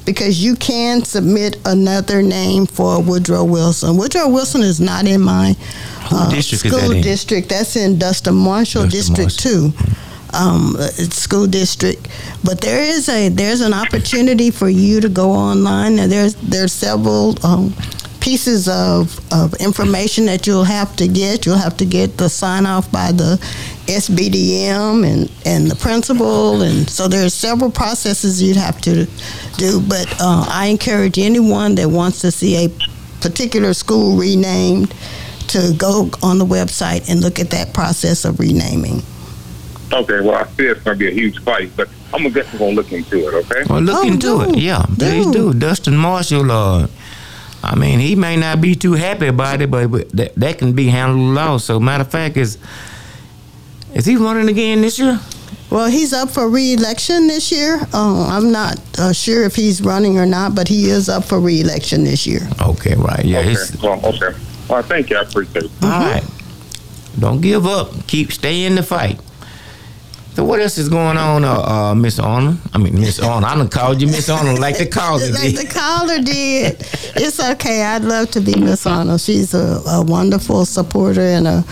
because 0.04 0.42
you 0.42 0.54
can 0.56 1.02
submit 1.02 1.56
another 1.64 2.22
name 2.22 2.66
for 2.66 3.02
Woodrow 3.02 3.44
Wilson. 3.44 3.96
Woodrow 3.96 4.28
Wilson 4.28 4.62
is 4.62 4.80
not 4.80 5.06
in 5.06 5.20
my 5.20 5.56
uh, 6.10 6.30
district 6.30 6.66
school 6.66 6.88
that 6.88 6.96
in? 6.96 7.02
district. 7.02 7.48
That's 7.48 7.76
in 7.76 7.98
Dustin 7.98 8.34
Marshall 8.34 8.84
Dustin 8.84 9.14
District 9.14 9.38
Two. 9.38 9.72
Um, 10.32 10.74
school 11.10 11.46
district, 11.46 12.08
but 12.42 12.60
there 12.60 12.82
is 12.82 13.08
a 13.08 13.28
there's 13.28 13.60
an 13.60 13.72
opportunity 13.72 14.50
for 14.50 14.68
you 14.68 15.00
to 15.00 15.08
go 15.08 15.30
online. 15.30 16.00
And 16.00 16.10
there's 16.10 16.34
there's 16.34 16.72
several 16.72 17.36
um, 17.46 17.72
pieces 18.24 18.68
of, 18.68 19.20
of 19.34 19.52
information 19.60 20.24
that 20.24 20.46
you'll 20.46 20.64
have 20.64 20.96
to 20.96 21.06
get. 21.06 21.44
You'll 21.44 21.58
have 21.58 21.76
to 21.76 21.84
get 21.84 22.16
the 22.16 22.30
sign 22.30 22.64
off 22.64 22.90
by 22.90 23.12
the 23.12 23.36
SBDM 23.84 25.06
and, 25.06 25.30
and 25.44 25.70
the 25.70 25.76
principal. 25.76 26.62
And 26.62 26.88
so 26.88 27.06
there's 27.06 27.34
several 27.34 27.70
processes 27.70 28.42
you'd 28.42 28.56
have 28.56 28.80
to 28.80 29.04
do. 29.58 29.78
But 29.86 30.10
uh, 30.18 30.46
I 30.48 30.68
encourage 30.68 31.18
anyone 31.18 31.74
that 31.74 31.88
wants 31.90 32.22
to 32.22 32.30
see 32.30 32.64
a 32.64 32.70
particular 33.20 33.74
school 33.74 34.16
renamed 34.16 34.94
to 35.48 35.74
go 35.76 36.08
on 36.22 36.38
the 36.38 36.46
website 36.46 37.10
and 37.10 37.20
look 37.20 37.38
at 37.38 37.50
that 37.50 37.74
process 37.74 38.24
of 38.24 38.40
renaming. 38.40 39.02
Okay, 39.92 40.20
well, 40.22 40.36
I 40.36 40.46
see 40.56 40.64
it's 40.64 40.80
going 40.82 40.98
to 40.98 41.04
be 41.04 41.08
a 41.08 41.14
huge 41.14 41.38
fight, 41.42 41.70
but 41.76 41.90
I'm 42.14 42.22
going 42.22 42.32
to 42.32 42.40
definitely 42.42 42.58
going 42.58 42.74
to 42.76 42.80
look 42.82 42.92
into 42.92 43.28
it, 43.28 43.34
okay? 43.44 43.62
Well, 43.68 43.82
look 43.82 44.02
Oh, 44.02 44.08
into 44.08 44.40
it. 44.40 44.54
do. 44.54 44.60
Yeah, 44.60 44.86
please 44.98 45.26
do. 45.26 45.52
Dustin 45.52 45.94
Marshall, 45.96 46.50
uh, 46.50 46.86
I 47.64 47.74
mean, 47.76 47.98
he 47.98 48.14
may 48.14 48.36
not 48.36 48.60
be 48.60 48.74
too 48.74 48.92
happy 48.92 49.26
about 49.28 49.62
it, 49.62 49.70
but, 49.70 49.90
but 49.90 50.10
that, 50.10 50.34
that 50.34 50.58
can 50.58 50.74
be 50.74 50.88
handled 50.88 51.38
also. 51.38 51.80
Matter 51.80 52.02
of 52.02 52.10
fact, 52.10 52.36
is 52.36 52.58
is 53.94 54.04
he 54.04 54.16
running 54.16 54.48
again 54.48 54.82
this 54.82 54.98
year? 54.98 55.18
Well, 55.70 55.88
he's 55.88 56.12
up 56.12 56.30
for 56.30 56.48
re-election 56.48 57.26
this 57.26 57.50
year. 57.50 57.80
Uh, 57.92 58.28
I'm 58.28 58.52
not 58.52 58.78
uh, 58.98 59.12
sure 59.12 59.44
if 59.44 59.56
he's 59.56 59.80
running 59.80 60.18
or 60.18 60.26
not, 60.26 60.54
but 60.54 60.68
he 60.68 60.90
is 60.90 61.08
up 61.08 61.24
for 61.24 61.40
re-election 61.40 62.04
this 62.04 62.26
year. 62.26 62.40
Okay, 62.60 62.94
right. 62.96 63.24
Yeah, 63.24 63.38
okay, 63.40 63.54
well, 63.82 64.04
okay. 64.06 64.36
All 64.68 64.76
right, 64.76 64.84
thank 64.84 65.10
you. 65.10 65.16
I 65.16 65.22
appreciate 65.22 65.64
it. 65.64 65.70
all 65.82 65.90
right. 65.90 66.24
Don't 67.18 67.40
give 67.40 67.66
up. 67.66 68.06
Keep 68.06 68.32
stay 68.32 68.64
in 68.64 68.74
the 68.74 68.82
fight. 68.82 69.20
So 70.34 70.44
what 70.44 70.60
else 70.60 70.78
is 70.78 70.88
going 70.88 71.16
on, 71.16 71.44
uh, 71.44 71.60
uh, 71.60 71.94
Miss 71.94 72.18
Arnold? 72.18 72.58
I 72.72 72.78
mean, 72.78 73.00
Miss 73.00 73.20
Arnold. 73.20 73.44
I 73.44 73.54
done 73.56 73.68
called 73.68 74.00
you 74.02 74.08
Miss 74.08 74.28
Arnold 74.28 74.58
like 74.58 74.76
the 74.78 74.86
caller 74.86 75.30
like 75.30 75.54
did. 75.54 75.56
the 75.56 75.72
caller 75.72 76.18
did. 76.18 76.76
It's 77.14 77.38
okay. 77.38 77.84
I'd 77.84 78.02
love 78.02 78.32
to 78.32 78.40
be 78.40 78.58
Miss 78.58 78.84
Arnold. 78.84 79.20
She's 79.20 79.54
a, 79.54 79.80
a 79.86 80.02
wonderful 80.04 80.64
supporter 80.64 81.20
and 81.20 81.46
a 81.46 81.64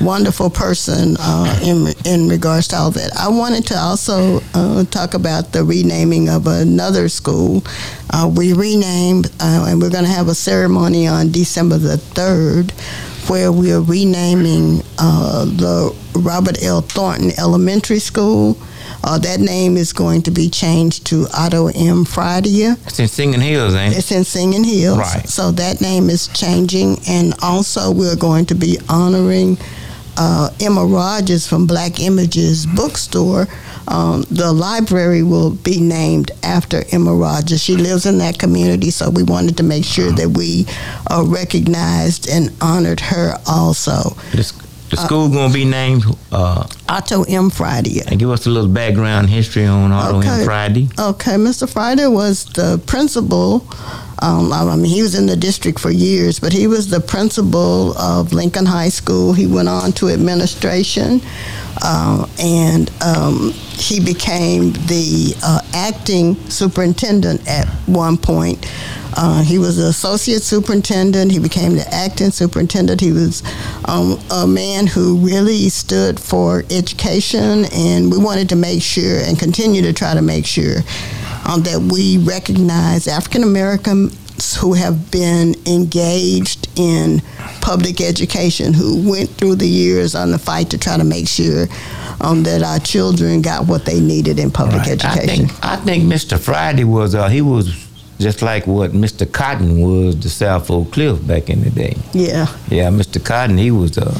wonderful 0.00 0.50
person 0.50 1.16
uh, 1.20 1.60
in 1.62 1.86
in 2.04 2.28
regards 2.28 2.66
to 2.68 2.76
all 2.76 2.90
that. 2.90 3.16
I 3.16 3.28
wanted 3.28 3.64
to 3.68 3.76
also 3.78 4.40
uh, 4.52 4.82
talk 4.86 5.14
about 5.14 5.52
the 5.52 5.62
renaming 5.62 6.28
of 6.28 6.48
another 6.48 7.08
school. 7.08 7.62
Uh, 8.10 8.28
we 8.34 8.52
renamed, 8.52 9.26
uh, 9.38 9.66
and 9.68 9.80
we're 9.80 9.90
going 9.90 10.04
to 10.04 10.10
have 10.10 10.26
a 10.26 10.34
ceremony 10.34 11.06
on 11.06 11.30
December 11.30 11.78
the 11.78 11.98
third, 11.98 12.72
where 13.28 13.52
we 13.52 13.72
are 13.72 13.80
renaming 13.82 14.82
uh, 14.98 15.44
the 15.44 15.94
Robert 16.14 16.62
L. 16.62 16.80
Thornton 16.80 17.30
Elementary 17.38 17.98
School. 17.98 18.56
Uh, 19.04 19.18
that 19.18 19.38
name 19.40 19.76
is 19.76 19.92
going 19.92 20.22
to 20.22 20.30
be 20.30 20.48
changed 20.48 21.06
to 21.06 21.26
Otto 21.32 21.68
M. 21.68 22.04
Fridia. 22.04 22.76
It's 22.86 22.98
in 22.98 23.08
Singing 23.08 23.40
Hills, 23.40 23.74
ain't 23.74 23.94
it? 23.94 23.98
It's 23.98 24.10
in 24.10 24.24
Singing 24.24 24.64
Hills. 24.64 24.98
Right. 24.98 25.28
So 25.28 25.50
that 25.52 25.80
name 25.80 26.10
is 26.10 26.28
changing, 26.28 26.98
and 27.08 27.34
also 27.42 27.92
we're 27.92 28.16
going 28.16 28.46
to 28.46 28.54
be 28.54 28.78
honoring 28.88 29.56
uh, 30.16 30.50
Emma 30.60 30.84
Rodgers 30.84 31.46
from 31.46 31.66
Black 31.66 32.00
Images 32.00 32.66
Bookstore. 32.66 33.46
Um, 33.88 34.22
the 34.30 34.52
library 34.52 35.22
will 35.22 35.50
be 35.50 35.80
named 35.80 36.30
after 36.42 36.84
Emma 36.92 37.14
Rodgers. 37.14 37.62
She 37.62 37.76
lives 37.76 38.04
in 38.06 38.18
that 38.18 38.38
community, 38.38 38.90
so 38.90 39.08
we 39.10 39.22
wanted 39.22 39.56
to 39.56 39.62
make 39.62 39.84
sure 39.84 40.12
that 40.12 40.28
we 40.36 40.66
uh, 41.10 41.24
recognized 41.26 42.28
and 42.28 42.50
honored 42.60 43.00
her 43.00 43.34
also. 43.46 44.10
The, 44.32 44.52
the 44.90 44.96
school 44.96 45.28
gonna 45.30 45.52
be 45.52 45.64
named 45.64 46.04
uh, 46.32 46.66
Otto 46.88 47.22
M. 47.24 47.50
Fridia. 47.50 48.06
and 48.06 48.18
give 48.18 48.30
us 48.30 48.46
a 48.46 48.50
little 48.50 48.70
background 48.70 49.28
history 49.30 49.66
on 49.66 49.92
Otto 49.92 50.18
Okay. 50.18 50.28
and 50.28 50.48
Fridia. 50.48 51.08
Okay, 51.10 51.32
Mr. 51.32 51.66
Fridia 51.70 52.12
was 52.12 52.44
the 52.46 52.80
principal. 52.86 53.66
Um, 54.20 54.52
I 54.52 54.74
mean, 54.76 54.84
he 54.86 55.00
was 55.02 55.14
in 55.14 55.26
the 55.26 55.36
district 55.36 55.78
for 55.78 55.90
years, 55.90 56.40
but 56.40 56.52
he 56.52 56.66
was 56.66 56.88
the 56.90 57.00
principal 57.00 57.96
of 57.96 58.32
Lincoln 58.32 58.66
High 58.66 58.88
School. 58.88 59.32
He 59.32 59.46
went 59.46 59.68
on 59.68 59.92
to 59.92 60.08
administration, 60.08 61.20
uh, 61.82 62.26
and 62.40 62.90
um, 63.02 63.52
he 63.52 64.00
became 64.00 64.72
the 64.86 65.34
uh, 65.42 65.60
acting 65.72 66.34
superintendent 66.50 67.46
at 67.48 67.66
one 67.86 68.16
point. 68.16 68.66
Uh, 69.16 69.42
he 69.42 69.58
was 69.58 69.78
the 69.78 69.86
associate 69.86 70.42
superintendent. 70.42 71.32
He 71.32 71.38
became 71.38 71.74
the 71.74 71.86
acting 71.92 72.30
superintendent. 72.30 73.00
He 73.00 73.10
was 73.12 73.42
um, 73.86 74.18
a 74.30 74.46
man 74.46 74.86
who 74.86 75.16
really 75.16 75.68
stood 75.70 76.20
for 76.20 76.64
education, 76.70 77.64
and 77.72 78.10
we 78.12 78.18
wanted 78.18 78.48
to 78.50 78.56
make 78.56 78.82
sure 78.82 79.20
and 79.20 79.38
continue 79.38 79.82
to 79.82 79.92
try 79.92 80.14
to 80.14 80.22
make 80.22 80.46
sure 80.46 80.76
um, 81.46 81.62
that 81.62 81.80
we 81.90 82.18
recognize 82.18 83.08
African 83.08 83.42
Who 84.60 84.72
have 84.74 85.10
been 85.10 85.54
engaged 85.66 86.68
in 86.78 87.20
public 87.60 88.00
education, 88.00 88.72
who 88.72 89.08
went 89.10 89.30
through 89.30 89.56
the 89.56 89.66
years 89.68 90.14
on 90.14 90.30
the 90.30 90.38
fight 90.38 90.70
to 90.70 90.78
try 90.78 90.96
to 90.96 91.04
make 91.04 91.26
sure 91.28 91.66
um, 92.20 92.42
that 92.44 92.62
our 92.62 92.78
children 92.78 93.42
got 93.42 93.66
what 93.66 93.84
they 93.84 94.00
needed 94.00 94.38
in 94.38 94.50
public 94.50 94.82
I 94.86 94.92
education. 94.92 95.48
think 95.48 95.64
I 95.64 95.76
think 95.76 96.04
Mr. 96.04 96.38
Fridia 96.38 96.84
was 96.84 97.14
uh, 97.14 97.28
he 97.28 97.40
was 97.42 97.86
just 98.18 98.40
like 98.42 98.66
what 98.66 98.92
Mr. 98.92 99.30
Cotton 99.30 99.80
was 99.80 100.14
to 100.16 100.28
South 100.30 100.70
Oak 100.70 100.92
Cliff 100.92 101.24
back 101.26 101.50
in 101.50 101.62
the 101.62 101.70
day. 101.70 101.96
yeah. 102.12 102.46
Yeah, 102.68 102.90
Mr. 102.90 103.24
Cotton, 103.24 103.58
he 103.58 103.70
was. 103.70 103.98
Uh, 103.98 104.18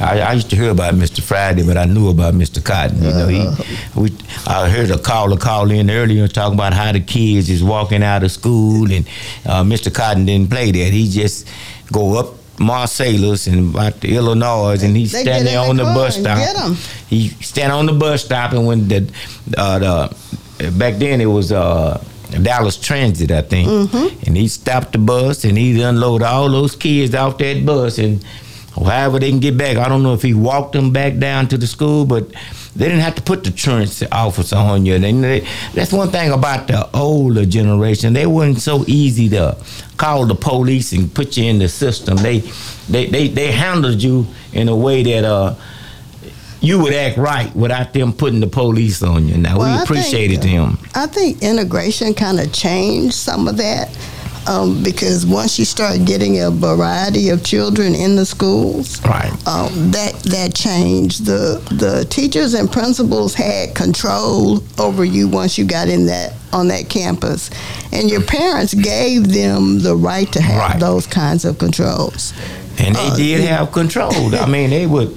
I, 0.00 0.20
I 0.20 0.32
used 0.32 0.48
to 0.50 0.56
hear 0.56 0.70
about 0.70 0.94
Mr. 0.94 1.20
Fridia, 1.20 1.66
but 1.66 1.76
I 1.76 1.84
knew 1.84 2.08
about 2.08 2.34
Mr. 2.34 2.64
Cotton. 2.64 3.02
You 3.02 3.10
know, 3.10 3.28
he. 3.28 4.00
We, 4.00 4.16
I 4.46 4.68
heard 4.70 4.90
a 4.90 4.98
caller 4.98 5.36
call 5.36 5.70
in 5.70 5.90
earlier 5.90 6.26
talking 6.28 6.54
about 6.54 6.72
how 6.72 6.90
the 6.92 7.00
kids 7.00 7.50
is 7.50 7.62
walking 7.62 8.02
out 8.02 8.22
of 8.24 8.30
school, 8.32 8.90
and 8.90 9.06
uh, 9.46 9.62
Mr. 9.62 9.92
Cotton 9.94 10.24
didn't 10.26 10.50
play 10.50 10.70
that. 10.72 10.92
He 10.92 11.08
just 11.10 11.46
go 11.92 12.18
up 12.18 12.34
Marsalis 12.56 13.46
and 13.52 13.76
out 13.76 14.00
to 14.00 14.08
Illinois, 14.08 14.82
and 14.82 14.96
he's 14.96 15.10
standing 15.18 15.52
in 15.52 15.58
on 15.58 15.76
the 15.76 15.84
bus 15.84 16.16
stop. 16.18 16.38
He 17.08 17.28
stand 17.28 17.72
on 17.72 17.86
the 17.86 17.92
bus 17.92 18.24
stop, 18.24 18.52
and 18.52 18.66
when 18.66 18.88
the, 18.88 19.10
uh, 19.56 19.78
the 20.58 20.70
back 20.72 20.94
then 20.96 21.20
it 21.20 21.26
was. 21.26 21.52
Uh, 21.52 22.02
Dallas 22.42 22.76
Transit, 22.76 23.32
I 23.32 23.42
think, 23.42 23.68
Mm-hmm. 23.68 24.24
and 24.28 24.36
he 24.36 24.46
stopped 24.46 24.92
the 24.92 24.98
bus 24.98 25.42
and 25.44 25.58
he 25.58 25.82
unloaded 25.82 26.24
all 26.24 26.48
those 26.48 26.76
kids 26.76 27.12
off 27.12 27.38
that 27.38 27.66
bus, 27.66 27.98
and 27.98 28.24
however 28.74 29.18
they 29.18 29.30
can 29.30 29.40
get 29.40 29.56
back. 29.56 29.76
I 29.76 29.88
don't 29.88 30.02
know 30.02 30.14
if 30.14 30.22
he 30.22 30.34
walked 30.34 30.72
them 30.72 30.92
back 30.92 31.18
down 31.18 31.48
to 31.48 31.58
the 31.58 31.66
school, 31.66 32.04
but 32.04 32.28
they 32.76 32.86
didn't 32.86 33.00
have 33.00 33.16
to 33.16 33.22
put 33.22 33.44
the 33.44 33.50
truancy 33.50 34.06
officer 34.12 34.56
on 34.56 34.86
you. 34.86 34.98
They, 34.98 35.12
they, 35.12 35.46
that's 35.74 35.92
one 35.92 36.10
thing 36.10 36.30
about 36.30 36.68
the 36.68 36.88
older 36.96 37.44
generation. 37.44 38.12
They 38.12 38.26
weren't 38.26 38.60
so 38.60 38.84
easy 38.86 39.28
to 39.30 39.56
call 39.96 40.26
the 40.26 40.34
police 40.34 40.92
and 40.92 41.12
put 41.12 41.36
you 41.36 41.44
in 41.44 41.58
the 41.58 41.68
system. 41.68 42.16
They 42.16 42.38
they 42.88 43.06
they, 43.06 43.28
they 43.28 43.52
handled 43.52 44.02
you 44.02 44.26
in 44.52 44.68
a 44.68 44.76
way 44.76 45.02
that 45.02 45.24
uh 45.24 45.54
you 46.62 46.78
would 46.78 46.92
act 46.92 47.16
right 47.16 47.54
without 47.56 47.92
them 47.94 48.12
putting 48.12 48.40
the 48.40 48.46
police 48.46 49.02
on 49.02 49.26
you. 49.26 49.36
Now 49.36 49.58
Well, 49.58 49.72
we 49.72 49.78
think, 49.78 49.90
appreciated 49.90 50.40
uh, 50.40 50.42
them. 50.42 50.78
I 50.94 51.06
think 51.06 51.42
integration 51.42 52.14
kind 52.14 52.38
of 52.38 52.52
changed 52.52 53.14
some 53.14 53.48
of 53.48 53.56
that 53.56 53.88
um, 54.50 54.82
because 54.82 55.24
once 55.24 55.58
you 55.58 55.64
start 55.64 56.04
getting 56.04 56.40
a 56.42 56.50
variety 56.50 57.28
of 57.30 57.44
children 57.44 57.94
in 57.94 58.16
the 58.16 58.26
schools, 58.26 59.00
Right. 59.04 59.30
um, 59.46 59.92
that 59.92 60.14
that 60.24 60.54
changed. 60.54 61.24
The 61.24 61.60
the 61.70 62.04
teachers 62.06 62.54
and 62.54 62.70
principals 62.70 63.34
had 63.34 63.74
control 63.74 64.62
over 64.78 65.04
you 65.04 65.28
once 65.28 65.56
you 65.58 65.64
got 65.64 65.88
in 65.88 66.06
that 66.06 66.32
on 66.52 66.68
that 66.68 66.88
campus, 66.88 67.48
and 67.92 68.10
your 68.10 68.22
parents 68.22 68.74
gave 68.74 69.28
them 69.32 69.78
the 69.80 69.94
right 69.94 70.30
to 70.32 70.40
have 70.42 70.58
Right. 70.58 70.80
those 70.80 71.06
kinds 71.06 71.44
of 71.44 71.58
controls. 71.58 72.32
And 72.78 72.96
they 72.96 73.08
Uh, 73.08 73.16
did 73.16 73.40
have 73.48 73.70
control. 73.72 74.34
I 74.34 74.46
mean, 74.46 74.70
they 74.70 74.86
would 74.86 75.10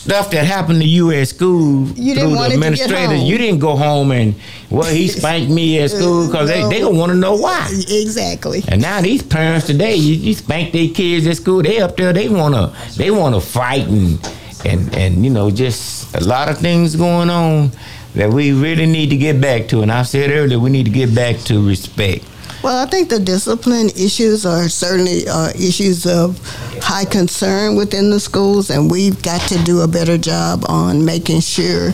stuff 0.00 0.30
that 0.30 0.46
happened 0.46 0.80
to 0.80 0.88
you 0.88 1.10
at 1.12 1.28
school 1.28 1.86
You 1.88 2.14
didn't 2.14 2.30
through 2.30 2.38
the 2.38 2.44
it 2.44 2.44
to 2.44 2.48
get 2.48 2.54
administrators. 2.54 3.22
You 3.22 3.36
didn't 3.36 3.60
go 3.60 3.76
home 3.76 4.12
and 4.12 4.34
well, 4.70 4.90
he 4.90 5.08
spanked 5.08 5.52
me 5.52 5.78
at 5.80 5.90
school 5.90 6.22
uh, 6.22 6.26
because 6.26 6.48
they 6.48 6.62
they 6.70 6.80
gonna 6.80 6.98
want 6.98 7.12
to 7.12 7.18
know 7.18 7.36
why. 7.36 7.68
Exactly. 7.70 8.64
And 8.68 8.80
now 8.80 9.02
these 9.02 9.22
parents 9.22 9.66
today, 9.66 9.94
you, 9.96 10.14
you 10.14 10.32
spank 10.34 10.72
their 10.72 10.88
kids 10.88 11.26
at 11.26 11.36
school. 11.36 11.62
They 11.62 11.80
up 11.80 11.96
there, 11.96 12.14
they 12.14 12.30
wanna 12.30 12.74
they 12.96 13.10
wanna 13.10 13.42
fight 13.42 13.86
and 13.88 14.18
and 14.64 14.94
and 14.96 15.24
you 15.24 15.30
know 15.30 15.50
just 15.50 16.14
a 16.16 16.24
lot 16.24 16.48
of 16.48 16.56
things 16.56 16.96
going 16.96 17.28
on 17.28 17.70
that 18.14 18.30
we 18.30 18.52
really 18.52 18.86
need 18.86 19.10
to 19.10 19.18
get 19.18 19.38
back 19.38 19.68
to. 19.68 19.82
And 19.82 19.92
I 19.92 20.02
said 20.02 20.30
earlier, 20.30 20.58
we 20.58 20.70
need 20.70 20.86
to 20.86 20.90
get 20.90 21.14
back 21.14 21.36
to 21.44 21.66
respect. 21.66 22.24
Well, 22.62 22.76
I 22.76 22.90
think 22.90 23.08
the 23.08 23.18
discipline 23.18 23.88
issues 23.90 24.44
are 24.44 24.68
certainly 24.68 25.26
uh, 25.26 25.48
issues 25.50 26.04
of 26.06 26.38
high 26.82 27.06
concern 27.06 27.74
within 27.74 28.10
the 28.10 28.20
schools, 28.20 28.68
and 28.68 28.90
we've 28.90 29.22
got 29.22 29.40
to 29.48 29.58
do 29.64 29.80
a 29.80 29.88
better 29.88 30.18
job 30.18 30.64
on 30.68 31.02
making 31.04 31.40
sure 31.40 31.92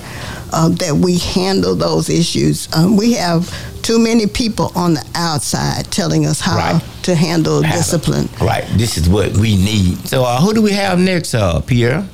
uh, 0.53 0.69
that 0.71 0.93
we 0.97 1.19
handle 1.19 1.77
those 1.77 2.09
issues. 2.11 2.69
Um, 2.75 2.97
we 2.97 3.13
have 3.13 3.49
too 3.83 4.01
many 4.01 4.27
people 4.27 4.73
on 4.75 4.95
the 4.95 5.07
outside 5.15 5.85
telling 5.93 6.27
us 6.27 6.41
how 6.41 6.57
Right. 6.57 6.83
to 7.05 7.15
handle 7.15 7.63
Have 7.63 7.73
it. 7.73 7.79
discipline. 7.79 8.29
Right. 8.41 8.65
This 8.77 8.99
is 8.99 9.09
what 9.09 9.37
we 9.37 9.57
need. 9.57 10.09
So 10.09 10.25
uh, 10.25 10.41
who 10.41 10.53
do 10.53 10.63
we 10.63 10.73
have 10.73 10.99
next, 10.99 11.35
uh, 11.35 11.61
Pierre? 11.61 12.09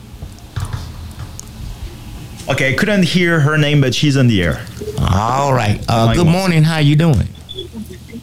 Okay, 2.51 2.74
I 2.74 2.77
couldn't 2.77 3.05
hear 3.05 3.41
her 3.41 3.57
name, 3.57 3.81
but 3.81 3.95
she's 3.95 4.16
on 4.19 4.27
the 4.27 4.43
air. 4.43 4.66
All 5.01 5.55
right. 5.55 5.83
Uh, 5.89 6.12
good 6.12 6.27
morning. 6.27 6.65
How 6.65 6.74
are 6.74 6.81
you 6.83 6.97
doing? 6.97 7.29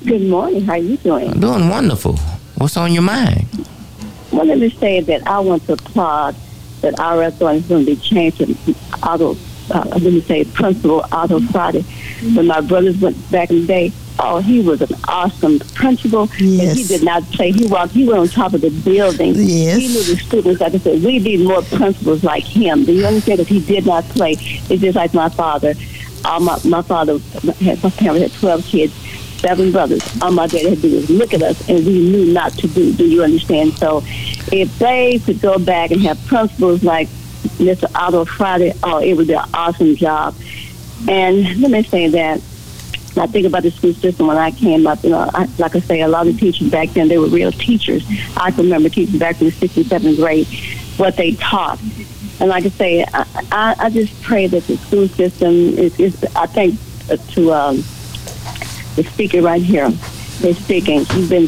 Good 0.06 0.22
morning. 0.24 0.62
How 0.64 0.74
are 0.74 0.78
you 0.78 0.98
doing? 0.98 1.32
I'm 1.32 1.40
doing 1.40 1.68
wonderful. 1.70 2.16
What's 2.58 2.78
on 2.78 2.94
your 2.94 3.04
mind? 3.04 3.48
Well, 4.32 4.46
let 4.46 4.58
me 4.60 4.70
say 4.70 5.02
that 5.02 5.28
I 5.28 5.40
want 5.40 5.66
to 5.66 5.74
applaud 5.74 6.36
that 6.82 6.98
our 7.00 7.20
restaurant 7.20 7.58
is 7.58 7.66
going 7.68 7.86
to 7.86 7.96
be 7.96 8.02
changed 8.02 8.38
to 8.38 8.76
Otto. 9.04 9.36
Uh, 9.72 9.84
let 9.90 10.02
me 10.02 10.22
say 10.22 10.46
principal 10.46 11.06
Otto 11.12 11.40
Fridia. 11.40 11.84
When 12.36 12.48
my 12.48 12.62
brothers 12.62 12.98
went 13.00 13.30
back 13.30 13.50
in 13.50 13.62
the 13.62 13.68
day, 13.68 13.92
oh, 14.20 14.40
he 14.40 14.62
was 14.62 14.82
an 14.82 14.90
awesome 15.08 15.60
principal. 15.76 16.24
And 16.40 16.78
he 16.78 16.84
did 16.86 17.04
not 17.04 17.24
play. 17.32 17.52
He 17.52 17.68
walked. 17.68 17.92
He 17.92 18.08
went 18.08 18.20
on 18.20 18.28
top 18.30 18.54
of 18.54 18.62
the 18.62 18.70
building. 18.70 19.34
Yes. 19.36 19.78
He 19.78 19.88
knew 19.90 20.04
the 20.04 20.16
students. 20.18 20.62
Like 20.62 20.74
I 20.74 20.78
said, 20.78 21.04
we 21.04 21.20
need 21.20 21.42
more 21.46 21.62
principals 21.64 22.24
like 22.24 22.44
him. 22.46 22.86
Do 22.86 22.94
you 22.94 23.06
understand? 23.06 23.42
if 23.42 23.48
he 23.50 23.60
did 23.60 23.86
not 23.86 24.06
play. 24.06 24.38
It's 24.40 24.82
just 24.82 24.96
like 24.96 25.14
my 25.14 25.30
father. 25.30 25.74
All 26.26 26.40
my 26.42 26.60
my 26.66 26.82
father 26.82 27.18
had 27.62 27.82
my 27.84 27.90
parents 27.92 28.22
had 28.22 28.34
twelve 28.40 28.66
kids 28.66 28.94
seven 29.40 29.72
brothers. 29.72 30.02
All 30.22 30.32
my 30.32 30.48
dad 30.48 30.66
had 30.66 30.82
to 30.82 30.90
do 30.90 30.96
was 30.96 31.10
look 31.10 31.34
at 31.34 31.42
us, 31.42 31.68
and 31.70 31.86
we 31.86 32.00
knew 32.00 32.34
not 32.34 32.54
to 32.54 32.68
do. 32.68 32.94
Do 32.94 33.06
you 33.06 33.24
understand? 33.24 33.74
So, 33.74 34.04
if 34.52 34.78
they 34.80 35.20
could 35.20 35.42
go 35.42 35.58
back 35.58 35.92
and 35.92 36.02
have 36.02 36.24
principals 36.28 36.84
like 36.84 37.08
Mr. 37.58 37.94
Otto 37.96 38.26
Fridia, 38.26 38.78
oh, 38.84 39.00
it 39.00 39.14
would 39.14 39.28
be 39.28 39.34
an 39.34 39.50
awesome 39.54 39.96
job. 39.96 40.36
And 41.08 41.62
let 41.62 41.72
me 41.72 41.84
say 41.84 42.08
that. 42.10 42.42
I 43.18 43.28
think 43.28 43.48
about 43.48 43.64
the 43.64 43.72
school 43.72 43.94
system 43.94 44.28
when 44.28 44.38
I 44.38 44.52
came 44.52 44.88
up. 44.88 45.04
You 45.04 45.10
know, 45.10 45.30
I, 45.34 45.50
like 45.58 45.76
I 45.76 45.80
say, 45.80 46.02
a 46.02 46.08
lot 46.08 46.28
of 46.28 46.40
teachers 46.40 46.70
back 46.70 46.90
then 46.90 47.08
they 47.08 47.18
were 47.18 47.28
real 47.28 47.52
teachers. 47.52 48.06
I 48.38 48.52
can 48.52 48.66
remember 48.66 48.88
teaching 48.88 49.20
back 49.20 49.42
in 49.42 49.48
the 49.48 49.52
sixth 49.52 49.76
and 49.76 49.86
seventh 49.88 50.18
grade 50.18 50.48
what 50.96 51.18
they 51.18 51.34
taught. 51.34 51.80
And 52.40 52.50
like 52.50 52.66
I 52.66 52.70
say, 52.70 53.04
I, 53.14 53.26
I, 53.52 53.76
I 53.78 53.90
just 53.90 54.22
pray 54.22 54.48
that 54.48 54.64
the 54.68 54.78
school 54.78 55.08
system 55.10 55.52
is. 55.52 56.00
is 56.00 56.24
I 56.36 56.46
think 56.46 56.80
uh, 57.10 57.18
to 57.34 57.52
um, 57.52 57.84
the 58.96 59.04
speaker 59.04 59.42
right 59.42 59.62
here 59.62 59.90
is 60.44 60.58
speaking. 60.58 61.06
You've 61.14 61.30
been, 61.30 61.44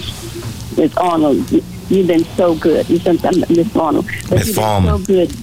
Miss 0.78 0.96
Arnold, 0.98 1.52
you've 1.90 2.08
been 2.08 2.24
so 2.36 2.56
good. 2.56 2.90
You 2.90 3.00
sometimes 3.00 3.50
Miss 3.50 3.76
Arnold, 3.76 4.06
but 4.30 4.40
Miss 4.40 4.48
you've 4.48 4.56
Foreman. 4.56 4.98
been 4.98 5.06
so 5.06 5.14
good. 5.14 5.36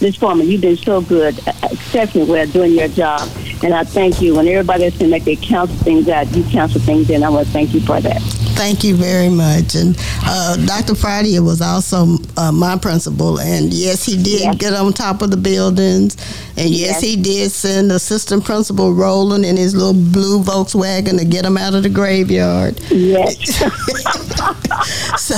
Miss 0.00 0.16
Foreman, 0.16 0.46
you've 0.46 0.60
been 0.60 0.76
so 0.76 1.00
good, 1.00 1.38
exceptionally 1.62 2.30
well 2.30 2.46
doing 2.46 2.72
your 2.72 2.88
job, 2.88 3.28
and 3.62 3.72
I 3.72 3.84
thank 3.84 4.20
you. 4.20 4.38
And 4.38 4.46
everybody 4.48 4.84
else 4.84 4.98
can 4.98 5.08
make 5.08 5.24
they 5.24 5.36
counsel 5.36 5.76
things 5.76 6.08
out, 6.08 6.30
you 6.36 6.44
counsel 6.44 6.80
things 6.80 7.08
in. 7.08 7.22
I 7.22 7.30
want 7.30 7.46
to 7.46 7.52
thank 7.52 7.72
you 7.72 7.80
for 7.80 8.00
that. 8.00 8.35
Thank 8.56 8.84
you 8.84 8.96
very 8.96 9.28
much. 9.28 9.74
And 9.74 9.94
uh, 10.24 10.56
Dr. 10.64 10.94
Fridia 10.94 11.44
was 11.44 11.60
also 11.60 12.16
uh, 12.38 12.50
my 12.50 12.76
principal, 12.78 13.38
and 13.38 13.72
yes, 13.72 14.04
he 14.04 14.20
did 14.20 14.58
get 14.58 14.72
on 14.72 14.92
top 14.94 15.20
of 15.22 15.30
the 15.30 15.36
buildings, 15.36 16.16
and 16.56 16.70
yes, 16.70 16.86
Yes. 16.86 17.00
he 17.02 17.16
did 17.16 17.50
send 17.52 17.92
assistant 17.92 18.44
principal 18.44 18.94
Roland 18.94 19.44
in 19.44 19.56
his 19.56 19.74
little 19.74 19.92
blue 19.92 20.42
Volkswagen 20.42 21.18
to 21.18 21.24
get 21.24 21.44
him 21.44 21.56
out 21.58 21.74
of 21.74 21.82
the 21.82 21.88
graveyard. 21.90 22.80
Yes. 22.90 23.36
so, 25.20 25.34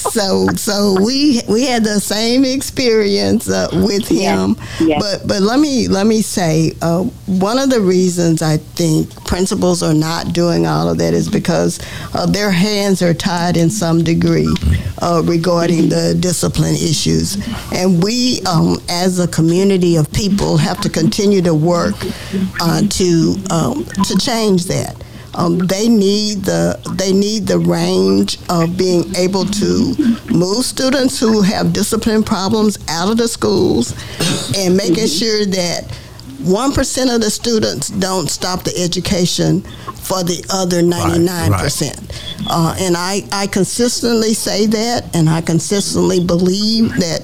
so, 0.00 0.48
so 0.56 0.96
we 1.04 1.40
we 1.48 1.66
had 1.66 1.84
the 1.84 2.00
same 2.00 2.44
experience 2.44 3.48
uh, 3.48 3.68
with 3.72 4.08
him. 4.08 4.56
Yes. 4.80 5.00
But 5.02 5.28
but 5.28 5.42
let 5.42 5.60
me 5.60 5.88
let 5.88 6.06
me 6.06 6.22
say 6.22 6.72
uh, 6.82 7.02
one 7.26 7.58
of 7.58 7.70
the 7.70 7.80
reasons 7.80 8.42
I 8.42 8.56
think 8.58 9.24
principals 9.26 9.82
are 9.82 9.94
not 9.94 10.32
doing 10.32 10.66
all 10.66 10.88
of 10.88 10.98
that 10.98 11.14
is 11.14 11.28
because 11.28 11.78
uh, 12.14 12.26
their 12.26 12.50
hands 12.50 13.02
are 13.02 13.14
tied 13.14 13.56
in 13.56 13.70
some 13.70 14.02
degree 14.02 14.48
uh, 15.02 15.22
regarding 15.24 15.88
the 15.88 16.16
discipline 16.18 16.74
issues, 16.74 17.36
and 17.72 18.02
we 18.02 18.40
um, 18.42 18.76
as 18.88 19.18
a 19.18 19.28
community 19.28 19.96
of 19.96 20.10
people 20.12 20.56
have 20.56 20.80
to 20.80 20.88
continue 20.88 21.42
to 21.42 21.54
work 21.54 21.94
uh, 22.60 22.82
to 22.88 23.36
um, 23.50 23.84
to 24.04 24.16
change 24.18 24.64
that. 24.64 24.96
Um, 25.34 25.58
they 25.58 25.88
need 25.88 26.38
the 26.38 26.78
they 26.96 27.12
need 27.12 27.46
the 27.46 27.58
range 27.58 28.38
of 28.48 28.76
being 28.76 29.14
able 29.14 29.44
to 29.44 29.94
move 30.28 30.64
students 30.64 31.20
who 31.20 31.42
have 31.42 31.72
discipline 31.72 32.22
problems 32.24 32.78
out 32.88 33.10
of 33.10 33.16
the 33.16 33.28
schools 33.28 33.94
and 34.56 34.76
making 34.76 35.06
sure 35.06 35.46
that 35.46 35.86
one 36.42 36.72
percent 36.72 37.10
of 37.10 37.20
the 37.20 37.30
students 37.30 37.88
don't 37.88 38.30
stop 38.30 38.64
the 38.64 38.76
education 38.76 39.62
for 39.94 40.22
the 40.24 40.44
other 40.50 40.82
ninety 40.82 41.18
nine 41.18 41.52
percent. 41.52 42.00
Uh, 42.48 42.74
and 42.80 42.96
I, 42.96 43.22
I 43.30 43.46
consistently 43.46 44.34
say 44.34 44.66
that, 44.66 45.14
and 45.14 45.28
I 45.28 45.40
consistently 45.40 46.24
believe 46.24 46.88
that 46.96 47.22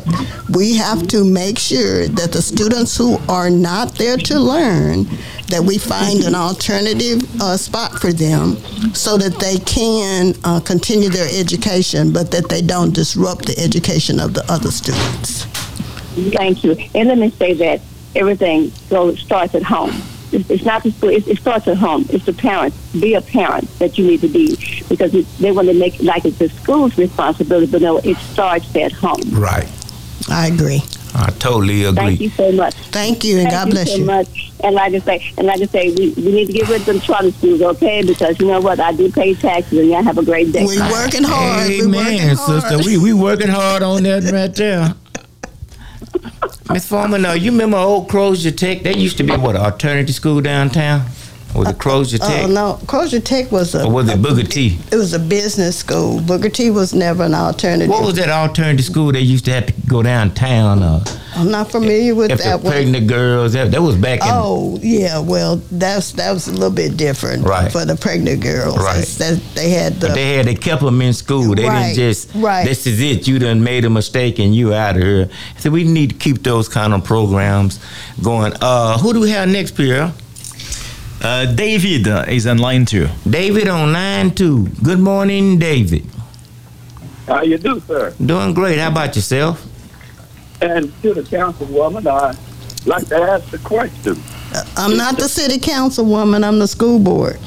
we 0.55 0.77
have 0.77 1.09
to 1.09 1.25
make 1.25 1.59
sure 1.59 2.07
that 2.07 2.33
the 2.33 2.43
students 2.43 2.97
who 2.97 3.19
are 3.29 3.51
not 3.51 3.97
there 3.97 4.17
to 4.17 4.39
learn, 4.39 5.05
that 5.49 5.63
we 5.67 5.79
find 5.79 6.25
an 6.25 6.35
alternative 6.35 7.23
uh, 7.41 7.57
spot 7.57 7.99
for 7.99 8.13
them 8.13 8.57
so 8.95 9.17
that 9.17 9.41
they 9.41 9.59
can 9.59 10.35
uh, 10.45 10.61
continue 10.61 11.09
their 11.09 11.29
education, 11.33 12.13
but 12.13 12.31
that 12.31 12.49
they 12.49 12.63
don't 12.63 12.95
disrupt 12.95 13.47
the 13.47 13.59
education 13.59 14.21
of 14.21 14.35
the 14.35 14.45
other 14.53 14.71
students. 14.71 15.45
Thank 16.37 16.63
you. 16.63 16.77
And 16.95 17.09
let 17.09 17.19
me 17.19 17.31
say 17.31 17.55
that 17.55 17.81
everything 18.17 18.73
goes 18.91 19.21
starts 19.21 19.55
at 19.55 19.63
home. 19.63 19.91
It's, 20.33 20.51
it's 20.51 20.65
not 20.65 20.83
the 20.83 20.91
school. 20.91 21.11
It, 21.11 21.27
it 21.29 21.39
starts 21.39 21.69
at 21.69 21.77
home. 21.77 22.05
It's 22.11 22.25
the 22.27 22.33
parents. 22.33 22.77
Be 22.93 23.15
a 23.15 23.21
parent 23.21 23.69
that 23.79 23.97
you 23.97 24.07
need 24.07 24.21
to 24.23 24.29
be 24.29 24.57
because 24.89 25.15
it, 25.15 25.27
they 25.39 25.53
want 25.53 25.69
to 25.69 25.75
make 25.75 25.97
it 26.01 26.03
like 26.03 26.25
it's 26.25 26.39
the 26.39 26.49
school's 26.49 26.99
responsibility, 26.99 27.71
but 27.71 27.81
no, 27.83 27.99
it 27.99 28.17
starts 28.17 28.75
at 28.75 28.93
home. 28.93 29.21
Right. 29.31 29.69
I 30.29 30.49
agree. 30.49 30.83
I 31.15 31.31
totally 31.39 31.85
agree. 31.85 31.95
Thank 32.17 32.21
you 32.21 32.29
so 32.31 32.53
much. 32.53 32.75
Thank 32.91 33.25
you, 33.25 33.39
and 33.39 33.49
Thank 33.51 33.65
God 33.65 33.71
bless 33.71 33.91
so 33.93 33.97
you. 33.99 34.05
much. 34.05 34.53
And 34.63 34.75
like 34.75 34.93
I 34.93 34.99
say, 34.99 35.33
and 35.39 35.47
like 35.47 35.63
I 35.63 35.67
say, 35.67 35.95
we, 35.95 36.11
we 36.15 36.33
need 36.33 36.47
to 36.47 36.53
get 36.53 36.69
rid 36.69 36.81
of 36.81 36.87
them 36.87 37.01
charter 37.01 37.31
schools, 37.31 37.63
okay? 37.63 38.03
Because 38.05 38.39
you 38.41 38.47
know 38.49 38.61
what, 38.61 38.81
I 38.81 38.93
do 38.93 39.11
pay 39.11 39.35
taxes, 39.35 39.79
and 39.79 39.89
y'all 39.89 40.03
have 40.03 40.19
a 40.19 40.25
great 40.25 40.53
day. 40.53 40.67
We 40.67 40.79
working 40.79 41.23
hard. 41.23 41.69
We 41.69 41.83
Amen, 41.85 42.05
working 42.05 42.37
hard. 42.37 42.63
sister. 42.63 42.79
We 42.85 42.99
we 42.99 43.13
working 43.15 43.49
hard 43.49 43.83
on 43.83 44.03
that 44.03 44.25
right 44.33 44.55
there. 44.55 44.95
Miss 46.73 46.89
Foreman, 46.89 47.25
uh, 47.25 47.33
you 47.33 47.53
remember 47.53 47.77
old 47.77 48.09
Crozier 48.09 48.51
Tech? 48.51 48.83
That 48.83 48.97
used 48.97 49.17
to 49.19 49.23
be 49.23 49.33
what, 49.37 49.55
an 49.55 49.63
alternative 49.63 50.15
school 50.15 50.41
downtown? 50.41 51.07
Was 51.57 51.69
it 51.69 51.79
Crozier 51.79 52.19
Tech? 52.19 52.45
Oh 52.45 52.47
no, 52.47 52.79
Crozier 52.87 53.21
Tech 53.21 53.51
was 53.51 53.75
a 53.75 53.85
Or 53.85 53.91
was 53.91 54.09
it 54.09 54.21
Booker 54.23 54.43
T? 54.43 54.79
it 54.93 54.97
was 54.97 55.13
a 55.15 55.19
business 55.19 55.77
school. 55.79 56.21
Booker 56.21 56.49
T 56.49 56.71
was 56.71 56.93
never 56.95 57.25
an 57.25 57.35
alternative. 57.35 57.89
What 57.91 58.05
was 58.05 58.15
that 58.17 58.29
alternative 58.29 58.85
school 58.85 59.13
they 59.13 59.21
used 59.21 59.45
to 59.47 59.53
have 59.53 59.67
to 59.67 59.73
go 59.89 60.03
downtown? 60.03 60.83
Uh, 60.83 61.05
I'm 61.35 61.51
not 61.51 61.71
familiar 61.71 62.15
with 62.15 62.31
the 62.31 62.37
that 62.37 62.63
one. 62.63 62.73
pregnant 62.73 63.09
girls, 63.09 63.53
that, 63.53 63.71
that 63.71 63.83
was 63.83 63.95
back 63.97 64.21
in. 64.21 64.29
Oh 64.31 64.79
yeah, 64.83 65.19
well 65.19 65.57
that's 65.71 66.13
that 66.13 66.33
was 66.33 66.49
a 66.49 66.53
little 66.53 66.71
bit 66.71 66.97
different 66.97 67.45
Right. 67.45 67.71
for 67.71 67.85
the 67.85 67.97
pregnant 67.97 68.43
girls. 68.43 68.77
Right. 68.79 69.05
That 69.19 69.41
they 69.55 69.71
had 69.71 69.95
the 70.01 70.09
But 70.09 70.15
they 70.15 70.37
had 70.37 70.47
they 70.47 70.55
kept 70.55 70.83
them 70.83 71.01
in 71.03 71.13
school. 71.13 71.55
They 71.55 71.65
Right, 71.65 71.95
didn't 71.95 71.97
just 71.97 72.35
right. 72.35 72.65
this 72.67 72.87
is 72.87 73.01
it. 73.01 73.27
You 73.29 73.39
done 73.39 73.63
made 73.63 73.85
a 73.85 73.91
mistake 73.91 74.39
and 74.39 74.55
you 74.55 74.73
out 74.75 74.97
of 74.97 75.03
here. 75.03 75.29
So 75.59 75.71
we 75.71 75.85
need 75.85 76.11
to 76.11 76.17
keep 76.17 76.43
those 76.43 76.69
kind 76.69 76.93
of 76.95 77.05
programs 77.05 77.81
going. 78.23 78.53
Uh, 78.61 78.99
who 78.99 79.13
do 79.13 79.21
we 79.21 79.31
have 79.31 79.49
next, 79.49 79.73
Pierre? 79.73 80.13
Uh, 81.27 81.45
David 81.45 82.07
uh, 82.07 82.25
is 82.29 82.47
on 82.47 82.59
line 82.59 82.85
two. 82.85 83.09
David 83.29 83.67
on 83.67 83.93
line 83.93 84.33
two. 84.33 84.69
Good 84.85 85.01
morning, 85.01 85.59
David. 85.59 86.07
How 87.27 87.43
you 87.43 87.59
do, 87.59 87.81
sir? 87.81 88.15
Doing 88.25 88.55
great. 88.55 88.79
How 88.79 88.93
about 88.93 89.17
yourself? 89.17 89.67
And 90.61 90.85
to 91.03 91.15
the 91.15 91.23
councilwoman, 91.23 92.07
I'd 92.07 92.87
like 92.87 93.09
to 93.09 93.17
ask 93.17 93.53
a 93.53 93.59
question. 93.59 94.23
I'm 94.77 94.97
not 94.97 95.17
the 95.19 95.29
city 95.29 95.59
councilwoman. 95.59 96.45
I'm 96.45 96.61
the 96.61 96.69
school 96.69 97.01
board. 97.01 97.41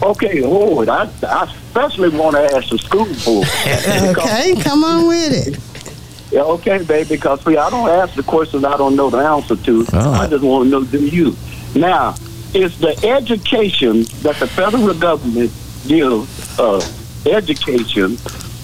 Okay, 0.00 0.42
Lord, 0.42 0.88
I, 0.88 1.10
I 1.24 1.52
especially 1.52 2.10
want 2.10 2.36
to 2.36 2.42
ask 2.56 2.68
the 2.68 2.78
school 2.78 3.06
board. 3.24 3.48
okay, 4.16 4.54
come 4.62 4.84
on 4.84 5.08
with 5.08 5.48
it. 5.48 6.32
Yeah, 6.32 6.42
okay, 6.42 6.84
baby, 6.84 7.16
because 7.16 7.44
see, 7.44 7.56
I 7.56 7.70
don't 7.70 7.88
ask 7.88 8.14
the 8.14 8.22
questions 8.22 8.62
I 8.62 8.76
don't 8.76 8.94
know 8.94 9.10
the 9.10 9.18
answer 9.18 9.56
to. 9.56 9.84
I 9.94 10.28
just 10.28 10.44
want 10.44 10.66
to 10.66 10.70
know, 10.70 10.84
do 10.84 11.04
you? 11.04 11.36
Now, 11.74 12.14
is 12.54 12.78
the 12.78 12.96
education 13.06 14.04
that 14.22 14.36
the 14.36 14.46
federal 14.46 14.94
government 14.94 15.52
gives 15.86 16.58
uh, 16.58 16.80
education 17.26 18.16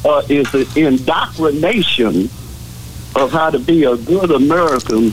uh, 0.04 0.22
is 0.28 0.50
the 0.52 0.66
indoctrination 0.76 2.30
of 3.16 3.32
how 3.32 3.50
to 3.50 3.58
be 3.58 3.84
a 3.84 3.96
good 3.96 4.30
American 4.30 5.12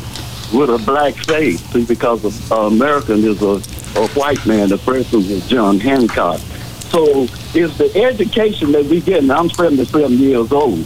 with 0.54 0.70
a 0.70 0.82
black 0.86 1.14
face 1.14 1.62
because 1.88 2.24
a, 2.52 2.54
uh, 2.54 2.68
American 2.68 3.24
is 3.24 3.42
a, 3.42 3.62
a 4.00 4.08
white 4.10 4.46
man. 4.46 4.70
The 4.70 4.78
person 4.78 5.20
was 5.20 5.48
John 5.50 5.80
Hancock. 5.80 6.40
So 6.40 7.28
it's 7.54 7.78
the 7.78 7.92
education 7.96 8.72
that 8.72 8.86
we 8.86 9.02
get. 9.02 9.24
And 9.24 9.32
I'm 9.32 9.50
77 9.50 10.14
years 10.14 10.52
old, 10.52 10.86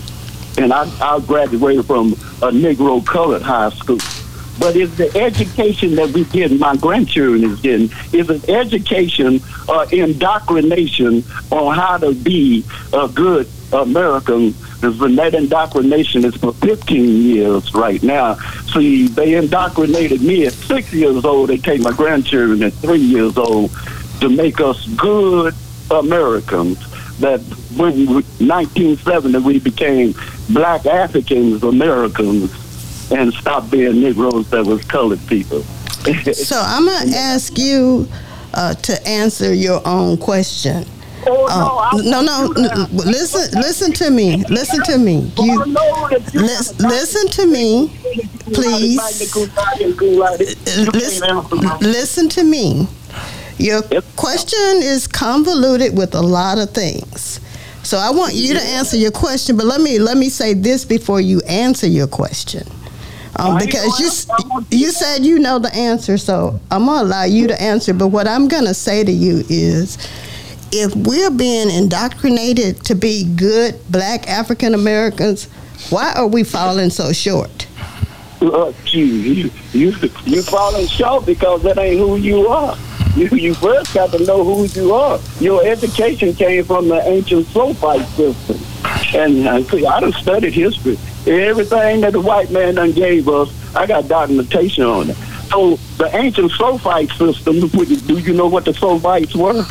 and 0.57 0.73
I, 0.73 0.89
I 0.99 1.19
graduated 1.19 1.85
from 1.85 2.13
a 2.13 2.51
Negro 2.51 3.05
colored 3.05 3.41
high 3.41 3.69
school. 3.69 3.99
But 4.59 4.75
it's 4.75 4.95
the 4.95 5.15
education 5.17 5.95
that 5.95 6.09
we 6.09 6.25
get, 6.25 6.51
my 6.51 6.75
grandchildren 6.75 7.43
is 7.43 7.59
getting, 7.61 7.89
is 8.13 8.29
an 8.29 8.49
education, 8.49 9.41
uh, 9.67 9.87
indoctrination 9.91 11.23
on 11.49 11.75
how 11.75 11.97
to 11.97 12.13
be 12.13 12.63
a 12.93 13.07
good 13.07 13.49
American. 13.73 14.51
Because 14.81 14.97
that 15.15 15.33
indoctrination 15.35 16.25
is 16.25 16.35
for 16.35 16.53
15 16.53 17.05
years 17.21 17.73
right 17.73 18.01
now. 18.01 18.35
See, 18.73 19.07
they 19.07 19.35
indoctrinated 19.35 20.21
me 20.21 20.47
at 20.47 20.53
six 20.53 20.91
years 20.91 21.23
old. 21.23 21.49
They 21.49 21.57
take 21.57 21.81
my 21.81 21.91
grandchildren 21.91 22.63
at 22.63 22.73
three 22.73 22.99
years 22.99 23.37
old 23.37 23.71
to 24.21 24.29
make 24.29 24.59
us 24.59 24.85
good 24.95 25.53
Americans. 25.89 26.79
That 27.19 27.41
when 27.77 28.07
1970 28.07 29.37
we 29.39 29.59
became 29.59 30.15
black 30.49 30.87
Africans 30.87 31.61
Americans 31.61 32.51
and 33.11 33.33
stop 33.33 33.69
being 33.69 34.01
Negroes 34.01 34.49
that 34.49 34.65
was 34.65 34.83
colored 34.85 35.19
people. 35.27 35.61
so 36.33 36.61
I'm 36.65 36.85
gonna 36.85 37.15
ask 37.15 37.57
you 37.57 38.07
uh, 38.53 38.73
to 38.73 39.07
answer 39.07 39.53
your 39.53 39.81
own 39.85 40.17
question. 40.17 40.85
Oh, 41.27 41.89
no, 42.03 42.21
no, 42.21 42.47
no, 42.47 42.73
no, 42.73 42.87
listen, 42.91 43.59
listen 43.61 43.93
to 43.93 44.09
me. 44.09 44.43
Listen 44.49 44.81
to 44.85 44.97
me. 44.97 45.31
You, 45.37 45.63
lis- 46.33 46.79
listen 46.79 47.27
to 47.27 47.45
me, 47.45 47.89
please. 48.45 48.97
Listen, 50.93 51.79
listen 51.79 52.29
to 52.29 52.43
me. 52.43 52.87
Your 53.59 53.83
question 54.15 54.79
is 54.81 55.05
convoluted 55.07 55.95
with 55.95 56.15
a 56.15 56.21
lot 56.21 56.57
of 56.57 56.71
things. 56.71 57.39
So 57.83 57.97
I 57.97 58.09
want 58.09 58.33
you 58.33 58.55
to 58.55 58.61
answer 58.61 58.97
your 58.97 59.11
question, 59.11 59.57
but 59.57 59.65
let 59.65 59.81
me 59.81 59.99
let 59.99 60.17
me 60.17 60.29
say 60.29 60.53
this 60.55 60.85
before 60.85 61.21
you 61.21 61.41
answer 61.41 61.87
your 61.87 62.07
question. 62.07 62.65
Um, 63.41 63.57
because 63.57 63.99
you 63.99 64.65
you 64.69 64.91
said 64.91 65.25
you 65.25 65.39
know 65.39 65.57
the 65.57 65.73
answer, 65.73 66.17
so 66.19 66.59
I'm 66.69 66.85
gonna 66.85 67.01
allow 67.01 67.23
you 67.23 67.47
to 67.47 67.59
answer. 67.59 67.91
But 67.91 68.09
what 68.09 68.27
I'm 68.27 68.47
gonna 68.47 68.75
say 68.75 69.03
to 69.03 69.11
you 69.11 69.43
is, 69.49 69.97
if 70.71 70.95
we're 70.95 71.31
being 71.31 71.71
indoctrinated 71.71 72.83
to 72.85 72.93
be 72.93 73.23
good 73.23 73.79
Black 73.89 74.29
African 74.29 74.75
Americans, 74.75 75.45
why 75.89 76.13
are 76.13 76.27
we 76.27 76.43
falling 76.43 76.91
so 76.91 77.11
short? 77.11 77.67
Look, 78.41 78.75
you, 78.93 79.05
you, 79.05 79.51
you, 79.73 79.93
you 80.25 80.41
falling 80.43 80.87
short 80.87 81.25
because 81.25 81.63
that 81.63 81.79
ain't 81.79 81.97
who 81.97 82.17
you 82.17 82.47
are. 82.47 82.77
You, 83.15 83.27
you 83.27 83.53
first 83.55 83.93
got 83.93 84.11
to 84.11 84.23
know 84.23 84.43
who 84.43 84.65
you 84.65 84.93
are. 84.93 85.19
Your 85.39 85.65
education 85.65 86.33
came 86.33 86.63
from 86.63 86.87
the 86.87 87.01
ancient 87.07 87.47
Sophite 87.47 88.05
system. 88.07 88.57
And 89.13 89.47
uh, 89.47 89.89
I 89.89 89.99
done 89.99 90.13
studied 90.13 90.53
history. 90.53 90.97
Everything 91.27 92.01
that 92.01 92.13
the 92.13 92.21
white 92.21 92.49
man 92.49 92.75
done 92.75 92.91
gave 92.91 93.29
us, 93.29 93.53
I 93.75 93.85
got 93.85 94.07
documentation 94.07 94.83
on 94.83 95.11
it. 95.11 95.15
So 95.49 95.75
the 95.97 96.09
ancient 96.15 96.51
Sophite 96.51 97.11
system, 97.11 97.59
do 97.59 98.17
you 98.17 98.33
know 98.33 98.47
what 98.47 98.65
the 98.65 98.71
Sophites 98.71 99.35
were? 99.35 99.63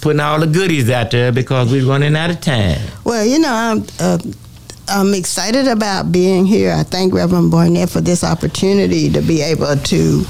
putting 0.00 0.20
all 0.20 0.40
the 0.40 0.46
goodies 0.46 0.90
out 0.90 1.10
there 1.10 1.32
because 1.32 1.72
we're 1.72 1.86
running 1.86 2.16
out 2.16 2.30
of 2.30 2.40
time. 2.40 2.80
Well, 3.04 3.24
you 3.24 3.38
know, 3.38 3.52
I'm, 3.52 3.84
uh, 3.98 4.18
I'm 4.88 5.12
excited 5.14 5.68
about 5.68 6.12
being 6.12 6.46
here. 6.46 6.72
I 6.72 6.82
thank 6.82 7.12
Reverend 7.12 7.50
Barnett 7.50 7.90
for 7.90 8.00
this 8.00 8.24
opportunity 8.24 9.10
to 9.10 9.20
be 9.20 9.42
able 9.42 9.76
to 9.76 10.24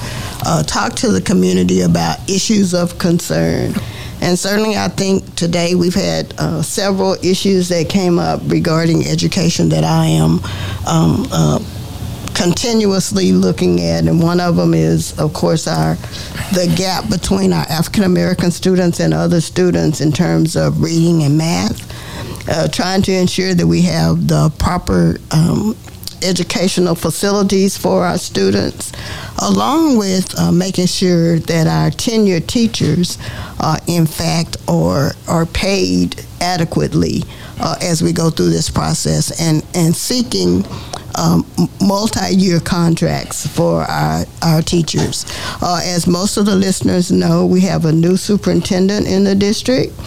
uh, 0.46 0.62
talk 0.64 0.94
to 0.96 1.12
the 1.12 1.20
community 1.20 1.82
about 1.82 2.28
issues 2.28 2.74
of 2.74 2.98
concern. 2.98 3.74
And 4.20 4.38
certainly, 4.38 4.76
I 4.76 4.88
think 4.88 5.34
today 5.36 5.74
we've 5.74 5.94
had 5.94 6.34
uh, 6.38 6.62
several 6.62 7.14
issues 7.22 7.68
that 7.68 7.88
came 7.88 8.18
up 8.18 8.40
regarding 8.46 9.06
education 9.06 9.68
that 9.70 9.84
I 9.84 10.06
am 10.06 10.40
um, 10.86 11.26
uh, 11.32 11.58
continuously 12.34 13.32
looking 13.32 13.80
at, 13.80 14.06
and 14.06 14.22
one 14.22 14.40
of 14.40 14.56
them 14.56 14.74
is, 14.74 15.18
of 15.18 15.32
course, 15.32 15.66
our 15.66 15.94
the 16.52 16.72
gap 16.76 17.08
between 17.10 17.52
our 17.52 17.64
African 17.68 18.04
American 18.04 18.50
students 18.50 19.00
and 19.00 19.12
other 19.12 19.40
students 19.40 20.00
in 20.00 20.12
terms 20.12 20.56
of 20.56 20.80
reading 20.80 21.22
and 21.22 21.36
math. 21.36 21.86
Uh, 22.50 22.66
trying 22.66 23.02
to 23.02 23.12
ensure 23.12 23.52
that 23.54 23.66
we 23.66 23.82
have 23.82 24.26
the 24.26 24.50
proper 24.58 25.18
um, 25.32 25.76
educational 26.22 26.94
facilities 26.94 27.76
for 27.76 28.04
our 28.04 28.18
students, 28.18 28.92
along 29.42 29.98
with 29.98 30.38
uh, 30.38 30.52
making 30.52 30.86
sure 30.86 31.38
that 31.38 31.66
our 31.66 31.90
tenured 31.90 32.46
teachers, 32.46 33.18
uh, 33.60 33.78
in 33.86 34.06
fact, 34.06 34.56
are 34.68 35.12
are 35.28 35.46
paid 35.46 36.24
adequately 36.40 37.22
uh, 37.60 37.76
as 37.82 38.02
we 38.02 38.12
go 38.12 38.30
through 38.30 38.50
this 38.50 38.70
process, 38.70 39.40
and 39.40 39.64
and 39.74 39.94
seeking. 39.94 40.64
Um, 41.14 41.44
multi-year 41.80 42.60
contracts 42.60 43.44
for 43.44 43.82
our, 43.82 44.24
our 44.42 44.62
teachers. 44.62 45.26
Uh, 45.60 45.80
as 45.82 46.06
most 46.06 46.36
of 46.36 46.46
the 46.46 46.54
listeners 46.54 47.10
know, 47.10 47.44
we 47.44 47.60
have 47.62 47.86
a 47.86 47.92
new 47.92 48.16
superintendent 48.16 49.08
in 49.08 49.24
the 49.24 49.34
district, 49.34 49.98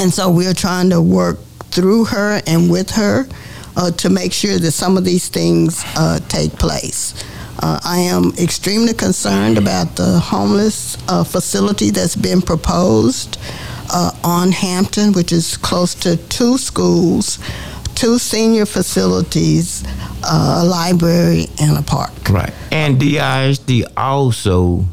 and 0.00 0.12
so 0.12 0.28
we're 0.28 0.54
trying 0.54 0.90
to 0.90 1.00
work 1.00 1.38
through 1.70 2.06
her 2.06 2.40
and 2.48 2.68
with 2.68 2.90
her 2.90 3.28
uh, 3.76 3.90
to 3.92 4.10
make 4.10 4.32
sure 4.32 4.58
that 4.58 4.72
some 4.72 4.96
of 4.96 5.04
these 5.04 5.28
things 5.28 5.82
uh, 5.96 6.18
take 6.28 6.52
place. 6.52 7.14
Uh, 7.58 7.78
I 7.84 7.98
am 7.98 8.32
extremely 8.38 8.94
concerned 8.94 9.58
about 9.58 9.96
the 9.96 10.18
homeless 10.18 10.96
uh, 11.08 11.22
facility 11.22 11.90
that's 11.90 12.16
been 12.16 12.40
proposed 12.42 13.38
uh, 13.92 14.10
on 14.24 14.52
Hampton, 14.52 15.12
which 15.12 15.32
is 15.32 15.56
close 15.58 15.94
to 15.96 16.16
two 16.16 16.58
schools, 16.58 17.38
two 17.94 18.18
senior 18.18 18.66
facilities, 18.66 19.84
uh, 20.24 20.62
a 20.62 20.64
library, 20.64 21.46
and 21.60 21.76
a 21.78 21.82
park. 21.82 22.10
Right. 22.30 22.52
And 22.72 22.98
DISD 22.98 23.84
also 23.96 24.86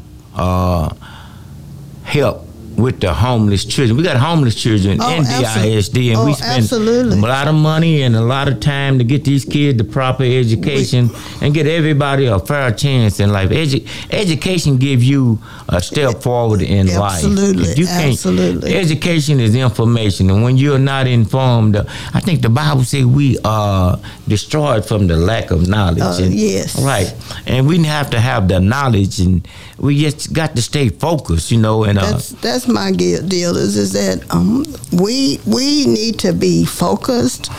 help 2.04 2.49
with 2.80 3.00
the 3.00 3.12
homeless 3.12 3.64
children. 3.64 3.96
We 3.96 4.02
got 4.02 4.16
homeless 4.16 4.54
children 4.54 4.98
Oh, 5.00 5.14
in 5.16 5.24
DISD, 5.24 6.08
and 6.10 6.16
oh, 6.18 6.26
we 6.26 6.34
spend 6.34 6.62
absolutely. 6.64 7.18
a 7.18 7.20
lot 7.22 7.48
of 7.48 7.54
money 7.54 8.02
and 8.02 8.16
a 8.16 8.20
lot 8.20 8.48
of 8.48 8.60
time 8.60 8.98
to 8.98 9.04
get 9.04 9.24
these 9.24 9.44
kids 9.44 9.78
the 9.78 9.84
proper 9.84 10.24
education 10.24 11.10
and 11.40 11.54
get 11.54 11.66
everybody 11.66 12.26
a 12.26 12.38
fair 12.38 12.70
chance 12.72 13.20
in 13.20 13.32
life. 13.32 13.50
Edu- 13.50 13.86
education 14.10 14.76
gives 14.78 15.08
you 15.08 15.38
a 15.68 15.80
step 15.80 16.22
forward 16.22 16.62
in 16.62 16.86
life. 16.88 17.14
Absolutely, 17.14 17.68
If 17.70 17.78
you 17.78 17.86
can't- 17.86 18.12
absolutely. 18.12 18.74
Education 18.74 19.40
is 19.40 19.54
information, 19.54 20.30
and 20.30 20.42
when 20.42 20.56
you're 20.56 20.78
not 20.78 21.06
informed, 21.06 21.76
uh, 21.76 21.84
I 22.14 22.20
think 22.20 22.42
the 22.42 22.48
Bible 22.48 22.84
says 22.84 23.04
we 23.06 23.38
are 23.44 23.98
destroyed 24.28 24.84
from 24.84 25.06
the 25.06 25.16
lack 25.16 25.50
of 25.50 25.68
knowledge. 25.68 26.02
Uh, 26.02 26.18
and, 26.24 26.34
yes. 26.34 26.78
right. 26.80 27.12
And 27.46 27.66
we 27.66 27.82
have 27.84 28.10
to 28.10 28.20
have 28.20 28.48
the 28.48 28.60
knowledge, 28.60 29.20
and 29.20 29.46
we 29.78 30.00
just 30.02 30.32
got 30.32 30.54
to 30.56 30.62
stay 30.62 30.88
focused, 30.88 31.50
you 31.50 31.58
know. 31.58 31.84
And 31.84 31.98
uh, 31.98 32.10
That's 32.12 32.28
that's 32.30 32.66
my 32.70 32.92
deal 32.92 33.56
is 33.56 33.76
is 33.76 33.92
that 33.92 34.24
um, 34.30 34.64
we 34.92 35.38
we 35.46 35.86
need 35.86 36.18
to 36.20 36.32
be 36.32 36.64
focused 36.64 37.50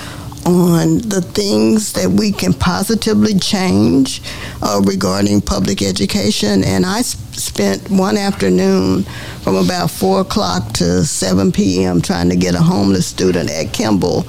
on 0.43 0.97
the 1.07 1.21
things 1.21 1.93
that 1.93 2.09
we 2.09 2.31
can 2.31 2.51
positively 2.53 3.37
change 3.37 4.23
uh, 4.63 4.81
regarding 4.83 5.39
public 5.39 5.83
education. 5.83 6.63
And 6.63 6.83
I 6.83 6.99
s- 6.99 7.15
spent 7.33 7.91
one 7.91 8.17
afternoon 8.17 9.03
from 9.43 9.55
about 9.55 9.91
four 9.91 10.21
o'clock 10.21 10.73
to 10.73 11.05
seven 11.05 11.51
p.m. 11.51 12.01
trying 12.01 12.29
to 12.29 12.35
get 12.35 12.55
a 12.55 12.61
homeless 12.61 13.05
student 13.05 13.51
at 13.51 13.71
Kimball 13.71 14.25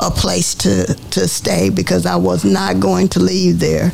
a 0.00 0.10
place 0.10 0.54
to 0.54 0.86
to 1.10 1.28
stay 1.28 1.70
because 1.70 2.06
I 2.06 2.16
was 2.16 2.44
not 2.44 2.80
going 2.80 3.08
to 3.08 3.20
leave 3.20 3.58
there 3.58 3.92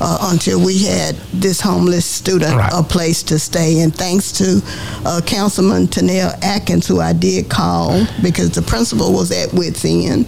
uh, 0.00 0.30
until 0.30 0.64
we 0.64 0.84
had 0.84 1.16
this 1.32 1.60
homeless 1.60 2.06
student 2.06 2.54
a 2.72 2.82
place 2.82 3.22
to 3.24 3.38
stay. 3.38 3.80
And 3.80 3.94
thanks 3.94 4.32
to 4.32 4.60
uh, 5.04 5.20
Councilman 5.26 5.88
Tennell 5.88 6.32
Atkins, 6.42 6.86
who 6.86 7.00
I 7.00 7.12
did 7.12 7.48
call 7.48 8.06
because 8.22 8.50
the 8.52 8.62
principal 8.62 9.12
was 9.12 9.32
at 9.32 9.52
wit's 9.52 9.84
end, 9.84 10.26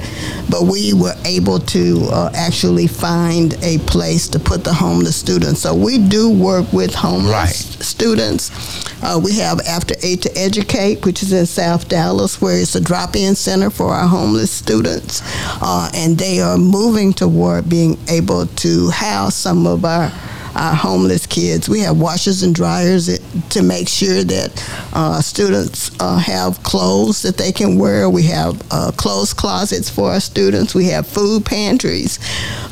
but 0.50 0.62
we 0.62 0.92
were 0.92 1.14
able 1.24 1.58
to 1.58 2.06
uh, 2.10 2.30
actually 2.34 2.86
find 2.86 3.54
a 3.62 3.78
place 3.86 4.28
to 4.28 4.38
put 4.38 4.64
the 4.64 4.72
homeless 4.72 5.16
students. 5.16 5.60
So 5.60 5.74
we 5.74 5.98
do 5.98 6.30
work 6.30 6.72
with 6.72 6.94
homeless 6.94 7.30
students. 7.86 8.50
Uh, 9.02 9.18
we 9.22 9.36
have 9.36 9.60
After 9.60 9.94
Eight 10.02 10.22
to 10.22 10.38
Educate, 10.38 11.04
which 11.06 11.22
is 11.22 11.32
in 11.32 11.46
South 11.46 11.88
Dallas, 11.88 12.40
where 12.40 12.58
it's 12.58 12.74
a 12.74 12.80
drop-in 12.80 13.34
center 13.34 13.70
for 13.70 13.92
our 13.92 14.06
homeless 14.06 14.50
students, 14.50 15.19
uh, 15.62 15.90
and 15.94 16.18
they 16.18 16.40
are 16.40 16.58
moving 16.58 17.12
toward 17.12 17.68
being 17.68 17.98
able 18.08 18.46
to 18.46 18.90
house 18.90 19.34
some 19.34 19.66
of 19.66 19.84
our 19.84 20.10
our 20.54 20.74
homeless 20.74 21.26
kids. 21.26 21.68
We 21.68 21.80
have 21.80 21.98
washers 21.98 22.42
and 22.42 22.54
dryers 22.54 23.18
to 23.50 23.62
make 23.62 23.88
sure 23.88 24.22
that 24.24 24.90
uh, 24.92 25.20
students 25.20 25.90
uh, 26.00 26.18
have 26.18 26.62
clothes 26.62 27.22
that 27.22 27.36
they 27.36 27.52
can 27.52 27.78
wear. 27.78 28.08
We 28.10 28.24
have 28.24 28.60
uh, 28.70 28.92
clothes 28.96 29.32
closets 29.32 29.88
for 29.88 30.10
our 30.10 30.20
students. 30.20 30.74
We 30.74 30.86
have 30.86 31.06
food 31.06 31.44
pantries. 31.44 32.18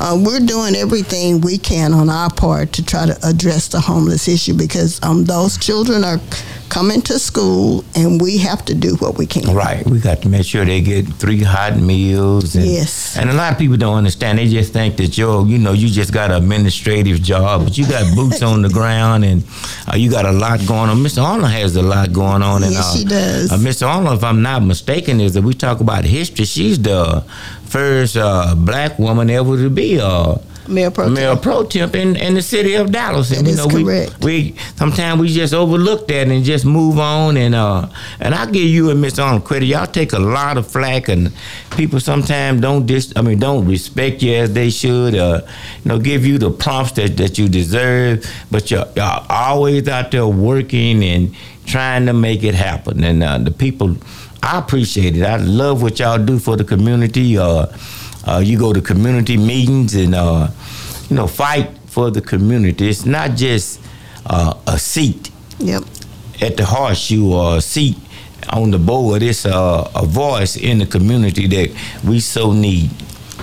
Uh, 0.01 0.21
we're 0.25 0.41
doing 0.41 0.75
everything 0.75 1.41
we 1.41 1.59
can 1.59 1.93
on 1.93 2.11
our 2.11 2.31
part 2.31 2.73
to 2.75 2.85
try 2.85 3.07
to 3.07 3.17
address 3.27 3.69
the 3.69 3.81
homeless 3.81 4.29
issue 4.29 4.55
because 4.55 5.03
um, 5.03 5.25
those 5.25 5.57
children 5.57 6.05
are 6.05 6.21
coming 6.69 7.01
to 7.03 7.19
school 7.19 7.85
and 7.95 8.21
we 8.21 8.39
have 8.39 8.65
to 8.67 8.75
do 8.75 8.95
what 8.97 9.17
we 9.19 9.27
can. 9.27 9.55
Right. 9.55 9.85
We 9.87 9.99
got 10.01 10.23
to 10.23 10.29
make 10.29 10.45
sure 10.45 10.65
they 10.65 10.81
get 10.81 11.07
three 11.15 11.43
hot 11.43 11.77
meals. 11.79 12.55
And, 12.57 12.67
Yes. 12.67 13.17
And 13.17 13.31
a 13.31 13.33
lot 13.33 13.53
of 13.53 13.59
people 13.59 13.77
don't 13.77 13.97
understand. 13.97 14.39
They 14.39 14.49
just 14.49 14.73
think 14.73 14.97
that 14.99 15.17
you're, 15.19 15.47
you 15.47 15.59
know, 15.59 15.73
you 15.73 15.89
just 15.89 16.13
got 16.13 16.31
an 16.31 16.37
administrative 16.43 17.23
job, 17.23 17.65
but 17.65 17.79
you 17.79 17.87
got 17.87 18.15
boots 18.17 18.43
on 18.43 18.63
the 18.63 18.69
ground 18.69 19.25
and 19.25 19.43
uh, 19.91 19.97
you 19.97 20.11
got 20.11 20.25
a 20.27 20.33
lot 20.33 20.61
going 20.67 20.91
on. 20.91 20.99
Mr. 20.99 21.23
Arnold 21.23 21.51
has 21.51 21.75
a 21.77 21.83
lot 21.83 22.13
going 22.13 22.43
on. 22.43 22.63
And, 22.63 22.73
Yes, 22.73 22.95
uh, 22.95 22.99
she 22.99 23.05
does. 23.05 23.53
Uh, 23.53 23.57
Mr. 23.57 23.87
Arnold, 23.89 24.19
if 24.19 24.25
I'm 24.25 24.43
not 24.43 24.63
mistaken, 24.63 25.21
is 25.21 25.35
that 25.35 25.43
we 25.43 25.55
talk 25.55 25.81
about 25.81 26.05
history. 26.05 26.45
She's 26.45 26.81
the 26.81 27.23
first 27.65 28.17
uh, 28.17 28.55
black 28.57 28.99
woman 28.99 29.31
ever 29.31 29.57
to 29.57 29.71
be 29.71 30.01
uh, 30.01 30.37
Mayor 30.69 30.91
Pro 30.91 31.09
Mayor 31.09 31.37
Pro 31.37 31.65
Tem 31.65 31.91
in, 31.95 32.17
in 32.17 32.35
the 32.35 32.43
city 32.43 32.75
of 32.75 32.93
Dallas. 32.93 33.31
And 33.37 33.47
That 33.47 33.51
you 33.51 33.57
know, 33.57 33.67
we, 33.69 33.85
correct. 33.85 34.25
we 34.25 34.55
sometimes 34.77 35.21
we 35.21 35.29
just 35.29 35.55
overlook 35.55 36.07
that 36.09 36.29
and 36.29 36.45
just 36.45 36.65
move 36.65 36.99
on 36.99 37.37
and 37.37 37.55
uh 37.55 37.89
and 38.21 38.35
I 38.35 38.47
give 38.47 38.65
you 38.69 38.91
and 38.91 39.01
Miss 39.01 39.19
Arnold 39.19 39.45
credit. 39.45 39.67
Y'all 39.67 39.87
take 39.87 40.13
a 40.13 40.19
lot 40.19 40.57
of 40.59 40.67
flack 40.71 41.09
and 41.09 41.33
people 41.77 42.01
sometimes 42.01 42.61
don't 42.61 42.87
dis 42.87 43.13
I 43.17 43.23
mean 43.23 43.39
don't 43.39 43.67
respect 43.67 44.23
you 44.23 44.35
as 44.35 44.53
they 44.53 44.71
should, 44.71 45.15
uh 45.15 45.41
you 45.85 45.89
know, 45.89 45.99
give 45.99 46.27
you 46.27 46.39
the 46.39 46.51
prompts 46.51 46.93
that, 46.93 47.17
that 47.17 47.39
you 47.39 47.49
deserve. 47.49 48.25
But 48.51 48.71
you're, 48.71 48.87
y'all 48.97 49.27
always 49.29 49.89
out 49.89 50.11
there 50.11 50.27
working 50.27 51.03
and 51.03 51.35
trying 51.67 52.07
to 52.07 52.13
make 52.13 52.43
it 52.45 52.55
happen. 52.55 53.05
And 53.05 53.23
uh, 53.23 53.39
the 53.39 53.51
people 53.51 53.97
I 54.43 54.59
appreciate 54.59 55.17
it. 55.17 55.25
I 55.25 55.37
love 55.37 55.83
what 55.83 55.99
y'all 55.99 56.25
do 56.25 56.39
for 56.39 56.57
the 56.57 56.65
community. 56.65 57.37
Uh 57.39 57.67
uh, 58.29 58.39
you 58.45 58.59
go 58.59 58.73
to 58.73 58.81
community 58.81 59.37
meetings 59.37 59.95
and 59.95 60.15
uh, 60.15 60.49
you 61.09 61.17
know 61.17 61.27
fight 61.27 61.71
for 61.87 62.11
the 62.11 62.21
community. 62.21 62.89
It's 62.89 63.07
not 63.07 63.35
just 63.37 63.81
uh, 64.27 64.55
a 64.67 64.79
seat 64.79 65.31
Yep. 65.61 65.83
at 66.43 66.57
the 66.57 66.65
horseshoe 66.65 67.33
or 67.33 67.57
a 67.57 67.61
seat 67.61 67.97
on 68.51 68.71
the 68.71 68.79
board. 68.79 69.23
It's 69.23 69.45
a, 69.45 69.91
a 69.95 70.05
voice 70.07 70.57
in 70.57 70.79
the 70.79 70.87
community 70.87 71.47
that 71.49 71.71
we 72.07 72.21
so 72.21 72.53
need. 72.53 72.91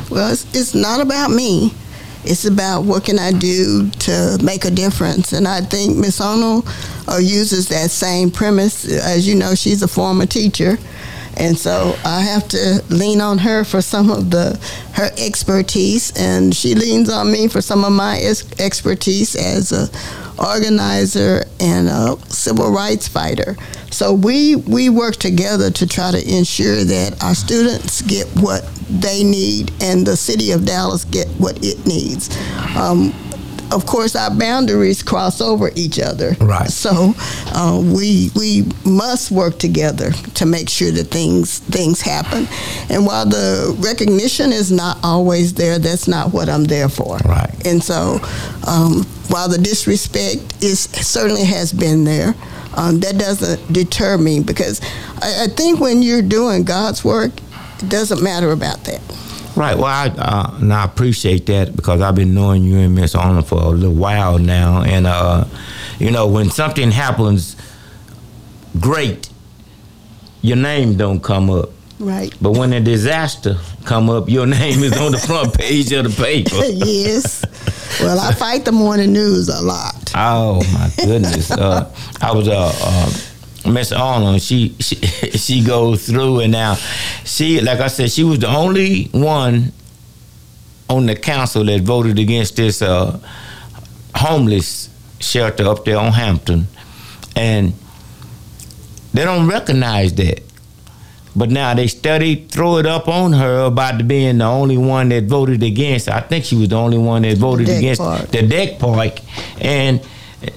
Well, 0.09 0.31
it's, 0.31 0.45
it's 0.55 0.73
not 0.75 1.01
about 1.01 1.31
me. 1.31 1.73
It's 2.23 2.45
about 2.45 2.83
what 2.85 3.03
can 3.05 3.19
I 3.19 3.31
do 3.31 3.89
to 3.89 4.37
make 4.43 4.65
a 4.65 4.71
difference. 4.71 5.31
And 5.33 5.47
I 5.47 5.61
think 5.61 5.97
Miss 5.97 6.19
Arnold 6.21 6.67
uh, 7.07 7.17
uses 7.17 7.67
that 7.69 7.91
same 7.91 8.31
premise. 8.31 8.85
As 8.85 9.27
you 9.27 9.35
know, 9.35 9.53
she's 9.55 9.83
a 9.83 9.87
former 9.87 10.25
teacher. 10.25 10.77
And 11.37 11.57
so 11.57 11.95
I 12.05 12.21
have 12.21 12.47
to 12.49 12.83
lean 12.89 13.21
on 13.21 13.37
her 13.39 13.63
for 13.63 13.81
some 13.81 14.09
of 14.09 14.31
the 14.31 14.59
her 14.93 15.09
expertise, 15.17 16.11
and 16.17 16.55
she 16.55 16.75
leans 16.75 17.09
on 17.09 17.31
me 17.31 17.47
for 17.47 17.61
some 17.61 17.83
of 17.83 17.91
my 17.91 18.17
ex- 18.19 18.47
expertise 18.59 19.35
as 19.35 19.71
a 19.71 19.89
organizer 20.37 21.45
and 21.59 21.87
a 21.87 22.17
civil 22.29 22.71
rights 22.71 23.07
fighter. 23.07 23.55
So 23.91 24.13
we 24.13 24.55
we 24.55 24.89
work 24.89 25.15
together 25.15 25.71
to 25.71 25.87
try 25.87 26.11
to 26.11 26.37
ensure 26.37 26.83
that 26.83 27.23
our 27.23 27.35
students 27.35 28.01
get 28.01 28.27
what 28.35 28.69
they 28.89 29.23
need 29.23 29.71
and 29.81 30.05
the 30.05 30.17
city 30.17 30.51
of 30.51 30.65
Dallas 30.65 31.05
get 31.05 31.27
what 31.37 31.63
it 31.63 31.85
needs. 31.85 32.29
Um, 32.75 33.13
of 33.71 33.85
course, 33.85 34.15
our 34.15 34.31
boundaries 34.31 35.03
cross 35.03 35.41
over 35.41 35.71
each 35.75 35.99
other. 35.99 36.35
Right. 36.39 36.69
So 36.69 37.13
uh, 37.47 37.81
we 37.83 38.31
we 38.35 38.65
must 38.85 39.31
work 39.31 39.57
together 39.59 40.11
to 40.11 40.45
make 40.45 40.69
sure 40.69 40.91
that 40.91 41.05
things 41.05 41.59
things 41.59 42.01
happen. 42.01 42.47
And 42.89 43.05
while 43.05 43.25
the 43.25 43.75
recognition 43.79 44.51
is 44.51 44.71
not 44.71 44.97
always 45.03 45.53
there, 45.53 45.79
that's 45.79 46.07
not 46.07 46.33
what 46.33 46.49
I'm 46.49 46.65
there 46.65 46.89
for. 46.89 47.17
Right. 47.17 47.65
And 47.65 47.83
so, 47.83 48.19
um, 48.67 49.03
while 49.29 49.49
the 49.49 49.57
disrespect 49.57 50.63
is 50.63 50.81
certainly 50.81 51.43
has 51.45 51.73
been 51.73 52.03
there, 52.03 52.35
um, 52.75 52.99
that 52.99 53.17
doesn't 53.17 53.71
deter 53.71 54.17
me 54.17 54.41
because 54.41 54.81
I, 55.21 55.45
I 55.45 55.47
think 55.47 55.79
when 55.79 56.01
you're 56.01 56.21
doing 56.21 56.63
God's 56.63 57.03
work, 57.03 57.31
it 57.79 57.89
doesn't 57.89 58.21
matter 58.21 58.51
about 58.51 58.83
that. 58.85 59.01
Right. 59.56 59.76
Well, 59.77 59.86
I 59.86 60.07
uh, 60.10 60.57
and 60.60 60.73
I 60.73 60.84
appreciate 60.84 61.45
that 61.45 61.76
because 61.76 62.02
I've 62.02 62.15
been 62.15 62.34
knowing 62.34 62.64
you 62.64 62.77
and 62.77 62.94
Miss 62.94 63.15
Arnold 63.15 63.48
for 63.48 63.56
a 63.61 63.69
little 63.69 63.95
while 63.95 64.38
now, 64.38 64.82
and 64.84 65.07
uh, 65.07 65.45
you 65.98 66.11
know 66.11 66.27
when 66.27 66.49
something 66.49 66.91
happens 66.91 67.56
great, 68.80 69.30
your 70.41 70.57
name 70.57 70.98
don't 70.98 71.22
come 71.22 71.49
up. 71.49 71.69
Right. 71.99 72.34
But 72.41 72.52
when 72.52 72.73
a 72.73 72.82
disaster 72.82 73.57
come 73.86 74.10
up, 74.10 74.27
your 74.30 74.45
name 74.60 74.84
is 74.84 74.98
on 74.98 75.14
the 75.14 75.18
front 75.18 75.53
page 75.57 75.91
of 75.94 76.03
the 76.03 76.22
paper. 76.23 76.56
yes. 76.65 77.45
Well, 78.02 78.19
I 78.19 78.34
fight 78.34 78.65
the 78.65 78.73
morning 78.73 79.14
news 79.14 79.48
a 79.48 79.61
lot. 79.61 80.11
Oh 80.15 80.61
my 80.73 80.91
goodness! 80.98 81.49
uh, 81.49 81.94
I 82.22 82.34
was 82.34 82.49
uh, 82.49 82.73
uh, 82.82 83.11
Miss 83.65 83.91
Arnold. 83.91 84.41
She, 84.41 84.75
she 84.79 84.95
she 85.37 85.63
goes 85.63 86.07
through 86.07 86.41
and 86.41 86.51
now 86.51 86.75
she 87.23 87.61
like 87.61 87.79
I 87.79 87.87
said 87.87 88.11
she 88.11 88.23
was 88.23 88.39
the 88.39 88.47
only 88.47 89.05
one 89.05 89.71
on 90.89 91.05
the 91.05 91.15
council 91.15 91.63
that 91.65 91.81
voted 91.81 92.19
against 92.19 92.55
this 92.57 92.81
uh, 92.81 93.19
homeless 94.15 94.89
shelter 95.19 95.67
up 95.67 95.85
there 95.85 95.97
on 95.97 96.11
Hampton, 96.11 96.67
and 97.35 97.73
they 99.13 99.23
don't 99.23 99.47
recognize 99.47 100.13
that. 100.15 100.41
But 101.37 101.49
now 101.49 101.73
they 101.73 101.87
study, 101.87 102.45
throw 102.45 102.77
it 102.77 102.85
up 102.85 103.09
on 103.09 103.33
her 103.33 103.65
about 103.65 104.07
being 104.07 104.37
the 104.37 104.45
only 104.45 104.77
one 104.77 105.09
that 105.09 105.25
voted 105.25 105.63
against. 105.63 106.07
I 106.07 106.21
think 106.21 106.45
she 106.45 106.55
was 106.55 106.69
the 106.69 106.77
only 106.77 106.97
one 106.97 107.23
that 107.23 107.37
voted 107.37 107.67
deck 107.67 107.77
against 107.79 108.01
park. 108.01 108.27
the 108.29 108.47
deck 108.47 108.79
park, 108.79 109.19
and 109.59 110.01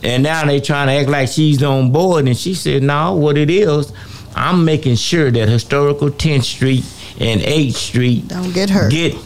and 0.03 0.23
now 0.23 0.45
they 0.45 0.61
trying 0.61 0.89
to 0.89 0.93
act 0.95 1.09
like 1.09 1.29
she's 1.29 1.63
on 1.63 1.91
board. 1.93 2.27
And 2.27 2.37
she 2.37 2.55
said, 2.55 2.83
"No, 2.83 3.15
what 3.15 3.37
it 3.37 3.51
is, 3.51 3.93
I'm 4.35 4.65
making 4.65 4.97
sure 4.97 5.31
that 5.31 5.49
historical 5.49 6.11
10th 6.11 6.45
Street 6.45 6.85
and 7.19 7.41
8th 7.41 7.75
Street 7.75 8.29
don't 8.29 8.53
get 8.53 8.71
hurt, 8.71 8.91
get 8.91 9.17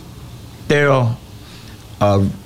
their 0.68 1.16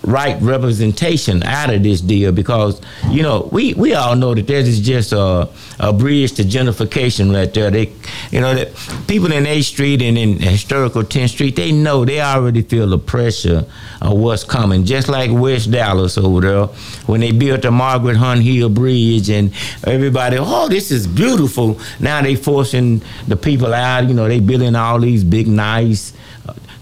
right 0.02 0.40
representation 0.40 1.42
out 1.42 1.72
of 1.72 1.82
this 1.82 2.00
deal 2.00 2.32
because 2.32 2.80
you 3.10 3.22
know 3.22 3.48
we, 3.52 3.74
we 3.74 3.94
all 3.94 4.14
know 4.14 4.34
that 4.34 4.46
this 4.46 4.68
is 4.68 4.80
just 4.80 5.12
a, 5.12 5.48
a 5.80 5.92
bridge 5.92 6.32
to 6.32 6.42
gentrification 6.42 7.34
right 7.34 7.52
there. 7.52 7.70
They 7.70 7.92
you 8.30 8.40
know 8.40 8.54
that 8.54 8.68
people 9.08 9.32
in 9.32 9.46
Eighth 9.46 9.66
Street 9.66 10.02
and 10.02 10.16
in 10.16 10.38
historical 10.38 11.02
10th 11.02 11.30
Street 11.30 11.56
they 11.56 11.72
know 11.72 12.04
they 12.04 12.20
already 12.20 12.62
feel 12.62 12.86
the 12.88 12.98
pressure 12.98 13.64
of 14.00 14.18
what's 14.18 14.44
coming. 14.44 14.84
Just 14.84 15.08
like 15.08 15.30
West 15.32 15.70
Dallas 15.70 16.18
over 16.18 16.40
there 16.40 16.66
when 17.06 17.20
they 17.20 17.32
built 17.32 17.62
the 17.62 17.70
Margaret 17.70 18.16
Hunt 18.16 18.42
Hill 18.42 18.68
Bridge 18.68 19.30
and 19.30 19.52
everybody 19.84 20.36
oh 20.38 20.68
this 20.68 20.90
is 20.90 21.06
beautiful. 21.06 21.80
Now 21.98 22.22
they 22.22 22.36
forcing 22.36 23.02
the 23.26 23.36
people 23.36 23.72
out. 23.72 24.06
You 24.08 24.14
know 24.14 24.28
they 24.28 24.40
building 24.40 24.76
all 24.76 25.00
these 25.00 25.24
big 25.24 25.48
nice 25.48 26.12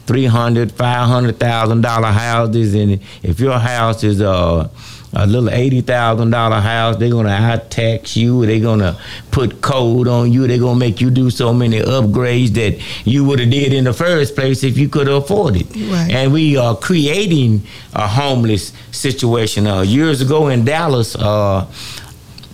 three 0.06 0.26
hundred, 0.26 0.72
five 0.72 1.09
hundred 1.09 1.39
thousand 1.39 1.81
dollar 1.82 2.09
houses, 2.12 2.74
and 2.74 3.01
if 3.22 3.40
your 3.40 3.59
house 3.59 4.05
is 4.05 4.20
a 4.20 4.70
a 5.16 5.26
little 5.26 5.48
eighty 5.51 5.81
thousand 5.81 6.31
dollar 6.31 6.60
house, 6.60 6.97
they're 6.97 7.10
gonna 7.10 7.28
out 7.31 7.70
tax 7.70 8.16
you. 8.16 8.44
They're 8.47 8.60
gonna 8.60 8.98
put 9.31 9.62
code 9.62 10.09
on 10.09 10.32
you. 10.32 10.47
They're 10.48 10.59
gonna 10.59 10.78
make 10.78 11.01
you 11.01 11.10
do 11.10 11.31
so 11.31 11.52
many 11.52 11.81
upgrades 11.81 12.55
that 12.55 12.81
you 13.06 13.24
would 13.24 13.39
have 13.39 13.51
did 13.51 13.72
in 13.72 13.85
the 13.85 13.93
first 13.93 14.35
place 14.35 14.64
if 14.64 14.76
you 14.76 14.89
could 14.89 15.09
afford 15.09 15.56
it. 15.56 15.66
Right. 15.74 16.10
And 16.10 16.32
we 16.32 16.56
are 16.56 16.76
creating 16.76 17.62
a 17.93 18.09
homeless 18.09 18.72
situation. 18.90 19.66
Uh, 19.66 19.82
years 19.82 20.20
ago 20.20 20.48
in 20.48 20.64
Dallas, 20.64 21.14
uh, 21.14 21.66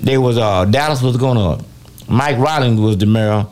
there 0.03 0.21
was 0.21 0.37
uh, 0.37 0.67
Dallas 0.67 1.01
was 1.01 1.17
gonna 1.17 1.65
Mike 2.09 2.39
Rawlings 2.39 2.81
was 2.81 2.99
the 2.99 3.07
mayor, 3.07 3.47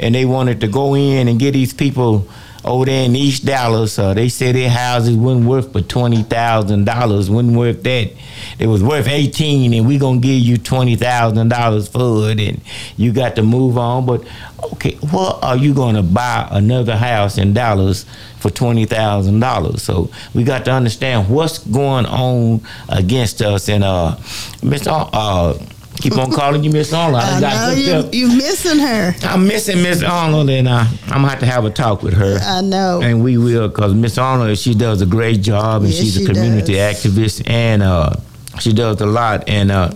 and 0.00 0.14
they 0.14 0.24
wanted 0.24 0.60
to 0.62 0.68
go 0.68 0.94
in 0.94 1.28
and 1.28 1.38
get 1.38 1.52
these 1.52 1.74
people 1.74 2.26
over 2.64 2.84
there 2.84 3.04
in 3.04 3.16
East 3.16 3.44
Dallas. 3.46 3.98
Uh, 3.98 4.14
they 4.14 4.28
said 4.28 4.54
their 4.54 4.70
houses 4.70 5.16
wasn't 5.16 5.46
worth 5.46 5.72
but 5.72 5.88
twenty 5.88 6.22
thousand 6.22 6.84
dollars. 6.84 7.30
wasn't 7.30 7.56
worth 7.56 7.82
that. 7.82 8.12
It 8.58 8.66
was 8.66 8.82
worth 8.82 9.08
eighteen, 9.08 9.72
and 9.74 9.86
we 9.86 9.98
gonna 9.98 10.20
give 10.20 10.40
you 10.40 10.56
twenty 10.58 10.96
thousand 10.96 11.48
dollars 11.48 11.88
for 11.88 12.30
it, 12.30 12.40
and 12.40 12.60
you 12.96 13.12
got 13.12 13.36
to 13.36 13.42
move 13.42 13.78
on. 13.78 14.06
But 14.06 14.26
okay, 14.74 14.96
what 15.10 15.42
are 15.42 15.56
you 15.56 15.74
gonna 15.74 16.02
buy 16.02 16.46
another 16.50 16.96
house 16.96 17.38
in 17.38 17.54
Dallas 17.54 18.04
for 18.38 18.50
twenty 18.50 18.84
thousand 18.84 19.40
dollars? 19.40 19.82
So 19.82 20.10
we 20.34 20.44
got 20.44 20.64
to 20.66 20.72
understand 20.72 21.28
what's 21.30 21.58
going 21.58 22.06
on 22.06 22.60
against 22.88 23.40
us. 23.42 23.68
And 23.68 23.84
uh, 23.84 24.16
Mr. 24.60 25.08
Uh, 25.12 25.54
keep 26.00 26.16
on 26.18 26.30
calling 26.32 26.64
you 26.64 26.70
Miss 26.70 26.92
Arnold. 26.92 27.22
I 27.22 27.30
done 27.30 27.40
got 27.40 27.76
know 27.76 28.10
you, 28.12 28.28
you 28.28 28.36
missing 28.36 28.78
her. 28.78 29.14
I'm 29.22 29.46
missing 29.46 29.82
Miss 29.82 30.02
Arnold, 30.02 30.50
and 30.50 30.66
uh, 30.68 30.84
I'm 31.06 31.08
gonna 31.08 31.28
have 31.28 31.40
to 31.40 31.46
have 31.46 31.64
a 31.64 31.70
talk 31.70 32.02
with 32.02 32.14
her. 32.14 32.38
I 32.40 32.60
know. 32.60 33.00
And 33.02 33.22
we 33.22 33.36
will, 33.36 33.68
because 33.68 33.94
Miss 33.94 34.18
Arnold, 34.18 34.56
she 34.58 34.74
does 34.74 35.00
a 35.02 35.06
great 35.06 35.40
job, 35.42 35.82
and 35.82 35.90
Yes, 35.90 36.00
she's 36.00 36.16
a 36.16 36.20
she 36.20 36.26
community 36.26 36.74
does. 36.74 37.04
activist, 37.04 37.48
and 37.48 37.82
uh, 37.82 38.14
she 38.60 38.72
does 38.72 39.00
a 39.00 39.06
lot. 39.06 39.48
And 39.48 39.70
uh, 39.70 39.92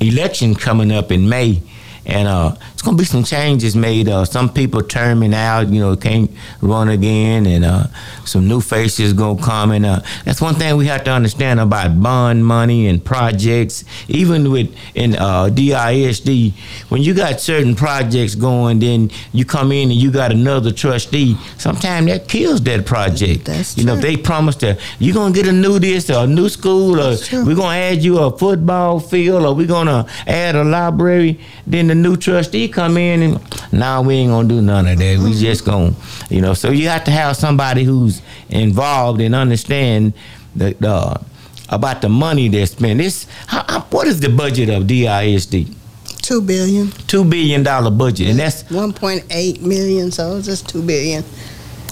election 0.00 0.54
coming 0.54 0.92
up 0.92 1.10
in 1.12 1.28
May, 1.28 1.62
and 2.06 2.26
uh, 2.28 2.56
it's 2.82 2.88
gonna 2.88 2.98
be 2.98 3.04
some 3.04 3.22
changes 3.22 3.76
made. 3.76 4.08
Uh, 4.08 4.24
some 4.24 4.52
people 4.52 4.82
terming 4.82 5.32
out, 5.32 5.68
you 5.68 5.78
know, 5.78 5.94
can't 5.94 6.28
run 6.60 6.88
again, 6.88 7.46
and 7.46 7.64
uh, 7.64 7.86
some 8.24 8.48
new 8.48 8.60
faces 8.60 9.12
gonna 9.12 9.40
come. 9.40 9.70
And 9.70 9.86
uh, 9.86 10.00
that's 10.24 10.40
one 10.40 10.56
thing 10.56 10.76
we 10.76 10.86
have 10.86 11.04
to 11.04 11.12
understand 11.12 11.60
about 11.60 12.02
bond 12.02 12.44
money 12.44 12.88
and 12.88 13.04
projects. 13.04 13.84
Even 14.08 14.50
with 14.50 14.74
in 14.96 15.14
uh, 15.14 15.44
DISD, 15.44 16.54
when 16.88 17.02
you 17.02 17.14
got 17.14 17.40
certain 17.40 17.76
projects 17.76 18.34
going, 18.34 18.80
then 18.80 19.12
you 19.32 19.44
come 19.44 19.70
in 19.70 19.92
and 19.92 20.00
you 20.00 20.10
got 20.10 20.32
another 20.32 20.72
trustee. 20.72 21.36
Sometimes 21.58 22.08
that 22.08 22.26
kills 22.26 22.60
that 22.62 22.84
project. 22.84 23.44
That's 23.44 23.78
you 23.78 23.84
know, 23.84 23.94
they 23.94 24.16
promise 24.16 24.56
to 24.56 24.76
you're 24.98 25.14
gonna 25.14 25.32
get 25.32 25.46
a 25.46 25.52
new 25.52 25.78
this 25.78 26.10
or 26.10 26.24
a 26.24 26.26
new 26.26 26.48
school, 26.48 26.98
or 26.98 27.16
we're 27.44 27.54
gonna 27.54 27.78
add 27.78 28.02
you 28.02 28.18
a 28.18 28.36
football 28.36 28.98
field, 28.98 29.44
or 29.44 29.54
we're 29.54 29.68
gonna 29.68 30.04
add 30.26 30.56
a 30.56 30.64
library. 30.64 31.38
Then 31.64 31.86
the 31.86 31.94
new 31.94 32.16
trustee 32.16 32.71
come 32.72 32.96
in 32.96 33.22
and 33.22 33.72
now 33.72 34.02
we 34.02 34.14
ain't 34.16 34.30
gonna 34.30 34.48
do 34.48 34.60
none 34.60 34.86
of 34.88 34.98
that. 34.98 35.18
We 35.18 35.30
mm-hmm. 35.30 35.40
just 35.40 35.64
gonna, 35.64 35.94
you 36.30 36.40
know. 36.40 36.54
So 36.54 36.70
you 36.70 36.88
have 36.88 37.04
to 37.04 37.10
have 37.10 37.36
somebody 37.36 37.84
who's 37.84 38.22
involved 38.48 39.20
and 39.20 39.34
understand 39.34 40.14
the, 40.56 40.74
the 40.80 41.20
about 41.68 42.02
the 42.02 42.08
money 42.08 42.48
they're 42.48 42.66
spending. 42.66 42.98
This, 42.98 43.26
how, 43.46 43.64
how- 43.68 43.80
what 43.90 44.06
is 44.06 44.20
the 44.20 44.28
budget 44.28 44.68
of 44.68 44.84
DISD? 44.84 45.74
Two 46.22 46.40
billion. 46.40 46.90
Two 47.08 47.24
billion 47.24 47.62
dollar 47.62 47.90
budget, 47.90 48.28
and 48.28 48.38
that's 48.38 48.68
One 48.70 48.92
point 48.92 49.24
eight 49.30 49.60
million, 49.60 50.10
so 50.12 50.36
it's 50.36 50.46
just 50.46 50.68
two 50.68 50.82
billion 50.82 51.24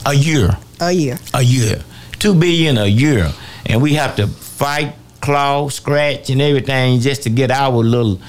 a 0.06 0.14
year. 0.14 0.56
a 0.80 0.92
year. 0.92 1.18
a 1.34 1.42
year. 1.42 1.82
Two 2.18 2.34
billion 2.34 2.78
a 2.78 2.86
year. 2.86 3.30
And 3.66 3.82
we 3.82 3.94
have 3.94 4.16
to 4.16 4.26
fight, 4.28 4.94
claw, 5.20 5.68
scratch, 5.68 6.30
and 6.30 6.40
everything 6.40 7.00
just 7.00 7.24
to 7.24 7.30
get 7.30 7.50
our 7.50 7.72
little 7.82 8.20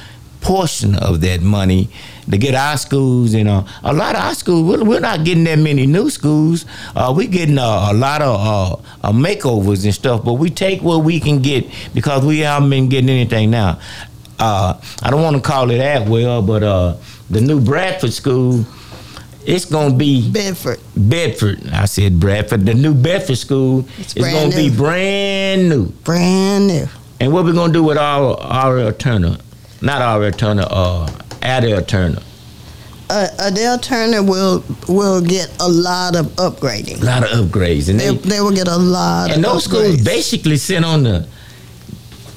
portion 0.41 0.95
of 0.95 1.21
that 1.21 1.41
money 1.41 1.89
to 2.29 2.37
get 2.37 2.55
our 2.55 2.77
schools. 2.77 3.33
You 3.33 3.43
know, 3.43 3.65
a 3.83 3.93
lot 3.93 4.15
of 4.15 4.21
our 4.21 4.35
schools, 4.35 4.63
we're, 4.67 4.83
we're 4.83 4.99
not 4.99 5.23
getting 5.23 5.43
that 5.45 5.59
many 5.59 5.85
new 5.87 6.09
schools. 6.09 6.65
Uh, 6.95 7.13
we're 7.15 7.27
getting 7.29 7.57
a, 7.57 7.61
a 7.61 7.93
lot 7.93 8.21
of 8.21 8.39
uh, 8.39 9.07
uh, 9.07 9.11
makeovers 9.11 9.85
and 9.85 9.93
stuff, 9.93 10.23
but 10.23 10.33
we 10.33 10.49
take 10.49 10.81
what 10.81 11.03
we 11.03 11.19
can 11.19 11.41
get 11.41 11.65
because 11.93 12.25
we 12.25 12.39
haven't 12.39 12.69
been 12.69 12.89
getting 12.89 13.09
anything 13.09 13.51
now. 13.51 13.79
Uh, 14.39 14.79
I 15.03 15.09
don't 15.11 15.21
want 15.21 15.35
to 15.35 15.41
call 15.41 15.69
it 15.71 15.79
Atwell, 15.79 16.41
but 16.41 16.63
uh, 16.63 16.95
the 17.29 17.41
new 17.41 17.61
Bradford 17.61 18.11
school, 18.11 18.65
it's 19.45 19.65
gonna 19.65 19.95
be 19.95 20.29
Bedford. 20.31 20.79
Bedford. 20.95 21.67
I 21.71 21.85
said 21.85 22.19
Bradford. 22.19 22.65
The 22.65 22.73
new 22.73 22.93
Bedford 22.93 23.37
school 23.37 23.87
is 23.99 24.13
gonna 24.13 24.55
be 24.55 24.75
brand 24.75 25.69
new. 25.69 25.87
Brand 26.03 26.67
new. 26.67 26.87
And 27.19 27.31
what 27.31 27.45
we 27.45 27.53
gonna 27.53 27.71
do 27.71 27.83
with 27.83 27.97
our 27.97 28.35
our 28.39 28.91
Turner? 28.93 29.37
Not 29.81 30.01
our 30.01 30.31
Turner, 30.31 30.65
uh 30.69 31.07
Adelle 31.41 31.85
Turner. 31.85 32.21
Uh, 33.09 33.27
Adelle 33.39 33.77
Turner 33.81 34.23
will 34.23 34.63
will 34.87 35.21
get 35.21 35.49
a 35.59 35.67
lot 35.67 36.15
of 36.15 36.27
upgrading. 36.37 37.01
A 37.01 37.05
lot 37.05 37.23
of 37.23 37.29
upgrades. 37.45 37.89
And 37.89 37.99
They, 37.99 38.15
they, 38.15 38.29
they 38.29 38.41
will 38.41 38.53
get 38.55 38.67
a 38.69 38.77
lot 38.77 39.31
and 39.31 39.45
of 39.45 39.51
those 39.51 39.65
schools 39.65 40.01
basically 40.01 40.55
sit 40.57 40.83
on 40.85 41.03
the 41.03 41.27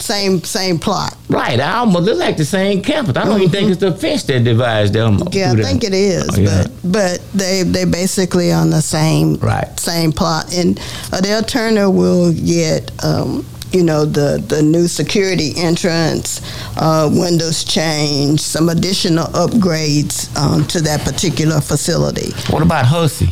Same 0.01 0.43
same 0.43 0.79
plot. 0.79 1.17
right. 1.29 1.59
I 1.61 1.77
almost 1.79 2.05
look 2.07 2.19
like 2.19 2.37
the 2.37 2.45
same 2.45 2.83
campus. 2.83 3.17
I 3.17 3.25
don't 3.25 3.41
even 3.41 3.51
think 3.53 3.71
it's 3.71 3.81
the 3.81 3.93
fence 3.93 4.25
that 4.25 4.43
divides 4.45 4.91
them. 4.91 5.19
Mm-hmm. 5.19 5.29
Yeah, 5.33 5.53
I 5.53 5.63
think 5.63 5.85
it 5.85 5.95
is, 5.95 6.29
Oh, 6.37 6.41
yeah. 6.41 6.65
but 6.83 6.93
but 6.93 7.33
they 7.33 7.63
they 7.63 7.85
basically 7.87 8.53
on 8.53 8.69
the 8.71 8.83
same 8.83 9.37
Right. 9.37 9.69
same 9.81 10.13
plot. 10.13 10.53
And 10.55 10.79
Adelle 11.13 11.47
Turner 11.47 11.89
will 11.89 12.33
get 12.35 12.91
um, 13.05 13.47
you 13.75 13.83
know 13.83 14.05
the 14.05 14.43
the 14.47 14.63
new 14.63 14.87
security 14.87 15.53
entrance, 15.57 16.41
uh, 16.77 17.11
windows 17.13 17.65
change, 17.65 18.41
some 18.41 18.69
additional 18.69 19.27
upgrades 19.27 20.35
um, 20.37 20.65
to 20.69 20.81
that 20.83 21.01
particular 21.01 21.61
facility. 21.61 22.33
What 22.53 22.63
about 22.63 22.87
Hussey? 22.87 23.29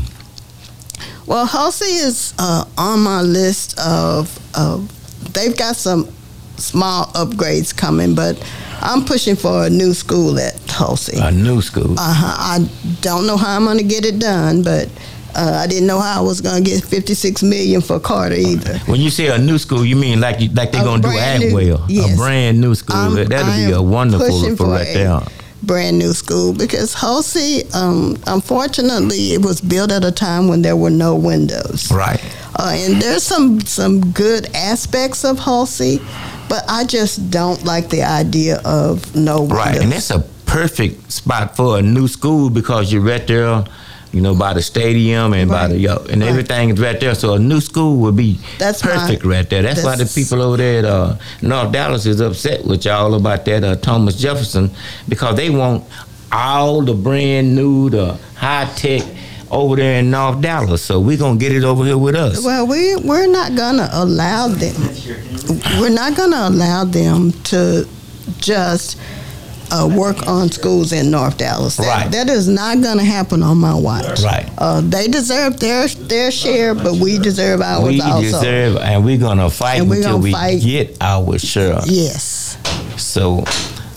Well, 1.27 1.47
Hulcy 1.47 2.05
is 2.05 2.35
uh, 2.39 2.65
on 2.77 3.01
my 3.01 3.23
list 3.23 3.79
of, 3.79 4.39
of. 4.57 4.91
They've 5.33 5.57
got 5.57 5.77
some 5.77 6.13
small 6.57 7.07
upgrades 7.15 7.75
coming, 7.75 8.15
but 8.15 8.37
I'm 8.81 9.05
pushing 9.05 9.37
for 9.37 9.67
a 9.67 9.71
new 9.71 9.95
school 9.95 10.39
at 10.41 10.57
Hulcy. 10.67 11.19
A 11.23 11.31
new 11.31 11.63
school. 11.63 11.93
Uh 11.93 12.13
huh. 12.13 12.35
I 12.37 12.69
don't 13.01 13.27
know 13.27 13.37
how 13.37 13.57
I'm 13.57 13.65
going 13.65 13.79
to 13.79 13.85
get 13.85 14.05
it 14.05 14.19
done, 14.19 14.63
but 14.63 14.89
uh, 15.35 15.61
I 15.63 15.67
didn't 15.67 15.87
know 15.87 16.01
how 16.01 16.19
I 16.21 16.23
was 16.23 16.41
going 16.41 16.63
to 16.63 16.71
get 16.71 16.83
56 16.85 17.43
million 17.43 17.81
for 17.81 17.99
Carter 18.01 18.35
either. 18.35 18.79
When 18.87 19.01
you 19.01 19.11
say 19.11 19.29
a 19.29 19.39
new 19.39 19.59
school, 19.59 19.85
you 19.85 19.97
mean 19.97 20.21
like 20.21 20.41
you, 20.41 20.49
like 20.51 20.73
they're 20.73 20.85
gonna 20.85 21.03
do 21.03 21.09
brand 21.09 21.41
new- 21.43 21.49
Atwell, 21.49 21.87
yes. 21.89 22.15
a 22.15 22.17
brand 22.17 22.61
new 22.61 22.75
school. 22.75 22.97
I'm- 22.97 23.15
That'll 23.15 23.51
I 23.51 23.67
be 23.67 23.73
a 23.73 23.83
wonderful 23.83 24.57
for 24.57 24.67
right 24.67 24.87
there. 24.93 25.21
Brand 25.63 25.97
new 25.99 26.13
school 26.13 26.53
because 26.53 26.93
Hulcy, 26.93 27.73
um, 27.73 28.17
unfortunately, 28.27 29.33
it 29.33 29.43
was 29.43 29.61
built 29.61 29.93
at 29.93 30.05
a 30.05 30.11
time 30.11 30.49
when 30.49 30.63
there 30.63 30.77
were 30.77 30.91
no 30.91 31.15
windows. 31.15 31.91
Right. 31.93 32.21
Uh, 32.57 32.73
and 32.75 33.01
there's 33.01 33.23
some 33.23 33.61
some 33.61 34.11
good 34.13 34.49
aspects 34.55 35.25
of 35.25 35.39
Hulcy, 35.39 36.01
but 36.49 36.65
I 36.69 36.85
just 36.85 37.31
don't 37.31 37.65
like 37.65 37.89
the 37.91 38.03
idea 38.03 38.61
of 38.65 39.15
no 39.15 39.41
windows. 39.43 39.57
Right, 39.57 39.81
and 39.81 39.93
that's 39.93 40.11
a 40.11 40.21
perfect 40.47 41.11
spot 41.13 41.57
for 41.57 41.79
a 41.79 41.83
new 41.83 42.09
school 42.09 42.51
because 42.51 42.93
you're 42.93 43.01
right 43.03 43.27
there, 43.27 43.65
you 44.13 44.21
know, 44.21 44.35
by 44.35 44.53
the 44.53 44.63
stadium 44.63 45.33
and 45.33 45.51
by 45.51 45.69
the 45.69 45.79
yo, 45.79 45.97
and 46.11 46.21
Right. 46.21 46.29
everything 46.31 46.71
is 46.71 46.79
right 46.81 46.99
there. 47.01 47.15
So 47.15 47.35
a 47.35 47.39
new 47.39 47.61
school 47.61 47.97
would 47.99 48.17
be 48.17 48.39
That's 48.59 48.85
my- 48.85 48.91
perfect 48.93 49.25
right 49.25 49.49
there. 49.49 49.63
That's, 49.63 49.83
why 49.83 49.97
the 49.97 50.05
people 50.07 50.43
over 50.43 50.57
there 50.59 50.81
at 50.81 50.85
uh, 50.85 51.17
North 51.41 51.73
Dallas 51.73 52.05
is 52.07 52.21
upset 52.21 52.65
with 52.67 52.85
y'all 52.85 53.15
about 53.15 53.45
that 53.47 53.65
uh, 53.65 53.77
Thomas 53.77 54.17
Jefferson 54.17 54.71
because 55.09 55.37
they 55.37 55.49
want 55.51 55.85
all 56.31 56.83
the 56.83 56.95
brand 56.95 57.55
new, 57.55 57.91
the 57.91 58.19
high 58.37 58.67
tech 58.77 59.03
over 59.51 59.77
there 59.77 59.99
in 60.01 60.11
North 60.11 60.41
Dallas. 60.41 60.83
So 60.83 60.99
we're 61.01 61.19
gonna 61.19 61.39
get 61.39 61.53
it 61.53 61.65
over 61.65 61.85
here 61.85 61.99
with 61.99 62.15
us. 62.15 62.43
Well, 62.45 62.67
we 62.67 62.97
we're 62.97 63.27
not 63.27 63.55
gonna 63.55 63.89
allow 63.93 64.49
them. 64.49 64.75
We're 65.81 65.91
not 65.91 66.17
gonna 66.17 66.49
allow 66.49 66.85
them 66.85 67.33
to 67.45 67.87
just 68.39 68.99
uh, 69.73 69.89
work 69.89 70.27
on 70.27 70.51
schools 70.51 70.93
in 70.93 71.11
North 71.11 71.39
Dallas. 71.39 71.77
That, 71.77 71.87
Right. 71.87 72.11
that 72.13 72.29
is 72.29 72.47
not 72.47 72.83
going 72.83 72.99
to 72.99 73.05
happen 73.05 73.43
on 73.43 73.57
my 73.59 73.75
watch. 73.75 74.21
Right. 74.23 74.49
Uh, 74.59 74.81
they 74.83 75.09
deserve 75.09 75.59
their 75.59 75.89
their 75.89 76.31
share, 76.31 76.75
but 76.75 76.95
we 76.95 77.19
deserve 77.19 77.61
ours 77.63 77.89
we 77.89 78.01
also. 78.01 78.21
deserve, 78.23 78.77
and 78.77 79.05
we're 79.05 79.19
gonna 79.19 79.49
fight 79.51 79.83
we're 79.83 79.97
until 79.97 80.19
we 80.19 80.33
fight. 80.33 80.61
get 80.63 80.97
our 81.01 81.39
share. 81.39 81.81
Yes. 81.87 82.59
So, 82.97 83.45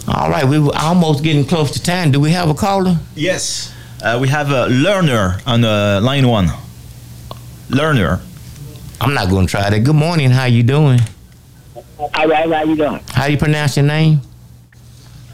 all 0.08 0.30
right, 0.30 0.46
we 0.48 0.60
were 0.60 0.76
almost 0.76 1.24
getting 1.24 1.46
close 1.46 1.72
to 1.72 1.82
time. 1.84 2.12
Do 2.12 2.20
we 2.20 2.32
have 2.32 2.50
a 2.50 2.54
caller? 2.54 2.98
Yes. 3.16 3.72
Uh, 4.02 4.18
we 4.22 4.28
have 4.30 4.50
a 4.52 4.68
learner 4.68 5.40
on 5.46 5.64
uh, 5.64 6.00
line 6.02 6.28
one. 6.28 6.50
Learner. 7.70 8.22
I'm 9.02 9.14
not 9.14 9.30
gonna 9.30 9.48
try 9.48 9.70
that. 9.70 9.80
Good 9.84 9.96
morning. 9.96 10.30
How 10.32 10.46
you 10.46 10.64
doing? 10.64 11.00
All 11.98 12.28
right, 12.28 12.50
how 12.52 12.64
you 12.64 12.76
doing? 12.76 13.00
How 13.10 13.26
you 13.26 13.38
pronounce 13.38 13.76
your 13.78 13.86
name? 13.86 14.22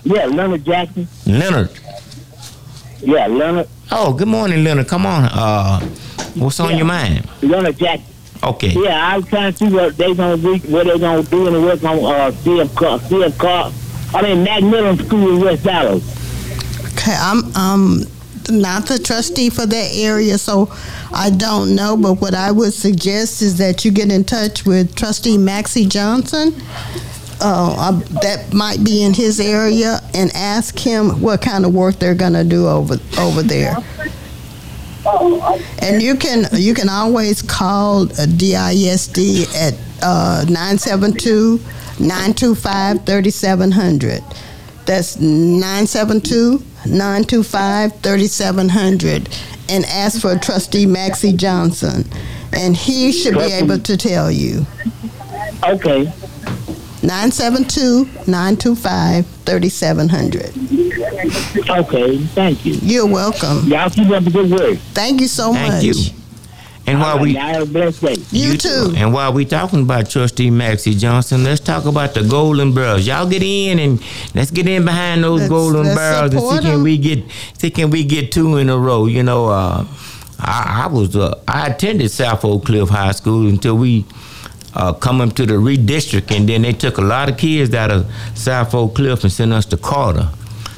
Yeah, 0.04 0.26
Leonard 0.26 0.66
Jackson. 0.66 1.08
Leonard. 1.26 1.70
Yeah, 3.02 3.28
Leonard. 3.28 3.68
Oh, 3.92 4.14
good 4.14 4.28
morning, 4.28 4.64
Leonard. 4.64 4.88
Come 4.88 5.06
on. 5.06 5.26
Uh, 5.26 5.80
what's 6.36 6.60
on 6.60 6.72
Yeah. 6.72 6.78
your 6.78 6.86
mind? 6.86 7.28
Leonard 7.42 7.78
Jackson. 7.78 8.06
Okay. 8.44 8.70
Yeah, 8.76 9.08
I 9.14 9.18
was 9.18 9.28
trying 9.28 9.52
to 9.54 9.58
see 9.58 9.68
what 9.74 9.96
they 9.98 10.14
gonna 10.16 10.38
do, 10.38 10.56
what 10.70 10.88
they 10.88 10.98
gonna 10.98 11.24
do 11.24 11.48
in 11.48 11.54
the 11.54 11.62
work 11.62 11.84
on 11.84 11.98
uh, 12.00 12.32
CF 12.44 12.74
Carr, 12.76 12.98
CF 13.00 13.38
Carr. 13.38 13.72
I 14.14 14.22
mean, 14.24 14.44
Macmillan 14.44 14.98
School 15.06 15.36
in 15.36 15.40
West 15.42 15.64
Dallas. 15.64 16.04
Okay, 16.94 17.16
I'm 17.18 17.56
um 17.56 18.04
not 18.50 18.88
the 18.88 18.98
trustee 18.98 19.50
for 19.52 19.66
that 19.68 19.92
area, 19.94 20.38
so 20.40 20.72
I 21.14 21.30
don't 21.30 21.76
know. 21.76 21.96
But 21.96 22.16
what 22.16 22.34
I 22.34 22.52
would 22.52 22.74
suggest 22.74 23.42
is 23.44 23.58
that 23.58 23.86
you 23.86 23.92
get 23.92 24.12
in 24.12 24.24
touch 24.24 24.66
with 24.66 24.96
Trustee 24.96 25.38
Maxie 25.38 25.86
Johnson. 25.86 26.56
Uh, 27.42 27.76
uh, 27.78 27.92
that 28.22 28.54
might 28.54 28.84
be 28.84 29.04
in 29.04 29.14
his 29.14 29.40
area, 29.40 30.00
and 30.14 30.32
ask 30.36 30.78
him 30.78 31.22
what 31.22 31.42
kind 31.42 31.66
of 31.66 31.74
work 31.74 31.96
they're 31.96 32.16
going 32.16 32.34
to 32.34 32.44
do 32.44 32.68
over 32.68 32.96
over 33.18 33.42
there. 33.42 33.76
And 35.82 36.02
you 36.02 36.16
can 36.16 36.46
you 36.54 36.74
can 36.74 36.88
always 36.90 37.42
call 37.42 38.04
a 38.04 38.28
DISD 38.28 39.48
at 39.56 39.74
uh, 40.04 40.46
972 40.48 41.58
925 42.00 43.06
3700. 43.06 44.24
That's 44.86 45.18
972 45.20 46.64
925 46.86 48.00
3700 48.02 49.30
and 49.70 49.86
ask 49.86 50.22
for 50.22 50.36
trustee 50.38 50.86
Maxie 50.86 51.34
Johnson. 51.34 52.06
And 52.54 52.76
he 52.76 53.12
should 53.12 53.36
be 53.36 53.54
able 53.54 53.80
to 53.80 53.98
tell 53.98 54.30
you. 54.30 54.66
Okay. 55.64 56.12
972 57.12 58.06
925 58.26 59.26
3700. 59.46 61.70
Okay, 61.70 62.18
thank 62.28 62.66
you. 62.66 62.76
You're 62.76 63.06
welcome. 63.06 63.68
Y'all 63.68 63.90
keep 63.90 64.10
up 64.12 64.24
the 64.24 64.32
good 64.32 64.50
work. 64.50 64.78
Thank 64.94 65.20
you 65.20 65.28
so 65.28 65.52
Thank 65.52 65.74
much. 65.74 65.82
Thank 65.84 66.14
you. 66.14 66.18
And 66.88 67.02
while 67.02 67.20
we 67.20 67.32
Y'all 67.32 67.42
have 67.42 67.62
a 67.64 67.66
blessed 67.66 68.00
day. 68.02 68.16
You 68.32 68.58
too. 68.58 68.94
And 68.96 69.14
while 69.14 69.34
we 69.34 69.44
talking 69.44 69.82
about 69.82 70.10
Trustee 70.10 70.50
Maxie 70.52 70.96
Johnson, 70.96 71.44
let's 71.44 71.60
talk 71.60 71.84
about 71.84 72.14
the 72.14 72.24
Golden 72.24 72.74
Bears. 72.74 73.06
Y'all 73.06 73.28
get 73.30 73.44
in 73.44 73.78
and 73.80 74.02
let's 74.34 74.50
get 74.50 74.66
in 74.70 74.86
behind 74.86 75.22
those 75.26 75.42
Let's- 75.42 75.50
Golden 75.50 75.84
let's 75.84 75.96
Barrels 75.98 76.32
and 76.32 76.32
see 76.32 76.38
support 76.48 76.62
can 76.62 76.72
'em. 76.76 76.84
we 76.84 76.98
get 76.98 77.26
see 77.58 77.72
can 77.72 77.90
we 77.90 78.06
get 78.06 78.32
two 78.32 78.56
in 78.56 78.70
a 78.70 78.78
row. 78.78 79.06
You 79.06 79.24
know, 79.24 79.50
uh, 79.50 79.84
I, 80.40 80.84
I 80.86 80.88
was 80.88 81.14
uh, 81.18 81.38
I 81.46 81.68
attended 81.68 82.10
South 82.10 82.46
Oak 82.46 82.64
Cliff 82.66 82.88
High 82.88 83.12
School 83.12 83.50
until 83.50 83.76
we 83.78 84.06
uh, 84.74 84.94
come 84.94 85.22
up 85.22 85.34
to 85.34 85.46
the 85.46 85.54
redistrict, 85.54 86.36
and 86.36 86.48
then 86.48 86.62
they 86.62 86.74
took 86.74 86.98
a 86.98 87.02
lot 87.02 87.30
of 87.30 87.38
kids 87.38 87.74
out 87.74 87.92
of 87.92 88.12
South 88.36 88.74
Oak 88.74 88.96
Cliff 88.96 89.24
and 89.24 89.32
sent 89.32 89.52
us 89.54 89.66
to 89.68 89.78
Carter. 89.78 90.30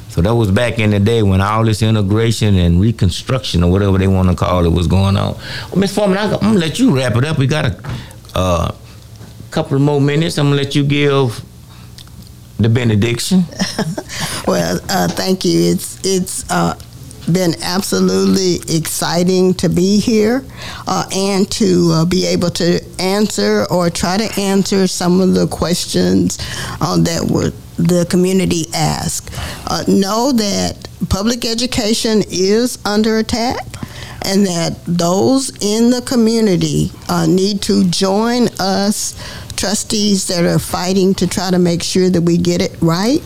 So 0.08 0.20
that 0.22 0.34
was 0.34 0.50
back 0.50 0.78
in 0.78 0.90
the 0.90 1.00
day 1.00 1.22
when 1.22 1.40
all 1.40 1.64
this 1.64 1.82
integration 1.82 2.54
and 2.56 2.80
reconstruction 2.80 3.64
or 3.64 3.70
whatever 3.72 3.98
they 3.98 4.06
want 4.06 4.28
to 4.28 4.36
call 4.36 4.64
it 4.64 4.72
was 4.72 4.86
going 4.86 5.16
on. 5.16 5.34
Well, 5.70 5.78
Miss 5.78 5.94
Foreman, 5.94 6.18
I, 6.18 6.32
am 6.32 6.38
gonna 6.38 6.58
let 6.58 6.78
you 6.78 6.96
wrap 6.96 7.16
it 7.16 7.24
up. 7.24 7.36
We 7.36 7.48
got 7.48 7.64
a 7.66 7.80
uh, 8.34 8.74
couple 9.50 9.78
more 9.80 10.00
minutes. 10.00 10.38
I'm 10.38 10.46
gonna 10.46 10.56
let 10.56 10.76
you 10.76 10.84
give 10.84 11.42
the 12.58 12.68
benediction. 12.68 13.44
Well, 14.46 14.78
uh, 14.90 15.08
thank 15.08 15.44
you. 15.44 15.72
It's 15.72 15.98
it's 16.04 16.50
uh, 16.50 16.78
been 17.32 17.54
absolutely 17.62 18.56
exciting 18.74 19.54
to 19.54 19.68
be 19.68 19.98
here 19.98 20.44
uh, 20.86 21.08
and 21.14 21.50
to 21.50 21.90
uh, 21.92 22.04
be 22.04 22.26
able 22.26 22.50
to 22.50 22.80
answer 22.98 23.64
or 23.70 23.90
try 23.90 24.16
to 24.16 24.40
answer 24.40 24.86
some 24.86 25.20
of 25.20 25.34
the 25.34 25.46
questions 25.46 26.38
uh, 26.80 26.96
that 26.98 27.28
were 27.30 27.50
the 27.76 28.06
community 28.08 28.66
asked. 28.72 29.30
Uh, 29.66 29.82
know 29.88 30.32
that 30.32 30.88
public 31.08 31.44
education 31.44 32.22
is 32.30 32.78
under 32.84 33.18
attack. 33.18 33.66
And 34.26 34.46
that 34.46 34.82
those 34.86 35.50
in 35.60 35.90
the 35.90 36.00
community 36.00 36.90
uh, 37.10 37.26
need 37.26 37.60
to 37.62 37.84
join 37.90 38.48
us, 38.58 39.14
trustees 39.54 40.28
that 40.28 40.46
are 40.46 40.58
fighting 40.58 41.12
to 41.16 41.26
try 41.26 41.50
to 41.50 41.58
make 41.58 41.82
sure 41.82 42.08
that 42.08 42.22
we 42.22 42.38
get 42.38 42.62
it 42.62 42.74
right. 42.80 43.22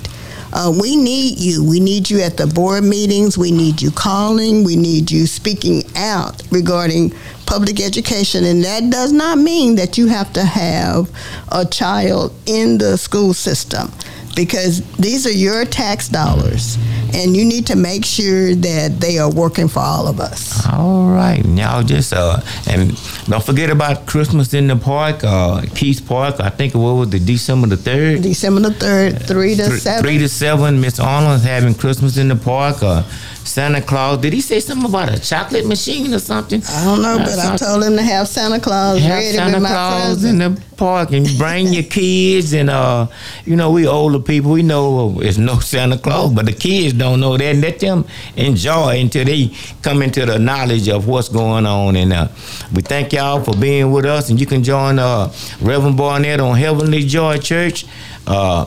Uh, 0.53 0.73
we 0.81 0.97
need 0.97 1.39
you. 1.39 1.65
We 1.65 1.81
need 1.81 2.09
you 2.09 2.21
at 2.21 2.37
the 2.37 2.47
board 2.47 2.85
meetings. 2.85 3.37
We 3.37 3.51
need 3.51 3.83
you 3.83 3.91
calling. 3.91 4.65
We 4.65 4.77
need 4.77 5.11
you 5.11 5.27
speaking 5.27 5.83
out 5.97 6.43
regarding 6.51 7.13
public 7.47 7.81
education. 7.81 8.45
And 8.45 8.65
that 8.65 8.91
does 8.91 9.13
not 9.13 9.39
mean 9.39 9.77
that 9.77 9.99
you 9.99 10.07
have 10.07 10.33
to 10.35 10.45
have 10.45 11.11
a 11.51 11.65
child 11.65 12.35
in 12.47 12.79
the 12.79 12.97
school 12.99 13.35
system 13.35 13.93
because 14.35 14.83
these 14.97 15.27
are 15.27 15.33
your 15.33 15.65
tax 15.65 16.09
dollars 16.09 16.77
and 17.15 17.37
you 17.37 17.45
need 17.45 17.67
to 17.67 17.77
make 17.77 18.05
sure 18.05 18.55
that 18.55 19.01
they 19.01 19.19
are 19.19 19.31
working 19.31 19.69
for 19.69 19.81
all 19.81 20.07
of 20.07 20.21
us. 20.21 20.67
All 20.67 21.09
right, 21.09 21.45
y'all 21.45 21.83
just 21.83 22.13
uh, 22.13 22.41
and 22.69 22.91
don't 23.27 23.43
forget 23.45 23.71
about 23.71 24.07
Christmas 24.07 24.53
in 24.55 24.67
the 24.67 24.77
park, 24.77 25.25
uh, 25.25 25.63
Kiest 25.63 26.07
Park. 26.07 26.41
I 26.41 26.51
think 26.51 26.75
what 26.75 26.93
was 26.95 27.11
the 27.11 27.19
December 27.19 27.67
the 27.69 27.77
third. 27.77 28.23
December 28.23 28.61
the 28.61 28.71
3rd, 28.71 29.27
3 29.27 29.55
to 29.57 29.79
7. 29.79 30.03
Three 30.03 30.19
to 30.19 30.29
seven. 30.29 30.81
Miss 30.81 31.01
Arnold's 31.01 31.45
having 31.45 31.75
Christmas 31.75 32.17
in 32.17 32.29
the 32.29 32.37
park. 32.37 32.83
Uh, 32.83 33.03
Santa 33.45 33.81
Claus. 33.81 34.19
Did 34.21 34.33
he 34.33 34.41
say 34.41 34.61
something 34.61 34.89
about 34.89 35.13
a 35.13 35.19
chocolate 35.19 35.67
machine 35.67 36.13
or 36.13 36.19
something? 36.19 36.63
I 36.69 36.85
don't 36.85 37.03
know, 37.03 37.19
but 37.19 37.39
I 37.39 37.57
told 37.57 37.83
him 37.85 37.97
to 37.97 38.03
have 38.03 38.29
Santa 38.29 38.61
Claus 38.61 39.01
have 39.01 39.11
ready 39.11 39.37
Santa 39.37 39.55
with 39.55 39.63
my 39.63 39.69
Claus 39.71 40.15
present. 40.21 40.43
in 40.43 40.55
the 40.55 40.61
park 40.77 41.11
and 41.13 41.27
bring 41.39 41.73
your 41.73 41.83
kids 41.99 42.53
and 42.53 42.71
uh 42.71 43.05
you 43.45 43.57
know 43.57 43.73
we 43.73 43.85
older 43.89 44.21
people 44.21 44.53
we 44.53 44.63
know 44.63 45.19
it's 45.21 45.37
no 45.37 45.59
Santa 45.59 45.99
Claus 45.99 46.33
but 46.33 46.47
the 46.47 46.53
kids 46.53 46.93
don't 46.95 47.19
know 47.19 47.37
that 47.37 47.57
let 47.57 47.81
them 47.81 48.05
enjoy 48.37 49.01
until 49.01 49.25
they 49.25 49.51
come 49.83 50.03
into 50.03 50.25
the 50.25 50.39
knowledge 50.39 50.89
of 50.89 51.09
what's 51.09 51.29
going 51.29 51.67
on 51.67 51.97
and 51.97 52.13
uh 52.13 52.29
we 52.73 52.83
thank 52.83 53.13
y'all 53.13 53.43
for 53.43 53.57
being 53.57 53.91
with 53.91 54.05
us 54.05 54.31
and 54.31 54.39
you 54.39 54.47
can 54.47 54.63
join 54.63 55.01
uh 55.01 55.33
Reverend 55.61 55.97
Barnett 55.97 56.39
on 56.39 56.57
Heavenly 56.57 57.05
Joy 57.05 57.39
Church 57.39 57.85
uh 58.29 58.67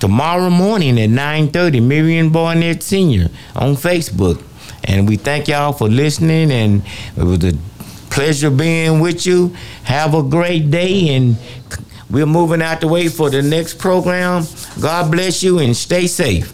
tomorrow 0.00 0.50
morning 0.50 1.00
at 1.00 1.10
9.30 1.10 1.82
Miriam 1.82 2.30
Barnett 2.32 2.82
Senior 2.82 3.28
on 3.54 3.74
Facebook. 3.74 4.42
And 4.84 5.08
we 5.08 5.16
thank 5.16 5.48
y'all 5.48 5.72
for 5.72 5.88
listening 5.88 6.50
and 6.50 6.82
it 7.16 7.24
was 7.24 7.44
a 7.44 7.52
pleasure 8.10 8.50
being 8.50 9.00
with 9.00 9.26
you. 9.26 9.54
Have 9.84 10.14
a 10.14 10.22
great 10.22 10.70
day 10.70 11.14
and 11.14 11.36
we're 12.10 12.26
moving 12.26 12.62
out 12.62 12.80
the 12.80 12.88
way 12.88 13.08
for 13.08 13.30
the 13.30 13.42
next 13.42 13.78
program. 13.78 14.44
God 14.80 15.10
bless 15.10 15.42
you 15.42 15.58
and 15.58 15.76
stay 15.76 16.06
safe 16.06 16.52